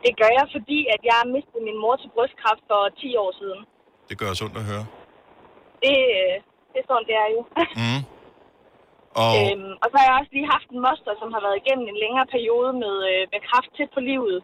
Det 0.05 0.13
gør 0.21 0.31
jeg, 0.39 0.45
fordi 0.55 0.79
at 0.95 1.01
jeg 1.11 1.19
mistede 1.35 1.61
min 1.69 1.77
mor 1.83 1.95
til 2.01 2.09
brystkræft 2.15 2.63
for 2.69 2.81
10 3.01 3.23
år 3.23 3.31
siden. 3.39 3.59
Det 4.09 4.15
gør 4.21 4.29
os 4.33 4.41
ondt 4.45 4.57
at 4.61 4.65
høre. 4.71 4.85
Det, 5.83 5.97
øh, 6.19 6.33
det 6.71 6.79
er 6.81 6.87
sådan, 6.89 7.07
det 7.09 7.15
er 7.23 7.29
jo. 7.35 7.41
Mm. 7.81 8.01
Og 9.23 9.31
Øhm, 9.39 9.73
og 9.81 9.87
så 9.89 9.95
har 9.99 10.05
jeg 10.07 10.17
også 10.19 10.33
lige 10.35 10.53
haft 10.55 10.67
en 10.73 10.83
moster, 10.87 11.13
som 11.21 11.29
har 11.35 11.41
været 11.45 11.59
igennem 11.61 11.87
en 11.87 12.01
længere 12.03 12.27
periode 12.35 12.71
med, 12.83 12.95
øh, 13.11 13.23
med 13.33 13.39
kræft 13.47 13.69
tæt 13.77 13.91
på 13.95 14.01
livet, 14.09 14.37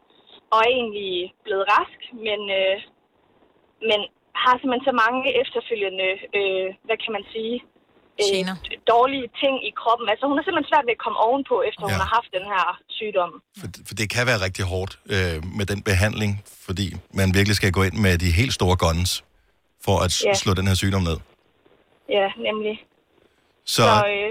og 0.51 0.57
er 0.66 0.72
egentlig 0.80 1.13
blevet 1.45 1.66
rask, 1.74 1.99
men, 2.26 2.39
øh, 2.59 2.78
men 3.89 3.99
har 4.43 4.53
simpelthen 4.55 4.89
så 4.89 4.95
mange 5.03 5.22
efterfølgende, 5.41 6.09
øh, 6.38 6.68
hvad 6.86 6.97
kan 7.03 7.11
man 7.18 7.26
sige, 7.34 7.55
øh, 8.24 8.78
dårlige 8.93 9.28
ting 9.41 9.55
i 9.70 9.72
kroppen. 9.80 10.05
Altså 10.11 10.24
hun 10.30 10.36
har 10.38 10.43
simpelthen 10.43 10.72
svært 10.72 10.86
ved 10.88 10.95
at 10.97 11.03
komme 11.05 11.20
ovenpå, 11.28 11.55
efter 11.70 11.84
ja. 11.84 11.88
hun 11.91 11.99
har 12.03 12.11
haft 12.18 12.30
den 12.38 12.45
her 12.53 12.63
sygdom. 12.97 13.32
for 13.88 13.95
det 13.99 14.07
kan 14.16 14.24
være 14.30 14.39
rigtig 14.47 14.63
hårdt 14.74 14.93
øh, 15.13 15.38
med 15.57 15.66
den 15.72 15.80
behandling, 15.89 16.32
fordi 16.68 16.88
man 17.20 17.28
virkelig 17.38 17.55
skal 17.61 17.72
gå 17.78 17.82
ind 17.88 17.97
med 18.05 18.13
de 18.24 18.30
helt 18.39 18.53
store 18.59 18.78
guns, 18.86 19.11
for 19.86 19.95
at 20.05 20.11
ja. 20.26 20.34
slå 20.43 20.51
den 20.59 20.68
her 20.70 20.78
sygdom 20.84 21.03
ned. 21.09 21.18
Ja, 22.18 22.28
nemlig. 22.47 22.76
Så, 23.76 23.84
Så 23.84 24.07
øh, 24.13 24.30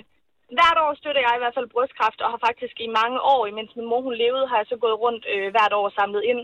hvert 0.58 0.78
år 0.84 0.92
støtter 1.00 1.22
jeg 1.26 1.34
i 1.36 1.42
hvert 1.42 1.56
fald 1.58 1.72
brystkræft, 1.74 2.20
og 2.24 2.28
har 2.32 2.40
faktisk 2.48 2.76
i 2.86 2.88
mange 3.00 3.18
år, 3.32 3.40
imens 3.52 3.72
min 3.76 3.88
mor 3.90 4.00
hun 4.08 4.16
levede, 4.24 4.44
har 4.50 4.58
jeg 4.60 4.68
så 4.72 4.76
gået 4.84 4.96
rundt 5.04 5.22
øh, 5.34 5.46
hvert 5.54 5.74
år 5.78 5.84
og 5.90 5.96
samlet 5.98 6.22
ind. 6.30 6.40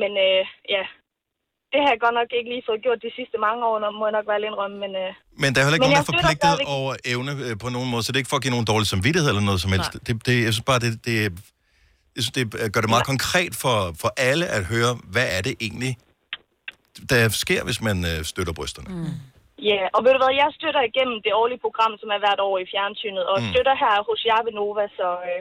Men 0.00 0.10
øh, 0.26 0.42
ja, 0.74 0.84
det 1.72 1.78
har 1.82 1.90
jeg 1.94 2.00
godt 2.06 2.16
nok 2.20 2.30
ikke 2.38 2.50
lige 2.54 2.64
fået 2.68 2.80
gjort 2.86 3.00
de 3.06 3.10
sidste 3.18 3.36
mange 3.46 3.60
år, 3.70 3.76
når 3.82 3.90
må 3.98 4.04
jeg 4.08 4.14
nok 4.18 4.26
være 4.30 4.40
lidt 4.42 4.50
indrømme, 4.52 4.76
men... 4.84 4.92
Øh, 5.04 5.10
Men 5.42 5.48
der 5.52 5.58
er 5.58 5.64
heller 5.64 5.78
ikke 5.78 5.86
nogen, 5.86 5.98
der 6.00 6.04
er 6.06 6.12
forpligtet 6.12 6.48
stadigvæk- 6.48 6.76
over 6.78 6.92
evne 7.14 7.32
øh, 7.46 7.54
på 7.64 7.68
nogen 7.76 7.88
måde, 7.92 8.02
så 8.04 8.08
det 8.10 8.16
er 8.18 8.22
ikke 8.24 8.32
for 8.34 8.40
at 8.40 8.44
give 8.46 8.54
nogen 8.56 8.68
dårlig 8.72 8.86
samvittighed 8.94 9.28
eller 9.32 9.44
noget 9.50 9.60
som 9.64 9.70
helst. 9.74 9.92
Det, 10.06 10.12
det, 10.28 10.34
jeg 10.46 10.52
synes 10.54 10.68
bare, 10.72 10.80
det, 10.84 10.92
det, 11.08 11.14
jeg 12.16 12.20
synes, 12.24 12.34
det 12.38 12.44
gør 12.74 12.80
det 12.84 12.90
meget 12.94 13.06
konkret 13.12 13.52
for, 13.62 13.76
for 14.02 14.10
alle 14.30 14.46
at 14.56 14.62
høre, 14.72 14.92
hvad 15.14 15.26
er 15.36 15.40
det 15.48 15.54
egentlig, 15.66 15.92
der 17.12 17.20
sker, 17.44 17.60
hvis 17.68 17.80
man 17.88 17.96
øh, 18.10 18.18
støtter 18.32 18.54
brysterne. 18.58 18.88
Mm. 18.96 19.14
Ja, 19.70 19.80
og 19.94 20.00
ved 20.04 20.12
du 20.14 20.20
hvad, 20.22 20.32
jeg 20.42 20.48
støtter 20.58 20.82
igennem 20.90 21.16
det 21.26 21.32
årlige 21.40 21.60
program, 21.66 21.92
som 22.00 22.08
er 22.14 22.18
hvert 22.24 22.40
år 22.48 22.56
i 22.64 22.66
fjernsynet, 22.72 23.24
og 23.32 23.36
Mm. 23.38 23.44
mm. 23.46 23.50
støtter 23.52 23.74
her 23.84 23.94
hos 24.08 24.20
jer 24.30 24.40
ved 24.46 24.52
Nova, 24.60 24.84
så 25.00 25.08
øh, 25.30 25.40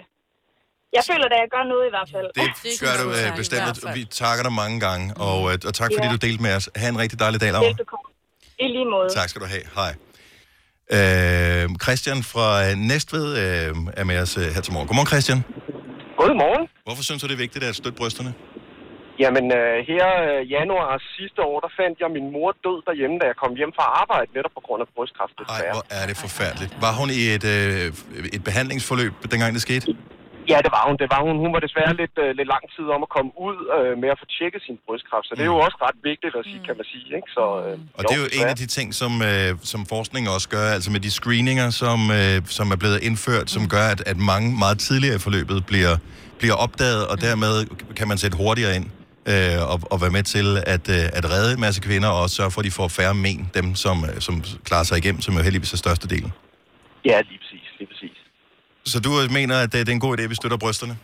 jeg 0.95 1.03
føler, 1.09 1.25
at 1.25 1.35
jeg 1.43 1.49
gør 1.55 1.63
noget 1.73 1.85
i 1.89 1.91
hvert 1.95 2.09
fald. 2.15 2.27
Det 2.67 2.73
gør 2.85 2.95
du 3.03 3.07
øh, 3.17 3.37
bestemt. 3.41 3.95
Vi 3.97 4.03
takker 4.21 4.43
dig 4.47 4.53
mange 4.63 4.77
gange, 4.87 5.05
og, 5.27 5.39
øh, 5.51 5.57
og 5.69 5.73
tak 5.79 5.89
fordi 5.95 6.07
Ja. 6.07 6.13
du 6.15 6.19
delte 6.27 6.41
med 6.47 6.53
os. 6.59 6.65
Ha' 6.75 6.89
en 6.95 6.99
rigtig 7.03 7.17
dejlig 7.19 7.41
dag 7.41 7.49
derovre. 7.53 7.67
Velbekomme. 7.69 8.07
I 8.59 8.67
lige 8.75 8.87
måde. 8.95 9.07
Tak 9.19 9.27
skal 9.29 9.41
du 9.43 9.47
have. 9.55 9.65
Hej. 9.79 9.91
Øh, 10.95 11.65
Christian 11.83 12.19
fra 12.33 12.47
øh, 12.65 12.73
Næstved 12.91 13.27
øh, 13.43 13.99
er 14.01 14.05
med 14.11 14.17
os 14.23 14.33
øh, 14.41 14.43
her 14.55 14.61
til 14.65 14.71
morgen. 14.73 14.87
Godmorgen, 14.87 15.07
Christian. 15.13 15.39
Godmorgen. 16.21 16.63
Hvorfor 16.87 17.03
synes 17.07 17.19
du, 17.21 17.27
det 17.29 17.33
er 17.39 17.43
vigtigt 17.47 17.63
at 17.69 17.75
støtte 17.81 17.97
brysterne? 18.01 18.31
Jamen, 19.23 19.45
øh, 19.59 19.75
her 19.91 20.05
øh, 20.27 20.39
januar 20.55 20.89
sidste 21.17 21.39
år, 21.49 21.57
der 21.65 21.71
fandt 21.79 21.95
jeg 22.03 22.09
min 22.17 22.27
mor 22.35 22.49
død 22.65 22.77
derhjemme, 22.89 23.15
da 23.21 23.25
jeg 23.31 23.37
kom 23.43 23.51
hjem 23.59 23.71
fra 23.77 23.85
arbejde, 24.01 24.27
netop 24.37 24.53
på 24.59 24.63
grund 24.67 24.79
af 24.85 24.87
brystkræft. 24.95 25.35
Ej, 25.37 25.43
desværre. 25.43 25.73
hvor 25.75 25.85
er 25.99 26.05
det 26.09 26.17
forfærdeligt. 26.25 26.71
Var 26.85 26.93
hun 26.99 27.09
i 27.19 27.21
et, 27.35 27.45
øh, 27.55 27.85
et 28.37 28.43
behandlingsforløb, 28.49 29.13
dengang 29.31 29.49
det 29.57 29.61
skete? 29.69 29.85
Ja, 30.51 30.57
det 30.65 30.71
var 30.77 30.83
hun. 30.87 30.95
Det 31.01 31.07
var 31.13 31.21
hun. 31.27 31.35
Hun 31.43 31.51
var 31.55 31.61
desværre 31.67 31.93
lidt, 32.01 32.15
øh, 32.23 32.29
lidt 32.39 32.49
lang 32.53 32.63
tid 32.75 32.85
om 32.95 33.01
at 33.07 33.09
komme 33.15 33.31
ud 33.47 33.57
øh, 33.77 33.93
med 34.01 34.09
at 34.13 34.17
få 34.21 34.25
tjekket 34.37 34.61
sin 34.67 34.77
brystkræft, 34.85 35.25
så 35.27 35.33
det 35.37 35.43
er 35.47 35.51
jo 35.55 35.59
også 35.67 35.77
ret 35.87 35.99
vigtigt 36.11 36.33
at 36.39 36.43
sige, 36.49 36.61
kan 36.67 36.75
man 36.79 36.85
sige. 36.93 37.07
Ikke? 37.19 37.29
Så, 37.37 37.45
øh, 37.63 37.97
Og 37.97 38.01
det 38.07 38.13
er 38.17 38.21
jo 38.25 38.29
en 38.39 38.47
af 38.53 38.57
de 38.63 38.67
ting, 38.77 38.87
som, 39.01 39.11
øh, 39.29 39.49
som 39.71 39.81
forskning 39.95 40.23
også 40.35 40.47
gør, 40.55 40.67
altså 40.77 40.89
med 40.95 41.01
de 41.07 41.11
screeninger, 41.19 41.67
som, 41.83 41.99
øh, 42.19 42.37
som 42.57 42.65
er 42.75 42.79
blevet 42.83 42.99
indført, 43.07 43.47
som 43.55 43.63
gør, 43.75 43.85
at, 43.93 44.01
at 44.11 44.17
mange 44.31 44.47
meget 44.63 44.77
tidligere 44.87 45.15
i 45.19 45.23
forløbet 45.27 45.59
bliver, 45.71 45.93
bliver 46.41 46.57
opdaget, 46.65 47.03
og 47.11 47.15
dermed 47.27 47.55
kan 47.99 48.07
man 48.11 48.17
sætte 48.23 48.37
hurtigere 48.43 48.73
ind 48.79 48.87
øh, 49.31 49.59
og, 49.71 49.77
og 49.91 49.97
være 50.03 50.13
med 50.17 50.23
til 50.35 50.47
at, 50.75 50.85
øh, 50.97 51.17
at 51.19 51.25
redde 51.33 51.49
en 51.57 51.61
masse 51.67 51.79
kvinder, 51.87 52.09
og 52.13 52.19
også 52.23 52.35
sørge 52.39 52.51
for, 52.51 52.59
at 52.61 52.65
de 52.69 52.71
får 52.79 52.87
færre 52.99 53.15
men, 53.25 53.39
dem 53.59 53.67
som, 53.75 53.97
øh, 54.09 54.15
som 54.27 54.35
klarer 54.67 54.85
sig 54.89 54.97
igennem, 55.01 55.21
som 55.25 55.33
jo 55.37 55.41
heldigvis 55.47 55.73
er 55.73 55.77
størstedelen. 55.85 56.31
Ja, 57.09 57.17
lige 57.29 57.39
præcis. 57.43 57.67
Lige 57.79 57.89
præcis. 57.91 58.16
Så 58.91 58.97
du 59.05 59.11
øh, 59.21 59.25
mener, 59.39 59.55
at 59.63 59.69
det 59.73 59.79
det 59.85 59.91
er 59.91 59.99
en 59.99 60.07
god 60.07 60.13
idé, 60.15 60.23
at 60.27 60.33
vi 60.33 60.41
støtter 60.41 60.59
brysterne? 60.63 60.95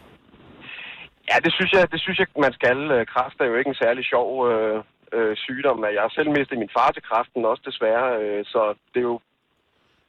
Ja, 1.29 1.37
det 1.45 1.51
synes 1.57 1.71
jeg, 1.75 1.81
det 1.93 1.99
synes 2.05 2.17
jeg 2.19 2.27
man 2.45 2.53
skal. 2.59 2.79
Øh, 2.95 3.01
Kræft 3.13 3.37
er 3.39 3.47
jo 3.51 3.55
ikke 3.59 3.71
en 3.73 3.81
særlig 3.83 4.03
sjov 4.13 4.29
øh, 4.51 4.77
øh, 5.17 5.33
sygdom. 5.45 5.77
Jeg 5.97 6.01
har 6.05 6.11
selv 6.17 6.29
mistet 6.37 6.57
min 6.63 6.75
far 6.77 6.89
til 6.91 7.03
kræften 7.09 7.45
også 7.51 7.63
desværre, 7.69 8.07
øh, 8.21 8.41
så 8.53 8.61
det 8.93 8.99
er 9.03 9.09
jo 9.13 9.19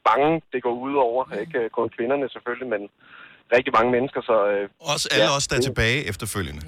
mange, 0.09 0.29
det 0.53 0.59
går 0.65 0.75
ud 0.87 0.95
over. 1.07 1.21
Ikke 1.43 1.59
øh, 1.59 1.69
kun 1.77 1.89
kvinderne 1.95 2.29
selvfølgelig, 2.29 2.69
men 2.75 2.83
rigtig 3.55 3.71
mange 3.77 3.91
mennesker. 3.95 4.21
Så, 4.29 4.37
øh, 4.53 4.69
Også 4.93 5.05
alle 5.15 5.29
ja, 5.31 5.37
os, 5.37 5.47
der 5.49 5.55
er 5.57 5.65
tilbage 5.69 5.99
efterfølgende. 6.11 6.61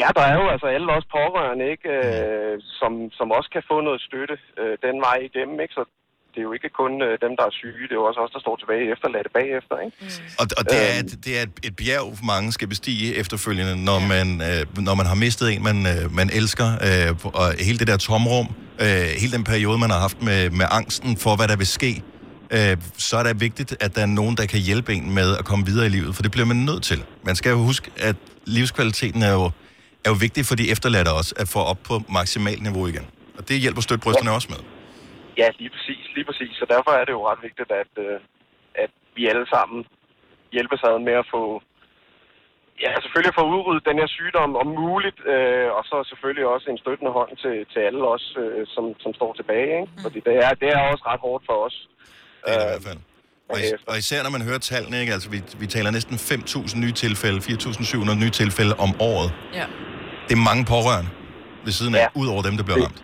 Ja, 0.00 0.08
der 0.16 0.24
er 0.30 0.34
jo 0.40 0.46
altså 0.54 0.66
alle 0.66 0.88
os 0.96 1.06
pårørende, 1.16 1.64
ikke, 1.74 1.88
øh, 1.88 2.54
som, 2.80 2.92
som 3.18 3.26
også 3.38 3.50
kan 3.52 3.62
få 3.70 3.76
noget 3.80 4.00
støtte 4.08 4.36
øh, 4.60 4.74
den 4.86 4.96
vej 5.06 5.18
igennem. 5.28 5.60
Ikke? 5.60 5.74
Så 5.78 5.84
det 6.32 6.38
er 6.42 6.46
jo 6.48 6.52
ikke 6.52 6.68
kun 6.82 6.92
øh, 7.02 7.12
dem, 7.24 7.32
der 7.38 7.44
er 7.50 7.52
syge, 7.60 7.82
det 7.88 7.94
er 7.96 8.00
jo 8.02 8.06
også 8.10 8.20
os, 8.24 8.30
der 8.36 8.40
står 8.40 8.56
tilbage 8.62 8.84
efterladte 8.94 9.30
bagefter. 9.38 9.74
Ikke? 9.84 9.96
Og, 10.40 10.46
og 10.58 10.64
det, 10.70 10.78
er, 10.90 10.94
et- 11.02 11.18
det 11.24 11.32
er 11.38 11.42
et, 11.42 11.50
et 11.68 11.76
bjerg, 11.76 12.06
mange 12.32 12.52
skal 12.52 12.68
bestige 12.68 13.14
efterfølgende, 13.14 13.84
når, 13.84 13.98
man, 14.14 14.26
øh, 14.48 14.84
når 14.88 14.94
man 14.94 15.06
har 15.06 15.14
mistet 15.14 15.46
en, 15.54 15.62
man, 15.62 15.78
øh, 15.92 16.14
man 16.20 16.30
elsker. 16.32 16.68
Øh, 16.88 17.10
og 17.40 17.46
hele 17.66 17.78
det 17.78 17.86
der 17.86 17.96
tomrum, 17.96 18.46
øh, 18.80 18.86
hele 19.22 19.32
den 19.32 19.44
periode, 19.44 19.78
man 19.78 19.90
har 19.90 20.00
haft 20.00 20.22
med, 20.22 20.50
med 20.50 20.66
angsten 20.70 21.16
for, 21.16 21.36
hvad 21.36 21.48
der 21.48 21.56
vil 21.56 21.66
ske, 21.66 22.02
øh, 22.50 22.76
så 22.98 23.16
er 23.16 23.22
det 23.22 23.40
vigtigt, 23.40 23.76
at 23.80 23.94
der 23.96 24.02
er 24.02 24.06
nogen, 24.06 24.36
der 24.36 24.46
kan 24.46 24.60
hjælpe 24.60 24.94
en 24.94 25.14
med 25.14 25.36
at 25.36 25.44
komme 25.44 25.66
videre 25.66 25.86
i 25.86 25.88
livet, 25.88 26.14
for 26.16 26.22
det 26.22 26.30
bliver 26.30 26.46
man 26.46 26.56
nødt 26.56 26.82
til. 26.82 27.04
Man 27.24 27.36
skal 27.36 27.50
jo 27.50 27.56
huske, 27.58 27.90
at 27.96 28.16
livskvaliteten 28.46 29.22
er 29.22 29.32
jo, 29.32 29.44
er 30.04 30.10
jo 30.10 30.16
vigtig 30.20 30.46
for 30.46 30.54
de 30.54 30.70
efterladte 30.70 31.08
også, 31.12 31.34
at 31.36 31.48
få 31.48 31.58
op 31.58 31.78
på 31.84 32.02
maksimalt 32.08 32.62
niveau 32.62 32.86
igen. 32.86 33.02
Og 33.38 33.48
det 33.48 33.60
hjælper 33.60 33.80
støtbrysterne 33.82 34.30
også 34.30 34.48
med. 34.50 34.58
Ja, 35.40 35.46
lige 35.58 35.70
præcis, 35.74 36.04
lige 36.14 36.24
præcis. 36.24 36.52
Så 36.60 36.66
derfor 36.74 36.90
er 36.90 37.04
det 37.04 37.12
jo 37.18 37.28
ret 37.30 37.42
vigtigt, 37.42 37.70
at, 37.82 37.92
øh, 38.06 38.20
at 38.84 38.90
vi 39.16 39.22
alle 39.32 39.46
sammen 39.54 39.78
hjælpes 40.52 40.82
ad 40.88 40.98
med 41.08 41.12
at 41.22 41.26
få 41.34 41.62
Ja, 42.84 42.90
selvfølgelig 43.04 43.32
at 43.34 43.38
få 43.40 43.46
udryddet 43.54 43.84
den 43.90 43.96
her 44.02 44.08
sygdom 44.18 44.50
om 44.62 44.68
muligt, 44.82 45.18
øh, 45.32 45.68
og 45.76 45.82
så 45.90 45.96
selvfølgelig 46.10 46.44
også 46.54 46.66
en 46.74 46.78
støttende 46.84 47.12
hånd 47.18 47.32
til, 47.42 47.56
til 47.72 47.80
alle 47.88 48.02
os, 48.14 48.26
øh, 48.42 48.66
som, 48.74 48.84
som 49.04 49.10
står 49.18 49.30
tilbage. 49.40 49.72
Ikke? 49.80 49.92
Fordi 50.04 50.18
det 50.26 50.34
er, 50.44 50.50
det 50.62 50.68
er 50.76 50.80
også 50.92 51.04
ret 51.10 51.20
hårdt 51.26 51.42
for 51.48 51.56
os. 51.66 51.76
Det 52.44 52.54
er 52.54 52.58
det 52.58 52.66
i 52.66 52.70
hvert 52.72 52.84
fald. 52.88 53.00
Og, 53.52 53.56
is- 53.64 53.84
og 53.90 53.94
især 54.02 54.20
når 54.26 54.32
man 54.36 54.42
hører 54.48 54.58
tallene, 54.72 54.96
ikke? 55.02 55.12
Altså, 55.16 55.28
vi, 55.34 55.38
vi 55.62 55.66
taler 55.76 55.90
næsten 55.90 56.14
5.000 56.16 56.78
nye 56.84 56.94
tilfælde, 57.04 57.38
4.700 57.38 58.14
nye 58.22 58.32
tilfælde 58.42 58.74
om 58.84 58.90
året. 59.10 59.28
Ja. 59.58 59.66
Det 60.28 60.34
er 60.38 60.42
mange 60.50 60.64
pårørende 60.72 61.10
ved 61.64 61.72
siden 61.78 61.94
af, 61.94 61.98
ja. 61.98 62.20
ud 62.20 62.28
over 62.34 62.42
dem, 62.48 62.54
der 62.58 62.64
bliver 62.68 62.80
ramt. 62.86 63.00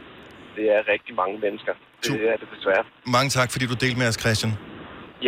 Det 0.58 0.66
er 0.76 0.80
rigtig 0.94 1.12
mange 1.20 1.36
mennesker. 1.44 1.72
Det 2.04 2.20
er 2.32 2.36
det 2.42 2.48
desværre. 2.54 2.84
Mange 3.16 3.30
tak, 3.38 3.48
fordi 3.54 3.64
du 3.72 3.76
delte 3.84 3.98
med 4.00 4.08
os, 4.10 4.18
Christian. 4.24 4.52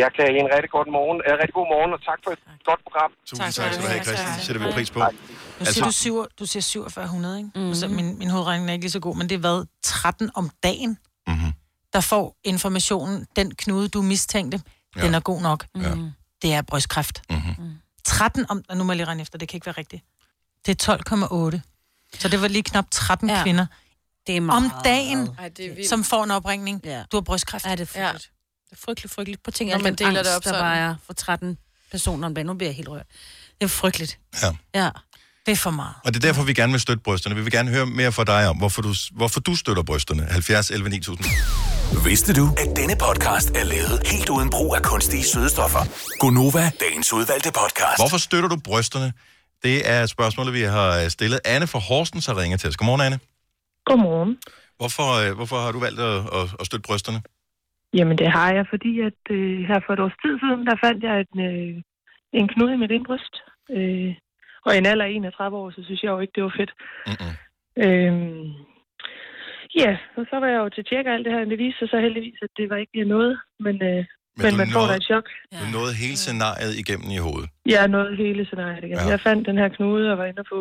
Jeg 0.01 0.09
kan 0.15 0.23
have 0.27 0.39
en 0.45 0.49
rigtig, 0.55 0.71
godt 0.77 0.89
morgen, 0.97 1.17
øh, 1.27 1.31
rigtig 1.41 1.55
god 1.59 1.67
morgen, 1.73 1.91
og 1.95 1.99
tak 2.09 2.19
for 2.23 2.31
et 2.35 2.41
godt 2.69 2.81
program. 2.85 3.11
Tusind 3.27 3.45
tak, 3.45 3.53
tak 3.53 3.73
skal 3.73 3.83
du 3.83 3.89
have, 3.93 4.03
Christian. 4.07 4.33
Det 4.37 4.43
sætter 4.47 4.61
vi 4.65 4.67
pris 4.77 4.89
på. 4.95 4.99
Nu 5.59 5.65
siger 5.65 5.85
du, 5.85 5.91
syv, 5.91 6.15
du 6.39 6.45
siger 6.45 6.63
4700, 6.73 7.37
ikke? 7.37 7.49
Mm-hmm. 7.55 7.73
Så 7.73 7.87
min, 7.87 8.07
min 8.21 8.29
hovedregning 8.29 8.69
er 8.69 8.73
ikke 8.73 8.85
lige 8.87 8.97
så 8.99 9.03
god, 9.07 9.15
men 9.19 9.29
det 9.29 9.35
er 9.35 9.43
hvad? 9.47 9.65
13 9.83 10.31
om 10.35 10.49
dagen, 10.63 10.97
mm-hmm. 11.27 11.51
der 11.93 12.01
får 12.01 12.25
informationen, 12.43 13.27
den 13.35 13.47
knude, 13.55 13.87
du 13.95 14.01
mistænkte, 14.01 14.57
ja. 14.95 15.01
den 15.03 15.13
er 15.13 15.19
god 15.19 15.41
nok. 15.41 15.59
Ja. 15.75 15.93
Det 16.41 16.49
er 16.53 16.61
brystkræft. 16.61 17.21
Mm-hmm. 17.29 17.71
13 18.05 18.45
om... 18.49 18.63
og 18.69 18.77
Nu 18.77 18.83
må 18.83 18.91
jeg 18.91 18.97
lige 18.97 19.07
regne 19.07 19.21
efter, 19.21 19.37
det 19.37 19.47
kan 19.49 19.57
ikke 19.57 19.65
være 19.65 19.77
rigtigt. 19.77 20.03
Det 20.65 20.71
er 20.87 20.93
12,8. 21.53 21.59
Så 22.19 22.27
det 22.27 22.41
var 22.41 22.47
lige 22.47 22.63
knap 22.63 22.85
13 22.91 23.29
ja. 23.29 23.43
kvinder. 23.43 23.65
Det 24.27 24.37
er 24.37 24.41
Om 24.41 24.43
meget. 24.45 24.71
dagen, 24.85 25.29
Ej, 25.39 25.49
det 25.49 25.65
er 25.65 25.73
vildt. 25.75 25.89
som 25.89 26.03
får 26.03 26.23
en 26.23 26.31
opringning. 26.31 26.81
Ja. 26.85 27.03
Du 27.11 27.17
har 27.17 27.21
brystkræft. 27.21 27.65
Ja, 27.65 27.71
det 27.71 27.81
er 27.81 27.85
frygteligt. 27.85 28.31
Det 28.69 28.77
er 28.77 28.81
frygteligt, 28.85 29.13
frygteligt. 29.13 29.43
På 29.43 29.51
ting, 29.51 29.69
Når 29.69 29.79
man 29.79 29.95
deler 29.95 30.09
angst, 30.09 30.25
det 30.25 30.35
op 30.35 30.43
der 30.43 30.49
sådan. 30.49 30.61
bare 30.61 30.77
er 30.77 30.95
for 31.05 31.13
13 31.13 31.57
personer 31.91 32.27
om 32.27 32.33
dagen. 32.35 32.47
Nu 32.47 32.53
bliver 32.53 32.69
jeg 32.69 32.75
helt 32.75 32.87
rørt. 32.89 33.05
Det 33.59 33.63
er 33.65 33.67
frygteligt. 33.67 34.19
Ja. 34.41 34.51
Ja. 34.75 34.89
Det 35.45 35.51
er 35.51 35.55
for 35.55 35.71
meget. 35.71 35.93
Og 36.05 36.13
det 36.13 36.23
er 36.23 36.27
derfor, 36.27 36.43
vi 36.43 36.53
gerne 36.53 36.71
vil 36.73 36.81
støtte 36.81 37.03
brysterne. 37.03 37.35
Vi 37.35 37.41
vil 37.41 37.51
gerne 37.51 37.71
høre 37.71 37.85
mere 37.85 38.11
fra 38.11 38.23
dig 38.23 38.47
om, 38.49 38.57
hvorfor 38.57 38.81
du, 38.81 38.93
hvorfor 39.11 39.39
du 39.39 39.55
støtter 39.55 39.83
brysterne. 39.83 40.25
70 40.31 40.71
11 40.71 40.89
9000. 40.89 41.25
Vidste 42.05 42.33
du, 42.33 42.55
at 42.57 42.75
denne 42.75 42.95
podcast 42.95 43.49
er 43.49 43.63
lavet 43.63 44.01
helt 44.07 44.29
uden 44.29 44.49
brug 44.49 44.75
af 44.75 44.81
kunstige 44.83 45.23
sødestoffer? 45.23 45.79
Gonova, 46.19 46.71
dagens 46.79 47.13
udvalgte 47.13 47.51
podcast. 47.51 47.97
Hvorfor 47.97 48.17
støtter 48.17 48.49
du 48.49 48.55
brysterne? 48.55 49.13
Det 49.63 49.89
er 49.89 50.05
spørgsmålet, 50.05 50.53
vi 50.53 50.61
har 50.61 51.09
stillet. 51.09 51.39
Anne 51.45 51.67
fra 51.67 51.79
Horsens 51.79 52.25
har 52.25 52.37
ringet 52.37 52.59
til 52.59 52.69
os. 52.69 52.77
Godmorgen, 52.77 53.01
Anne. 53.01 53.19
Godmorgen. 53.85 54.33
Hvorfor, 54.79 55.07
øh, 55.21 55.31
hvorfor 55.37 55.57
har 55.65 55.71
du 55.75 55.79
valgt 55.87 55.99
at, 56.09 56.17
at, 56.39 56.45
at 56.59 56.65
støtte 56.69 56.87
brysterne? 56.87 57.19
Jamen, 57.97 58.17
det 58.21 58.29
har 58.37 58.49
jeg, 58.57 58.65
fordi 58.73 58.91
at 59.09 59.21
øh, 59.37 59.59
her 59.69 59.79
for 59.85 59.93
et 59.93 59.99
års 60.05 60.17
tid 60.23 60.33
siden, 60.43 60.61
der 60.69 60.75
fandt 60.85 61.01
jeg 61.07 61.15
en, 61.25 61.39
øh, 61.49 61.73
en 62.39 62.47
knude 62.53 62.73
i 62.73 62.81
mit 62.83 62.91
indbryst. 62.97 63.35
Øh, 63.77 64.11
og 64.65 64.71
i 64.75 64.77
en 64.77 64.85
alder 64.91 65.05
af 65.05 65.09
31 65.09 65.57
år, 65.57 65.69
så 65.75 65.81
synes 65.85 66.01
jeg 66.03 66.09
jo 66.15 66.19
ikke, 66.19 66.33
det 66.35 66.43
var 66.43 66.53
fedt. 66.59 66.71
Mm-mm. 67.09 67.33
Øhm, 67.83 68.43
ja, 69.81 69.91
og 70.17 70.23
så 70.29 70.35
var 70.41 70.47
jeg 70.53 70.59
jo 70.63 70.69
til 70.69 70.83
tjek 70.89 71.05
og 71.07 71.13
alt 71.13 71.25
det 71.25 71.33
her, 71.33 71.39
men 71.43 71.49
det 71.53 71.59
viste 71.65 71.79
sig 71.79 71.89
så 71.89 71.97
heldigvis, 72.05 72.39
at 72.41 72.51
det 72.57 72.69
var 72.69 72.75
ikke 72.83 73.03
noget, 73.15 73.33
men, 73.65 73.75
øh, 73.89 74.01
men, 74.37 74.43
men 74.45 74.53
man 74.61 74.67
får 74.75 74.79
da 74.81 74.85
nåede- 74.87 74.97
et 75.01 75.03
chok. 75.11 75.25
Du 75.61 75.65
nåede 75.77 75.93
hele 76.03 76.17
scenariet 76.25 76.73
igennem 76.81 77.09
i 77.17 77.19
hovedet. 77.25 77.49
Jeg 77.75 77.87
nåede 77.95 78.15
hele 78.23 78.41
scenariet 78.45 78.83
igen. 78.87 78.97
Ja. 78.97 79.03
Ja. 79.03 79.09
Jeg 79.13 79.19
fandt 79.27 79.47
den 79.49 79.57
her 79.61 79.69
knude 79.77 80.05
og 80.11 80.17
var 80.21 80.25
inde 80.31 80.43
på 80.53 80.59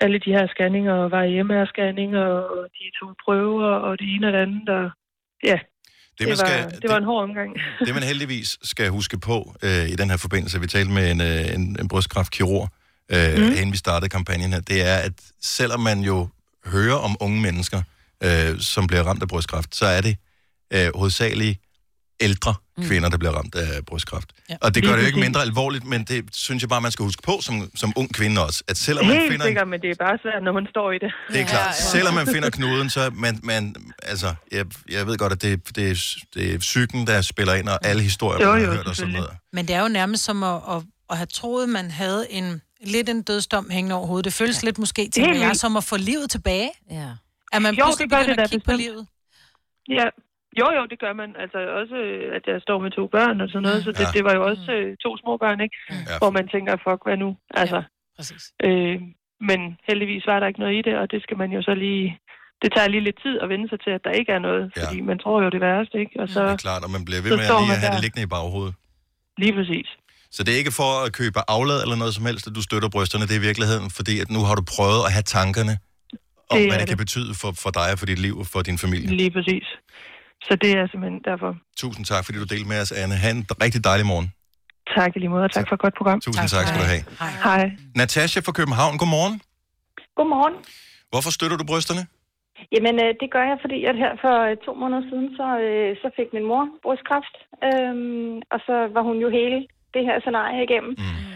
alle 0.00 0.18
de 0.18 0.30
her 0.36 0.46
scanninger, 0.46 0.92
og 0.92 1.10
var 1.10 1.22
i 1.22 1.40
MR-scanninger, 1.40 2.24
og 2.56 2.68
de 2.76 2.84
to 3.00 3.06
prøver, 3.24 3.66
og 3.86 3.98
det 3.98 4.06
ene 4.14 4.26
og 4.26 4.32
det 4.32 4.38
andet, 4.38 4.68
og 4.68 4.90
ja, 5.44 5.58
det, 6.18 6.28
man 6.28 6.36
det, 6.36 6.38
var, 6.38 6.46
skal- 6.46 6.80
det 6.82 6.90
var 6.90 6.96
en 6.96 7.04
hård 7.04 7.22
omgang. 7.22 7.50
Det 7.86 7.94
man 7.94 8.02
heldigvis 8.02 8.58
skal 8.62 8.88
huske 8.90 9.18
på 9.18 9.54
øh, 9.62 9.88
i 9.88 9.96
den 9.96 10.10
her 10.10 10.16
forbindelse, 10.16 10.60
vi 10.60 10.66
talte 10.66 10.92
med 10.92 11.10
en, 11.10 11.20
øh, 11.20 11.54
en, 11.54 11.76
en 11.80 11.88
brystkræftkirurg, 11.88 12.68
øh, 13.12 13.36
mm. 13.36 13.42
inden 13.42 13.72
vi 13.72 13.76
startede 13.76 14.08
kampagnen 14.08 14.52
her, 14.52 14.60
det 14.60 14.82
er, 14.92 14.96
at 14.96 15.12
selvom 15.42 15.80
man 15.80 16.00
jo 16.00 16.28
hører 16.66 16.94
om 16.94 17.16
unge 17.20 17.40
mennesker, 17.42 17.82
øh, 18.24 18.58
som 18.60 18.86
bliver 18.86 19.02
ramt 19.02 19.22
af 19.22 19.28
brystkræft, 19.28 19.74
så 19.74 19.86
er 19.86 20.00
det 20.00 20.16
øh, 20.74 20.88
hovedsageligt 20.94 21.60
ældre 22.20 22.54
kvinder, 22.82 23.08
der 23.08 23.18
bliver 23.18 23.32
ramt 23.32 23.54
af 23.54 23.84
brystkræft. 23.86 24.32
Ja. 24.50 24.56
Og 24.60 24.74
det 24.74 24.82
gør 24.82 24.92
det 24.92 25.02
jo 25.02 25.06
ikke 25.06 25.20
mindre 25.20 25.40
alvorligt, 25.40 25.84
men 25.84 26.04
det 26.04 26.24
synes 26.32 26.62
jeg 26.62 26.68
bare, 26.68 26.80
man 26.80 26.90
skal 26.90 27.02
huske 27.04 27.22
på 27.22 27.38
som, 27.40 27.70
som 27.74 27.92
ung 27.96 28.14
kvinde 28.14 28.44
også, 28.44 28.64
at 28.68 28.76
selvom 28.76 29.06
man 29.06 29.16
Helt 29.16 29.30
finder 29.32 29.46
en 29.46 29.48
sikkert, 29.48 29.68
men 29.68 29.80
det 29.80 29.90
er 29.90 29.94
bare 29.94 30.18
svært, 30.22 30.42
når 30.42 30.52
man 30.52 30.66
står 30.70 30.92
i 30.92 30.98
det. 30.98 31.12
det 31.28 31.40
er 31.40 31.46
klart. 31.46 31.74
Selvom 31.74 32.14
man 32.14 32.26
finder 32.26 32.50
knuden, 32.50 32.90
så 32.90 33.10
man, 33.14 33.40
man 33.42 33.74
altså, 34.02 34.34
jeg, 34.52 34.66
jeg 34.90 35.06
ved 35.06 35.18
godt, 35.18 35.32
at 35.32 35.42
det, 35.42 35.76
det, 35.76 35.90
er, 35.90 36.16
det 36.34 36.54
er 36.54 36.58
psyken, 36.58 37.06
der 37.06 37.22
spiller 37.22 37.54
ind, 37.54 37.68
og 37.68 37.78
alle 37.86 38.02
historier, 38.02 38.46
Jo, 38.46 38.52
man 38.52 38.60
jo, 38.62 38.66
har 38.66 38.76
hørt 38.76 38.86
og 38.86 38.96
sådan 38.96 39.12
noget. 39.12 39.30
Men 39.52 39.68
det 39.68 39.74
er 39.74 39.82
jo 39.82 39.88
nærmest 39.88 40.24
som 40.24 40.42
at, 40.42 40.60
at, 40.70 40.82
at 41.10 41.16
have 41.16 41.26
troet, 41.26 41.68
man 41.68 41.90
havde 41.90 42.26
en 42.30 42.62
lidt 42.80 43.08
en 43.08 43.22
dødsdom 43.22 43.70
hængende 43.70 43.96
over 43.96 44.06
hovedet. 44.06 44.24
Det 44.24 44.32
føles 44.32 44.62
ja. 44.62 44.66
lidt 44.66 44.78
måske 44.78 45.10
til 45.10 45.22
jeg 45.22 45.56
som 45.56 45.76
at 45.76 45.84
få 45.84 45.96
livet 45.96 46.30
tilbage. 46.30 46.70
Ja. 46.90 47.08
Er 47.52 47.58
man 47.58 47.74
jo, 47.74 47.84
pludselig 47.84 48.10
det 48.10 48.18
gør 48.18 48.34
det 48.34 48.40
at 48.40 48.50
kigge 48.50 48.64
på 48.64 48.72
livet? 48.72 49.06
Ja, 49.88 50.04
jo, 50.60 50.66
jo, 50.78 50.82
det 50.92 50.98
gør 51.04 51.12
man. 51.22 51.30
Altså 51.42 51.58
også, 51.80 51.96
øh, 52.08 52.36
at 52.36 52.42
jeg 52.52 52.58
står 52.66 52.78
med 52.84 52.90
to 52.98 53.04
børn 53.16 53.36
og 53.42 53.48
sådan 53.48 53.62
noget, 53.68 53.80
så 53.86 53.90
det, 53.98 54.00
Ja. 54.06 54.12
det 54.16 54.22
var 54.28 54.34
jo 54.38 54.42
også 54.50 54.66
øh, 54.78 54.88
to 55.04 55.10
små 55.22 55.32
børn, 55.44 55.58
ikke? 55.66 55.76
Ja. 56.10 56.16
Hvor 56.22 56.30
man 56.38 56.46
tænker, 56.54 56.72
fuck, 56.86 57.00
hvad 57.06 57.16
nu? 57.24 57.30
Altså, 57.60 57.78
præcis. 58.16 58.42
Øh, 58.66 58.96
men 59.50 59.60
heldigvis 59.88 60.24
var 60.30 60.38
der 60.40 60.46
ikke 60.50 60.60
noget 60.64 60.74
i 60.78 60.82
det, 60.88 60.94
og 61.02 61.06
det 61.12 61.20
skal 61.24 61.36
man 61.42 61.50
jo 61.56 61.60
så 61.68 61.74
lige... 61.84 62.06
Det 62.62 62.70
tager 62.76 62.88
lige 62.94 63.04
lidt 63.08 63.18
tid 63.24 63.34
at 63.44 63.48
vende 63.52 63.66
sig 63.72 63.78
til, 63.84 63.92
at 63.98 64.02
der 64.06 64.12
ikke 64.20 64.32
er 64.32 64.42
noget, 64.48 64.64
Ja. 64.76 64.80
fordi 64.82 64.98
man 65.10 65.18
tror 65.22 65.36
jo 65.44 65.48
det 65.54 65.60
værste, 65.68 65.96
ikke? 66.04 66.14
Og 66.22 66.28
så, 66.34 66.40
Det 66.44 66.52
er 66.58 66.64
klart, 66.68 66.82
og 66.86 66.90
man 66.96 67.04
bliver 67.08 67.22
ved 67.26 67.30
med 67.40 67.44
at 67.44 67.60
lige 67.62 67.72
at 67.76 67.80
have 67.82 67.90
det 67.92 67.96
der. 67.96 68.04
liggende 68.04 68.24
i 68.28 68.30
baghovedet. 68.36 68.74
Lige 69.42 69.54
præcis. 69.58 69.88
Så 70.36 70.40
det 70.44 70.50
er 70.54 70.58
ikke 70.62 70.74
for 70.82 70.90
at 71.06 71.10
købe 71.20 71.38
aflad 71.56 71.78
eller 71.84 71.96
noget 72.02 72.14
som 72.18 72.24
helst, 72.30 72.44
at 72.50 72.54
du 72.58 72.62
støtter 72.68 72.88
brysterne. 72.94 73.24
Det 73.28 73.34
er 73.36 73.40
i 73.42 73.46
virkeligheden, 73.50 73.86
fordi 73.98 74.14
at 74.22 74.28
nu 74.36 74.40
har 74.48 74.54
du 74.60 74.64
prøvet 74.76 75.00
at 75.08 75.12
have 75.16 75.26
tankerne 75.38 75.74
om, 76.52 76.56
Det 76.58 76.66
hvad 76.70 76.78
det 76.82 76.88
kan 76.92 76.98
det. 76.98 77.04
betyde 77.04 77.30
for, 77.40 77.50
for 77.64 77.70
dig 77.78 77.88
og 77.92 77.98
for 78.00 78.06
dit 78.12 78.20
liv 78.26 78.34
og 78.42 78.46
for 78.52 78.60
din 78.68 78.78
familie. 78.84 79.08
Lige 79.22 79.32
præcis. 79.36 79.66
Så 80.46 80.52
det 80.62 80.70
er 80.78 80.86
simpelthen 80.90 81.20
derfor. 81.30 81.50
Tusind 81.82 82.04
tak, 82.12 82.22
fordi 82.24 82.38
du 82.42 82.46
delte 82.52 82.68
med 82.72 82.78
os, 82.84 82.92
Anne. 82.92 83.14
Ha' 83.22 83.30
en 83.30 83.42
rigtig 83.64 83.80
dejlig 83.90 84.06
morgen. 84.12 84.28
Tak 84.96 85.10
i 85.16 85.18
lige 85.18 85.32
måde, 85.34 85.44
og 85.48 85.52
tak 85.56 85.66
for 85.68 85.74
et 85.78 85.82
godt 85.86 85.96
program. 86.00 86.20
Tusind 86.20 86.48
tak, 86.54 86.64
skal 86.66 86.80
du 86.82 86.88
have. 86.94 87.02
Hej. 87.48 87.62
Natasha 88.02 88.38
fra 88.46 88.52
København, 88.58 88.94
godmorgen. 89.02 89.34
Godmorgen. 90.18 90.54
Hvorfor 91.12 91.30
støtter 91.36 91.56
du 91.60 91.64
brysterne? 91.70 92.02
Jamen, 92.74 92.94
øh, 93.04 93.10
det 93.20 93.28
gør 93.34 93.44
jeg, 93.50 93.58
fordi 93.64 93.78
at 93.90 93.96
her 94.02 94.12
for 94.24 94.34
øh, 94.46 94.56
to 94.66 94.70
måneder 94.82 95.02
siden, 95.10 95.28
så, 95.38 95.46
øh, 95.66 95.90
så 96.02 96.08
fik 96.18 96.28
min 96.36 96.46
mor 96.50 96.62
brystkræft. 96.84 97.34
Øhm, 97.68 98.34
og 98.54 98.58
så 98.66 98.76
var 98.96 99.02
hun 99.08 99.16
jo 99.24 99.28
hele 99.38 99.58
det 99.94 100.02
her 100.08 100.16
scenarie 100.24 100.60
igennem. 100.66 100.92
Mm. 100.98 101.33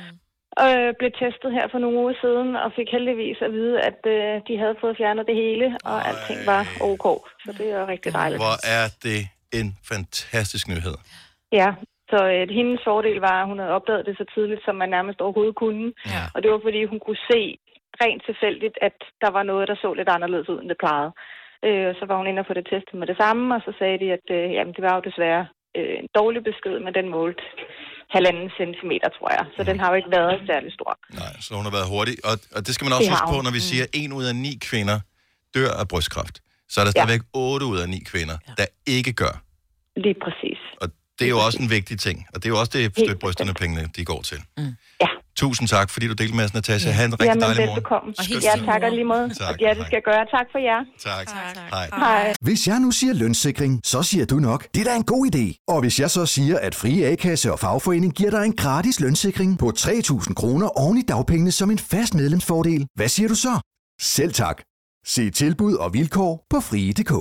Øh, 0.67 0.95
blev 0.99 1.11
testet 1.23 1.51
her 1.57 1.67
for 1.73 1.79
nogle 1.79 1.99
uger 2.03 2.15
siden, 2.25 2.57
og 2.57 2.69
fik 2.79 2.89
heldigvis 2.97 3.39
at 3.47 3.53
vide, 3.53 3.77
at 3.89 4.01
øh, 4.17 4.35
de 4.49 4.55
havde 4.63 4.77
fået 4.81 4.97
fjernet 5.01 5.27
det 5.31 5.37
hele, 5.45 5.67
og 5.85 5.99
Ej. 5.99 6.09
alting 6.09 6.41
var 6.53 6.63
ok. 6.91 7.07
Så 7.45 7.51
det 7.59 7.67
er 7.77 7.89
rigtig 7.95 8.13
dejligt. 8.13 8.41
Hvor 8.45 8.59
er 8.79 8.85
det 9.07 9.21
en 9.61 9.69
fantastisk 9.91 10.69
nyhed. 10.69 10.97
Ja, 11.53 11.69
så 12.11 12.19
øh, 12.35 12.49
hendes 12.59 12.81
fordel 12.85 13.19
var, 13.29 13.37
at 13.43 13.49
hun 13.51 13.59
havde 13.59 13.77
opdaget 13.79 14.07
det 14.07 14.17
så 14.17 14.25
tidligt, 14.35 14.63
som 14.65 14.75
man 14.83 14.91
nærmest 14.97 15.21
overhovedet 15.21 15.57
kunne. 15.63 15.93
Ja. 16.15 16.23
Og 16.35 16.43
det 16.43 16.51
var, 16.51 16.61
fordi 16.63 16.85
hun 16.85 17.01
kunne 17.07 17.23
se 17.33 17.59
rent 18.03 18.23
tilfældigt, 18.29 18.77
at 18.89 18.97
der 19.21 19.31
var 19.31 19.43
noget, 19.43 19.69
der 19.69 19.77
så 19.83 19.95
lidt 19.95 20.09
anderledes 20.09 20.49
ud, 20.49 20.61
end 20.61 20.69
det 20.69 20.79
plejede. 20.85 21.13
Øh, 21.67 21.87
og 21.91 21.95
så 21.99 22.05
var 22.07 22.17
hun 22.17 22.27
inde 22.27 22.41
og 22.41 22.47
få 22.47 22.55
det 22.55 22.67
testet 22.73 22.95
med 22.99 23.07
det 23.07 23.17
samme, 23.23 23.55
og 23.55 23.61
så 23.67 23.73
sagde 23.79 23.99
de, 24.03 24.13
at 24.13 24.27
øh, 24.31 24.53
jamen, 24.57 24.75
det 24.75 24.83
var 24.87 24.95
jo 24.95 25.09
desværre 25.09 25.47
øh, 25.77 25.95
en 25.99 26.09
dårlig 26.19 26.43
besked, 26.45 26.79
men 26.81 26.95
den 26.95 27.09
målte 27.09 27.43
halvanden 28.17 28.49
centimeter, 28.61 29.09
tror 29.19 29.31
jeg. 29.37 29.45
Så 29.57 29.61
den 29.71 29.77
har 29.81 29.89
jo 29.91 29.97
ikke 30.01 30.11
været 30.19 30.35
særlig 30.51 30.71
stor. 30.79 30.91
Nej, 31.23 31.33
så 31.41 31.55
hun 31.59 31.65
har 31.69 31.75
været 31.79 31.89
hurtig. 31.95 32.15
Og, 32.31 32.35
og 32.57 32.61
det 32.67 32.73
skal 32.75 32.85
man 32.87 32.93
også 32.97 33.11
Det 33.11 33.15
huske 33.15 33.31
på, 33.35 33.41
når 33.47 33.53
vi 33.59 33.63
siger, 33.71 33.83
at 33.85 33.91
en 34.01 34.13
ud 34.19 34.25
af 34.31 34.37
ni 34.37 34.53
kvinder 34.71 34.99
dør 35.55 35.71
af 35.83 35.89
brystkræft. 35.89 36.37
Så 36.73 36.81
er 36.81 36.85
der 36.85 36.91
stadigvæk 36.91 37.21
otte 37.35 37.67
ud 37.67 37.79
af 37.79 37.89
ni 37.89 38.01
kvinder, 38.13 38.37
der 38.61 38.67
ikke 38.87 39.13
gør. 39.13 39.35
Lige 40.05 40.17
præcis. 40.25 40.61
Og 40.83 40.87
det 41.19 41.25
er 41.25 41.33
jo 41.37 41.41
også 41.47 41.59
en 41.63 41.71
vigtig 41.71 41.97
ting. 42.07 42.27
Og 42.33 42.37
det 42.41 42.47
er 42.49 42.53
jo 42.55 42.61
også 42.63 42.73
det, 42.79 42.93
støt 42.99 43.19
brysterne 43.19 43.55
pengene, 43.55 43.83
de 43.97 44.05
går 44.05 44.23
til. 44.23 44.39
Mm. 44.57 44.73
Ja. 45.05 45.09
Tusind 45.43 45.69
tak, 45.69 45.91
fordi 45.91 46.07
du 46.09 46.13
delte 46.13 46.37
med 46.37 46.45
os, 46.45 46.55
Natasha. 46.55 46.91
Ha' 46.91 47.05
en 47.05 47.13
rigtig 47.13 47.27
Jamen, 47.27 47.43
dejlig 47.43 47.59
morgen. 47.61 47.69
velbekomme. 47.77 48.15
Og 48.19 48.25
Ja, 48.49 48.73
tak 48.73 48.83
og 48.83 48.91
lige 48.91 49.05
måde. 49.05 49.27
Tak, 49.39 49.49
Og 49.49 49.61
ja, 49.61 49.69
det 49.79 49.83
skal 49.87 49.97
jeg 50.01 50.03
gøre. 50.11 50.25
Tak 50.37 50.47
for 50.53 50.59
jer. 50.69 50.81
Tak. 51.09 51.27
Hej. 51.73 51.89
Hej. 51.97 52.35
Hvis 52.41 52.67
jeg 52.67 52.81
nu 52.81 52.91
siger 52.91 53.13
lønssikring, 53.13 53.81
så 53.85 54.03
siger 54.03 54.27
du 54.27 54.37
nok, 54.37 54.67
det 54.75 54.81
er 54.81 54.85
da 54.91 54.97
en 54.97 55.05
god 55.05 55.27
idé. 55.35 55.65
Og 55.69 55.81
hvis 55.81 56.01
jeg 56.01 56.11
så 56.11 56.27
siger, 56.27 56.59
at 56.59 56.75
Frie 56.75 57.07
A-kasse 57.07 57.53
og 57.53 57.59
fagforening 57.59 58.13
giver 58.15 58.31
dig 58.31 58.45
en 58.45 58.53
gratis 58.57 59.01
lønssikring 59.01 59.59
på 59.59 59.73
3.000 59.79 60.35
kroner 60.35 60.69
oven 60.69 60.99
i 60.99 61.03
dagpengene 61.03 61.53
som 61.53 61.71
en 61.71 61.79
fast 61.79 62.15
medlemsfordel, 62.15 62.87
hvad 62.95 63.09
siger 63.09 63.29
du 63.29 63.35
så? 63.35 63.61
Selv 64.01 64.33
tak. 64.33 64.63
Se 65.07 65.31
tilbud 65.31 65.75
og 65.75 65.95
vilkår 65.95 66.47
på 66.51 66.61
frie.dk. 66.61 67.13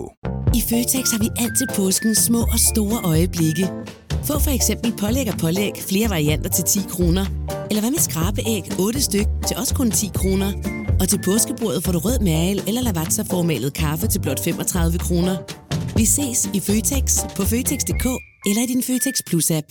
I 0.59 0.61
Føtex 0.69 1.11
har 1.11 1.19
vi 1.19 1.29
altid 1.43 1.67
påsken 1.75 2.15
små 2.15 2.39
og 2.41 2.59
store 2.73 2.99
øjeblikke. 3.03 3.65
Få 4.27 4.39
for 4.39 4.51
eksempel 4.51 4.93
pålæg 5.01 5.27
og 5.33 5.37
pålæg 5.39 5.71
flere 5.89 6.09
varianter 6.09 6.49
til 6.49 6.63
10 6.63 6.79
kroner. 6.89 7.25
Eller 7.69 7.81
hvad 7.81 7.91
med 7.91 7.99
skrabeæg 7.99 8.63
8 8.79 9.01
styk 9.01 9.27
til 9.47 9.57
også 9.57 9.75
kun 9.75 9.91
10 9.91 10.11
kroner. 10.15 10.51
Og 10.99 11.09
til 11.09 11.19
påskebordet 11.25 11.83
får 11.83 11.91
du 11.91 11.99
rød 11.99 12.19
mal 12.19 12.61
eller 12.67 12.81
lavatserformalet 12.81 13.73
kaffe 13.73 14.07
til 14.07 14.19
blot 14.19 14.43
35 14.43 14.99
kroner. 14.99 15.35
Vi 15.97 16.05
ses 16.05 16.49
i 16.53 16.59
Føtex 16.59 17.19
på 17.35 17.43
Føtex.dk 17.43 18.05
eller 18.47 18.61
i 18.63 18.65
din 18.65 18.83
Føtex 18.83 19.15
Plus-app. 19.29 19.67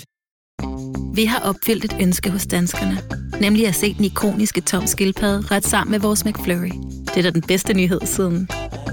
Vi 1.15 1.25
har 1.25 1.41
opfyldt 1.41 1.85
et 1.85 1.97
ønske 2.01 2.31
hos 2.31 2.47
danskerne. 2.47 2.99
Nemlig 3.41 3.67
at 3.67 3.75
se 3.75 3.95
den 3.95 4.05
ikoniske 4.05 4.61
tom 4.61 4.87
skildpadde 4.87 5.41
ret 5.51 5.67
sammen 5.67 5.91
med 5.91 6.01
vores 6.01 6.25
McFlurry. 6.25 6.73
Det 7.07 7.17
er 7.17 7.23
da 7.23 7.31
den 7.31 7.43
bedste 7.43 7.75
nyhed 7.75 8.01
siden 8.05 8.49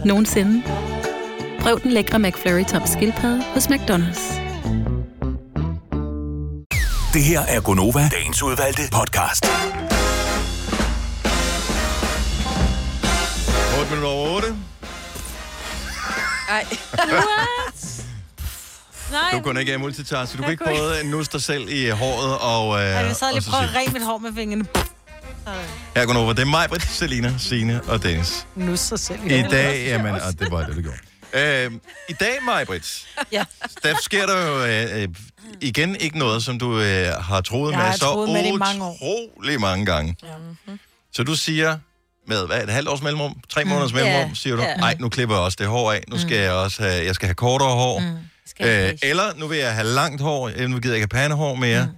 nogensinde. 0.05 0.63
Prøv 1.59 1.79
den 1.83 1.91
lækre 1.91 2.19
McFlurry 2.19 2.63
tom 2.63 2.81
skildpadde 2.85 3.43
hos 3.43 3.67
McDonald's. 3.67 4.42
Det 7.13 7.23
her 7.23 7.39
er 7.41 7.61
Gonova, 7.61 8.09
dagens 8.09 8.43
udvalgte 8.43 8.81
podcast. 8.91 9.45
8 13.79 13.89
minutter 13.89 14.07
over 14.09 14.35
8. 14.35 14.47
Ej. 16.49 16.65
What? 17.11 18.05
Nej. 19.11 19.31
Du 19.33 19.39
kunne 19.39 19.59
ikke 19.59 19.77
multitaske. 19.77 20.37
Du 20.37 20.43
kunne 20.43 20.51
ikke 20.51 20.63
kunne 20.65 20.77
både 20.77 21.03
nusse 21.09 21.31
dig 21.31 21.41
selv 21.43 21.69
i 21.69 21.89
håret 21.89 22.37
og... 22.37 22.79
Øh, 22.79 22.85
Ej, 22.85 22.91
jeg 22.91 23.15
sad 23.15 23.27
lige 23.27 23.39
og 23.39 23.43
så 23.43 23.49
prøvede 23.49 23.69
at 23.69 23.75
ræne 23.75 23.93
mit 23.93 24.03
hår 24.03 24.17
med 24.17 24.33
fingrene. 24.35 24.65
Her 25.95 26.05
går 26.05 26.13
over. 26.13 26.33
Det 26.33 26.41
er 26.41 26.45
mig, 26.45 26.69
Britt, 26.69 26.83
Selina, 26.91 27.33
Signe 27.37 27.81
og 27.87 28.03
Dennis. 28.03 28.47
Nu 28.55 28.75
sig 28.77 28.99
selv. 28.99 29.19
I 29.25 29.41
dag, 29.41 29.85
jamen, 29.85 30.13
og 30.13 30.39
det 30.39 30.51
var 30.51 30.65
det, 30.65 30.75
du 30.75 30.81
gjorde. 30.81 30.97
Øh, 31.33 31.71
I 32.09 32.13
dag, 32.13 32.37
mig, 32.45 32.67
Britt, 32.67 33.07
Ja. 33.31 33.43
der 33.83 33.95
sker 34.01 34.25
der 34.25 34.45
jo 34.47 34.65
øh, 34.65 35.01
øh, 35.01 35.07
igen 35.61 35.95
ikke 35.95 36.17
noget, 36.19 36.43
som 36.43 36.59
du 36.59 36.79
øh, 36.79 37.07
har 37.07 37.41
troet 37.41 37.71
Jeg 37.71 37.77
med 37.79 37.85
har 37.85 37.93
så 37.93 37.99
troet 37.99 38.29
med 38.29 38.43
det 38.43 38.49
i 38.49 38.57
mange 38.57 38.83
år. 38.83 38.97
utrolig 39.01 39.61
mange 39.61 39.85
gange. 39.85 40.15
Så 41.13 41.23
du 41.23 41.35
siger 41.35 41.77
med 42.27 42.45
hvad, 42.47 42.63
et 42.63 42.69
halvt 42.69 42.89
års 42.89 43.01
mellemrum, 43.01 43.35
tre 43.49 43.65
måneders 43.65 43.93
mellemrum, 43.93 44.29
Ja, 44.29 44.33
siger 44.35 44.55
du, 44.55 44.61
ja. 44.61 44.75
nej, 44.75 44.95
nu 44.99 45.09
klipper 45.09 45.35
jeg 45.35 45.43
også 45.43 45.55
det 45.61 45.67
hår 45.67 45.91
af, 45.91 46.03
nu 46.07 46.17
skal 46.19 46.37
jeg 46.37 46.51
også 46.51 46.83
have, 46.83 47.05
jeg 47.05 47.15
skal 47.15 47.27
have 47.27 47.35
kortere 47.35 47.69
hår, 47.69 47.99
Mm. 47.99 48.65
øh, 48.65 48.93
eller 49.03 49.23
nu 49.37 49.47
vil 49.47 49.57
jeg 49.57 49.73
have 49.73 49.87
langt 49.87 50.21
hår, 50.21 50.51
øh, 50.55 50.69
nu 50.69 50.79
gider 50.79 50.95
jeg 50.95 51.03
ikke 51.03 51.15
have 51.15 51.21
pandehår 51.21 51.55
mere. 51.55 51.81
Øh, 51.81 51.89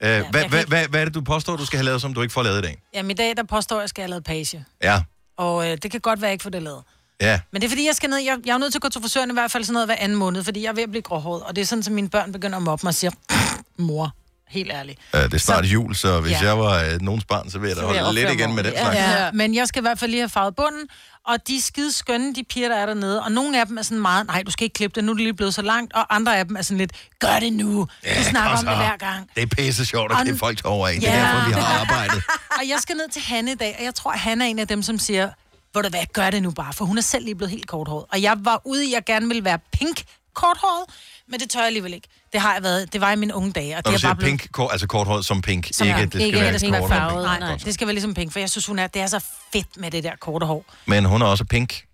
hvad, 0.00 0.10
jeg 0.10 0.24
hvad, 0.30 0.42
kan 0.48 0.68
hvad, 0.68 0.86
hvad 0.88 1.00
er 1.00 1.04
det, 1.04 1.14
du 1.14 1.20
påstår, 1.20 1.56
du 1.56 1.66
skal 1.66 1.76
have 1.76 1.84
lavet, 1.84 2.00
som 2.00 2.14
du 2.14 2.22
ikke 2.22 2.32
får 2.32 2.42
lavet 2.42 2.58
i 2.58 2.62
dag? 2.62 2.82
Jamen 2.94 3.10
i 3.10 3.14
dag, 3.14 3.36
der 3.36 3.42
påstår 3.42 3.76
jeg, 3.76 3.80
at 3.80 3.82
jeg 3.82 3.88
skal 3.88 4.02
have 4.02 4.10
lavet 4.10 4.24
page. 4.24 4.64
Ja, 4.82 5.02
Og 5.38 5.70
øh, 5.70 5.78
det 5.82 5.90
kan 5.90 6.00
godt 6.00 6.20
være, 6.20 6.28
at 6.28 6.30
jeg 6.30 6.32
ikke 6.34 6.42
får 6.42 6.50
det 6.50 6.62
lavet. 6.62 6.82
Ja. 7.20 7.40
Men 7.50 7.60
det 7.62 7.66
er 7.66 7.70
fordi, 7.70 7.86
jeg 7.86 7.94
skal 7.94 8.10
ned. 8.10 8.18
Jeg, 8.18 8.36
jeg 8.46 8.54
er 8.54 8.58
nødt 8.58 8.72
til 8.72 8.78
at 8.78 8.82
gå 8.82 8.88
til 8.88 9.00
frisøren 9.00 9.30
i 9.30 9.32
hvert 9.32 9.50
fald 9.50 9.64
sådan 9.64 9.72
noget 9.72 9.88
hver 9.88 9.96
anden 9.98 10.18
måned, 10.18 10.44
fordi 10.44 10.62
jeg 10.62 10.68
er 10.68 10.72
ved 10.72 10.82
at 10.82 10.90
blive 10.90 11.02
gråhåret. 11.02 11.42
Og 11.42 11.56
det 11.56 11.62
er 11.62 11.66
sådan, 11.66 11.82
at 11.86 11.92
mine 11.92 12.08
børn 12.08 12.32
begynder 12.32 12.56
at 12.56 12.62
mobbe 12.62 12.80
mig 12.86 12.88
og 12.90 12.94
siger, 12.94 13.10
mor, 13.78 14.10
helt 14.48 14.70
ærligt. 14.72 14.98
Øh, 15.14 15.22
det 15.22 15.34
er 15.34 15.38
snart 15.38 15.64
Så- 15.64 15.70
jul, 15.70 15.94
så 15.94 16.20
hvis 16.20 16.32
Ja. 16.32 16.44
jeg 16.46 16.58
var 16.58 16.82
øh, 16.84 17.00
nogens 17.00 17.24
barn, 17.24 17.50
så 17.50 17.58
vil 17.58 17.68
jeg 17.68 17.76
da 17.76 17.86
vil 17.86 17.94
jeg 17.94 18.04
holde 18.04 18.20
lidt 18.20 18.30
igen 18.32 18.54
med 18.54 18.64
den 18.64 18.72
slags. 18.78 18.96
Ja, 18.96 19.30
men 19.32 19.54
jeg 19.54 19.68
skal 19.68 19.80
i 19.80 19.84
hvert 19.84 19.98
fald 19.98 20.10
lige 20.10 20.20
have 20.20 20.28
farvet 20.28 20.56
bunden, 20.56 20.86
og 21.26 21.48
de 21.48 21.56
er 21.56 21.60
skide 21.60 21.92
skønne, 21.92 22.34
de 22.34 22.44
piger, 22.44 22.68
der 22.68 22.76
er 22.76 22.86
dernede. 22.86 23.22
Og 23.22 23.32
nogle 23.32 23.60
af 23.60 23.66
dem 23.66 23.78
er 23.78 23.82
sådan 23.82 24.00
meget, 24.00 24.26
nej, 24.26 24.42
du 24.42 24.50
skal 24.50 24.64
ikke 24.64 24.74
klippe 24.74 24.94
det, 24.94 25.04
nu 25.04 25.10
er 25.12 25.14
det 25.16 25.22
lige 25.22 25.34
blevet 25.34 25.54
så 25.54 25.62
langt. 25.62 25.92
Og 25.94 26.14
andre 26.14 26.38
af 26.38 26.46
dem 26.46 26.56
er 26.56 26.62
sådan 26.62 26.78
lidt, 26.78 26.92
gør 27.18 27.38
det 27.40 27.52
nu. 27.52 27.80
Du 28.16 28.22
snakker 28.30 28.58
om 28.58 28.66
det 28.66 28.76
hver 28.76 28.96
gang. 28.96 29.30
Det 29.34 29.42
er 29.42 29.46
pisse 29.46 29.86
sjovt 29.86 30.12
at 30.12 30.18
klippe 30.22 30.38
folk 30.38 30.60
over 30.64 30.88
af. 30.88 30.94
Det 30.94 31.02
Ja. 31.02 31.12
er 31.18 31.32
derfor, 31.34 31.48
vi 31.48 31.52
har 31.52 31.78
arbejdet. 31.80 32.22
og 32.50 32.68
jeg 32.68 32.76
skal 32.80 32.96
ned 32.96 33.08
til 33.12 33.22
Hanne 33.22 33.52
i 33.52 33.54
dag, 33.54 33.76
og 33.78 33.84
jeg 33.84 33.94
tror, 33.94 34.10
Hanne 34.10 34.44
er 34.44 34.48
en 34.48 34.58
af 34.58 34.68
dem, 34.68 34.82
som 34.82 34.98
siger, 34.98 35.30
hvor 35.72 35.82
du 35.82 35.88
hvad, 35.88 36.00
gør 36.12 36.30
det 36.30 36.42
nu 36.42 36.50
bare, 36.50 36.72
for 36.72 36.84
hun 36.84 36.98
er 36.98 37.02
selv 37.02 37.24
lige 37.24 37.34
blevet 37.34 37.50
helt 37.50 37.66
korthåret. 37.66 38.04
Og 38.12 38.22
jeg 38.22 38.36
var 38.38 38.60
ude 38.64 38.84
i, 38.84 38.88
at 38.88 38.92
jeg 38.94 39.04
gerne 39.04 39.26
ville 39.26 39.44
være 39.44 39.58
pink 39.72 40.04
korthåret, 40.34 40.84
men 41.28 41.40
det 41.40 41.50
tør 41.50 41.60
jeg 41.60 41.66
alligevel 41.66 41.94
ikke. 41.94 42.08
Det 42.32 42.40
har 42.40 42.52
jeg 42.54 42.62
været, 42.62 42.92
det 42.92 43.00
var 43.00 43.12
i 43.12 43.16
mine 43.16 43.34
unge 43.34 43.52
dage. 43.52 43.76
Og 43.76 43.76
Når 43.76 43.76
det 43.76 43.84
du 43.86 43.90
er 43.94 43.98
siger 43.98 44.08
bare 44.08 44.16
blevet... 44.16 44.40
pink, 44.40 44.52
kort, 44.52 44.72
altså 44.72 44.86
korthåret 44.86 45.24
som 45.24 45.42
pink, 45.42 45.68
Som 45.72 45.86
ikke 45.86 46.00
det 46.00 46.10
skal 46.12 46.22
ikke, 46.22 46.40
være 46.40 46.52
det 46.52 46.60
skal 46.60 46.72
være 46.72 46.88
farvet. 46.88 47.24
Nej, 47.24 47.38
nej, 47.38 47.56
det 47.64 47.74
skal 47.74 47.86
være 47.86 47.94
ligesom 47.94 48.14
pink, 48.14 48.32
for 48.32 48.38
jeg 48.38 48.50
synes, 48.50 48.66
hun 48.66 48.78
er, 48.78 48.86
det 48.86 49.02
er 49.02 49.06
så 49.06 49.24
fedt 49.52 49.76
med 49.76 49.90
det 49.90 50.04
der 50.04 50.12
korte 50.20 50.46
hår. 50.46 50.64
Men 50.86 51.04
hun 51.04 51.22
er 51.22 51.26
også 51.26 51.44
pink. 51.44 51.84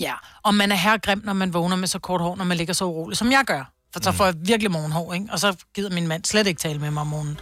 Ja, 0.00 0.12
og 0.42 0.54
man 0.54 0.72
er 0.72 0.76
herregrim, 0.76 1.20
når 1.24 1.32
man 1.32 1.54
vågner 1.54 1.76
med 1.76 1.88
så 1.88 1.98
kort 1.98 2.20
hår, 2.20 2.36
når 2.36 2.44
man 2.44 2.56
ligger 2.56 2.74
så 2.74 2.84
urolig, 2.84 3.16
som 3.16 3.32
jeg 3.32 3.42
gør. 3.46 3.70
For 3.92 4.00
så 4.02 4.12
får 4.12 4.24
jeg 4.24 4.34
virkelig 4.38 4.70
morgenhår, 4.70 5.14
ikke? 5.14 5.26
Og 5.32 5.38
så 5.38 5.56
gider 5.74 5.90
min 5.90 6.08
mand 6.08 6.24
slet 6.24 6.46
ikke 6.46 6.58
tale 6.58 6.78
med 6.78 6.90
mig 6.90 7.00
om 7.00 7.06
morgenen. 7.06 7.38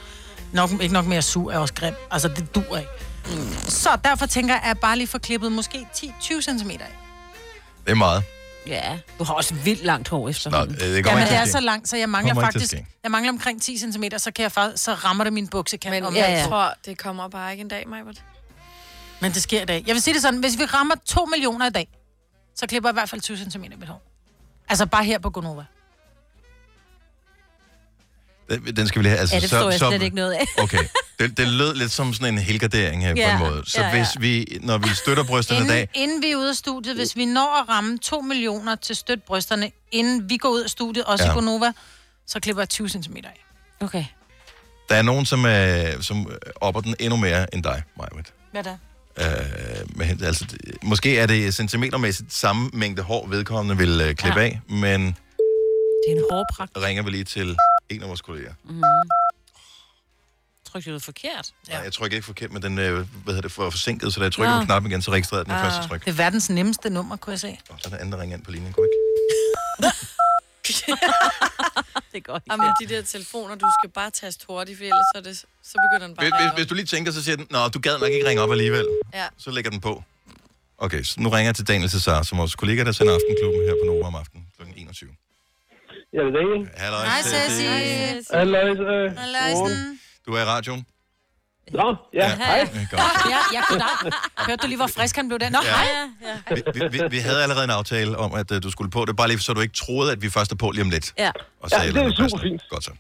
Nok, 0.53 0.71
ikke 0.81 0.95
nok 0.95 1.07
mere 1.07 1.23
sur 1.23 1.53
er 1.53 1.59
også 1.59 1.75
grim. 1.75 1.95
Altså, 2.11 2.29
det 2.29 2.55
dur 2.55 2.77
ikke. 2.77 2.91
Mm. 3.27 3.53
Så 3.69 3.99
derfor 4.05 4.27
tænker 4.27 4.55
jeg, 4.55 4.63
at 4.63 4.69
jeg 4.69 4.79
bare 4.79 4.97
lige 4.97 5.07
får 5.07 5.19
klippet 5.19 5.53
måske 5.53 5.87
10-20 5.97 6.41
cm 6.41 6.71
af. 6.71 6.79
Det 7.85 7.91
er 7.91 7.95
meget. 7.95 8.23
Ja, 8.67 8.99
du 9.19 9.25
har 9.25 9.35
også 9.35 9.55
vildt 9.55 9.85
langt 9.85 10.09
hår 10.09 10.29
efter. 10.29 10.51
Nå, 10.51 10.65
det 10.65 10.69
kommer 10.69 10.87
Jamen, 10.87 11.19
ikke 11.19 11.31
det 11.31 11.39
er 11.39 11.45
så 11.45 11.61
langt, 11.61 11.89
så 11.89 11.97
jeg 11.97 12.09
mangler 12.09 12.35
Kommer 12.35 12.53
faktisk... 12.53 12.75
Jeg 13.03 13.11
mangler 13.11 13.33
omkring 13.33 13.63
10 13.63 13.79
cm, 13.79 14.05
så, 14.17 14.31
kan 14.31 14.43
jeg 14.43 14.53
faktisk, 14.53 14.85
så 14.85 14.95
rammer 14.95 15.25
det 15.25 15.33
min 15.33 15.49
buksekant. 15.49 15.95
Men 15.95 16.05
om 16.05 16.17
jeg 16.17 16.37
lidt. 16.37 16.49
tror, 16.49 16.75
det 16.87 16.99
kommer 16.99 17.29
bare 17.29 17.53
ikke 17.53 17.61
en 17.61 17.69
dag, 17.69 17.89
Majbert. 17.89 18.23
Men 19.21 19.33
det 19.33 19.43
sker 19.43 19.63
i 19.63 19.65
dag. 19.65 19.85
Jeg 19.87 19.95
vil 19.95 20.03
sige 20.03 20.15
det 20.15 20.23
sådan, 20.23 20.41
hvis 20.41 20.59
vi 20.59 20.65
rammer 20.65 20.95
2 21.07 21.25
millioner 21.25 21.67
i 21.67 21.71
dag, 21.71 21.89
så 22.57 22.67
klipper 22.67 22.89
jeg 22.89 22.93
i 22.93 22.97
hvert 22.97 23.09
fald 23.09 23.21
20 23.21 23.37
cm 23.37 23.61
mit 23.61 23.89
hår. 23.89 24.03
Altså 24.69 24.87
bare 24.87 25.05
her 25.05 25.19
på 25.19 25.31
Gonova. 25.31 25.65
Den- 28.51 28.77
Den 28.77 28.87
skal 28.89 28.99
vi 28.99 29.03
lige 29.03 29.11
have. 29.11 29.21
Altså, 29.21 29.37
Ja, 29.37 29.41
det 29.41 29.51
forstår 29.51 29.71
jeg 29.71 29.79
slet 29.79 30.03
ikke 30.03 30.17
noget 30.17 30.33
af. 30.33 30.45
Okay. 30.63 30.79
Det 31.19 31.37
Det, 31.37 31.49
lød 31.49 31.75
lidt 31.75 31.93
som 31.93 32.15
sådan 32.15 32.35
en 32.35 32.41
helgardering 32.41 33.03
her 33.03 33.15
Ja, 33.17 33.39
på 33.39 33.45
en 33.45 33.51
måde. 33.51 33.63
Så 33.67 33.81
ja, 33.81 33.87
ja. 33.89 33.93
hvis 33.97 34.07
vi, 34.21 34.59
når 34.63 34.79
vi 34.79 34.89
støtter 34.95 35.25
brysterne 35.25 35.59
i 35.59 35.63
Inden, 35.63 35.77
dag, 35.77 35.89
inden 35.95 36.23
vi 36.23 36.31
er 36.31 36.37
ude 36.37 36.49
af 36.49 36.57
studiet, 36.57 36.97
hvis 36.97 37.17
vi 37.17 37.25
når 37.25 37.63
at 37.63 37.69
ramme 37.69 37.99
2 37.99 38.21
millioner 38.21 38.75
til 38.75 38.97
støt 38.97 39.23
brysterne, 39.23 39.71
inden 39.93 40.31
vi 40.31 40.37
går 40.37 40.49
ud 40.49 40.63
af 40.63 40.71
studiet, 40.71 41.05
også 41.05 41.25
ja. 41.25 41.31
I 41.31 41.35
Gonova, 41.35 41.73
så 42.27 42.41
klipper 42.41 42.63
jeg 42.63 42.69
20 42.69 42.89
cm 42.89 43.17
af. 43.25 43.45
Okay. 43.81 44.05
der 44.89 44.95
er 44.95 45.03
nogen, 45.03 45.27
som, 45.27 45.45
er, 45.49 46.01
som 46.01 46.31
opper 46.57 46.81
den 46.81 46.95
endnu 47.01 47.17
mere 47.17 47.55
end 47.55 47.63
dig, 47.65 47.83
Majbet. 47.99 48.33
Hvad 48.53 48.63
da? 48.65 48.77
Øh, 49.21 49.97
med, 49.97 50.07
hen- 50.07 50.25
altså, 50.25 50.45
det- 50.51 50.75
måske 50.83 51.19
er 51.19 51.27
det 51.27 51.55
centimetermæssigt 51.55 52.33
samme 52.35 52.71
mængde 52.73 53.03
hår, 53.03 53.27
vedkommende 53.27 53.77
vil 53.79 54.01
øh, 54.01 54.15
klippe 54.15 54.41
Ja. 54.41 54.47
af, 54.47 54.61
men 54.69 55.01
Det 55.07 56.09
er 56.09 56.17
en 56.17 56.23
hårpragt. 56.31 56.73
ringer 56.77 57.03
vi 57.03 57.11
lige 57.11 57.25
til 57.25 57.57
en 57.89 58.03
af 58.03 58.09
vores 58.09 58.21
kolleger. 58.21 58.55
Mm. 58.65 58.83
Tryk 60.65 60.85
det 60.85 60.93
ud 60.93 61.01
forkert. 61.01 61.53
Ja. 61.69 61.73
Nej, 61.73 61.83
jeg 61.83 61.93
trykker 61.93 62.17
ikke 62.17 62.27
forkert, 62.27 62.53
men 62.53 62.63
den 62.63 62.79
øh, 62.79 62.95
hvad 62.95 63.07
hedder 63.27 63.41
det, 63.41 63.53
for 63.53 63.71
forsinket, 63.71 64.15
så 64.15 64.21
da 64.21 64.25
jeg 64.25 64.33
trykker 64.33 64.55
Nå. 64.55 64.61
på 64.61 64.65
knappen 64.65 64.91
igen, 64.91 65.03
så 65.03 65.13
registrerer 65.13 65.43
den 65.45 65.53
det 65.53 65.61
første 65.61 65.89
tryk. 65.89 66.05
Det 66.05 66.11
er 66.11 66.15
verdens 66.15 66.51
nemmeste 66.51 66.91
nummer, 66.91 67.17
kunne 67.17 67.31
jeg 67.31 67.41
se. 67.41 67.59
Og 67.69 67.79
så 67.81 67.89
er 67.89 67.91
der 67.91 67.97
anden, 67.97 68.13
der 68.13 68.21
ringer 68.21 68.37
ind 68.37 68.45
på 68.45 68.51
linjen, 68.51 68.73
kunne 68.73 68.89
det 72.13 72.25
går 72.25 72.41
Jamen, 72.51 72.67
de 72.81 72.87
der 72.95 73.03
telefoner, 73.03 73.55
du 73.55 73.67
skal 73.81 73.91
bare 73.91 74.11
taste 74.11 74.45
hurtigt, 74.49 74.79
for 74.79 74.85
ellers 74.85 75.07
så, 75.15 75.21
det, 75.21 75.37
så 75.39 75.75
begynder 75.85 76.07
den 76.07 76.17
bare 76.17 76.25
Hvis, 76.25 76.33
at 76.33 76.39
hvis, 76.39 76.47
ringe 76.47 76.57
hvis 76.57 76.67
du 76.67 76.75
lige 76.75 76.87
tænker, 76.87 77.13
så 77.13 77.25
siger 77.25 77.37
den, 77.37 77.47
Nå, 77.51 77.69
du 77.69 77.79
gad 77.79 77.99
nok 77.99 78.11
ikke 78.11 78.29
ringe 78.29 78.43
op 78.43 78.51
alligevel. 78.51 78.89
Ja. 79.15 79.27
Så 79.39 79.51
lægger 79.51 79.71
den 79.71 79.81
på. 79.81 80.03
Okay, 80.79 81.03
så 81.03 81.21
nu 81.21 81.29
ringer 81.29 81.49
jeg 81.49 81.55
til 81.57 81.69
Daniel 81.69 81.91
Cesar, 81.91 82.23
som 82.23 82.39
vores 82.39 82.55
kollega, 82.55 82.85
der 82.85 82.93
sender 82.93 83.15
Aftenklubben 83.15 83.63
her 83.63 83.75
på 83.83 83.87
Nova 83.87 84.07
om 84.07 84.15
aftenen 84.15 84.47
kl. 84.59 84.63
21. 84.77 85.11
Ja, 86.15 86.19
det 86.19 86.27
er 86.29 86.33
Daniel. 86.33 86.69
Halløj, 86.77 87.05
Hej, 87.05 87.23
Ceci. 87.23 87.67
Halløj, 88.35 88.69
Halløjsen. 89.19 89.99
Du 90.27 90.33
er 90.35 90.41
i 90.41 90.45
radioen? 90.45 90.87
Nå, 91.73 91.97
ja, 92.15 92.37
hej. 92.37 92.59
Godt. 92.91 93.03
Ja, 93.31 93.39
ja, 93.53 93.61
goddag. 93.69 94.13
Hørte 94.47 94.63
du 94.63 94.67
lige, 94.67 94.77
hvor 94.77 94.87
frisk 94.87 95.17
han 95.17 95.29
blev 95.29 95.39
der? 95.39 95.51
Nå, 95.51 95.59
Ja. 95.65 95.75
hej. 95.77 96.57
Vi, 96.57 96.63
vi, 96.81 96.99
vi, 96.99 97.01
vi 97.11 97.19
havde 97.19 97.43
allerede 97.43 97.65
en 97.65 97.71
aftale 97.71 98.17
om, 98.19 98.35
at 98.35 98.51
uh, 98.51 98.59
du 98.63 98.71
skulle 98.71 98.91
på. 98.91 99.05
Det 99.05 99.17
bare 99.17 99.29
lige, 99.29 99.41
så 99.41 99.53
du 99.53 99.61
ikke 99.61 99.75
troede, 99.75 100.13
at 100.13 100.23
vi 100.23 100.31
først 100.31 100.53
er 100.53 100.57
på 100.57 100.71
lige 100.71 100.83
om 100.83 100.91
lidt. 100.91 101.13
Ja. 101.19 101.31
Og 101.63 101.71
Ja, 101.73 101.87
det 101.87 101.97
er 101.97 102.29
super 102.29 102.43
fint. 102.43 102.63
Godt 102.71 102.85
så. 102.85 102.91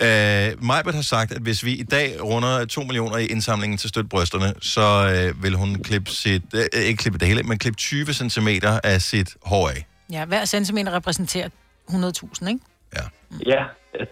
Ja. 0.00 0.52
Uh, 0.52 0.64
Majbert 0.64 0.94
har 0.94 1.02
sagt, 1.02 1.32
at 1.32 1.42
hvis 1.42 1.64
vi 1.64 1.72
i 1.72 1.82
dag 1.82 2.22
runder 2.22 2.64
2 2.64 2.82
millioner 2.82 3.16
i 3.16 3.26
indsamlingen 3.26 3.78
til 3.78 3.88
støt 3.88 4.08
brysterne, 4.08 4.54
så 4.60 5.30
uh, 5.32 5.42
vil 5.42 5.54
hun 5.54 5.82
klippe 5.82 6.10
sit, 6.10 6.42
uh, 6.54 6.60
ikke 6.80 6.96
klippe 6.98 7.18
det 7.18 7.28
hele, 7.28 7.42
men 7.42 7.58
klippe 7.58 7.76
20 7.76 8.14
cm 8.14 8.48
af 8.84 9.02
sit 9.02 9.30
hår 9.42 9.68
af. 9.68 9.86
Ja, 10.12 10.24
hver 10.24 10.44
centimeter 10.44 10.92
repræsenterer 10.92 11.48
100.000, 11.90 12.48
ikke? 12.48 12.60
Ja, 13.46 13.64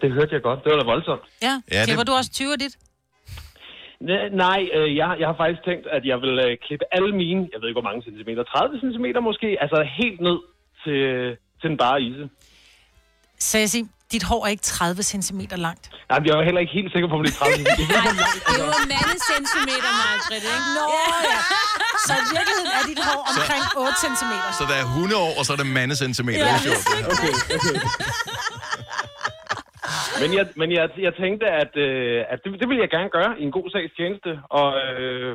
det 0.03 0.13
hørte 0.13 0.35
jeg 0.35 0.43
godt. 0.43 0.65
Det 0.65 0.73
var 0.73 0.79
da 0.79 0.85
voldsomt. 0.85 1.23
Ja, 1.43 1.47
Ja, 1.47 1.53
ja 1.71 1.79
det- 1.81 1.87
klipper 1.87 2.05
du 2.05 2.13
også 2.13 2.31
20 2.33 2.53
af 2.53 2.59
dit? 2.59 2.77
Nej, 4.45 4.61
øh, 4.75 4.97
jeg, 4.97 5.17
jeg 5.21 5.29
har 5.29 5.37
faktisk 5.37 5.65
tænkt, 5.65 5.87
at 5.87 6.03
jeg 6.11 6.21
vil 6.21 6.39
øh, 6.47 6.57
klippe 6.67 6.85
alle 6.93 7.13
mine, 7.23 7.41
jeg 7.53 7.61
ved 7.61 7.69
ikke 7.69 7.81
hvor 7.81 7.89
mange 7.91 8.03
centimeter, 8.03 8.43
30 8.43 8.81
centimeter 8.81 9.21
måske, 9.21 9.49
altså 9.61 9.79
helt 10.03 10.21
ned 10.21 10.39
til, 10.85 11.01
til 11.61 11.69
den 11.71 11.77
bare 11.77 12.03
ise. 12.03 12.29
Ceci, 13.41 13.81
dit 14.15 14.25
hår 14.31 14.41
er 14.47 14.51
ikke 14.57 14.63
30 14.63 15.03
cm 15.13 15.41
langt. 15.67 15.85
Nej, 16.11 16.19
jeg 16.27 16.35
er 16.41 16.45
heller 16.49 16.63
ikke 16.65 16.75
helt 16.79 16.91
sikker 16.95 17.09
på, 17.11 17.15
om 17.19 17.23
det 17.25 17.33
er 17.35 17.39
30 17.39 17.57
centimeter. 17.57 18.01
Det 18.47 18.55
er 18.55 18.65
jo 18.65 18.69
mandecentimeter, 18.95 19.91
Margrethe, 20.03 20.51
ikke? 20.57 20.71
Nå, 20.77 20.85
ja. 21.33 21.41
Så 22.07 22.13
i 22.25 22.27
virkeligheden 22.37 22.71
er 22.79 22.83
dit 22.91 23.01
hår 23.09 23.23
omkring 23.33 23.65
8 23.87 23.95
cm. 24.05 24.33
Så 24.59 24.65
der 24.71 24.77
er 24.83 24.87
hundeår, 24.95 25.31
og 25.39 25.43
så 25.47 25.51
er 25.55 25.59
der 25.63 25.69
mandecentimeter. 25.79 26.47
Ja. 26.51 26.57
Det 26.65 26.73
er 26.77 26.83
det. 26.91 27.13
Okay, 27.13 27.33
okay. 27.57 27.77
Men, 30.23 30.31
jeg, 30.39 30.45
men 30.61 30.69
jeg, 30.79 30.87
jeg 31.07 31.13
tænkte, 31.23 31.47
at, 31.63 31.73
øh, 31.87 32.19
at 32.33 32.39
det, 32.45 32.49
det 32.61 32.67
vil 32.71 32.79
jeg 32.85 32.91
gerne 32.97 33.11
gøre 33.19 33.31
i 33.41 33.43
en 33.49 33.55
god 33.59 33.67
sags 33.75 33.93
tjeneste, 33.99 34.31
og, 34.59 34.69
øh, 34.85 35.33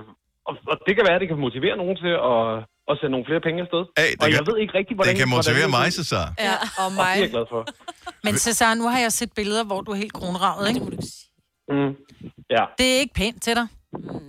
og, 0.50 0.54
og 0.72 0.76
det 0.88 0.94
kan 0.96 1.06
være, 1.08 1.16
at 1.18 1.22
det 1.22 1.30
kan 1.32 1.46
motivere 1.48 1.78
nogen 1.82 1.98
til 2.04 2.14
at, 2.34 2.42
at 2.92 2.94
sende 3.00 3.12
nogle 3.16 3.26
flere 3.30 3.42
penge 3.48 3.58
afsted. 3.66 3.84
Hey, 4.00 4.12
det 4.12 4.22
og 4.22 4.26
kan- 4.28 4.34
jeg 4.40 4.44
ved 4.50 4.56
ikke 4.64 4.74
rigtig, 4.80 4.94
hvordan... 4.98 5.12
Det 5.14 5.20
kan 5.22 5.28
hvordan 5.30 5.38
motivere 5.38 5.68
det- 5.70 5.78
mig, 5.78 5.94
Cesar. 5.98 6.28
Ja, 6.48 6.54
og 6.80 6.86
Og 6.86 6.92
mig. 6.92 7.12
det 7.16 7.18
er 7.18 7.26
jeg 7.28 7.30
glad 7.38 7.46
for. 7.54 7.62
Men 8.26 8.34
Cesar, 8.44 8.74
nu 8.82 8.86
har 8.94 9.00
jeg 9.06 9.12
set 9.20 9.32
billeder, 9.40 9.64
hvor 9.64 9.82
du 9.82 9.92
er 9.92 9.96
helt 10.04 10.14
kronravet, 10.14 10.66
ikke? 10.70 10.80
Mm. 11.76 11.92
Ja. 12.56 12.64
Det 12.80 12.88
er 12.96 12.98
ikke 13.04 13.14
pænt 13.14 13.40
til 13.44 13.56
dig. 13.56 13.68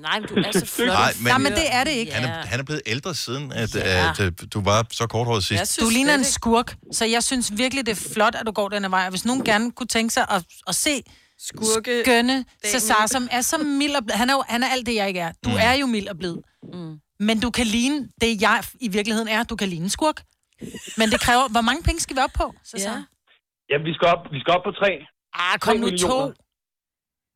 Nej, 0.06 0.20
men 0.20 0.28
du 0.28 0.34
er 0.34 0.52
så 0.52 0.66
flot. 0.76 0.88
Nej, 0.88 1.12
men- 1.18 1.26
Nej, 1.26 1.38
men 1.38 1.52
det 1.52 1.66
er 1.78 1.84
det 1.84 1.90
ikke. 1.90 2.12
Han 2.12 2.24
er, 2.30 2.46
han 2.46 2.60
er 2.60 2.64
blevet 2.64 2.82
ældre 2.86 3.14
siden, 3.14 3.52
at, 3.52 3.74
Ja. 3.74 4.10
at, 4.10 4.20
at 4.20 4.32
du 4.54 4.60
var 4.60 4.86
så 4.90 5.06
korthåret 5.06 5.44
sidst. 5.44 5.80
Du 5.80 5.88
ligner 5.88 6.14
en 6.14 6.24
skurk, 6.24 6.76
så 6.92 7.04
jeg 7.04 7.22
synes 7.22 7.52
virkelig, 7.56 7.86
det 7.86 7.92
er 7.92 8.10
flot, 8.14 8.34
at 8.34 8.46
du 8.46 8.52
går 8.52 8.68
den 8.68 8.82
her 8.82 8.88
vej. 8.90 9.04
Og 9.04 9.10
hvis 9.10 9.24
nogen 9.24 9.44
gerne 9.44 9.72
kunne 9.72 9.86
tænke 9.86 10.14
sig 10.14 10.26
at, 10.30 10.42
at 10.68 10.74
se 10.74 11.02
Skurke 11.38 12.02
skønne 12.04 12.44
Cesar, 12.66 13.06
som 13.06 13.28
er 13.30 13.40
så 13.40 13.58
mild 13.58 13.94
og 13.96 14.04
blid. 14.04 14.14
Han 14.14 14.30
er, 14.30 14.34
jo, 14.34 14.42
han 14.48 14.62
er 14.62 14.68
alt 14.68 14.86
det, 14.86 14.94
jeg 14.94 15.08
ikke 15.08 15.20
er. 15.20 15.32
Du 15.44 15.50
mm. 15.50 15.56
er 15.60 15.72
jo 15.72 15.86
mild 15.86 16.08
og 16.08 16.18
blid. 16.18 16.36
Mm. 16.74 16.98
Men 17.20 17.40
du 17.40 17.50
kan 17.50 17.66
ligne 17.66 18.08
det, 18.20 18.42
jeg 18.42 18.64
i 18.80 18.88
virkeligheden 18.88 19.28
er. 19.28 19.42
Du 19.42 19.56
kan 19.56 19.68
ligne 19.68 19.84
en 19.84 19.90
skurk. 19.90 20.22
Men 20.96 21.10
det 21.10 21.20
kræver... 21.20 21.48
Hvor 21.48 21.60
mange 21.60 21.82
penge 21.82 22.00
skal 22.00 22.16
vi 22.16 22.20
op 22.20 22.30
på, 22.34 22.54
Cesar? 22.64 22.90
Ja. 22.90 23.02
Ja, 23.70 23.78
vi 23.84 23.94
skal 23.94 24.08
op, 24.08 24.18
vi 24.32 24.40
skal 24.40 24.52
op 24.54 24.62
på 24.64 24.70
tre. 24.80 24.90
Ah, 25.34 25.58
kom 25.58 25.72
Tre 25.74 25.78
nu 25.80 25.86
to. 25.86 25.90
millioner. 25.90 26.24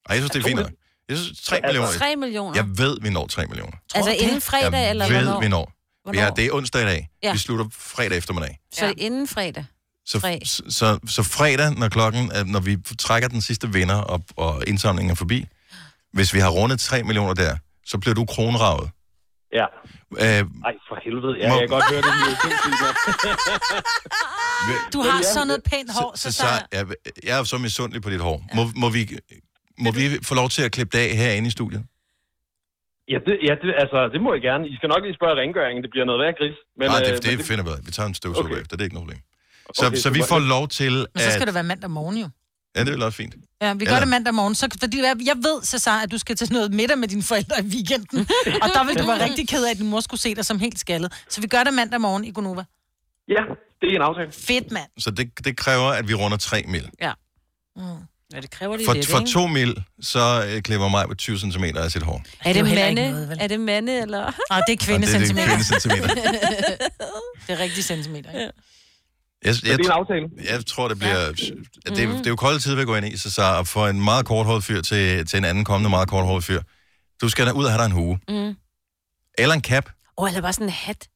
Ej, 0.08 0.14
jeg 0.14 0.16
synes, 0.16 0.30
det 0.30 0.40
er 0.40 0.48
fint. 0.48 0.60
Jeg 1.08 1.18
synes, 1.18 1.42
3 1.42 1.60
millioner. 1.64 1.88
3 1.92 2.16
millioner. 2.16 2.54
Jeg 2.54 2.78
ved, 2.78 2.98
vi 3.02 3.10
når 3.10 3.26
3 3.26 3.46
millioner. 3.46 3.76
Altså 3.94 4.10
inden 4.10 4.40
fredag, 4.40 4.72
jeg 4.80 4.90
eller 4.90 5.08
ved, 5.08 5.22
hvornår? 5.22 5.40
vi 5.40 5.48
når. 5.48 5.64
Vi 5.66 5.72
Hvornår? 6.04 6.20
er, 6.20 6.30
det 6.34 6.44
er 6.46 6.52
onsdag 6.52 6.82
i 6.82 6.84
dag. 6.84 7.08
Ja. 7.22 7.32
Vi 7.32 7.38
slutter 7.38 7.64
fredag 7.72 8.18
eftermiddag. 8.18 8.58
Så 8.72 8.86
ja. 8.86 8.92
inden 8.98 9.28
fredag. 9.28 9.64
Så, 10.06 10.20
så, 10.44 10.62
så, 10.68 10.98
så 11.06 11.22
fredag, 11.22 11.74
når 11.78 11.88
klokken, 11.88 12.30
er- 12.32 12.44
når 12.44 12.60
vi 12.60 12.76
trækker 12.98 13.28
den 13.28 13.40
sidste 13.42 13.72
vinder, 13.72 13.94
og, 13.96 14.22
og 14.36 14.64
indsamlingen 14.66 15.10
er 15.10 15.14
forbi, 15.14 15.46
hvis 16.12 16.34
vi 16.34 16.38
har 16.38 16.48
rundet 16.50 16.80
3 16.80 17.02
millioner 17.02 17.34
der, 17.34 17.56
så 17.86 17.98
bliver 17.98 18.14
du 18.14 18.24
kronravet. 18.24 18.90
Ja. 19.58 19.66
Øh, 20.24 20.42
Ej, 20.68 20.74
for 20.88 20.96
helvede. 21.04 21.34
Ja, 21.42 21.48
Må- 21.48 21.54
jeg 21.60 21.68
kan 21.68 21.74
godt 21.76 21.86
høre 21.92 22.02
det. 22.08 22.12
Det. 22.12 22.16
Du 24.94 25.00
har 25.08 25.18
sådan 25.34 25.46
noget 25.46 25.62
pænt 25.72 25.90
hår, 25.98 26.10
så, 26.14 26.22
så 26.22 26.32
Cesar. 26.32 26.68
jeg, 26.72 26.84
jeg 27.28 27.38
er 27.40 27.44
så 27.44 27.58
misundelig 27.58 28.02
på 28.02 28.10
dit 28.10 28.20
hår. 28.20 28.36
Må, 28.56 28.62
må, 28.82 28.88
vi, 28.96 29.02
må 29.84 29.90
vi 29.98 30.04
få 30.28 30.34
lov 30.34 30.48
til 30.48 30.62
at 30.66 30.72
klippe 30.72 30.92
det 30.98 31.02
af 31.04 31.10
herinde 31.16 31.48
i 31.48 31.50
studiet? 31.50 31.82
Ja, 33.12 33.18
det, 33.26 33.34
ja 33.48 33.54
det, 33.62 33.70
altså, 33.84 33.98
det 34.12 34.20
må 34.24 34.28
jeg 34.36 34.42
gerne. 34.42 34.64
I 34.68 34.76
skal 34.76 34.88
nok 34.94 35.02
lige 35.06 35.14
spørge 35.20 35.34
rengøringen. 35.42 35.82
Det 35.84 35.90
bliver 35.90 36.06
noget 36.10 36.20
værd 36.24 36.34
gris. 36.40 36.56
Men, 36.78 36.86
Nej, 36.90 37.00
øh, 37.00 37.06
det, 37.16 37.22
det 37.38 37.46
finder 37.50 37.64
vi. 37.64 37.70
Vi 37.86 37.90
tager 37.96 38.06
en 38.06 38.14
støvsuger 38.14 38.48
Okay. 38.50 38.60
efter, 38.62 38.72
det 38.76 38.82
er 38.82 38.88
ikke 38.88 38.98
noget 39.00 39.08
problem. 39.08 39.22
Så, 39.78 39.86
Okay, 39.86 39.96
så 40.04 40.08
vi 40.18 40.22
får 40.32 40.38
lov 40.54 40.64
til 40.68 40.92
Men 40.92 41.06
så 41.26 41.30
skal 41.30 41.42
at... 41.42 41.46
det 41.46 41.54
være 41.54 41.64
mandag 41.72 41.90
morgen 41.90 42.16
jo. 42.24 42.28
Ja, 42.76 42.84
det 42.84 43.00
er 43.00 43.04
også 43.04 43.16
fint. 43.16 43.34
Ja, 43.62 43.72
vi 43.74 43.84
gør 43.84 43.90
Eller- 43.90 43.98
det 44.00 44.08
mandag 44.08 44.34
morgen. 44.34 44.54
Så, 44.54 44.68
fordi 44.80 44.98
jeg 44.98 45.16
jeg 45.24 45.36
ved, 45.36 45.62
Cesar, 45.64 46.00
at 46.02 46.10
du 46.10 46.18
skal 46.18 46.36
til 46.36 46.52
noget 46.52 46.74
middag 46.74 46.98
med 46.98 47.08
dine 47.08 47.22
forældre 47.22 47.56
i 47.64 47.66
weekenden. 47.66 48.20
og 48.62 48.68
der 48.74 48.84
vil 48.86 48.98
du 48.98 49.06
være 49.06 49.24
rigtig 49.24 49.48
ked 49.48 49.64
af, 49.64 49.70
at 49.70 49.78
din 49.78 49.86
mor 49.88 50.00
skulle 50.00 50.20
se 50.20 50.34
dig 50.34 50.46
som 50.46 50.58
helt 50.58 50.78
skaldet. 50.78 51.12
Så 51.28 51.40
vi 51.40 51.46
gør 51.46 51.64
det 51.64 51.74
mandag 51.74 52.00
morgen 52.00 52.24
i 52.24 52.30
Gonova. 52.32 52.64
Ja, 53.28 53.40
det 53.80 53.90
er 53.92 53.96
en 53.96 54.02
aftale. 54.02 54.32
Fedt, 54.32 54.72
mand. 54.72 54.90
Så 54.98 55.10
det, 55.10 55.44
det 55.44 55.56
kræver, 55.56 55.88
at 55.88 56.08
vi 56.08 56.14
runder 56.14 56.36
3 56.36 56.64
mil. 56.68 56.90
Ja. 57.00 57.12
Mm. 57.76 57.82
Ja, 58.34 58.40
det 58.40 58.50
kræver 58.50 58.76
lige 58.76 58.86
For, 58.86 58.94
lidt, 58.94 59.06
for 59.06 59.18
ikke? 59.18 59.30
2 59.30 59.46
mil, 59.46 59.82
så 60.02 60.44
øh, 60.48 60.62
klipper 60.62 60.88
mig 60.88 61.06
på 61.08 61.14
20 61.14 61.38
cm 61.38 61.64
af 61.64 61.90
sit 61.90 62.02
hår. 62.02 62.22
Er 62.44 62.52
det, 62.52 62.56
ikke 62.60 62.74
mande? 62.74 63.10
noget, 63.10 63.28
vel? 63.28 63.38
er 63.40 63.46
det 63.46 63.60
mande, 63.60 63.98
eller? 64.00 64.18
Nej, 64.20 64.30
det 64.30 64.36
er 64.50 64.54
Og 64.54 64.62
det 64.66 64.72
er 64.72 64.76
kvindecentimeter. 64.86 65.46
kvindecentimeter. 65.48 66.14
det 67.46 67.52
er 67.54 67.58
rigtig 67.58 67.84
centimeter. 67.84 68.30
Ja. 68.40 68.48
Jeg, 69.44 69.54
jeg, 69.68 69.78
det 69.78 69.86
er 69.86 69.92
en 69.92 69.98
aftale. 70.00 70.28
jeg 70.50 70.66
tror, 70.66 70.88
det 70.88 70.98
bliver... 70.98 71.18
Ja. 71.20 71.30
Det, 71.94 72.04
er- 72.04 72.16
det 72.16 72.26
er 72.26 72.30
jo 72.30 72.36
kolde 72.36 72.58
tid, 72.58 72.74
vi 72.74 72.84
går 72.84 72.96
ind 72.96 73.06
i, 73.06 73.16
så, 73.16 73.30
så 73.30 73.62
for 73.66 73.86
en 73.88 74.04
meget 74.04 74.26
korthåret 74.26 74.64
fyr 74.64 74.80
til, 74.82 75.26
til 75.26 75.36
en 75.36 75.44
anden 75.44 75.64
kommende 75.64 75.90
meget 75.90 76.08
korthåret 76.08 76.44
fyr, 76.44 76.60
du 77.22 77.28
skal 77.28 77.46
da 77.46 77.50
ud 77.52 77.64
og 77.64 77.70
have 77.70 77.78
dig 77.82 77.86
en 77.86 77.92
hue. 77.92 78.18
Mm. 78.28 78.54
Eller 79.38 79.54
en 79.54 79.60
cap. 79.62 79.86
Åh, 80.18 80.22
oh, 80.24 80.28
eller 80.30 80.40
bare 80.42 80.52
sådan 80.52 80.66
en 80.66 80.72
hat. 80.72 81.08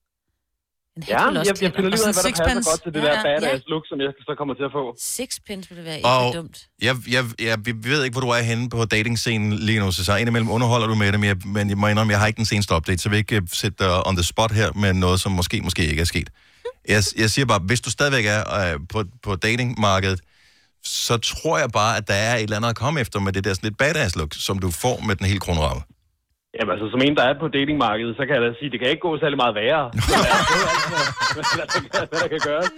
En 0.96 1.02
hat 1.02 1.10
Ja, 1.10 1.26
jeg, 1.28 1.46
jeg 1.46 1.56
finder 1.58 1.80
lige 1.80 1.86
ud 1.86 1.92
af, 1.92 2.14
hvad 2.14 2.22
der 2.22 2.30
passer 2.30 2.70
godt 2.70 2.82
til 2.82 2.92
det 2.94 3.00
Ja, 3.02 3.06
der 3.12 3.22
badass 3.22 3.64
ja. 3.66 3.70
look, 3.72 3.82
som 3.88 4.00
jeg 4.00 4.10
så 4.28 4.34
kommer 4.38 4.54
til 4.54 4.62
at 4.62 4.72
få. 4.72 4.94
Sixpence 5.00 5.68
ville 5.70 5.84
være 5.84 5.96
ikke 5.96 6.08
Og 6.08 6.34
dumt. 6.34 6.58
jeg, 6.82 6.96
jeg, 7.10 7.24
jeg, 7.40 7.58
vi 7.66 7.72
ved 7.90 8.04
ikke, 8.04 8.14
hvor 8.14 8.20
du 8.20 8.28
er 8.28 8.42
henne 8.42 8.70
på 8.70 8.84
datingscenen 8.84 9.52
lige 9.52 9.80
nu, 9.80 9.92
så, 9.92 10.04
så 10.04 10.16
indimellem 10.16 10.50
underholder 10.50 10.86
du 10.86 10.94
med 10.94 11.12
det, 11.12 11.20
men 11.20 11.28
jeg, 11.28 11.36
men 11.46 11.68
jeg 11.68 11.78
må 11.78 11.86
indrømme, 11.88 12.10
jeg 12.10 12.20
har 12.20 12.26
ikke 12.26 12.36
den 12.36 12.44
seneste 12.52 12.74
update, 12.74 12.98
så 12.98 13.08
jeg 13.08 13.10
vil 13.10 13.18
ikke 13.18 13.36
øh, 13.36 13.42
sætte 13.52 13.76
dig 13.84 14.06
on 14.08 14.16
the 14.16 14.24
spot 14.24 14.52
her 14.52 14.72
med 14.72 14.92
noget, 14.92 15.20
som 15.20 15.32
måske, 15.32 15.60
måske 15.62 15.86
ikke 15.86 16.00
er 16.00 16.04
sket. 16.14 16.30
Jeg, 16.88 17.02
jeg 17.16 17.30
siger 17.30 17.46
bare, 17.46 17.58
hvis 17.66 17.80
du 17.80 17.90
stadigvæk 17.90 18.26
er 18.26 18.42
øh, 18.60 18.80
på, 18.92 19.04
på 19.22 19.36
datingmarkedet, 19.36 20.20
så 20.84 21.16
tror 21.16 21.58
jeg 21.58 21.70
bare, 21.72 21.96
at 21.96 22.08
der 22.08 22.14
er 22.14 22.36
et 22.36 22.42
eller 22.42 22.56
andet 22.56 22.68
at 22.68 22.76
komme 22.76 23.00
efter 23.00 23.20
med 23.20 23.32
det 23.32 23.44
der 23.44 23.54
sådan 23.54 23.66
lidt 23.68 23.78
badass 23.78 24.16
look, 24.16 24.32
som 24.32 24.58
du 24.58 24.70
får 24.70 25.00
med 25.06 25.16
den 25.16 25.26
hele 25.26 25.40
kronramme. 25.40 25.82
Jamen 26.60 26.72
altså, 26.74 26.86
som 26.90 27.00
en, 27.06 27.16
der 27.16 27.22
er 27.30 27.34
på 27.40 27.48
datingmarkedet, 27.48 28.16
så 28.18 28.22
kan 28.26 28.32
jeg 28.36 28.42
da 28.46 28.50
sige, 28.58 28.70
det 28.70 28.78
kan 28.80 28.88
ikke 28.92 29.00
gå 29.08 29.18
særlig 29.22 29.36
meget 29.42 29.54
værre. 29.60 29.84
Hvad, 31.34 32.06
der 32.22 32.28
kan- 32.28 32.38
gøres. 32.48 32.68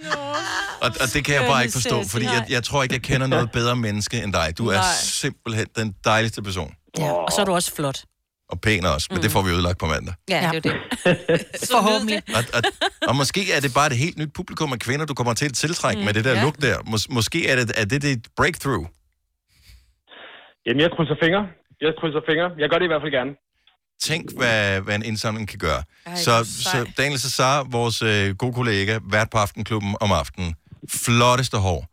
Og, 0.81 0.89
og 1.01 1.07
det 1.13 1.25
kan 1.25 1.35
jeg 1.35 1.45
bare 1.51 1.61
ikke 1.63 1.73
forstå, 1.73 2.03
fordi 2.11 2.25
jeg, 2.25 2.45
jeg 2.49 2.63
tror 2.63 2.83
ikke, 2.83 2.95
jeg 2.95 3.01
kender 3.01 3.27
noget 3.27 3.51
bedre 3.59 3.75
menneske 3.75 4.23
end 4.23 4.33
dig. 4.33 4.57
Du 4.57 4.67
er 4.67 4.73
Nej. 4.73 4.83
simpelthen 5.01 5.67
den 5.75 5.95
dejligste 6.05 6.41
person. 6.41 6.73
Ja, 6.97 7.11
og 7.11 7.31
så 7.31 7.41
er 7.41 7.45
du 7.45 7.53
også 7.53 7.75
flot. 7.75 7.99
Og 8.49 8.61
pæn 8.61 8.85
også, 8.85 9.07
men 9.09 9.17
Mm. 9.17 9.21
det 9.21 9.31
får 9.31 9.41
vi 9.41 9.51
ødelagt 9.51 9.77
på 9.79 9.85
mandag. 9.85 10.13
Ja, 10.29 10.49
det 10.53 10.65
er 10.65 10.69
det. 10.69 10.75
Forhåbentlig. 11.75 12.21
Og, 12.37 12.43
og, 12.53 12.61
og 13.09 13.15
måske 13.15 13.51
er 13.53 13.59
det 13.59 13.73
bare 13.73 13.87
et 13.87 13.97
helt 13.97 14.17
nyt 14.17 14.33
publikum 14.33 14.73
af 14.73 14.79
kvinder, 14.79 15.05
du 15.05 15.13
kommer 15.13 15.33
til 15.33 15.45
at 15.45 15.53
tiltrække 15.53 15.97
mm, 15.97 16.01
Mm, 16.01 16.05
med 16.05 16.13
det 16.13 16.25
der 16.25 16.33
ja. 16.35 16.41
look 16.43 16.55
der. 16.61 16.77
Mås- 16.77 17.07
måske 17.13 17.47
er 17.49 17.55
det, 17.55 17.71
er 17.75 17.85
det 17.85 18.01
dit 18.01 18.27
breakthrough. 18.37 18.85
Jamen, 20.65 20.81
jeg 20.81 20.89
krydser 20.97 21.15
fingre. 21.23 21.41
jeg 21.81 21.93
krydser 22.01 22.19
fingre. 22.29 22.49
Jeg 22.61 22.69
gør 22.69 22.77
det 22.77 22.85
i 22.85 22.91
hvert 22.93 23.01
fald 23.01 23.11
gerne. 23.11 23.31
Tænk, 24.01 24.37
hvad, 24.37 24.81
hvad 24.81 24.95
en 24.95 25.03
indsamling 25.05 25.47
kan 25.47 25.59
gøre. 25.59 25.83
Ej, 26.05 26.15
så, 26.15 26.45
så. 26.63 26.91
Daniel 26.97 27.19
Cesar, 27.19 27.63
vores 27.63 28.01
øh, 28.01 28.35
gode 28.35 28.53
kollega, 28.53 28.99
vært 29.11 29.29
på 29.29 29.37
Aftenklubben 29.37 29.95
om 30.01 30.11
aftenen. 30.11 30.55
Flotteste 30.89 31.57
hår. 31.57 31.85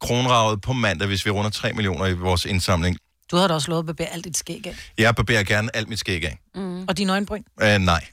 Kronravet 0.00 0.60
på 0.60 0.72
mandag, 0.72 1.08
hvis 1.08 1.26
vi 1.26 1.30
runder 1.30 1.50
3 1.50 1.72
millioner 1.72 2.06
i 2.06 2.12
vores 2.12 2.44
indsamling. 2.44 2.96
Du 3.30 3.36
havde 3.36 3.48
da 3.48 3.54
også 3.54 3.70
lovet 3.70 3.82
at 3.82 3.86
barbere 3.86 4.06
alt 4.08 4.24
dit 4.24 4.36
skæg 4.36 4.66
af. 4.66 4.90
Jeg 4.98 5.14
barberer 5.16 5.42
gerne 5.44 5.76
alt 5.76 5.88
mit 5.88 5.98
skæg 5.98 6.24
af. 6.24 6.38
Mm. 6.54 6.84
Og 6.88 6.96
dine 6.98 7.12
øjenbryn. 7.12 7.42
Uh, 7.62 7.68
nej. 7.68 8.04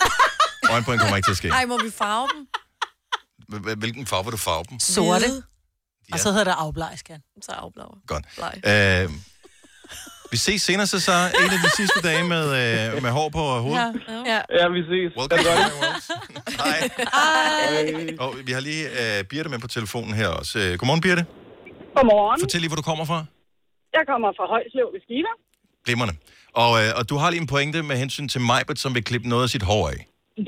Øjenbryn 0.71 0.97
kommer 0.97 1.15
ikke 1.15 1.27
til 1.27 1.31
at 1.31 1.37
ske. 1.37 1.47
Ej, 1.47 1.65
må 1.65 1.77
vi 1.83 1.91
farve 1.97 2.27
dem? 2.35 2.47
H- 3.65 3.77
Hvilken 3.79 4.05
farve 4.07 4.23
vil 4.23 4.31
du 4.31 4.37
farve 4.37 4.63
dem? 4.69 4.79
Sorte. 4.79 5.25
Hvide. 5.25 5.43
Og 6.11 6.19
så 6.19 6.29
hedder 6.31 6.43
det 6.43 6.55
afbleg, 6.57 6.93
skal 6.95 7.15
Så 7.41 7.51
afblager. 7.51 7.97
Godt. 8.07 9.05
Uh, 9.07 9.13
vi 10.31 10.37
ses 10.37 10.61
senere, 10.61 10.87
så 10.87 10.99
så 10.99 11.11
en 11.11 11.49
af 11.51 11.59
de 11.63 11.69
sidste 11.75 12.01
dage 12.01 12.23
med, 12.23 12.45
uh, 12.95 13.03
med 13.03 13.11
hår 13.11 13.29
på 13.29 13.59
hovedet. 13.59 14.01
Ja. 14.25 14.41
Ja, 14.59 14.67
vi 14.67 14.81
ses. 14.81 15.17
Welcome 15.19 15.43
to 15.43 15.49
my 15.49 15.73
world. 15.81 16.01
Hej. 16.57 18.17
Og 18.19 18.35
vi 18.45 18.51
har 18.51 18.59
lige 18.59 18.85
uh, 18.91 19.25
Birte 19.29 19.49
med 19.49 19.59
på 19.59 19.67
telefonen 19.67 20.13
her 20.13 20.27
også. 20.27 20.59
Uh, 20.59 20.65
godmorgen, 20.77 21.01
Birte. 21.01 21.25
Godmorgen. 21.95 22.39
Fortæl 22.41 22.61
lige, 22.61 22.69
hvor 22.69 22.75
du 22.75 22.81
kommer 22.81 23.05
fra. 23.05 23.25
Jeg 23.97 24.03
kommer 24.11 24.29
fra 24.37 24.45
Højslev 24.53 24.87
ved 24.93 25.01
Skiva. 25.05 25.31
Glimrende. 25.85 26.15
Og, 26.63 26.71
øh, 26.81 26.89
og 26.99 27.03
du 27.09 27.15
har 27.21 27.29
lige 27.29 27.41
en 27.41 27.47
pointe 27.47 27.79
med 27.89 27.95
hensyn 28.03 28.27
til 28.33 28.41
Majbert, 28.49 28.79
som 28.79 28.95
vil 28.95 29.03
klippe 29.09 29.27
noget 29.29 29.43
af 29.43 29.49
sit 29.49 29.63
hår 29.63 29.83
af. 29.93 29.99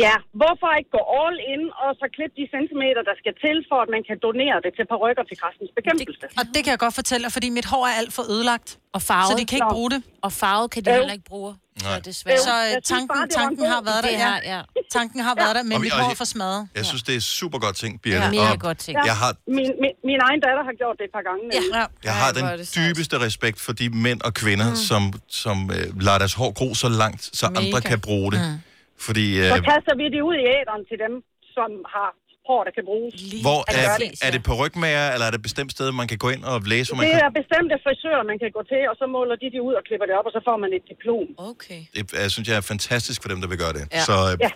Ja, 0.05 0.15
hvorfor 0.41 0.67
ikke 0.79 0.91
gå 0.97 1.01
all 1.21 1.35
in 1.53 1.61
og 1.83 1.89
så 2.01 2.05
klippe 2.15 2.35
de 2.39 2.45
centimeter, 2.55 3.01
der 3.09 3.15
skal 3.21 3.33
til, 3.45 3.55
for 3.69 3.77
at 3.85 3.89
man 3.95 4.01
kan 4.09 4.17
donere 4.25 4.57
det 4.65 4.71
til 4.77 4.85
parrykker 4.93 5.23
til 5.29 5.35
kræftens 5.41 5.71
bekæmpelse? 5.79 6.25
Og 6.39 6.45
det 6.53 6.59
kan 6.63 6.71
jeg 6.75 6.79
godt 6.85 6.95
fortælle 7.01 7.23
dig, 7.25 7.31
fordi 7.37 7.47
mit 7.59 7.67
hår 7.71 7.83
er 7.91 7.95
alt 8.01 8.13
for 8.17 8.23
ødelagt. 8.33 8.69
Og 8.95 9.01
farvet. 9.09 9.29
Så 9.31 9.33
de 9.39 9.45
kan 9.49 9.55
ikke 9.59 9.71
Nå. 9.73 9.77
bruge 9.77 9.89
det. 9.95 10.01
Og 10.25 10.31
farvet 10.41 10.67
kan 10.73 10.79
de 10.85 10.89
Øv. 10.89 10.95
heller 10.97 11.13
ikke 11.17 11.29
bruge. 11.33 11.51
Så 11.77 11.85
Nej. 11.89 11.99
desværre. 12.09 12.39
Så 12.49 12.53
øh, 12.67 12.81
tanken, 12.91 13.07
bare, 13.07 13.25
det 13.27 13.35
tanken 13.41 13.65
har 13.75 13.81
været 13.89 14.01
der, 14.03 14.09
idé. 14.09 14.21
ja. 14.27 14.33
Ja, 14.51 14.55
ja. 14.55 14.61
Tanken 14.97 15.19
har 15.27 15.35
været 15.43 15.55
der, 15.57 15.63
men 15.63 15.73
Og 15.73 15.81
vi- 15.81 15.85
mit 15.85 15.91
og 15.93 15.99
hår 15.99 16.05
jeg- 16.05 16.11
er 16.11 16.15
for 16.23 16.29
smadret. 16.35 16.61
Jeg 16.75 16.85
synes, 16.85 17.03
det 17.03 17.15
er 17.15 17.19
super 17.41 17.59
godt 17.65 17.75
ting, 17.83 18.01
Birte. 18.01 18.17
Ja, 18.23 18.29
mega 18.31 18.55
godt 18.67 18.77
ting. 18.85 18.95
Jeg 19.11 19.15
har, 19.21 19.31
Min, 19.47 19.55
min, 19.83 19.93
min 20.09 20.19
egen 20.27 20.39
datter 20.45 20.63
har 20.69 20.75
gjort 20.81 20.95
det 20.99 21.05
et 21.09 21.13
par 21.17 21.25
gange. 21.29 21.43
Ja. 21.77 21.85
jeg 22.09 22.13
har 22.21 22.29
den 22.39 22.45
dybeste 22.77 23.15
respekt 23.27 23.57
for 23.65 23.73
de 23.73 23.85
mænd 24.05 24.21
og 24.21 24.33
kvinder, 24.33 24.69
mm. 24.69 24.75
som, 24.89 25.01
som 25.43 25.57
øh, 25.75 26.01
lader 26.05 26.17
deres 26.17 26.33
hår 26.33 26.51
gro 26.59 26.73
så 26.83 26.89
langt, 26.89 27.21
så 27.39 27.49
Mega. 27.49 27.59
andre 27.65 27.81
kan 27.81 27.99
bruge 28.01 28.31
det. 28.31 28.39
Mm. 28.39 28.59
Fordi, 29.05 29.25
Så 29.51 29.55
øh, 29.57 29.61
kaster 29.71 29.93
vi 30.01 30.05
det 30.15 30.21
ud 30.29 30.35
i 30.43 30.45
æderen 30.57 30.83
til 30.89 30.97
dem, 31.05 31.13
som 31.57 31.69
har 31.95 32.09
hår, 32.49 32.61
der 32.67 32.73
kan 32.77 32.83
bruges. 32.91 33.13
hvor 33.47 33.59
At 33.69 33.73
er, 33.83 33.95
det. 34.01 34.09
er 34.27 34.31
det 34.35 34.41
på 34.49 34.53
rygmager, 34.61 35.05
eller 35.13 35.25
er 35.27 35.31
det 35.33 35.39
et 35.43 35.47
bestemt 35.49 35.71
sted, 35.77 35.87
man 36.01 36.07
kan 36.11 36.17
gå 36.25 36.29
ind 36.35 36.43
og 36.51 36.55
læse, 36.73 36.85
hvor 36.89 36.97
man 36.97 37.03
Det 37.05 37.13
kan... 37.15 37.23
er 37.27 37.31
bestemte 37.41 37.73
frisører, 37.85 38.23
man 38.31 38.37
kan 38.43 38.49
gå 38.57 38.61
til, 38.71 38.81
og 38.91 38.95
så 39.01 39.05
måler 39.17 39.35
de 39.43 39.47
det 39.55 39.61
ud 39.67 39.73
og 39.79 39.83
klipper 39.87 40.05
det 40.09 40.15
op, 40.19 40.25
og 40.29 40.33
så 40.37 40.41
får 40.47 40.57
man 40.63 40.69
et 40.77 40.83
diplom. 40.91 41.27
Okay. 41.51 41.81
Det 41.95 42.01
jeg 42.23 42.31
synes 42.35 42.45
jeg 42.49 42.57
er 42.61 42.65
fantastisk 42.73 43.17
for 43.23 43.29
dem, 43.31 43.39
der 43.43 43.47
vil 43.51 43.59
gøre 43.63 43.73
det. 43.77 43.83
Ja. 43.97 44.01
Så, 44.09 44.15
øh, 44.31 44.33
Ja. 44.45 44.51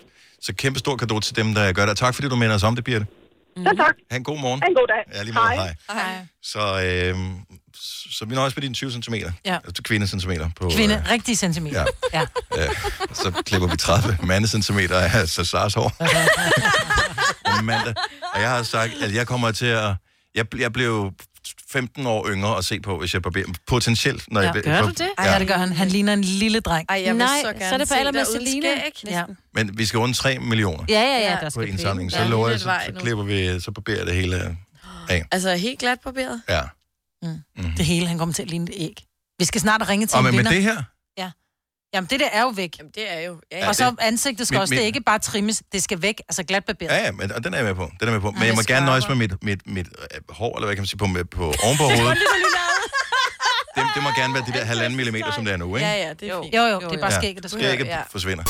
så 0.46 0.50
kæmpe 0.62 0.78
stor 0.84 0.94
gave 1.00 1.20
til 1.28 1.34
dem, 1.40 1.48
der 1.58 1.64
gør 1.78 1.86
det. 1.88 1.94
Tak 2.04 2.12
fordi 2.16 2.26
du 2.32 2.36
minder 2.42 2.54
os 2.60 2.64
om 2.70 2.74
det, 2.78 2.84
Birte. 2.88 3.06
Mm. 3.56 3.64
Så 3.66 3.72
tak. 3.84 3.94
Ha' 4.10 4.16
en 4.22 4.24
god 4.30 4.38
morgen. 4.44 4.60
Ha' 4.62 4.68
en 4.72 4.76
god 4.80 4.88
dag. 4.94 5.02
Ja, 5.16 5.20
lige 5.26 5.34
måde. 5.34 5.46
Hej. 5.62 5.72
Hej. 5.90 6.26
Så, 6.52 6.62
øh, 6.86 7.14
så 8.12 8.24
vi 8.24 8.34
nøjes 8.34 8.56
med 8.56 8.62
dine 8.62 8.74
20 8.74 8.92
cm. 8.92 9.14
Ja. 9.14 9.54
Altså 9.64 9.82
kvindecentimeter. 9.82 10.50
På, 10.60 10.70
Kvinde, 10.76 10.94
Øh, 10.94 11.10
rigtige 11.10 11.36
centimeter. 11.36 11.84
Ja. 12.12 12.20
ja. 12.56 12.62
øh, 12.64 12.68
så 13.14 13.30
klipper 13.46 13.68
vi 13.68 13.76
30 13.76 14.18
mandecentimeter 14.22 14.98
af 14.98 15.28
Cesars 15.28 15.74
hår. 15.74 15.92
Om 17.58 17.64
mandag. 17.64 17.94
Og 18.34 18.40
jeg 18.40 18.50
har 18.50 18.62
sagt, 18.62 18.92
at 19.02 19.14
jeg 19.14 19.26
kommer 19.26 19.52
til 19.52 19.66
at... 19.66 19.94
Jeg, 20.34 20.46
jeg 20.58 20.72
blev 20.72 21.10
15 21.72 22.06
år 22.06 22.28
yngre 22.28 22.58
at 22.58 22.64
se 22.64 22.80
på, 22.80 22.98
hvis 22.98 23.14
jeg 23.14 23.22
barberer. 23.22 23.46
Potentielt, 23.66 24.24
når 24.32 24.40
jeg... 24.40 24.52
Gør 24.64 24.78
for- 24.78 24.86
du 24.86 24.92
det? 24.92 25.08
Ej, 25.18 25.26
ja, 25.32 25.38
det 25.38 25.48
gør 25.48 25.54
han. 25.56 25.72
Han 25.72 25.88
ligner 25.88 26.12
en 26.12 26.24
lille 26.24 26.60
dreng. 26.60 26.86
Ej, 26.88 27.02
jeg 27.04 27.14
vil 27.14 27.18
Nej, 27.18 27.40
så 27.42 27.48
gerne 27.52 27.68
så 27.68 27.74
er 27.74 27.78
det 27.78 27.88
på 27.88 27.94
alder 27.94 28.12
med 28.12 28.24
Selina. 28.24 28.68
Ja. 29.06 29.24
Men 29.54 29.78
vi 29.78 29.86
skal 29.86 29.98
runde 29.98 30.14
3 30.14 30.38
millioner 30.38 30.84
Ja, 30.88 31.00
ja, 31.00 31.18
ja. 31.18 31.36
Der 31.40 31.44
på 31.44 31.50
skal 31.50 31.68
indsamlingen. 31.68 32.10
Så 32.10 32.18
Ja, 32.18 32.28
lover 32.28 32.48
jeg, 32.48 32.60
så, 32.60 32.74
så 32.86 32.92
klipper 33.00 33.24
vi, 33.24 33.60
så 33.60 33.70
barberer 33.70 34.04
det 34.04 34.14
hele 34.14 34.56
af. 35.08 35.24
Altså 35.32 35.54
helt 35.56 35.78
glat 35.78 35.98
barberet? 36.04 36.42
Ja. 36.48 36.60
Mm. 37.22 37.64
Det 37.76 37.84
hele, 37.86 38.06
han 38.06 38.18
kommer 38.18 38.32
til 38.34 38.42
at 38.42 38.48
ligne 38.50 38.70
et 38.74 38.82
æg. 38.82 39.04
Vi 39.38 39.44
skal 39.44 39.60
snart 39.60 39.88
ringe 39.88 40.06
til 40.06 40.14
Og 40.18 40.20
en 40.20 40.24
men 40.36 40.44
med 40.44 40.52
det 40.52 40.62
her, 40.62 40.82
Ja. 41.18 41.30
Jamen, 41.94 42.08
det 42.10 42.20
der 42.20 42.28
er 42.32 42.42
jo 42.42 42.48
væk. 42.48 42.78
Jamen, 42.78 42.92
det 42.94 43.12
er 43.12 43.20
jo... 43.20 43.40
Ja, 43.52 43.58
Ja, 43.58 43.68
og 43.68 43.74
så 43.76 43.90
det- 43.90 43.96
ansigtet 44.00 44.46
skal 44.46 44.56
Mit- 44.56 44.60
også, 44.60 44.70
det 44.74 44.78
mit- 44.78 44.82
er 44.82 44.86
ikke 44.86 45.00
bare 45.00 45.18
trimmes, 45.18 45.62
det 45.72 45.82
skal 45.82 46.02
væk, 46.02 46.20
altså 46.28 46.42
glat 46.42 46.64
barberet. 46.64 46.90
Ja, 46.90 47.04
ja, 47.04 47.12
men, 47.12 47.32
og 47.32 47.44
den 47.44 47.54
er 47.54 47.58
jeg 47.58 47.66
med 47.66 47.74
på. 47.74 47.82
Den 48.00 48.08
er 48.08 48.12
jeg 48.12 48.12
med 48.12 48.20
på. 48.20 48.30
Men 48.30 48.40
Ej, 48.40 48.46
jeg 48.46 48.54
må 48.54 48.60
det 48.60 48.68
gerne 48.68 48.86
nøjes 48.86 49.08
med 49.08 49.16
mit, 49.16 49.44
mit, 49.44 49.60
mit 49.66 49.86
øh, 50.14 50.20
hår, 50.28 50.56
eller 50.56 50.66
hvad 50.66 50.76
kan 50.76 50.80
man 50.82 50.86
sige, 50.86 50.98
på, 50.98 51.06
med, 51.06 51.24
på 51.24 51.44
ovenpå 51.64 51.84
hovedet. 51.98 52.18
Det, 53.76 53.82
det 53.94 54.02
må 54.02 54.08
gerne 54.20 54.34
være 54.34 54.44
de 54.46 54.52
der 54.52 54.64
halvanden 54.72 54.96
millimeter, 54.96 55.32
som 55.32 55.44
det 55.44 55.52
er 55.52 55.56
nu, 55.56 55.76
ikke? 55.76 55.88
Ja, 55.88 55.94
ja, 56.06 56.12
det 56.20 56.28
er 56.30 56.42
fint. 56.42 56.54
Jo, 56.54 56.62
jo, 56.62 56.80
det 56.80 56.96
er 56.96 57.00
bare 57.00 57.12
skægget, 57.12 57.42
der 57.42 57.48
skal 57.48 57.60
Skægget 57.62 57.86
Ja. 57.86 58.02
forsvinder. 58.10 58.44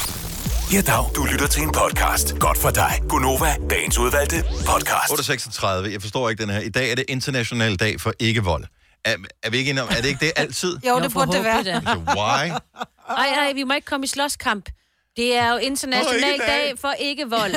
Ja, 0.72 0.80
dag. 0.80 1.04
Du 1.16 1.24
lytter 1.24 1.46
til 1.46 1.62
en 1.62 1.72
podcast. 1.72 2.38
Godt 2.38 2.58
for 2.58 2.70
dig. 2.70 3.02
Gunova, 3.08 3.56
dagens 3.70 3.98
udvalgte 3.98 4.44
podcast. 4.66 5.30
8.36. 5.30 5.66
Jeg 5.66 6.02
forstår 6.02 6.30
ikke 6.30 6.42
den 6.42 6.50
her. 6.50 6.60
I 6.60 6.68
dag 6.68 6.90
er 6.90 6.94
det 6.94 7.04
international 7.08 7.76
dag 7.76 8.00
for 8.00 8.12
ikke-vold. 8.18 8.64
Er, 9.04 9.16
er 9.42 9.50
vi 9.50 9.56
ikke 9.56 9.70
enige 9.70 9.82
om, 9.82 9.88
er 9.88 9.94
det 9.94 10.04
ikke 10.04 10.20
det 10.20 10.32
altid? 10.36 10.78
Jo, 10.88 11.00
det 11.00 11.12
burde 11.12 11.32
det 11.32 11.44
være. 11.44 11.58
Altså, 11.58 12.02
why? 12.08 12.50
Ej, 13.08 13.30
nej, 13.30 13.52
vi 13.54 13.64
må 13.64 13.74
ikke 13.74 13.84
komme 13.84 14.04
i 14.04 14.06
slåskamp. 14.06 14.68
Det 15.16 15.36
er 15.36 15.50
jo 15.52 15.56
international 15.56 16.14
ikke 16.32 16.44
dag. 16.46 16.48
dag 16.48 16.78
for 16.80 16.92
ikke-vold. 17.00 17.52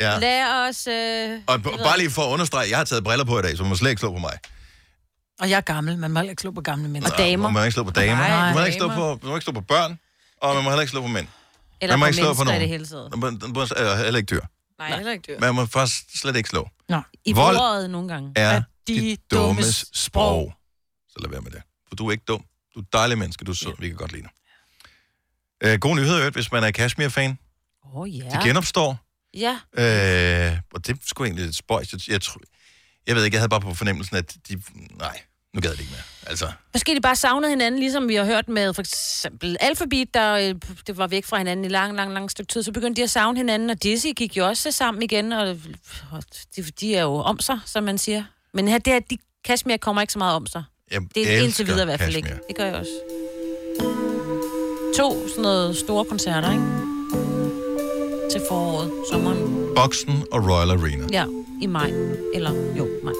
Ja. 0.00 0.18
Lad 0.18 0.68
os... 0.68 0.86
Øh... 0.86 1.38
Og 1.46 1.62
b- 1.62 1.66
bare 1.84 1.98
lige 1.98 2.10
for 2.10 2.22
at 2.22 2.28
understrege, 2.28 2.70
jeg 2.70 2.78
har 2.78 2.84
taget 2.84 3.04
briller 3.04 3.24
på 3.24 3.38
i 3.38 3.42
dag, 3.42 3.56
så 3.56 3.62
man 3.62 3.68
må 3.70 3.76
slet 3.76 3.90
ikke 3.90 4.00
slå 4.00 4.12
på 4.12 4.18
mig. 4.18 4.38
Og 5.40 5.50
jeg 5.50 5.56
er 5.56 5.60
gammel, 5.60 5.98
man 5.98 6.10
må 6.10 6.20
ikke 6.20 6.42
slå 6.42 6.50
på 6.50 6.60
gamle 6.60 6.88
mennesker. 6.88 7.12
Og 7.12 7.18
damer. 7.18 7.42
Man 7.48 7.52
må 7.52 7.62
ikke 7.62 7.74
slå 7.74 7.82
på 7.82 7.90
damer. 7.90 8.16
Nej, 8.16 8.44
man, 8.44 8.54
må 8.54 8.64
ikke 8.64 8.78
slå 8.78 8.88
på, 8.88 9.18
man 9.22 9.28
må 9.30 9.34
ikke 9.36 9.44
slå 9.44 9.52
på 9.52 9.60
børn, 9.60 9.98
og 10.42 10.54
man 10.54 10.64
må 10.64 10.70
heller 10.70 10.80
ikke 10.80 10.90
slå 10.90 11.00
på 11.00 11.06
mænd. 11.06 11.26
Eller 11.80 11.96
man 11.96 11.98
må 11.98 12.06
ikke 12.06 12.16
slå 12.16 12.34
på 12.34 12.44
nogen. 12.44 12.60
det 12.60 12.68
hele 12.68 12.86
taget. 12.86 13.10
Man 13.10 13.20
må, 13.20 13.30
man 13.30 13.52
må, 13.52 13.62
øh, 13.62 13.98
heller 13.98 14.16
ikke 14.18 14.34
dyr. 14.34 14.40
Nej, 14.78 14.96
heller 14.96 15.12
ikke 15.12 15.24
dyr. 15.28 15.38
Man 15.40 15.54
må 15.54 15.66
først 15.66 16.20
slet 16.20 16.36
ikke 16.36 16.48
slå. 16.48 16.68
Nå. 16.88 17.02
I 17.24 17.32
Vold 17.32 17.56
bordet 17.56 17.90
nogle 17.90 18.08
gange. 18.08 18.32
er 18.36 18.62
de 18.86 19.00
de 19.00 19.16
dummes 19.30 19.84
sprog. 19.94 20.52
Så 21.08 21.18
lad 21.22 21.30
være 21.30 21.40
med 21.40 21.50
det. 21.50 21.62
For 21.88 21.96
du 21.96 22.06
er 22.08 22.12
ikke 22.12 22.24
dum. 22.28 22.44
Du 22.74 22.78
er 22.78 22.82
et 22.82 22.92
dejligt 22.92 23.18
menneske. 23.18 23.44
Du 23.44 23.50
er 23.50 23.54
sød. 23.54 23.72
Vi 23.78 23.88
kan 23.88 23.96
godt 23.96 24.12
lide 24.12 24.22
dig. 24.22 24.30
Øh, 25.64 25.78
god 25.78 25.96
nyhed, 25.96 26.16
øvrigt, 26.16 26.34
hvis 26.34 26.52
man 26.52 26.64
er 26.64 26.70
Kashmir-fan. 26.70 27.38
Åh, 27.86 27.96
oh, 27.96 28.16
ja. 28.18 28.24
De 28.24 28.48
genopstår. 28.48 28.98
Ja. 29.34 29.52
Øh, 30.52 30.58
og 30.74 30.86
det 30.86 30.92
er 30.92 30.98
sgu 31.06 31.24
egentlig 31.24 31.44
lidt 31.44 31.56
spøjs. 31.56 31.92
Jeg, 31.92 32.00
jeg, 32.08 32.22
tror- 32.22 32.40
jeg 33.06 33.16
ved 33.16 33.24
ikke, 33.24 33.34
jeg 33.34 33.40
havde 33.40 33.48
bare 33.48 33.60
på 33.60 33.74
fornemmelsen, 33.74 34.16
at 34.16 34.36
de... 34.48 34.62
Nej, 34.98 35.20
nu 35.54 35.60
gad 35.60 35.70
det 35.70 35.80
ikke 35.80 35.92
mere. 35.92 36.02
Altså, 36.30 36.46
Måske 36.74 36.94
de 36.94 37.00
bare 37.00 37.16
savnede 37.16 37.50
hinanden, 37.50 37.80
ligesom 37.80 38.08
vi 38.08 38.14
har 38.14 38.24
hørt 38.24 38.48
med 38.48 38.74
for 38.74 38.82
eksempel 38.82 39.56
Alphabet, 39.60 40.14
der 40.14 40.32
øh, 40.34 40.54
det 40.86 40.96
var 40.96 41.06
væk 41.06 41.24
fra 41.24 41.38
hinanden 41.38 41.64
i 41.64 41.68
lang, 41.68 41.96
lang, 41.96 42.12
lang 42.12 42.30
stykke 42.30 42.52
tid. 42.52 42.62
Så 42.62 42.72
begyndte 42.72 43.00
de 43.00 43.04
at 43.04 43.10
savne 43.10 43.38
hinanden, 43.38 43.70
og 43.70 43.82
Dizzy 43.82 44.06
gik 44.16 44.36
jo 44.36 44.46
også 44.46 44.72
sammen 44.72 45.02
igen, 45.02 45.32
og, 45.32 45.56
og 46.12 46.22
de, 46.56 46.62
de 46.62 46.96
er 46.96 47.02
jo 47.02 47.14
om 47.14 47.40
sig, 47.40 47.58
som 47.66 47.84
man 47.84 47.98
siger. 47.98 48.24
Men 48.54 48.68
her, 48.68 48.78
det 48.78 48.92
er, 48.92 49.00
de, 49.10 49.18
Kashmir 49.44 49.76
kommer 49.76 50.02
ikke 50.02 50.12
så 50.12 50.18
meget 50.18 50.36
om 50.36 50.46
sig. 50.46 50.62
jeg 50.90 51.00
Det 51.14 51.34
er 51.34 51.42
indtil 51.42 51.66
videre 51.66 51.82
i 51.82 51.84
hvert 51.84 52.00
fald 52.00 52.16
ikke. 52.16 52.38
Det 52.48 52.56
gør 52.56 52.64
jeg 52.64 52.74
også. 52.74 52.92
To 54.96 55.28
sådan 55.28 55.42
noget 55.42 55.76
store 55.76 56.04
koncerter, 56.04 56.52
ikke? 56.52 56.64
Til 58.30 58.40
foråret, 58.48 58.92
sommeren. 59.12 59.74
Boxen 59.76 60.24
og 60.32 60.48
Royal 60.48 60.70
Arena. 60.70 61.06
Ja, 61.12 61.24
i 61.62 61.66
maj. 61.66 61.92
Eller, 62.34 62.50
jo, 62.76 62.88
maj. 63.04 63.12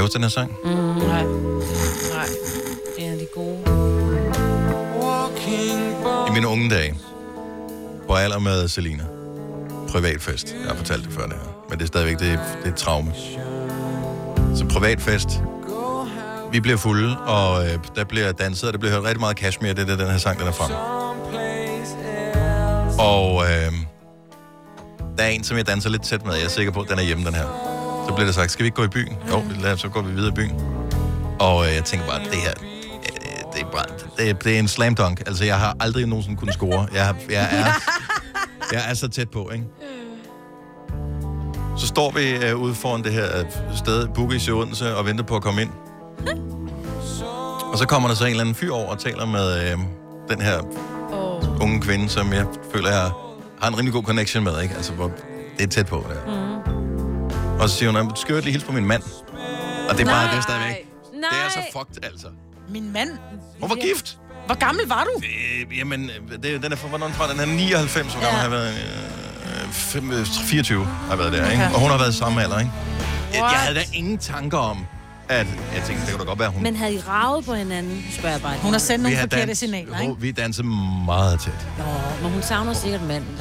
Kan 0.00 0.04
huske 0.04 0.14
den 0.14 0.22
her 0.22 0.30
sang? 0.30 0.56
Mm, 0.64 0.70
nej. 0.70 1.22
Nej. 1.22 2.26
Det 2.96 3.06
er 3.06 3.12
de 3.18 3.26
gode. 3.34 3.58
I 6.28 6.32
mine 6.32 6.48
unge 6.48 6.70
dage, 6.70 6.94
på 8.06 8.14
alder 8.14 8.38
med 8.38 8.68
Selina. 8.68 9.04
Privatfest. 9.88 10.54
Jeg 10.60 10.68
har 10.68 10.76
fortalt 10.76 11.04
det 11.04 11.12
før 11.12 11.22
det 11.22 11.32
her. 11.32 11.66
Men 11.68 11.78
det 11.78 11.84
er 11.84 11.86
stadigvæk 11.86 12.18
det, 12.18 12.38
det 12.62 12.66
er 12.66 12.68
et 12.68 12.76
traume. 12.76 13.12
Så 14.56 14.64
privatfest. 14.70 15.42
Vi 16.52 16.60
bliver 16.60 16.78
fulde, 16.78 17.16
og 17.18 17.66
øh, 17.66 17.78
der 17.96 18.04
bliver 18.04 18.32
danset, 18.32 18.66
og 18.66 18.72
der 18.72 18.78
bliver 18.78 18.94
hørt 18.94 19.04
rigtig 19.04 19.20
meget 19.20 19.36
Kashmir. 19.36 19.72
Det 19.72 19.90
er 19.90 19.96
den 19.96 20.06
her 20.06 20.18
sang, 20.18 20.38
den 20.38 20.48
er 20.48 20.52
frem. 20.52 20.72
Og 22.98 23.42
øh, 23.42 23.72
der 25.18 25.24
er 25.24 25.28
en, 25.28 25.44
som 25.44 25.56
jeg 25.56 25.66
danser 25.66 25.90
lidt 25.90 26.02
tæt 26.02 26.26
med. 26.26 26.34
Jeg 26.34 26.44
er 26.44 26.48
sikker 26.48 26.72
på, 26.72 26.80
at 26.80 26.88
den 26.88 26.98
er 26.98 27.02
hjemme, 27.02 27.24
den 27.24 27.34
her. 27.34 27.69
Så 28.08 28.14
bliver 28.14 28.24
der 28.26 28.32
sagt, 28.32 28.50
skal 28.50 28.62
vi 28.62 28.66
ikke 28.66 28.76
gå 28.76 28.84
i 28.84 28.88
byen? 28.88 29.16
Jo, 29.30 29.42
lad, 29.60 29.72
os- 29.72 29.80
så 29.80 29.88
går 29.88 30.02
vi 30.02 30.12
videre 30.12 30.28
i 30.28 30.34
byen. 30.34 30.60
Og 31.40 31.66
øh, 31.66 31.74
jeg 31.74 31.84
tænker 31.84 32.06
bare, 32.06 32.18
det 32.18 32.34
her, 32.34 32.52
øh, 32.62 33.52
det 33.54 33.62
er, 33.62 33.70
bare, 33.72 33.84
det, 34.18 34.30
er- 34.30 34.34
det 34.34 34.54
er 34.54 34.58
en 34.58 34.68
slam 34.68 34.94
dunk. 34.94 35.20
Altså, 35.26 35.44
jeg 35.44 35.58
har 35.58 35.76
aldrig 35.80 36.06
nogensinde 36.06 36.36
kunnet 36.38 36.54
score. 36.54 36.86
Jeg, 36.94 37.06
har- 37.06 37.16
jeg, 37.30 37.48
er, 37.52 37.64
jeg 38.74 38.90
er 38.90 38.94
så 38.94 39.08
tæt 39.08 39.30
på, 39.30 39.50
ikke? 39.54 39.64
Så 41.78 41.86
står 41.86 42.10
vi 42.10 42.30
øh, 42.30 42.56
ude 42.56 42.74
foran 42.74 43.04
det 43.04 43.12
her 43.12 43.38
øh, 43.38 43.44
sted, 43.76 44.08
Bugis 44.08 44.48
i 44.48 44.50
Odense, 44.50 44.96
og 44.96 45.06
venter 45.06 45.24
på 45.24 45.36
at 45.36 45.42
komme 45.42 45.62
ind. 45.62 45.70
Og 47.72 47.78
så 47.78 47.86
kommer 47.86 48.08
der 48.08 48.16
så 48.16 48.24
en 48.24 48.30
eller 48.30 48.40
anden 48.40 48.54
fyr 48.54 48.72
over 48.72 48.86
og 48.90 48.98
taler 48.98 49.26
med 49.26 49.70
øh, 49.72 49.78
den 50.28 50.40
her 50.40 50.58
Oh. 51.12 51.62
unge 51.62 51.80
kvinde, 51.80 52.08
som 52.08 52.32
jeg 52.32 52.46
føler, 52.74 52.90
jeg 52.90 53.10
har 53.60 53.68
en 53.68 53.74
rimelig 53.78 53.92
god 53.92 54.02
connection 54.02 54.44
med, 54.44 54.62
ikke? 54.62 54.74
Altså, 54.74 54.92
hvor 54.92 55.10
det 55.58 55.64
er 55.64 55.68
tæt 55.68 55.86
på, 55.86 56.06
der. 56.08 56.30
Mm. 56.46 56.49
Og 57.60 57.68
så 57.70 57.76
siger 57.76 57.88
hun, 57.90 57.96
"Jamen, 57.96 58.16
skal 58.16 58.34
jeg 58.34 58.42
lige 58.42 58.52
hilse 58.52 58.66
på 58.66 58.72
min 58.72 58.86
mand? 58.86 59.02
Og 59.88 59.98
det 59.98 60.06
er 60.06 60.10
bare, 60.10 60.28
det 60.30 60.36
er 60.36 60.40
stadigvæk. 60.40 60.68
Nej. 60.68 61.30
Det 61.32 61.38
er 61.46 61.50
så 61.50 61.78
fucked, 61.78 62.04
altså. 62.12 62.26
Min 62.68 62.92
mand. 62.92 63.08
Hun 63.60 63.70
var 63.70 63.76
gift. 63.76 64.18
Hvor 64.46 64.54
gammel 64.54 64.88
var 64.88 65.04
du? 65.04 65.22
Øh, 65.70 65.78
jamen, 65.78 66.10
det, 66.42 66.62
den 66.62 66.72
er 66.72 66.76
fra, 66.76 66.88
hvornår 66.88 67.08
fra? 67.08 67.32
Den 67.32 67.40
er 67.40 67.46
99, 67.46 68.12
hvor 68.12 68.22
gammel 68.22 68.40
har 68.42 68.48
været? 68.48 68.74
Øh, 68.74 69.72
fem- 69.72 70.10
øh, 70.12 70.26
24 70.26 70.84
har 70.84 70.92
jeg 71.10 71.18
været 71.18 71.32
der, 71.32 71.50
ikke? 71.50 71.64
Okay. 71.64 71.74
Og 71.74 71.80
hun 71.80 71.90
har 71.90 71.98
været 71.98 72.14
samme 72.14 72.42
alder, 72.42 72.58
ikke? 72.58 72.70
Jeg, 73.32 73.38
jeg 73.40 73.48
havde 73.48 73.74
da 73.74 73.84
ingen 73.92 74.18
tanker 74.18 74.58
om, 74.58 74.86
at... 75.28 75.46
Jeg 75.74 75.82
tænkte, 75.86 76.06
det 76.06 76.12
kunne 76.14 76.24
da 76.24 76.28
godt 76.28 76.38
være, 76.38 76.48
hun... 76.50 76.62
Men 76.62 76.76
havde 76.76 76.94
I 76.94 76.98
ravet 77.08 77.44
på 77.44 77.54
hinanden, 77.54 78.04
spørger 78.18 78.34
jeg 78.34 78.42
bare. 78.42 78.56
Hun 78.62 78.72
har 78.72 78.78
sendt 78.78 79.02
nogle 79.02 79.16
har 79.16 79.22
forkerte 79.22 79.46
dans- 79.52 79.58
signaler, 79.58 80.00
ikke? 80.00 80.14
Vi 80.18 80.30
dansede 80.32 80.66
meget 81.06 81.40
tæt. 81.40 81.66
Nå, 81.78 81.84
men 82.22 82.32
hun 82.32 82.42
savner 82.42 82.72
sikkert 82.72 83.02
manden. 83.02 83.38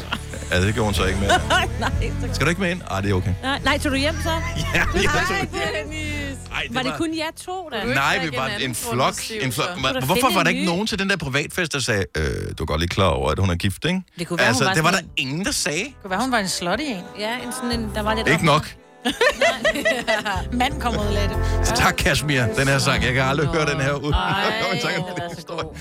Ja, 0.51 0.61
det 0.65 0.73
gjorde 0.73 0.85
hun 0.85 0.93
så 0.93 1.05
ikke 1.05 1.19
med. 1.19 1.27
nej, 1.79 2.11
så... 2.21 2.33
Skal 2.33 2.45
du 2.45 2.49
ikke 2.49 2.61
med 2.61 2.71
ind? 2.71 2.81
Ej, 2.91 3.01
det 3.01 3.11
er 3.11 3.13
okay. 3.13 3.33
nej, 3.43 3.59
nej, 3.63 3.77
tog 3.79 3.91
du 3.91 3.97
hjem 3.97 4.15
så? 4.23 4.29
Ja, 4.75 4.83
jeg 4.95 5.03
tog 5.27 5.61
Dennis. 5.75 6.37
Ej, 6.51 6.61
det 6.67 6.75
var 6.75 6.81
det 6.81 6.93
kun 6.97 7.17
jer 7.17 7.31
to, 7.45 7.69
da? 7.71 7.83
Nej, 7.83 8.19
vi 8.25 8.37
var 8.37 8.47
en 8.47 8.75
flok. 8.75 9.13
En 9.41 9.51
flok. 9.51 9.67
Men 9.75 10.03
Hvorfor 10.03 10.33
var 10.33 10.43
der 10.43 10.49
ikke 10.49 10.65
nogen 10.65 10.87
til 10.87 10.99
den 10.99 11.09
der 11.09 11.17
privatfest, 11.17 11.73
der 11.73 11.79
sagde, 11.79 12.05
øh, 12.17 12.23
du 12.57 12.63
er 12.63 12.65
godt 12.65 12.79
lige 12.81 12.89
klar 12.89 13.05
over, 13.05 13.31
at 13.31 13.39
hun 13.39 13.49
er 13.49 13.55
gift, 13.55 13.85
ikke? 13.85 14.01
Det 14.19 14.27
kunne 14.27 14.39
være, 14.39 14.47
altså, 14.47 14.63
hun 14.63 14.67
var 14.67 14.73
det 14.73 14.83
var 14.83 14.89
der 14.89 14.97
sådan 14.97 15.09
ingen, 15.17 15.45
der 15.45 15.51
sagde. 15.51 15.83
Det 15.83 15.93
kunne 16.01 16.11
være, 16.11 16.21
hun 16.21 16.31
var 16.31 16.37
en 16.37 16.47
slot 16.49 16.79
i 16.79 16.91
en. 16.91 17.01
Ja, 17.19 17.35
en 17.35 17.51
sådan 17.51 17.79
en, 17.79 17.91
der 17.95 18.01
var 18.01 18.13
lidt 18.13 18.27
Ikke 18.27 18.45
nok. 18.45 18.75
Mand 20.61 20.81
kommer 20.81 21.09
ud 21.09 21.15
af 21.15 21.29
det. 21.29 21.67
Så 21.67 21.75
tak, 21.75 21.93
Kashmir, 21.97 22.43
den 22.57 22.67
her 22.67 22.77
sang. 22.77 23.03
Jeg 23.03 23.13
kan 23.13 23.23
aldrig 23.23 23.47
høre 23.47 23.65
den 23.65 23.81
her 23.81 23.93
uden. 23.93 24.13
Ej, 24.13 24.79
Tak, 24.81 24.93
den 24.93 25.23
er 25.23 25.35
så 25.35 25.45
god. 25.47 25.75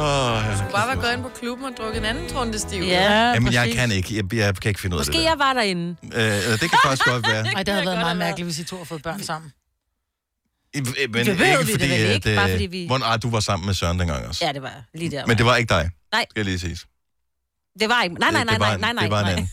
Åh, 0.00 0.52
Du 0.52 0.56
skulle 0.58 0.72
bare 0.72 0.88
være 0.88 0.96
gået 0.96 1.12
ind 1.12 1.22
på 1.22 1.28
klubben 1.40 1.64
og 1.66 1.72
drukket 1.78 1.98
en 1.98 2.04
anden 2.04 2.28
trunde 2.28 2.58
stiv. 2.58 2.82
Ja, 2.82 3.12
Jamen, 3.32 3.52
jeg 3.52 3.72
kan 3.74 3.92
ikke. 3.92 4.16
Jeg, 4.16 4.34
jeg 4.34 4.56
kan 4.56 4.68
ikke 4.68 4.80
finde 4.80 4.96
ud 4.96 5.00
af 5.00 5.06
Måske 5.06 5.18
det 5.18 5.24
jeg 5.24 5.38
var 5.38 5.52
derinde. 5.52 5.96
der. 6.12 6.36
Øh, 6.36 6.52
det 6.52 6.60
kan 6.60 6.78
faktisk 6.84 7.04
godt 7.04 7.26
være. 7.28 7.46
Ej, 7.56 7.62
det 7.62 7.74
havde 7.74 7.86
været 7.86 7.98
meget 7.98 8.16
mærkeligt, 8.16 8.46
hvis 8.46 8.58
I 8.58 8.64
to 8.64 8.76
havde 8.76 8.86
fået 8.86 9.02
børn 9.02 9.22
sammen. 9.22 9.52
I- 10.74 10.80
Men 10.80 10.84
Det 10.94 11.12
behøvede 11.12 11.50
ikke 11.50 11.64
vi 11.66 11.72
fordi, 11.72 11.88
det 11.88 11.98
vel 12.00 12.06
at... 12.06 12.14
ikke, 12.14 12.36
bare 12.36 12.44
øh, 12.46 12.50
fordi 12.54 12.66
vi- 12.66 12.86
Hvordan, 12.86 13.06
ah, 13.12 13.22
du 13.22 13.30
var 13.30 13.40
sammen 13.40 13.66
med 13.66 13.74
Søren 13.74 13.98
dengang 13.98 14.26
også. 14.26 14.44
Ja, 14.46 14.52
det 14.52 14.62
var 14.62 14.82
lige 14.94 15.10
der. 15.10 15.26
Men 15.26 15.38
det 15.38 15.46
var 15.46 15.56
ikke 15.56 15.68
dig, 15.74 15.90
Nej, 16.12 16.26
skal 16.30 16.40
jeg 16.40 16.44
lige 16.44 16.58
sige. 16.58 16.78
det 17.80 17.88
var 17.88 18.02
ikke. 18.02 18.14
Nej, 18.14 18.30
nej, 18.30 18.44
Det- 18.44 18.58
nej, 18.60 18.70
det 18.72 18.80
nej, 18.80 18.92
nej, 18.92 18.92
nej. 18.92 19.02
Det 19.02 19.10
var 19.10 19.18
en 19.18 19.24
nej. 19.24 19.32
anden, 19.32 19.50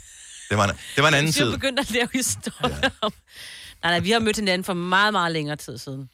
det 0.50 0.58
var 0.58 0.64
en, 0.64 0.72
det 0.96 1.02
var 1.04 1.08
en 1.08 1.14
anden 1.14 1.28
Vi 1.28 1.32
tid. 1.32 1.52
begyndt 1.52 1.80
at 1.80 1.92
lave 1.92 2.08
historier 2.14 2.90
om... 3.02 3.14
Nej, 3.84 3.92
nej, 3.92 4.00
vi 4.00 4.12
har 4.12 4.20
mødt 4.20 4.36
hinanden 4.36 4.64
for 4.64 4.74
meget, 4.74 5.12
meget 5.14 5.32
længere 5.32 5.56
tid 5.56 5.78
siden. 5.78 6.10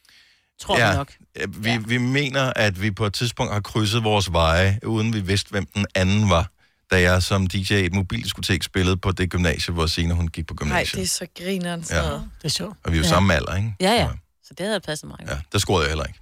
Tror 0.62 0.76
vi 0.76 0.96
nok. 0.98 1.12
Ja, 1.40 1.46
Vi, 1.50 1.78
vi 1.86 1.98
mener, 1.98 2.54
at 2.56 2.82
vi 2.82 2.92
på 2.92 3.06
et 3.06 3.14
tidspunkt 3.14 3.54
har 3.54 3.60
krydset 3.62 4.04
vores 4.04 4.32
veje, 4.32 4.80
uden 4.86 5.14
vi 5.14 5.20
vidste, 5.20 5.50
hvem 5.52 5.66
den 5.76 5.86
anden 5.96 6.30
var, 6.30 6.50
da 6.92 7.02
jeg 7.02 7.24
som 7.24 7.48
DJ 7.48 7.74
i 7.74 7.86
et 7.86 7.94
mobildiskotek 7.94 8.64
spillede 8.64 8.98
på 8.98 9.12
det 9.12 9.30
gymnasie, 9.30 9.74
hvor 9.74 9.86
Signe 9.88 10.14
hun 10.14 10.28
gik 10.28 10.48
på 10.48 10.54
Nej, 10.54 10.58
gymnasiet. 10.60 10.96
det 10.96 11.04
er 11.04 11.08
så 11.08 11.26
grineren 11.44 11.86
Ja. 11.90 12.02
Det 12.04 12.22
er 12.44 12.48
sjovt. 12.48 12.78
Og 12.84 12.92
vi 12.92 12.98
er 12.98 13.00
jo 13.02 13.04
Ja. 13.04 13.10
samme 13.10 13.36
alder, 13.36 13.56
ikke? 13.56 13.76
Ja, 13.80 13.92
ja. 13.94 14.08
Så 14.44 14.54
det 14.58 14.66
havde 14.66 14.80
passet 14.80 15.08
mig. 15.10 15.18
Ja, 15.28 15.38
der 15.52 15.60
scorede 15.60 15.84
jeg 15.84 15.90
heller 15.90 16.06
ikke. 16.06 16.20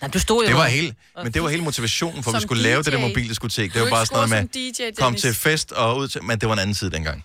Nej, 0.00 0.10
du 0.10 0.18
stod 0.18 0.42
jo... 0.42 0.48
Det 0.48 0.56
var 0.56 0.60
og- 0.62 0.66
hele, 0.70 0.94
men 1.22 1.32
det 1.34 1.42
var 1.42 1.48
hele 1.48 1.62
motivationen 1.62 2.22
for, 2.22 2.30
at 2.30 2.36
vi 2.36 2.40
skulle 2.42 2.62
lave 2.62 2.82
det 2.82 2.92
der 2.92 2.98
DJ. 2.98 3.02
mobildiskotek. 3.08 3.74
Det 3.74 3.82
var 3.82 3.90
bare 3.90 4.06
sådan 4.06 4.28
noget 4.28 4.50
med, 4.54 4.72
DJ, 4.72 5.00
kom 5.00 5.14
til 5.14 5.34
fest 5.34 5.72
og 5.72 5.96
ud 5.96 6.08
til... 6.08 6.24
Men 6.24 6.38
det 6.38 6.48
var 6.48 6.52
en 6.52 6.58
anden 6.58 6.74
tid 6.74 6.90
dengang. 6.90 7.24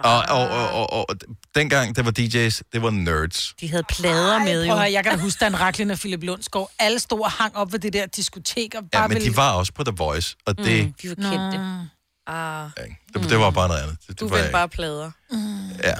Og, 0.00 0.22
og, 0.28 0.48
og, 0.48 0.92
og, 0.92 1.10
og 1.10 1.16
dengang, 1.54 1.96
der 1.96 2.02
var 2.02 2.10
DJ's, 2.18 2.60
det 2.72 2.82
var 2.82 2.90
nerds. 2.90 3.54
De 3.60 3.68
havde 3.70 3.82
plader 3.88 4.32
Ej, 4.38 4.44
med 4.44 4.66
prøv 4.66 4.74
jo. 4.74 4.74
høre, 4.80 4.92
jeg 4.92 5.04
kan 5.04 5.12
da 5.12 5.18
huske, 5.22 5.44
Dan 5.44 5.60
Raklin 5.60 5.90
og 5.90 5.98
Philip 5.98 6.22
Lundsgaard, 6.22 6.70
alle 6.78 6.98
stod 6.98 7.20
og 7.20 7.30
hang 7.30 7.56
op 7.56 7.72
ved 7.72 7.78
det 7.78 7.92
der 7.92 8.06
diskotek 8.06 8.74
og 8.74 8.82
bare 8.92 9.02
Ja, 9.02 9.08
men 9.08 9.14
ville... 9.14 9.30
de 9.30 9.36
var 9.36 9.52
også 9.52 9.72
på 9.72 9.84
The 9.84 9.94
Voice, 9.96 10.36
og 10.46 10.58
det, 10.58 10.84
Mm, 10.86 10.92
de 11.02 11.08
var 11.08 11.14
kendte. 11.14 11.60
Ah, 12.26 12.68
det, 13.14 13.30
det 13.30 13.38
var 13.38 13.50
bare 13.50 13.68
noget 13.68 13.82
andet. 13.82 13.96
Det, 14.08 14.20
du 14.20 14.28
var, 14.28 14.36
vendte 14.36 14.52
bare 14.52 14.68
plader. 14.68 15.10
Ja. 15.84 15.94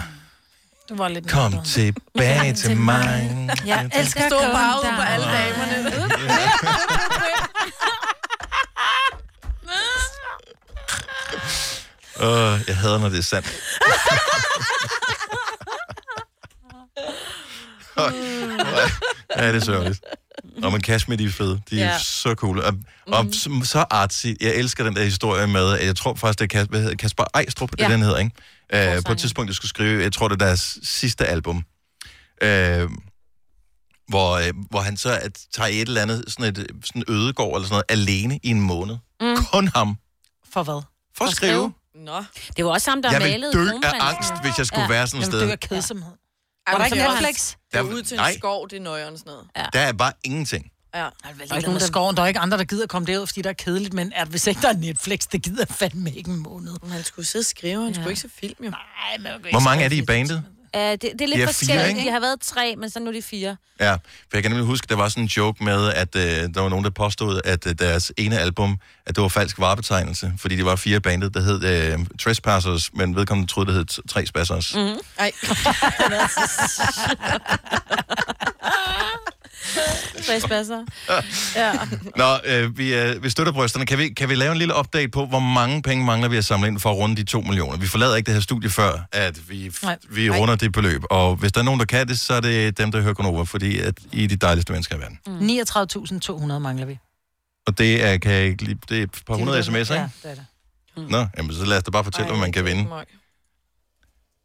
Du 0.88 0.97
var 0.97 1.09
lidt 1.09 1.28
Kom 1.30 1.51
mindre. 1.51 1.64
tilbage 1.66 2.55
til 2.55 2.76
mig. 2.76 3.49
Jeg 3.66 3.90
elsker 3.95 4.24
at 4.24 4.30
bare 4.30 4.78
komme 4.82 4.88
ude 4.88 4.97
på 4.97 5.03
alle 5.03 5.26
damerne. 5.26 6.09
Uh, 12.22 12.60
jeg 12.68 12.76
hader, 12.76 12.98
når 12.98 13.08
det 13.08 13.18
er 13.18 13.22
sandt. 13.22 13.52
ja, 19.36 19.48
det 19.52 19.56
er 19.56 19.60
sørgeligt. 19.64 20.00
Og 20.62 20.72
men 20.72 20.80
Kashmir, 20.80 21.16
de 21.16 21.24
er 21.24 21.30
fede. 21.30 21.60
De 21.70 21.80
er 21.80 21.84
Ja. 21.92 21.98
så 21.98 22.34
cool. 22.34 22.58
Og, 22.60 22.74
og 23.06 23.24
Mhm. 23.24 23.32
så, 23.32 23.60
så 23.64 23.84
artsy. 23.90 24.26
Jeg 24.40 24.54
elsker 24.54 24.84
den 24.84 24.96
der 24.96 25.04
historie 25.04 25.46
med, 25.46 25.72
jeg 25.80 25.96
tror 25.96 26.14
faktisk, 26.14 26.38
det 26.38 26.44
er 26.44 26.48
Kasper, 26.58 26.70
hvad 26.70 26.80
hedder, 26.80 26.96
Kasper 26.96 27.24
Ejstrup, 27.34 27.70
det 27.70 27.80
Ja. 27.80 27.88
den 27.92 28.02
hedder, 28.02 28.18
ikke? 28.18 28.96
Uh, 28.98 29.02
på 29.06 29.12
et 29.12 29.18
tidspunkt, 29.18 29.48
de 29.48 29.54
skulle 29.54 29.68
skrive, 29.68 30.02
jeg 30.02 30.12
tror, 30.12 30.28
det 30.28 30.42
er 30.42 30.46
deres 30.46 30.78
sidste 30.82 31.26
album. 31.26 31.56
Uh, 32.44 32.48
hvor, 34.08 34.38
uh, 34.38 34.44
hvor 34.70 34.80
han 34.80 34.96
så 34.96 35.18
at, 35.18 35.38
tager 35.54 35.66
et 35.68 35.80
eller 35.88 36.02
andet 36.02 36.24
sådan 36.28 36.44
et 36.44 36.66
sådan 36.84 37.04
ødegård 37.08 37.56
eller 37.56 37.68
sådan 37.68 37.74
noget, 37.88 38.06
alene 38.08 38.38
i 38.42 38.48
en 38.48 38.60
måned. 38.60 38.96
Mm. 39.20 39.36
Kun 39.52 39.68
ham. 39.74 39.96
For 40.52 40.62
hvad? 40.62 40.82
For 41.18 41.24
at 41.24 41.30
skrive. 41.32 41.72
Nå. 41.95 42.24
Det 42.57 42.64
var 42.64 42.70
også 42.70 42.90
ham, 42.90 43.03
der 43.03 43.11
Jeg 43.11 43.20
malede 43.20 43.53
dø 43.53 43.68
af 43.82 43.93
angst, 44.01 44.32
hvis 44.43 44.59
jeg 44.59 44.66
skulle 44.66 44.88
være 44.88 45.07
sådan 45.07 45.20
et 45.20 45.26
Jeg 45.26 45.32
vil 45.32 45.38
sted. 45.40 45.47
dø 45.47 45.53
af 45.53 45.61
kedsomhed. 45.61 46.12
Ej, 46.66 46.72
Var 46.72 46.78
der 46.78 46.84
ikke 46.84 46.99
Netflix? 46.99 47.51
Det 47.72 47.78
er 47.78 47.82
Der- 47.82 47.93
ud 47.95 48.03
til 48.03 48.16
nej. 48.16 48.30
en 48.30 48.38
skov, 48.38 48.68
det 48.68 48.76
er 48.76 48.80
nøjeren 48.80 49.18
sådan 49.18 49.30
noget. 49.32 49.47
Ja. 49.57 49.64
Der 49.72 49.80
er 49.80 49.93
bare 49.93 50.12
ingenting. 50.24 50.70
Ja. 50.95 50.99
Der 51.01 51.09
er 51.22 51.43
ikke 51.43 51.66
nogen, 51.68 51.80
der 51.80 51.86
skoven. 51.86 52.16
Der 52.16 52.22
er 52.22 52.26
ikke 52.26 52.40
andre, 52.40 52.59
der 52.59 52.64
gider 52.64 52.86
komme 52.86 53.07
derud, 53.07 53.26
fordi 53.26 53.43
der 53.43 53.51
er 53.51 53.55
kedeligt, 53.55 53.95
men 53.95 54.12
at 54.16 54.28
hvis 54.28 54.47
ikke 54.47 54.62
der 54.62 54.68
er 54.68 54.72
Netflix, 54.76 55.26
det 55.32 55.43
gider 55.43 55.64
fandme 55.70 56.12
ikke 56.12 56.30
en 56.30 56.36
måned. 56.36 56.72
Han 56.90 57.05
skulle 57.05 57.26
sidde 57.26 57.43
og 57.43 57.47
skrive, 57.47 57.84
han 57.84 57.95
skulle 57.95 58.11
ikke 58.11 58.20
se 58.20 58.28
film, 58.34 58.64
jo. 58.64 58.70
Nej, 58.70 58.78
men 59.18 59.26
jeg 59.26 59.32
kan 59.32 59.40
Hvor 59.40 59.49
ikke 59.49 59.64
mange 59.64 59.84
er 59.84 59.88
skrive 59.88 59.99
de 60.01 60.03
i 60.03 60.07
bandet? 60.07 60.45
Uh, 60.76 60.80
det, 60.80 61.02
det 61.02 61.10
er 61.12 61.16
De 61.16 61.26
lidt 61.26 61.40
er 61.40 61.46
forskelligt. 61.46 61.80
fire, 61.80 61.88
ikke? 61.88 62.00
De 62.00 62.10
har 62.10 62.20
været 62.20 62.40
tre, 62.40 62.74
men 62.78 62.90
så 62.90 63.00
nu 63.00 63.08
er 63.08 63.12
de 63.12 63.22
fire. 63.22 63.56
Ja, 63.80 63.92
for 63.92 63.98
jeg 64.34 64.42
kan 64.42 64.50
nemlig 64.50 64.66
huske, 64.66 64.86
der 64.88 64.96
var 64.96 65.08
sådan 65.08 65.22
en 65.22 65.26
joke 65.28 65.64
med, 65.64 65.92
at 65.92 66.16
øh, 66.16 66.22
der 66.54 66.60
var 66.60 66.68
nogen, 66.68 66.84
der 66.84 66.90
påstod, 66.90 67.40
at 67.44 67.66
øh, 67.66 67.74
deres 67.78 68.12
ene 68.16 68.38
album, 68.38 68.78
at 69.06 69.16
det 69.16 69.22
var 69.22 69.28
falsk 69.28 69.58
varebetegnelse, 69.58 70.32
fordi 70.38 70.56
de 70.56 70.64
var 70.64 70.76
fire 70.76 71.00
bandet, 71.00 71.34
der 71.34 71.40
hed 71.40 71.64
øh, 71.92 71.98
Trespassers, 72.20 72.90
men 72.94 73.16
vedkommende 73.16 73.52
troede, 73.52 73.66
det 73.70 73.76
hed 73.76 74.08
Tre 74.08 74.26
Spassers. 74.26 74.74
Mm. 74.74 74.96
Ej. 75.18 75.32
Tre 80.26 80.40
spasser. 80.40 80.84
Ja. 81.56 81.72
Nå, 82.16 82.24
øh, 82.44 82.78
vi, 82.78 82.94
øh, 82.94 83.22
vi 83.22 83.30
støtter 83.30 83.52
brysterne. 83.52 83.86
Kan 83.86 83.98
vi, 83.98 84.08
kan 84.08 84.28
vi 84.28 84.34
lave 84.34 84.52
en 84.52 84.58
lille 84.58 84.78
update 84.78 85.08
på, 85.08 85.26
hvor 85.26 85.38
mange 85.38 85.82
penge 85.82 86.04
mangler 86.04 86.28
vi 86.28 86.36
at 86.36 86.44
samle 86.44 86.68
ind 86.68 86.80
for 86.80 86.90
at 86.90 86.96
runde 86.96 87.16
de 87.16 87.24
2 87.24 87.40
millioner? 87.40 87.76
Vi 87.76 87.86
forlader 87.86 88.16
ikke 88.16 88.26
det 88.26 88.34
her 88.34 88.40
studie 88.40 88.70
før, 88.70 89.06
at 89.12 89.50
vi, 89.50 89.72
Nej. 89.82 89.96
vi 90.10 90.30
runder 90.30 90.56
det 90.56 90.72
beløb. 90.72 91.02
Og 91.10 91.36
hvis 91.36 91.52
der 91.52 91.60
er 91.60 91.64
nogen, 91.64 91.80
der 91.80 91.86
kan 91.86 92.08
det, 92.08 92.20
så 92.20 92.34
er 92.34 92.40
det 92.40 92.78
dem, 92.78 92.92
der 92.92 93.00
hører 93.00 93.14
Konover, 93.14 93.44
fordi 93.44 93.78
at 93.78 93.94
I 94.12 94.24
er 94.24 94.28
de 94.28 94.36
dejligste 94.36 94.72
mennesker 94.72 94.96
i 94.96 95.00
verden. 95.00 95.18
Mm. 95.26 95.38
39.200 96.52 96.58
mangler 96.58 96.86
vi. 96.86 96.98
Og 97.66 97.78
det 97.78 98.04
er, 98.04 98.18
kan 98.18 98.32
jeg 98.32 98.44
ikke 98.44 98.64
lige, 98.64 98.78
det 98.88 98.98
er 98.98 99.02
et 99.02 99.10
par 99.26 99.34
hundrede 99.34 99.60
sms'er, 99.60 99.78
ikke? 99.78 99.94
Ja, 99.94 100.08
det 100.22 100.30
er 100.30 100.34
det. 100.34 100.44
Nå, 101.10 101.26
jamen, 101.36 101.54
så 101.54 101.64
lad 101.64 101.76
os 101.76 101.82
da 101.82 101.90
bare 101.90 102.04
fortælle, 102.04 102.24
Ej, 102.26 102.32
hvad 102.32 102.40
man 102.40 102.52
kan 102.52 102.64
vinde. 102.64 102.84
møg. 102.88 103.04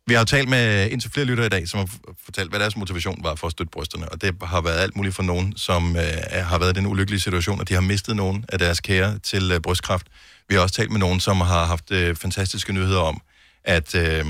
Vi 0.08 0.14
har 0.14 0.22
jo 0.22 0.26
talt 0.26 0.50
med 0.50 0.90
indtil 0.92 1.12
flere 1.12 1.26
lyttere 1.26 1.46
i 1.46 1.50
dag, 1.50 1.68
som 1.68 1.80
har 1.80 1.88
fortalt, 2.26 2.50
hvad 2.50 2.60
deres 2.60 2.78
motivation 2.78 3.24
var 3.24 3.36
for 3.36 3.48
at 3.48 3.52
støtte 3.52 3.72
brysterne. 3.72 4.10
Og 4.10 4.22
det 4.22 4.36
har 4.44 4.62
været 4.62 4.80
alt 4.80 4.96
muligt 4.96 5.16
for 5.16 5.24
nogen, 5.24 5.58
som 5.58 5.96
øh, 5.96 6.04
har 6.32 6.58
været 6.58 6.78
i 6.78 6.80
den 6.80 6.88
ulykkelige 6.88 7.20
situation, 7.20 7.62
at 7.62 7.70
de 7.70 7.74
har 7.74 7.82
mistet 7.82 8.16
nogen 8.16 8.46
af 8.50 8.60
deres 8.60 8.80
kære 8.80 9.20
til 9.20 9.52
øh, 9.52 9.60
brystkræft. 9.60 10.08
Vi 10.50 10.56
har 10.56 10.62
også 10.62 10.76
talt 10.76 10.92
med 10.92 11.00
nogen, 11.00 11.20
som 11.20 11.42
har 11.42 11.66
haft 11.66 11.92
øh, 11.92 12.16
fantastiske 12.16 12.74
nyheder 12.74 13.00
om, 13.00 13.22
at, 13.64 13.96
øh, 13.96 14.26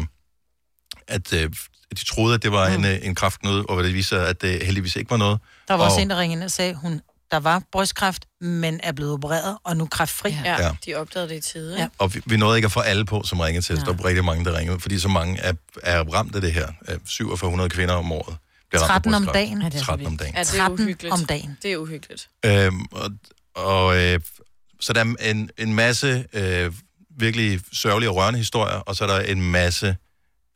at 1.08 1.34
øh, 1.34 1.50
de 1.92 2.06
troede, 2.06 2.36
at 2.36 2.44
det 2.44 2.52
var 2.52 2.68
en, 2.68 2.86
øh, 2.86 2.98
en 3.02 3.16
kræftnød, 3.16 3.70
og 3.70 3.84
det 3.84 3.94
viser, 3.94 4.22
at 4.22 4.42
det 4.42 4.66
heldigvis 4.66 4.96
ikke 4.96 5.12
var 5.12 5.18
noget. 5.18 5.40
Der 5.68 5.74
var 5.74 5.84
og, 5.84 5.90
også 5.90 6.02
en, 6.02 6.10
der 6.10 6.20
ringede 6.20 6.40
ind 6.40 6.44
og 6.44 6.52
sagde, 6.52 6.74
hun, 6.74 7.02
der 7.32 7.40
var 7.40 7.62
brystkræft, 7.72 8.26
men 8.42 8.80
er 8.84 8.92
blevet 8.92 9.14
opereret, 9.14 9.58
og 9.64 9.78
nu 9.78 9.86
kræftfri. 9.86 10.30
Ja, 10.46 10.62
Ja. 10.66 10.72
de 10.86 10.96
opdagede 10.96 11.30
det 11.30 11.36
i 11.36 11.42
tide. 11.52 11.78
Ja. 11.80 11.88
Og 11.98 12.14
vi, 12.16 12.22
vi 12.26 12.38
nåede 12.38 12.58
ikke 12.58 12.66
at 12.66 12.72
få 12.72 12.80
alle 12.80 13.06
på, 13.06 13.24
som 13.26 13.40
ringede 13.40 13.66
til 13.66 13.76
os. 13.78 13.84
Der 13.84 13.94
var 13.94 14.06
rigtig 14.06 14.26
mange, 14.26 14.46
der 14.46 14.58
ringede, 14.58 14.80
fordi 14.80 15.00
så 15.00 15.08
mange 15.08 15.40
er, 15.40 15.54
er 15.84 16.04
ramt 16.14 16.36
af 16.36 16.42
det 16.42 16.54
her. 16.54 16.68
Øh, 16.90 16.98
4700 17.06 17.70
kvinder 17.70 17.96
om 17.96 18.12
året 18.12 18.38
bliver 18.70 18.82
ramt 18.82 19.06
af 19.06 19.12
13 19.12 19.14
om 19.14 19.34
dagen. 19.34 19.62
Ja, 19.62 19.70
det 19.70 19.80
er 19.80 19.84
13 19.84 20.08
om 20.08 20.18
dagen. 20.18 20.34
ja, 20.36 20.40
det 20.44 20.54
er 20.54 20.58
13 20.58 20.80
uhyggeligt. 20.80 21.14
om 21.14 21.26
dagen. 21.26 21.58
Det 21.64 21.72
er 21.74 21.78
uhyggeligt. 21.78 22.30
Øhm, 22.46 22.82
og, 22.92 23.10
og 23.56 23.98
øh, 23.98 24.20
så 24.80 24.94
der 24.94 25.00
er 25.20 25.30
en, 25.32 25.50
en 25.58 25.74
masse 25.74 26.26
øh, 26.34 26.74
virkelig 27.20 27.62
sørgelige 27.74 28.10
og 28.10 28.16
rørende 28.16 28.38
historier, 28.40 28.76
og 28.76 28.96
så 28.96 29.04
er 29.04 29.08
der 29.08 29.20
en 29.20 29.42
masse... 29.52 29.96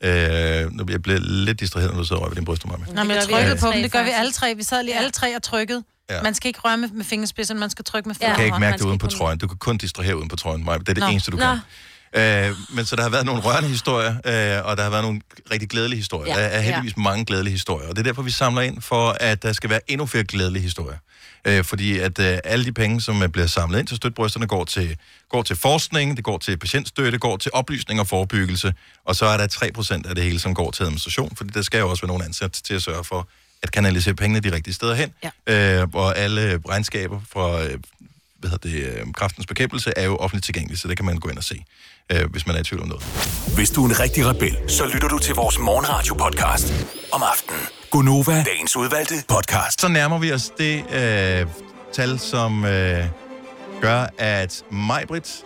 Øh, 0.04 0.72
nu 0.72 0.84
bliver 0.84 0.96
jeg 0.96 1.02
blevet 1.02 1.22
lidt 1.22 1.60
distraheret, 1.60 1.92
når 1.94 2.00
du 2.00 2.06
sidder 2.06 2.20
og 2.20 2.22
rører 2.22 2.30
ved 2.30 2.36
din 2.36 2.44
bryst, 2.44 2.66
Maja. 2.66 2.78
Nå, 2.92 3.02
men 3.02 3.10
jeg 3.16 3.24
trykkede 3.30 3.56
på 3.56 3.66
dem. 3.72 3.82
Det 3.82 3.92
gør 3.92 4.02
vi 4.02 4.10
alle 4.10 4.32
tre. 4.32 4.54
Vi 4.56 4.62
sad 4.62 4.82
lige 4.82 4.96
alle 4.98 5.10
tre 5.10 5.36
og 5.36 5.42
trykkede. 5.42 5.84
Ja. 6.16 6.22
Man 6.22 6.34
skal 6.34 6.48
ikke 6.48 6.60
røre 6.60 6.76
med, 6.76 6.88
med 6.88 7.04
fingerspidserne, 7.04 7.60
man 7.60 7.70
skal 7.70 7.84
trykke 7.84 8.08
med 8.08 8.16
Ja. 8.20 8.28
Du 8.28 8.34
kan 8.34 8.44
ikke 8.44 8.54
fingrene. 8.54 8.66
mærke 8.66 8.78
det 8.78 8.84
uden 8.84 8.98
på 8.98 9.06
trøjen. 9.06 9.38
Du 9.38 9.46
kan 9.46 9.56
kun 9.56 9.76
distrahere 9.78 10.16
uden 10.16 10.28
på 10.28 10.36
trøjen, 10.36 10.64
Maja. 10.64 10.78
Det 10.78 10.88
er 10.88 10.94
det 10.94 11.02
Nå. 11.02 11.08
eneste, 11.08 11.30
du 11.30 11.36
Nå. 11.36 11.42
kan. 11.42 11.58
Øh, 12.14 12.56
men 12.74 12.84
så 12.84 12.96
der 12.96 13.02
har 13.02 13.08
været 13.10 13.26
nogle 13.26 13.42
rørende 13.42 13.68
historier, 13.68 14.10
øh, 14.10 14.66
og 14.66 14.76
der 14.76 14.82
har 14.82 14.90
været 14.90 15.04
nogle 15.04 15.20
rigtig 15.50 15.68
glædelige 15.68 15.98
historier. 15.98 16.34
Ja. 16.36 16.40
Der 16.42 16.46
er 16.48 16.60
heldigvis 16.60 16.96
mange 16.96 17.24
glædelige 17.24 17.52
historier, 17.52 17.88
og 17.88 17.96
det 17.96 18.02
er 18.02 18.04
derfor, 18.04 18.22
vi 18.22 18.30
samler 18.30 18.62
ind 18.62 18.82
for, 18.82 19.16
at 19.20 19.42
der 19.42 19.52
skal 19.52 19.70
være 19.70 19.80
endnu 19.88 20.06
flere 20.06 20.24
glædelige 20.24 20.62
historier. 20.62 20.98
Øh, 21.44 21.64
fordi 21.64 21.98
at 21.98 22.18
øh, 22.18 22.38
alle 22.44 22.64
de 22.64 22.72
penge, 22.72 23.00
som 23.00 23.22
øh, 23.22 23.28
bliver 23.28 23.46
samlet 23.46 23.78
ind 23.78 23.86
til 23.86 23.96
støtbrysterne, 23.96 24.46
går 24.46 24.64
til, 24.64 24.96
går 25.30 25.42
til 25.42 25.56
forskning, 25.56 26.16
det 26.16 26.24
går 26.24 26.38
til 26.38 26.56
patientstøtte, 26.56 27.18
går 27.18 27.36
til 27.36 27.50
oplysning 27.54 28.00
og 28.00 28.06
forebyggelse, 28.06 28.74
og 29.04 29.16
så 29.16 29.26
er 29.26 29.36
der 29.36 29.46
3% 30.04 30.08
af 30.08 30.14
det 30.14 30.24
hele, 30.24 30.38
som 30.38 30.54
går 30.54 30.70
til 30.70 30.82
administration, 30.82 31.36
fordi 31.36 31.50
der 31.54 31.62
skal 31.62 31.78
jo 31.78 31.90
også 31.90 32.02
være 32.02 32.08
nogen 32.08 32.22
ansat 32.22 32.52
til 32.52 32.74
at 32.74 32.82
sørge 32.82 33.04
for, 33.04 33.28
at 33.62 33.72
kanalisere 33.72 34.14
pengene 34.14 34.40
de 34.40 34.54
rigtige 34.54 34.74
steder 34.74 34.94
hen. 34.94 35.12
Ja. 35.46 35.80
Øh, 35.80 35.90
hvor 35.90 36.10
alle 36.10 36.60
regnskaber 36.68 37.20
fra 37.32 37.62
øh, 37.64 37.78
hvad 38.38 38.50
hedder 38.50 38.68
det, 38.68 39.00
øh, 39.00 39.12
kraftens 39.14 39.46
bekæmpelse 39.46 39.92
er 39.96 40.04
jo 40.04 40.16
offentligt 40.16 40.44
tilgængelige, 40.44 40.78
så 40.78 40.88
det 40.88 40.96
kan 40.96 41.06
man 41.06 41.16
gå 41.16 41.28
ind 41.28 41.38
og 41.38 41.44
se, 41.44 41.64
øh, 42.12 42.30
hvis 42.30 42.46
man 42.46 42.56
er 42.56 42.60
i 42.60 42.64
tvivl 42.64 42.82
om 42.82 42.88
noget. 42.88 43.04
Hvis 43.54 43.70
du 43.70 43.84
er 43.84 43.88
en 43.88 44.00
rigtig 44.00 44.26
rebel, 44.26 44.56
så 44.68 44.86
lytter 44.94 45.08
du 45.08 45.18
til 45.18 45.34
vores 45.34 45.58
morgenradio-podcast 45.58 46.72
om 47.12 47.22
aftenen. 47.22 47.60
Gunova, 47.90 48.44
dagens 48.44 48.76
udvalgte 48.76 49.14
podcast. 49.28 49.80
Så 49.80 49.88
nærmer 49.88 50.18
vi 50.18 50.32
os 50.32 50.52
det 50.58 50.84
øh, 50.92 51.46
tal, 51.92 52.18
som 52.18 52.64
øh, 52.64 53.04
gør, 53.80 54.06
at 54.18 54.62
Majbrit 54.70 55.44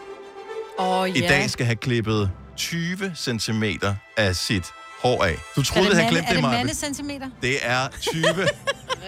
Åh, 0.78 1.08
i 1.08 1.20
dag 1.20 1.50
skal 1.50 1.66
have 1.66 1.76
klippet 1.76 2.30
20 2.56 3.12
cm 3.16 3.64
af 4.16 4.36
sit 4.36 4.64
hår 5.06 5.24
af. 5.24 5.36
Du 5.56 5.62
troede, 5.62 5.88
jeg 5.88 5.96
havde 5.96 6.08
glemt 6.10 6.26
er 6.28 6.32
det, 6.34 6.42
det 6.42 6.50
mandecentimeter? 6.50 7.26
Det 7.42 7.56
er 7.62 7.88
20, 8.00 8.24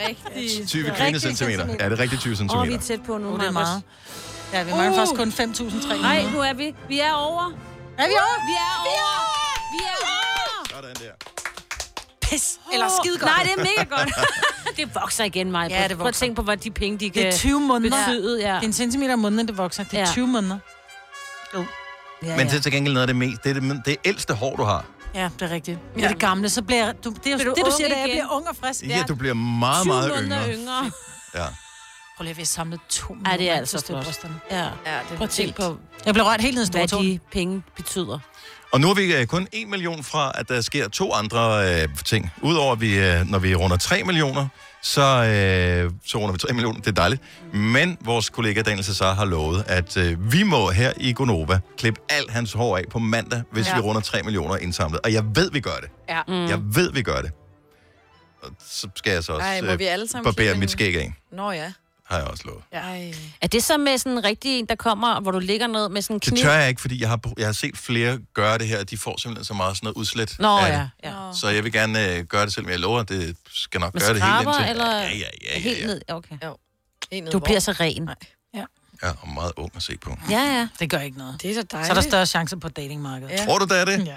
Rigtig. 0.08 0.68
20 0.68 0.90
kvindecentimeter. 0.90 1.66
Ja, 1.80 1.84
det 1.84 1.92
er 1.92 1.98
rigtigt 1.98 2.20
20 2.20 2.36
cm. 2.36 2.50
Åh, 2.50 2.68
vi 2.68 2.74
er 2.74 2.78
tæt 2.78 3.00
på 3.06 3.18
nu. 3.18 3.28
Uh, 3.28 3.40
det 3.40 3.46
er 3.46 3.50
Maja. 3.50 3.66
meget. 3.66 3.82
Ja, 4.52 4.62
vi 4.62 4.70
mangler 4.70 5.06
faktisk 5.06 5.16
kun 5.16 5.28
5.300. 5.96 6.02
Nej, 6.02 6.22
nu 6.32 6.40
er 6.40 6.52
vi. 6.52 6.74
Vi 6.88 7.00
er 7.00 7.12
over. 7.12 7.42
Er 7.98 8.06
vi 8.06 8.12
over? 8.12 8.46
Vi 8.46 8.52
er 8.52 8.74
over. 8.86 9.18
Vi 9.72 9.78
er 9.84 9.96
over. 10.02 10.82
Sådan 10.82 10.94
der. 10.94 11.14
Pis. 12.22 12.58
Eller 12.72 12.88
skide 13.02 13.18
godt. 13.18 13.30
Nej, 13.30 13.42
det 13.42 13.52
er 13.52 13.56
mega 13.86 13.96
godt. 13.96 14.10
det 14.76 14.94
vokser 15.02 15.24
igen, 15.24 15.50
mig. 15.50 15.70
Ja, 15.70 15.76
det 15.88 15.96
Prøv 15.96 16.00
at 16.00 16.04
vokser. 16.04 16.20
tænke 16.20 16.36
på, 16.36 16.42
hvad 16.42 16.56
de 16.56 16.70
penge, 16.70 16.98
de 16.98 17.10
kan 17.10 17.22
Det 17.22 17.28
er 17.34 17.38
20 17.38 17.60
måneder. 17.60 17.96
betyde. 18.06 18.40
Ja. 18.40 18.46
Det 18.54 18.56
er 18.56 18.60
en 18.66 18.72
centimeter 18.72 19.12
om 19.12 19.18
måneden, 19.18 19.48
det 19.48 19.58
vokser. 19.58 19.84
Det 19.84 19.94
er 19.94 19.98
Ja. 20.00 20.06
20 20.06 20.26
måneder. 20.26 20.58
Jo. 21.54 21.64
Ja, 22.22 22.36
Men 22.36 22.46
det 22.46 22.56
er 22.56 22.60
til 22.60 22.72
gengæld 22.72 22.94
noget 22.94 23.02
af 23.02 23.06
det 23.06 23.16
mest. 23.16 23.44
Det 23.44 23.56
er 23.56 23.60
det, 23.60 23.82
det 23.86 23.96
ældste 24.04 24.34
hår, 24.34 24.56
du 24.56 24.62
har. 24.62 24.84
Ja, 25.14 25.30
det 25.40 25.42
er 25.42 25.50
rigtigt. 25.50 25.78
Ja. 25.78 26.00
Det 26.00 26.04
er 26.04 26.08
det 26.08 26.18
gamle, 26.18 26.48
så 26.48 26.62
bliver 26.62 26.92
du, 26.92 27.10
det 27.10 27.26
er 27.26 27.30
jo 27.44 27.54
det, 27.54 27.64
du 27.66 27.72
siger, 27.76 27.88
det 27.88 27.98
er, 27.98 28.02
at 28.02 28.08
jeg 28.08 28.14
bliver 28.14 28.32
ung 28.36 28.48
og 28.48 28.56
frisk. 28.56 28.82
Ja, 28.86 29.04
du 29.08 29.14
bliver 29.14 29.34
meget, 29.34 29.82
20 29.82 29.92
meget 29.94 30.12
yngre. 30.22 30.52
yngre. 30.54 30.90
Ja. 31.34 31.46
Prøv 32.16 32.22
lige 32.22 32.30
at 32.30 32.36
vi 32.36 32.42
har 32.42 32.46
samlet 32.46 32.80
to 32.88 33.14
Ja, 33.14 33.18
det 33.18 33.24
er 33.26 33.32
millioner 33.32 33.56
altså 33.56 33.80
til 33.80 33.86
flot. 33.86 34.30
Ja. 34.50 34.56
Ja, 34.86 34.98
det 35.08 35.16
Prøv 35.16 35.24
at 35.24 35.30
tænke 35.30 35.54
på, 35.62 35.76
Jeg 36.06 36.14
blev 36.14 36.24
rørt 36.26 36.40
helt 36.40 36.54
ned 36.54 36.66
i 36.68 36.70
hvad 36.70 36.88
de 36.88 37.20
penge 37.32 37.62
betyder. 37.76 38.18
Og 38.72 38.80
nu 38.80 38.90
er 38.90 38.94
vi 38.94 39.14
øh, 39.14 39.26
kun 39.26 39.46
1 39.52 39.68
million 39.68 40.04
fra, 40.04 40.32
at 40.34 40.48
der 40.48 40.60
sker 40.60 40.88
to 40.88 41.12
andre 41.12 41.68
øh, 41.82 41.88
ting. 42.04 42.30
Udover 42.42 42.72
at 42.72 42.80
vi, 42.80 42.98
øh, 42.98 43.30
når 43.30 43.38
vi 43.38 43.54
runder 43.54 43.76
3 43.76 44.02
millioner, 44.04 44.48
så, 44.82 45.00
øh, 45.02 45.90
så 46.06 46.18
runder 46.18 46.32
vi 46.32 46.38
3 46.38 46.52
millioner. 46.52 46.80
Det 46.80 46.86
er 46.86 46.92
dejligt. 46.92 47.22
Men 47.52 47.98
vores 48.00 48.30
kollega 48.30 48.62
Daniel 48.62 48.84
Cesar 48.84 49.14
har 49.14 49.24
lovet, 49.24 49.64
at 49.66 49.96
øh, 49.96 50.32
vi 50.32 50.42
må 50.42 50.70
her 50.70 50.92
i 50.96 51.12
Gonova 51.12 51.60
klippe 51.78 52.00
alt 52.08 52.30
hans 52.30 52.52
hår 52.52 52.76
af 52.76 52.84
på 52.90 52.98
mandag, 52.98 53.42
hvis 53.52 53.68
Ja. 53.68 53.74
vi 53.74 53.80
runder 53.80 54.00
3 54.00 54.22
millioner 54.22 54.56
indsamlet. 54.56 55.00
Og 55.04 55.12
jeg 55.12 55.24
ved, 55.34 55.50
vi 55.50 55.60
gør 55.60 55.76
det. 55.80 55.88
Ja. 56.08 56.20
Mm. 56.28 56.46
Jeg 56.46 56.58
ved, 56.62 56.92
vi 56.92 57.02
gør 57.02 57.20
det. 57.20 57.30
Og 58.42 58.50
så 58.68 58.88
skal 58.96 59.12
jeg 59.12 59.24
så 59.24 59.32
også 59.32 59.46
Ej, 59.46 59.60
må 59.60 59.76
vi 59.76 59.84
alle 59.84 60.08
sammen 60.08 60.24
barbere 60.24 60.54
mit 60.54 60.70
skæg 60.70 60.96
af. 60.96 61.12
Nå 61.32 61.50
ja. 61.50 61.72
Har 62.08 62.16
jeg 62.18 62.26
også 62.26 62.42
lovet. 62.46 62.62
Ej. 62.72 63.14
Er 63.40 63.46
det 63.46 63.64
så 63.64 63.76
med 63.78 63.98
sådan 63.98 64.12
en 64.12 64.24
rigtig 64.24 64.58
en, 64.58 64.66
der 64.66 64.74
kommer, 64.74 65.20
hvor 65.20 65.30
du 65.30 65.38
ligger 65.38 65.66
ned 65.66 65.88
med 65.88 66.02
sådan 66.02 66.16
en 66.16 66.20
kniv? 66.20 66.36
Det 66.36 66.42
tør 66.42 66.52
jeg 66.52 66.68
ikke, 66.68 66.80
fordi 66.80 67.00
jeg 67.00 67.08
har, 67.08 67.20
jeg 67.38 67.46
har 67.46 67.52
set 67.52 67.76
flere 67.78 68.18
gøre 68.34 68.58
det 68.58 68.66
her. 68.68 68.84
De 68.84 68.98
får 68.98 69.16
simpelthen 69.20 69.44
så 69.44 69.54
meget 69.54 69.76
sådan 69.76 69.86
noget 69.86 69.96
udslet 69.96 70.36
Nå 70.38 70.58
af 70.58 70.68
ja. 70.68 70.78
det. 70.78 70.90
ja. 71.04 71.14
Så 71.34 71.48
jeg 71.48 71.64
vil 71.64 71.72
gerne 71.72 72.14
øh, 72.16 72.24
gøre 72.24 72.44
det 72.46 72.54
selv, 72.54 72.64
men 72.64 72.70
jeg 72.72 72.80
lover, 72.80 73.02
det 73.02 73.36
skal 73.52 73.80
nok 73.80 73.94
Med 73.94 74.00
gøre 74.02 74.14
det 74.14 74.22
helt 74.22 74.46
indtil. 74.46 74.70
eller 74.70 74.96
Ja, 74.96 75.02
ja, 75.02 75.08
ja, 75.16 75.54
ja, 75.54 75.60
helt 75.60 75.80
ja. 75.80 75.86
ned? 75.86 76.00
Okay. 76.08 76.36
Jo. 76.44 76.56
Helt 77.12 77.24
ned 77.24 77.32
Du 77.32 77.38
hvor? 77.38 77.44
bliver 77.44 77.60
så 77.60 77.72
ren. 77.72 78.08
Ja. 78.54 78.64
ja, 79.02 79.08
og 79.20 79.28
meget 79.28 79.52
ung 79.56 79.70
at 79.76 79.82
se 79.82 79.96
på. 79.98 80.16
Ja, 80.30 80.40
ja. 80.40 80.68
Det 80.80 80.90
gør 80.90 80.98
ikke 81.00 81.18
noget. 81.18 81.42
Det 81.42 81.50
er 81.50 81.54
da 81.54 81.62
dejligt. 81.70 81.86
Så 81.86 81.92
er 81.92 81.94
der 81.94 82.08
større 82.08 82.26
chance 82.26 82.56
på 82.56 82.68
datingmarkedet. 82.68 83.32
Ja. 83.32 83.44
Tror 83.44 83.58
du, 83.58 83.64
det 83.64 83.80
er 83.80 83.84
det? 83.84 84.06
Ja. 84.06 84.16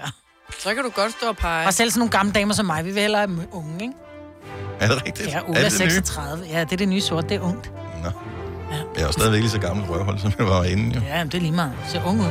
Så 0.58 0.74
kan 0.74 0.84
du 0.84 0.90
godt 0.90 1.12
stå 1.12 1.26
og 1.28 1.36
pege. 1.36 1.66
Og 1.66 1.74
selv 1.74 1.90
sådan 1.90 1.98
nogle 1.98 2.10
gamle 2.10 2.32
damer 2.32 2.54
som 2.54 2.66
mig, 2.66 2.84
vi 2.84 2.90
vil 2.92 3.00
hellere 3.02 3.20
have 3.28 3.48
unge, 3.52 3.82
ikke? 3.82 3.94
Er 4.80 4.88
det 4.88 5.06
rigtigt? 5.06 5.28
Ja, 5.28 5.36
er 5.36 5.42
Ulla 5.48 5.60
er 5.60 5.68
det 5.68 5.72
det 5.78 5.86
nye? 5.86 5.90
36. 5.90 6.44
Ja, 6.50 6.60
det 6.60 6.72
er 6.72 6.76
det 6.76 6.88
nye 6.88 7.00
sort, 7.00 7.28
det 7.28 7.34
er 7.36 7.40
ungt. 7.40 7.70
Nå. 8.04 8.10
Jeg 8.94 9.02
er 9.02 9.06
jo 9.06 9.12
stadigvæk 9.12 9.40
lige 9.40 9.50
så 9.50 9.58
gammel 9.58 9.86
røvhold, 9.86 10.18
som 10.18 10.32
jeg 10.38 10.46
var 10.46 10.64
inden, 10.64 10.92
jo. 10.92 11.00
Ja, 11.08 11.18
men 11.18 11.26
det 11.26 11.34
er 11.34 11.40
lige 11.40 11.52
meget. 11.52 11.72
Ser 11.88 12.04
ung 12.06 12.20
ud. 12.20 12.26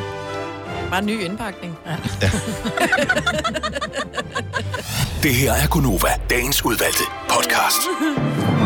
Bare 0.89 0.99
en 0.99 1.05
ny 1.05 1.23
indpakning. 1.23 1.77
Ja. 2.21 2.29
Det 5.23 5.33
her 5.35 5.53
er 5.53 5.67
Gunova, 5.67 6.07
dagens 6.29 6.65
udvalgte 6.65 7.03
podcast. 7.29 7.81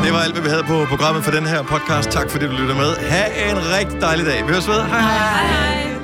Det 0.04 0.14
var 0.14 0.20
alt, 0.20 0.34
hvad 0.34 0.42
vi 0.44 0.50
havde 0.50 0.64
på 0.64 0.86
programmet 0.90 1.24
for 1.24 1.32
den 1.32 1.46
her 1.48 1.64
podcast. 1.64 2.10
Tak 2.10 2.30
fordi 2.30 2.46
du 2.46 2.52
lytter 2.52 2.76
med. 2.76 2.96
Ha' 2.96 3.52
en 3.52 3.58
rigtig 3.80 4.02
dejlig 4.02 4.26
dag. 4.26 4.44
Vi 4.48 4.52
høres 4.52 4.68
ved. 4.68 4.82
Hej 4.82 5.00
hej. 5.02 5.18
Hej, 5.18 5.48
hej. 5.48 5.95